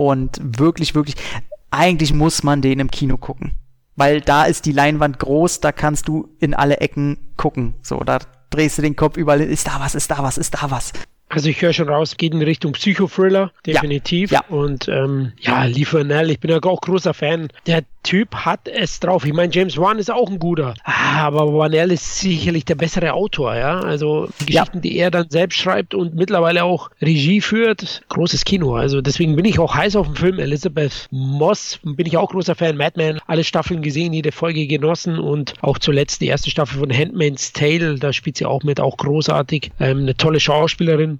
und 0.00 0.40
wirklich, 0.40 0.94
wirklich, 0.94 1.16
eigentlich 1.70 2.14
muss 2.14 2.42
man 2.42 2.62
den 2.62 2.80
im 2.80 2.90
Kino 2.90 3.18
gucken. 3.18 3.52
Weil 3.96 4.22
da 4.22 4.44
ist 4.44 4.64
die 4.64 4.72
Leinwand 4.72 5.18
groß, 5.18 5.60
da 5.60 5.72
kannst 5.72 6.08
du 6.08 6.34
in 6.38 6.54
alle 6.54 6.78
Ecken 6.78 7.18
gucken. 7.36 7.74
So, 7.82 8.00
da 8.00 8.18
drehst 8.48 8.78
du 8.78 8.82
den 8.82 8.96
Kopf 8.96 9.18
überall, 9.18 9.42
ist 9.42 9.66
da 9.66 9.78
was, 9.78 9.94
ist 9.94 10.10
da 10.10 10.22
was, 10.22 10.38
ist 10.38 10.54
da 10.54 10.70
was. 10.70 10.94
Also 11.30 11.48
ich 11.48 11.62
höre 11.62 11.72
schon 11.72 11.88
raus, 11.88 12.16
geht 12.16 12.34
in 12.34 12.42
Richtung 12.42 12.72
Psychothriller, 12.72 13.52
definitiv. 13.64 14.32
Ja, 14.32 14.40
ja. 14.48 14.56
Und 14.56 14.88
ähm, 14.88 15.32
ja, 15.40 15.64
Lee 15.64 15.84
Fernell, 15.84 16.30
ich 16.30 16.40
bin 16.40 16.50
ja 16.50 16.60
auch 16.60 16.80
großer 16.80 17.14
Fan. 17.14 17.48
Der 17.68 17.84
Typ 18.02 18.34
hat 18.34 18.66
es 18.66 18.98
drauf. 18.98 19.24
Ich 19.24 19.32
meine, 19.32 19.52
James 19.52 19.76
Wan 19.76 19.98
ist 19.98 20.10
auch 20.10 20.28
ein 20.28 20.40
guter. 20.40 20.74
Ah, 20.84 21.22
aber 21.26 21.52
Wanell 21.52 21.92
ist 21.92 22.18
sicherlich 22.18 22.64
der 22.64 22.74
bessere 22.74 23.12
Autor, 23.12 23.54
ja. 23.54 23.78
Also 23.78 24.28
die 24.40 24.46
Geschichten, 24.46 24.78
ja. 24.78 24.80
die 24.80 24.98
er 24.98 25.10
dann 25.12 25.30
selbst 25.30 25.58
schreibt 25.58 25.94
und 25.94 26.14
mittlerweile 26.14 26.64
auch 26.64 26.90
Regie 27.00 27.40
führt, 27.40 28.02
großes 28.08 28.44
Kino. 28.44 28.74
Also 28.74 29.00
deswegen 29.00 29.36
bin 29.36 29.44
ich 29.44 29.60
auch 29.60 29.74
heiß 29.74 29.94
auf 29.96 30.06
den 30.06 30.16
Film. 30.16 30.38
Elizabeth 30.40 31.06
Moss 31.10 31.78
bin 31.84 32.06
ich 32.06 32.16
auch 32.16 32.30
großer 32.30 32.56
Fan. 32.56 32.76
Madman, 32.76 33.20
alle 33.28 33.44
Staffeln 33.44 33.82
gesehen, 33.82 34.12
jede 34.12 34.32
Folge 34.32 34.66
genossen 34.66 35.18
und 35.18 35.54
auch 35.60 35.78
zuletzt 35.78 36.22
die 36.22 36.26
erste 36.26 36.50
Staffel 36.50 36.80
von 36.80 36.92
Handmaid's 36.92 37.52
Tale, 37.52 37.96
da 37.96 38.12
spielt 38.12 38.38
sie 38.38 38.46
auch 38.46 38.64
mit, 38.64 38.80
auch 38.80 38.96
großartig. 38.96 39.70
Ähm, 39.78 40.00
eine 40.00 40.16
tolle 40.16 40.40
Schauspielerin 40.40 41.19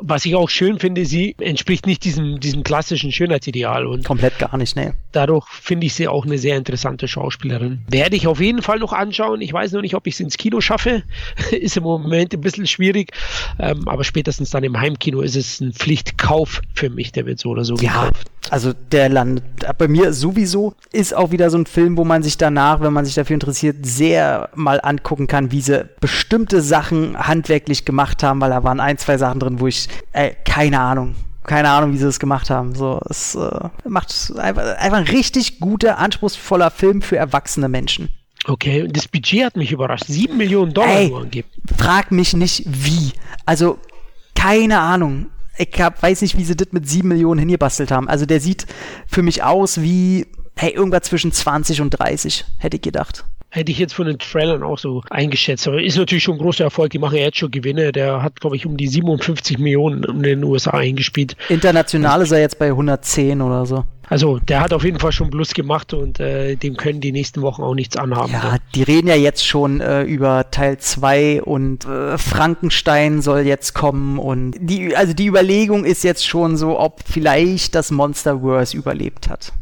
was 0.00 0.24
ich 0.24 0.34
auch 0.34 0.48
schön 0.48 0.78
finde, 0.78 1.04
sie 1.04 1.34
entspricht 1.40 1.86
nicht 1.86 2.04
diesem, 2.04 2.40
diesem 2.40 2.62
klassischen 2.62 3.12
Schönheitsideal. 3.12 3.86
Und 3.86 4.04
Komplett 4.04 4.38
gar 4.38 4.56
nicht, 4.56 4.76
ne. 4.76 4.94
Dadurch 5.12 5.46
finde 5.48 5.86
ich 5.86 5.94
sie 5.94 6.08
auch 6.08 6.24
eine 6.24 6.38
sehr 6.38 6.56
interessante 6.56 7.08
Schauspielerin. 7.08 7.80
Werde 7.90 8.16
ich 8.16 8.26
auf 8.26 8.40
jeden 8.40 8.62
Fall 8.62 8.78
noch 8.78 8.92
anschauen. 8.92 9.40
Ich 9.40 9.52
weiß 9.52 9.72
noch 9.72 9.82
nicht, 9.82 9.94
ob 9.94 10.06
ich 10.06 10.14
es 10.14 10.20
ins 10.20 10.36
Kino 10.36 10.60
schaffe. 10.60 11.02
ist 11.50 11.76
im 11.76 11.82
Moment 11.82 12.34
ein 12.34 12.40
bisschen 12.40 12.66
schwierig. 12.66 13.12
Ähm, 13.58 13.86
aber 13.88 14.04
spätestens 14.04 14.50
dann 14.50 14.64
im 14.64 14.78
Heimkino 14.78 15.20
ist 15.20 15.36
es 15.36 15.60
ein 15.60 15.72
Pflichtkauf 15.72 16.62
für 16.74 16.90
mich. 16.90 17.12
Der 17.12 17.26
wird 17.26 17.38
so 17.38 17.50
oder 17.50 17.64
so 17.64 17.76
ja, 17.76 18.04
gekauft. 18.04 18.30
Also 18.50 18.72
der 18.72 19.08
landet 19.08 19.44
bei 19.76 19.88
mir 19.88 20.12
sowieso. 20.12 20.74
Ist 20.92 21.14
auch 21.14 21.30
wieder 21.30 21.50
so 21.50 21.58
ein 21.58 21.66
Film, 21.66 21.96
wo 21.96 22.04
man 22.04 22.22
sich 22.22 22.38
danach, 22.38 22.80
wenn 22.80 22.92
man 22.92 23.04
sich 23.04 23.14
dafür 23.14 23.34
interessiert, 23.34 23.84
sehr 23.84 24.50
mal 24.54 24.80
angucken 24.82 25.26
kann, 25.26 25.52
wie 25.52 25.60
sie 25.60 25.88
bestimmte 26.00 26.62
Sachen 26.62 27.18
handwerklich 27.18 27.84
gemacht 27.84 28.22
haben, 28.22 28.40
weil 28.40 28.50
da 28.50 28.64
waren 28.64 28.80
ein, 28.80 28.98
zwei 28.98 29.18
Sachen 29.18 29.40
drin, 29.40 29.60
wo 29.60 29.66
ich, 29.66 29.87
äh, 30.12 30.32
keine 30.44 30.80
Ahnung, 30.80 31.14
keine 31.44 31.70
Ahnung, 31.70 31.92
wie 31.92 31.98
sie 31.98 32.04
das 32.04 32.20
gemacht 32.20 32.50
haben. 32.50 32.74
So, 32.74 33.00
es 33.08 33.34
äh, 33.34 33.68
macht 33.84 34.32
einfach, 34.36 34.76
einfach 34.76 34.98
ein 34.98 35.04
richtig 35.04 35.60
guter, 35.60 35.98
anspruchsvoller 35.98 36.70
Film 36.70 37.02
für 37.02 37.16
erwachsene 37.16 37.68
Menschen. 37.68 38.08
Okay, 38.46 38.82
und 38.82 38.96
das 38.96 39.08
Budget 39.08 39.44
hat 39.44 39.56
mich 39.56 39.72
überrascht. 39.72 40.04
Sieben 40.06 40.36
Millionen 40.36 40.72
Dollar 40.72 40.96
Ey, 40.96 41.08
nur 41.08 41.20
angegeben. 41.20 41.48
Frag 41.76 42.12
mich 42.12 42.34
nicht 42.34 42.64
wie. 42.66 43.12
Also, 43.44 43.78
keine 44.34 44.78
Ahnung. 44.78 45.26
Ich 45.56 45.80
hab, 45.80 46.02
weiß 46.02 46.22
nicht, 46.22 46.38
wie 46.38 46.44
sie 46.44 46.54
das 46.54 46.68
mit 46.70 46.88
sieben 46.88 47.08
Millionen 47.08 47.40
hingebastelt 47.40 47.90
haben. 47.90 48.08
Also, 48.08 48.26
der 48.26 48.40
sieht 48.40 48.66
für 49.06 49.22
mich 49.22 49.42
aus 49.42 49.80
wie, 49.80 50.26
hey, 50.56 50.72
irgendwas 50.72 51.02
zwischen 51.02 51.32
20 51.32 51.80
und 51.80 51.90
30, 51.90 52.44
hätte 52.58 52.76
ich 52.76 52.82
gedacht. 52.82 53.24
Hätte 53.50 53.72
ich 53.72 53.78
jetzt 53.78 53.94
von 53.94 54.06
den 54.06 54.18
Trailern 54.18 54.62
auch 54.62 54.78
so 54.78 55.02
eingeschätzt. 55.10 55.66
Aber 55.66 55.82
ist 55.82 55.96
natürlich 55.96 56.24
schon 56.24 56.36
ein 56.36 56.40
großer 56.40 56.64
Erfolg. 56.64 56.90
Die 56.90 56.98
machen 56.98 57.16
ja 57.16 57.24
jetzt 57.24 57.38
schon 57.38 57.50
Gewinne. 57.50 57.92
Der 57.92 58.22
hat, 58.22 58.40
glaube 58.40 58.56
ich, 58.56 58.66
um 58.66 58.76
die 58.76 58.88
57 58.88 59.58
Millionen 59.58 60.04
in 60.04 60.22
den 60.22 60.44
USA 60.44 60.72
eingespielt. 60.72 61.34
International 61.48 62.20
ist 62.20 62.30
er 62.30 62.40
jetzt 62.40 62.58
bei 62.58 62.66
110 62.66 63.40
oder 63.40 63.64
so. 63.64 63.84
Also 64.08 64.38
der 64.38 64.60
hat 64.60 64.72
auf 64.72 64.84
jeden 64.84 64.98
Fall 64.98 65.12
schon 65.12 65.30
Plus 65.30 65.52
gemacht 65.52 65.92
und 65.92 66.18
äh, 66.18 66.56
dem 66.56 66.76
können 66.76 67.00
die 67.00 67.12
nächsten 67.12 67.42
Wochen 67.42 67.62
auch 67.62 67.74
nichts 67.74 67.96
anhaben. 67.96 68.32
Ja, 68.32 68.52
ne? 68.52 68.58
die 68.74 68.82
reden 68.82 69.08
ja 69.08 69.14
jetzt 69.14 69.46
schon 69.46 69.80
äh, 69.80 70.02
über 70.02 70.50
Teil 70.50 70.78
2 70.78 71.42
und 71.42 71.84
äh, 71.84 72.16
Frankenstein 72.16 73.20
soll 73.20 73.40
jetzt 73.40 73.74
kommen 73.74 74.18
und 74.18 74.56
die, 74.58 74.96
also 74.96 75.12
die 75.12 75.26
Überlegung 75.26 75.84
ist 75.84 76.04
jetzt 76.04 76.26
schon 76.26 76.56
so, 76.56 76.78
ob 76.78 77.02
vielleicht 77.06 77.74
das 77.74 77.90
Monsterverse 77.90 78.76
überlebt 78.76 79.28
hat. 79.28 79.52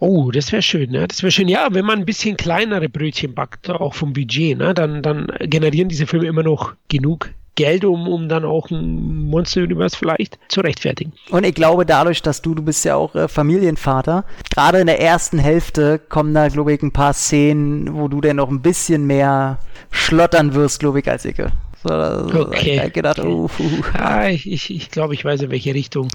Oh, 0.00 0.30
das 0.30 0.52
wäre 0.52 0.62
schön, 0.62 0.90
ne? 0.90 1.06
Das 1.08 1.22
wäre 1.22 1.30
schön. 1.30 1.48
Ja, 1.48 1.68
wenn 1.70 1.84
man 1.84 2.00
ein 2.00 2.04
bisschen 2.04 2.36
kleinere 2.36 2.88
Brötchen 2.88 3.34
backt, 3.34 3.70
auch 3.70 3.94
vom 3.94 4.12
Budget, 4.12 4.58
ne? 4.58 4.74
Dann, 4.74 5.02
dann 5.02 5.26
generieren 5.40 5.88
diese 5.88 6.06
Filme 6.06 6.26
immer 6.26 6.42
noch 6.42 6.74
genug 6.88 7.30
Geld, 7.56 7.84
um, 7.84 8.08
um 8.08 8.28
dann 8.28 8.44
auch 8.44 8.70
ein 8.70 9.26
Monster 9.26 9.62
Universe 9.62 9.96
vielleicht 9.96 10.38
zu 10.48 10.60
rechtfertigen. 10.60 11.12
Und 11.30 11.46
ich 11.46 11.54
glaube, 11.54 11.86
dadurch, 11.86 12.20
dass 12.20 12.42
du, 12.42 12.54
du 12.54 12.62
bist 12.62 12.84
ja 12.84 12.96
auch 12.96 13.14
äh, 13.14 13.28
Familienvater, 13.28 14.24
gerade 14.52 14.80
in 14.80 14.88
der 14.88 15.00
ersten 15.00 15.38
Hälfte 15.38 16.00
kommen 16.00 16.34
da, 16.34 16.48
glaube 16.48 16.72
ich, 16.72 16.82
ein 16.82 16.92
paar 16.92 17.12
Szenen, 17.12 17.94
wo 17.94 18.08
du 18.08 18.20
dann 18.20 18.36
noch 18.36 18.50
ein 18.50 18.60
bisschen 18.60 19.06
mehr 19.06 19.60
schlottern 19.92 20.54
wirst, 20.54 20.80
glaube 20.80 21.00
ich, 21.00 21.08
als 21.08 21.24
ich. 21.24 21.36
So, 21.86 21.92
okay. 21.92 22.82
Ich 22.86 22.92
gedacht, 22.92 23.18
uh, 23.20 23.44
uh. 23.44 23.50
Ah, 23.92 24.28
ich, 24.28 24.50
ich, 24.50 24.74
ich 24.74 24.90
glaube, 24.90 25.14
ich 25.14 25.24
weiß, 25.24 25.42
in 25.42 25.50
welche 25.50 25.74
Richtung 25.74 26.08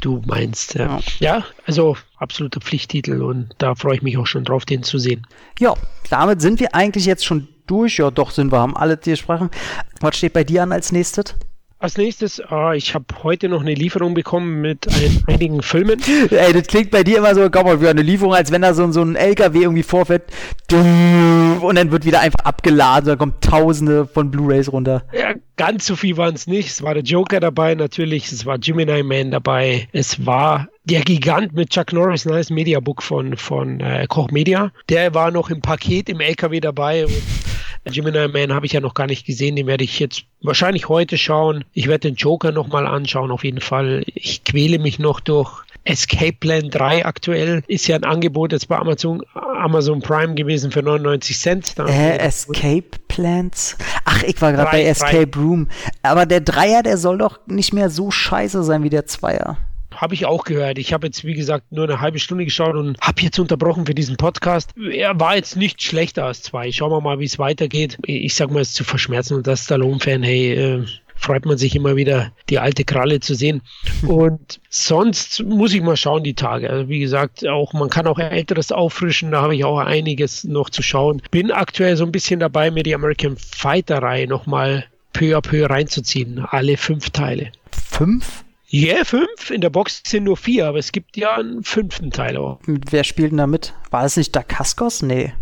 du 0.00 0.22
meinst. 0.26 0.74
Ja. 0.74 1.00
ja, 1.18 1.44
also 1.66 1.96
absoluter 2.16 2.60
Pflichttitel 2.60 3.22
und 3.22 3.54
da 3.58 3.74
freue 3.74 3.96
ich 3.96 4.02
mich 4.02 4.18
auch 4.18 4.26
schon 4.26 4.44
drauf, 4.44 4.64
den 4.64 4.82
zu 4.82 4.98
sehen. 4.98 5.26
Ja, 5.58 5.74
damit 6.10 6.40
sind 6.40 6.60
wir 6.60 6.74
eigentlich 6.74 7.06
jetzt 7.06 7.24
schon 7.24 7.48
durch. 7.66 7.98
Ja, 7.98 8.10
doch 8.10 8.30
sind 8.30 8.52
wir, 8.52 8.58
haben 8.58 8.76
alle 8.76 8.96
die 8.96 9.16
Sprachen. 9.16 9.50
Was 10.00 10.16
steht 10.16 10.32
bei 10.32 10.44
dir 10.44 10.62
an 10.62 10.72
als 10.72 10.92
nächstes? 10.92 11.34
Als 11.82 11.96
nächstes, 11.96 12.42
äh, 12.50 12.76
ich 12.76 12.94
habe 12.94 13.06
heute 13.22 13.48
noch 13.48 13.62
eine 13.62 13.72
Lieferung 13.72 14.12
bekommen 14.12 14.60
mit 14.60 14.86
ein, 14.86 15.24
einigen 15.26 15.62
Filmen. 15.62 15.98
Ey, 16.30 16.52
das 16.52 16.66
klingt 16.66 16.90
bei 16.90 17.02
dir 17.02 17.16
immer 17.16 17.34
so, 17.34 17.48
komm 17.48 17.64
mal, 17.64 17.80
wie 17.80 17.88
eine 17.88 18.02
Lieferung, 18.02 18.34
als 18.34 18.52
wenn 18.52 18.60
da 18.60 18.74
so, 18.74 18.92
so 18.92 19.00
ein 19.00 19.16
LKW 19.16 19.62
irgendwie 19.62 19.82
vorfährt 19.82 20.24
und 20.70 21.76
dann 21.76 21.90
wird 21.90 22.04
wieder 22.04 22.20
einfach 22.20 22.44
abgeladen, 22.44 23.06
da 23.08 23.16
kommen 23.16 23.32
tausende 23.40 24.06
von 24.06 24.30
Blu-Rays 24.30 24.70
runter. 24.70 25.04
Ja, 25.14 25.32
ganz 25.56 25.86
so 25.86 25.96
viel 25.96 26.18
waren 26.18 26.34
es 26.34 26.46
nicht. 26.46 26.68
Es 26.68 26.82
war 26.82 26.92
der 26.92 27.02
Joker 27.02 27.40
dabei 27.40 27.74
natürlich, 27.74 28.30
es 28.30 28.44
war 28.44 28.58
Gemini 28.58 29.02
Man 29.02 29.30
dabei, 29.30 29.88
es 29.92 30.26
war 30.26 30.68
der 30.84 31.00
Gigant 31.00 31.54
mit 31.54 31.70
Chuck 31.70 31.94
Norris, 31.94 32.26
ein 32.26 32.32
neues 32.32 32.50
Mediabook 32.50 33.02
von, 33.02 33.38
von 33.38 33.80
äh, 33.80 34.06
Koch 34.06 34.30
Media. 34.30 34.70
Der 34.90 35.14
war 35.14 35.30
noch 35.30 35.48
im 35.48 35.62
Paket 35.62 36.10
im 36.10 36.20
LKW 36.20 36.60
dabei 36.60 37.06
und 37.06 37.22
Gemini 37.84 38.28
Man 38.28 38.54
habe 38.54 38.66
ich 38.66 38.72
ja 38.72 38.80
noch 38.80 38.94
gar 38.94 39.06
nicht 39.06 39.26
gesehen, 39.26 39.56
den 39.56 39.66
werde 39.66 39.84
ich 39.84 39.98
jetzt 39.98 40.24
wahrscheinlich 40.42 40.88
heute 40.88 41.18
schauen. 41.18 41.64
Ich 41.72 41.86
werde 41.86 42.08
den 42.08 42.14
Joker 42.14 42.52
nochmal 42.52 42.86
anschauen, 42.86 43.30
auf 43.30 43.44
jeden 43.44 43.60
Fall. 43.60 44.02
Ich 44.14 44.44
quäle 44.44 44.78
mich 44.78 44.98
noch 44.98 45.20
durch 45.20 45.64
Escape 45.84 46.34
Plan 46.34 46.70
3 46.70 47.06
aktuell 47.06 47.62
ist 47.66 47.86
ja 47.86 47.96
ein 47.96 48.04
Angebot 48.04 48.52
jetzt 48.52 48.68
bei 48.68 48.76
Amazon, 48.76 49.22
Amazon 49.34 50.00
Prime 50.00 50.34
gewesen 50.34 50.70
für 50.70 50.82
99 50.82 51.38
Cent. 51.38 51.74
Äh, 51.78 52.18
Escape 52.18 52.84
Plans? 53.08 53.76
Ach, 54.04 54.22
ich 54.22 54.40
war 54.42 54.52
gerade 54.52 54.70
bei 54.70 54.84
Escape 54.84 55.26
drei. 55.26 55.40
Room. 55.40 55.68
Aber 56.02 56.26
der 56.26 56.40
Dreier, 56.42 56.82
der 56.82 56.98
soll 56.98 57.18
doch 57.18 57.40
nicht 57.46 57.72
mehr 57.72 57.88
so 57.88 58.10
scheiße 58.10 58.62
sein 58.62 58.82
wie 58.82 58.90
der 58.90 59.06
Zweier. 59.06 59.56
Habe 60.00 60.14
ich 60.14 60.24
auch 60.24 60.44
gehört. 60.44 60.78
Ich 60.78 60.94
habe 60.94 61.06
jetzt, 61.06 61.24
wie 61.24 61.34
gesagt, 61.34 61.72
nur 61.72 61.84
eine 61.84 62.00
halbe 62.00 62.18
Stunde 62.18 62.46
geschaut 62.46 62.74
und 62.74 62.98
habe 63.02 63.20
jetzt 63.20 63.38
unterbrochen 63.38 63.84
für 63.84 63.94
diesen 63.94 64.16
Podcast. 64.16 64.70
Er 64.90 65.20
war 65.20 65.36
jetzt 65.36 65.56
nicht 65.56 65.82
schlechter 65.82 66.24
als 66.24 66.42
zwei. 66.42 66.72
Schauen 66.72 66.90
wir 66.90 67.02
mal, 67.02 67.18
wie 67.18 67.26
es 67.26 67.38
weitergeht. 67.38 67.98
Ich 68.06 68.34
sag 68.34 68.50
mal, 68.50 68.60
es 68.60 68.72
zu 68.72 68.82
verschmerzen 68.82 69.34
und 69.34 69.46
das 69.46 69.64
Stallone-Fan, 69.64 70.22
hey, 70.22 70.52
äh, 70.54 70.86
freut 71.16 71.44
man 71.44 71.58
sich 71.58 71.76
immer 71.76 71.96
wieder, 71.96 72.32
die 72.48 72.58
alte 72.58 72.84
Kralle 72.84 73.20
zu 73.20 73.34
sehen. 73.34 73.60
Und 74.06 74.58
sonst 74.70 75.44
muss 75.44 75.74
ich 75.74 75.82
mal 75.82 75.98
schauen, 75.98 76.24
die 76.24 76.32
Tage. 76.32 76.70
Also 76.70 76.88
wie 76.88 77.00
gesagt, 77.00 77.46
auch 77.46 77.74
man 77.74 77.90
kann 77.90 78.06
auch 78.06 78.18
älteres 78.18 78.72
auffrischen, 78.72 79.30
da 79.30 79.42
habe 79.42 79.54
ich 79.54 79.64
auch 79.66 79.78
einiges 79.78 80.44
noch 80.44 80.70
zu 80.70 80.82
schauen. 80.82 81.20
Bin 81.30 81.50
aktuell 81.50 81.98
so 81.98 82.04
ein 82.06 82.12
bisschen 82.12 82.40
dabei, 82.40 82.70
mir 82.70 82.84
die 82.84 82.94
American 82.94 83.36
Fighter 83.36 83.98
Reihe 83.98 84.26
nochmal 84.26 84.86
peu 85.12 85.36
à 85.36 85.42
peu 85.42 85.66
reinzuziehen. 85.66 86.42
Alle 86.48 86.78
fünf 86.78 87.10
Teile. 87.10 87.52
Fünf? 87.70 88.44
Yeah, 88.72 89.04
fünf. 89.04 89.50
In 89.50 89.60
der 89.60 89.70
Box 89.70 90.02
sind 90.06 90.24
nur 90.24 90.36
vier, 90.36 90.66
aber 90.68 90.78
es 90.78 90.92
gibt 90.92 91.16
ja 91.16 91.36
einen 91.36 91.64
fünften 91.64 92.10
Teil 92.10 92.36
auch. 92.36 92.60
Wer 92.66 93.04
spielt 93.04 93.32
denn 93.32 93.38
da 93.38 93.46
mit? 93.46 93.74
War 93.90 94.04
es 94.04 94.16
nicht 94.16 94.34
Dacascos? 94.36 95.02
Nee. 95.02 95.32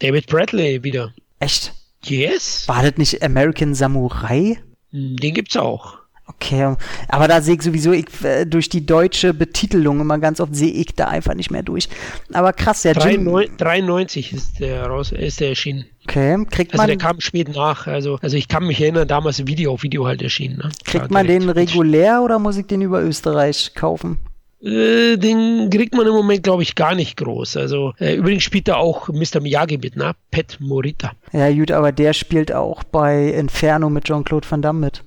David 0.00 0.26
Bradley 0.26 0.82
wieder. 0.84 1.14
Echt? 1.38 1.72
Yes. 2.02 2.68
War 2.68 2.82
das 2.82 2.98
nicht 2.98 3.22
American 3.22 3.74
Samurai? 3.74 4.58
Hm, 4.90 5.16
den 5.16 5.34
gibt's 5.34 5.56
auch. 5.56 5.98
Okay, 6.26 6.74
aber 7.08 7.28
da 7.28 7.42
sehe 7.42 7.56
ich 7.56 7.62
sowieso 7.62 7.92
ich, 7.92 8.06
äh, 8.24 8.46
durch 8.46 8.70
die 8.70 8.86
deutsche 8.86 9.34
Betitelung 9.34 10.00
immer 10.00 10.18
ganz 10.18 10.40
oft 10.40 10.54
sehe 10.54 10.72
ich 10.72 10.94
da 10.94 11.08
einfach 11.08 11.34
nicht 11.34 11.50
mehr 11.50 11.62
durch. 11.62 11.88
Aber 12.32 12.54
krass, 12.54 12.82
ja. 12.84 12.94
93, 12.94 13.58
93 13.58 14.32
ist 14.32 14.60
der 14.60 14.86
raus, 14.86 15.12
ist 15.12 15.40
der 15.40 15.50
erschienen. 15.50 15.84
Okay, 16.06 16.44
kriegt 16.50 16.72
also 16.72 16.82
man. 16.82 16.90
Also 16.90 16.98
der 16.98 17.08
kam 17.08 17.20
spät 17.20 17.54
nach. 17.54 17.86
Also, 17.86 18.18
also 18.22 18.36
ich 18.36 18.48
kann 18.48 18.66
mich 18.66 18.80
erinnern, 18.80 19.08
damals 19.08 19.46
Video 19.46 19.72
auf 19.72 19.82
Video 19.82 20.06
halt 20.06 20.22
erschienen. 20.22 20.58
Ne? 20.58 20.70
Kriegt 20.84 21.10
man 21.10 21.26
den 21.26 21.48
regulär 21.48 22.22
oder 22.22 22.38
muss 22.38 22.56
ich 22.56 22.66
den 22.66 22.82
über 22.82 23.02
Österreich 23.02 23.72
kaufen? 23.74 24.18
Äh, 24.64 25.18
den 25.18 25.68
kriegt 25.70 25.94
man 25.94 26.06
im 26.06 26.14
Moment, 26.14 26.42
glaube 26.42 26.62
ich, 26.62 26.74
gar 26.74 26.94
nicht 26.94 27.16
groß. 27.18 27.56
Also 27.58 27.92
äh, 27.98 28.14
übrigens 28.14 28.44
spielt 28.44 28.68
da 28.68 28.76
auch 28.76 29.08
Mr. 29.08 29.40
Miyagi 29.40 29.78
mit, 29.78 29.96
ne? 29.96 30.12
Pet 30.30 30.58
Morita. 30.60 31.12
Ja, 31.32 31.50
gut, 31.52 31.70
aber 31.70 31.92
der 31.92 32.14
spielt 32.14 32.52
auch 32.52 32.82
bei 32.84 33.28
Inferno 33.28 33.90
mit 33.90 34.04
Jean-Claude 34.04 34.50
Van 34.50 34.62
Damme 34.62 34.80
mit. 34.80 35.04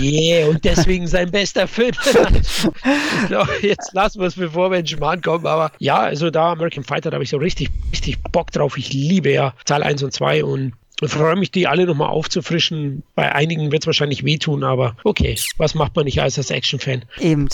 Yeah, 0.00 0.48
und 0.48 0.64
deswegen 0.64 1.06
sein 1.06 1.30
bester 1.30 1.68
Film. 1.68 1.92
glaube, 3.28 3.50
jetzt 3.62 3.92
lassen 3.94 4.20
wir 4.20 4.26
es, 4.26 4.34
bevor 4.34 4.70
wir 4.70 4.78
in 4.78 4.86
Schmarrn 4.86 5.20
kommen. 5.20 5.46
Aber 5.46 5.72
ja, 5.78 6.00
also 6.00 6.30
da 6.30 6.52
American 6.52 6.84
Fighter, 6.84 7.10
da 7.10 7.16
habe 7.16 7.24
ich 7.24 7.30
so 7.30 7.36
richtig, 7.36 7.70
richtig 7.92 8.22
Bock 8.32 8.50
drauf. 8.50 8.76
Ich 8.76 8.92
liebe 8.92 9.30
ja 9.30 9.54
Teil 9.64 9.82
1 9.82 10.02
und 10.02 10.12
2 10.12 10.44
und 10.44 10.72
ich 11.00 11.10
freue 11.10 11.36
mich, 11.36 11.50
die 11.50 11.66
alle 11.66 11.86
nochmal 11.86 12.10
aufzufrischen. 12.10 13.02
Bei 13.14 13.34
einigen 13.34 13.72
wird 13.72 13.82
es 13.82 13.86
wahrscheinlich 13.86 14.24
wehtun, 14.24 14.62
aber 14.62 14.96
okay, 15.02 15.36
was 15.56 15.74
macht 15.74 15.96
man 15.96 16.04
nicht 16.04 16.20
als, 16.20 16.38
als 16.38 16.50
Action-Fan? 16.50 17.04
Eben. 17.18 17.48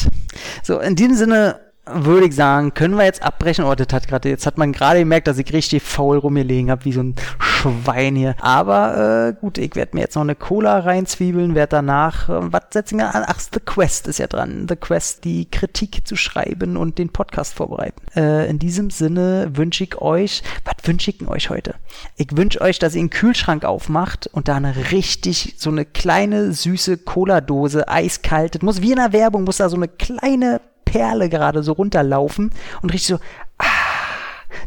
So, 0.63 0.79
in 0.81 0.97
diesem 0.97 1.17
Sinne 1.17 1.59
würde 1.93 2.27
ich 2.27 2.35
sagen, 2.35 2.75
können 2.75 2.97
wir 2.97 3.05
jetzt 3.05 3.23
abbrechen. 3.23 3.65
Oh, 3.65 3.75
das 3.75 3.89
hat 3.93 4.09
gerade, 4.09 4.29
jetzt 4.29 4.47
hat 4.47 4.59
man 4.59 4.73
gerade 4.73 5.01
gemerkt, 5.01 5.27
dass 5.27 5.39
ich 5.39 5.53
richtig 5.53 5.83
faul 5.83 6.19
rumgelegen 6.19 6.71
habe, 6.71 6.85
wie 6.85 6.93
so 6.93 7.01
ein 7.01 7.15
Schwein 7.39 8.17
hier. 8.17 8.35
Aber 8.41 9.29
äh, 9.29 9.41
gut, 9.41 9.59
ich 9.59 9.75
werde 9.75 9.97
mir 9.97 10.03
jetzt 10.03 10.15
noch 10.15 10.23
eine 10.23 10.35
Cola 10.35 10.79
reinzwiebeln, 10.81 11.55
werde 11.55 11.77
danach, 11.77 12.29
äh, 12.29 12.53
was 12.53 12.63
setzen 12.71 12.99
wir 12.99 13.15
an? 13.15 13.25
Ach, 13.27 13.41
The 13.41 13.61
Quest 13.61 14.07
ist 14.09 14.19
ja 14.19 14.27
dran. 14.27 14.67
The 14.69 14.77
Quest, 14.77 15.25
die 15.25 15.51
Kritik 15.51 16.07
zu 16.07 16.17
schreiben 16.17 16.77
und 16.77 16.99
den 16.99 17.11
Podcast 17.11 17.55
vorbereiten. 17.55 18.01
Äh, 18.15 18.49
in 18.49 18.59
diesem 18.59 18.91
Sinne 18.91 19.51
wünsche 19.55 19.85
ich 19.85 20.01
euch, 20.01 20.43
was 20.65 20.87
wünsche 20.87 21.11
ich 21.11 21.27
euch 21.27 21.51
heute? 21.51 21.75
Ich 22.17 22.37
wünsche 22.37 22.61
euch, 22.61 22.79
dass 22.79 22.95
ihr 22.95 23.01
einen 23.01 23.11
Kühlschrank 23.11 23.65
aufmacht 23.65 24.29
und 24.33 24.49
da 24.49 24.57
eine 24.57 24.75
richtig, 24.93 25.55
so 25.59 25.71
eine 25.71 25.85
kleine, 25.85 26.53
süße 26.53 26.99
Cola-Dose, 26.99 27.89
eiskalt, 27.89 28.55
das 28.55 28.63
muss 28.63 28.83
wie 28.83 28.93
in 28.93 28.97
der 28.97 29.13
Werbung, 29.13 29.45
muss 29.45 29.57
da 29.57 29.69
so 29.69 29.77
eine 29.77 29.89
kleine 29.89 30.61
Perle 30.91 31.29
gerade 31.29 31.63
so 31.63 31.73
runterlaufen 31.73 32.51
und 32.83 32.93
richtig 32.93 33.17
so, 33.17 33.21
ah, 33.59 33.65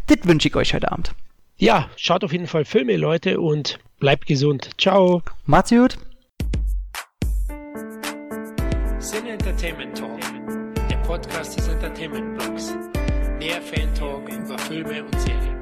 das 0.08 0.20
wünsche 0.24 0.48
ich 0.48 0.56
euch 0.56 0.74
heute 0.74 0.92
Abend. 0.92 1.14
Ja, 1.58 1.90
schaut 1.96 2.24
auf 2.24 2.32
jeden 2.32 2.48
Fall 2.48 2.66
Filme, 2.66 2.98
Leute, 2.98 3.40
und 3.40 3.80
bleibt 4.00 4.26
gesund. 4.26 4.70
Ciao. 4.80 5.22
Macht's 5.46 5.72
gut. 5.72 5.98
Sin 9.00 9.26
Entertainment 9.28 9.98
Talk, 9.98 10.20
der 10.90 10.98
Podcast 10.98 11.58
des 11.58 11.68
Entertainment 11.68 12.38
Blogs. 12.38 12.76
Mehr 13.40 13.62
Fan 13.62 13.94
Talk 13.96 14.30
über 14.30 14.58
Filme 14.60 15.04
und 15.04 15.20
Serien. 15.20 15.61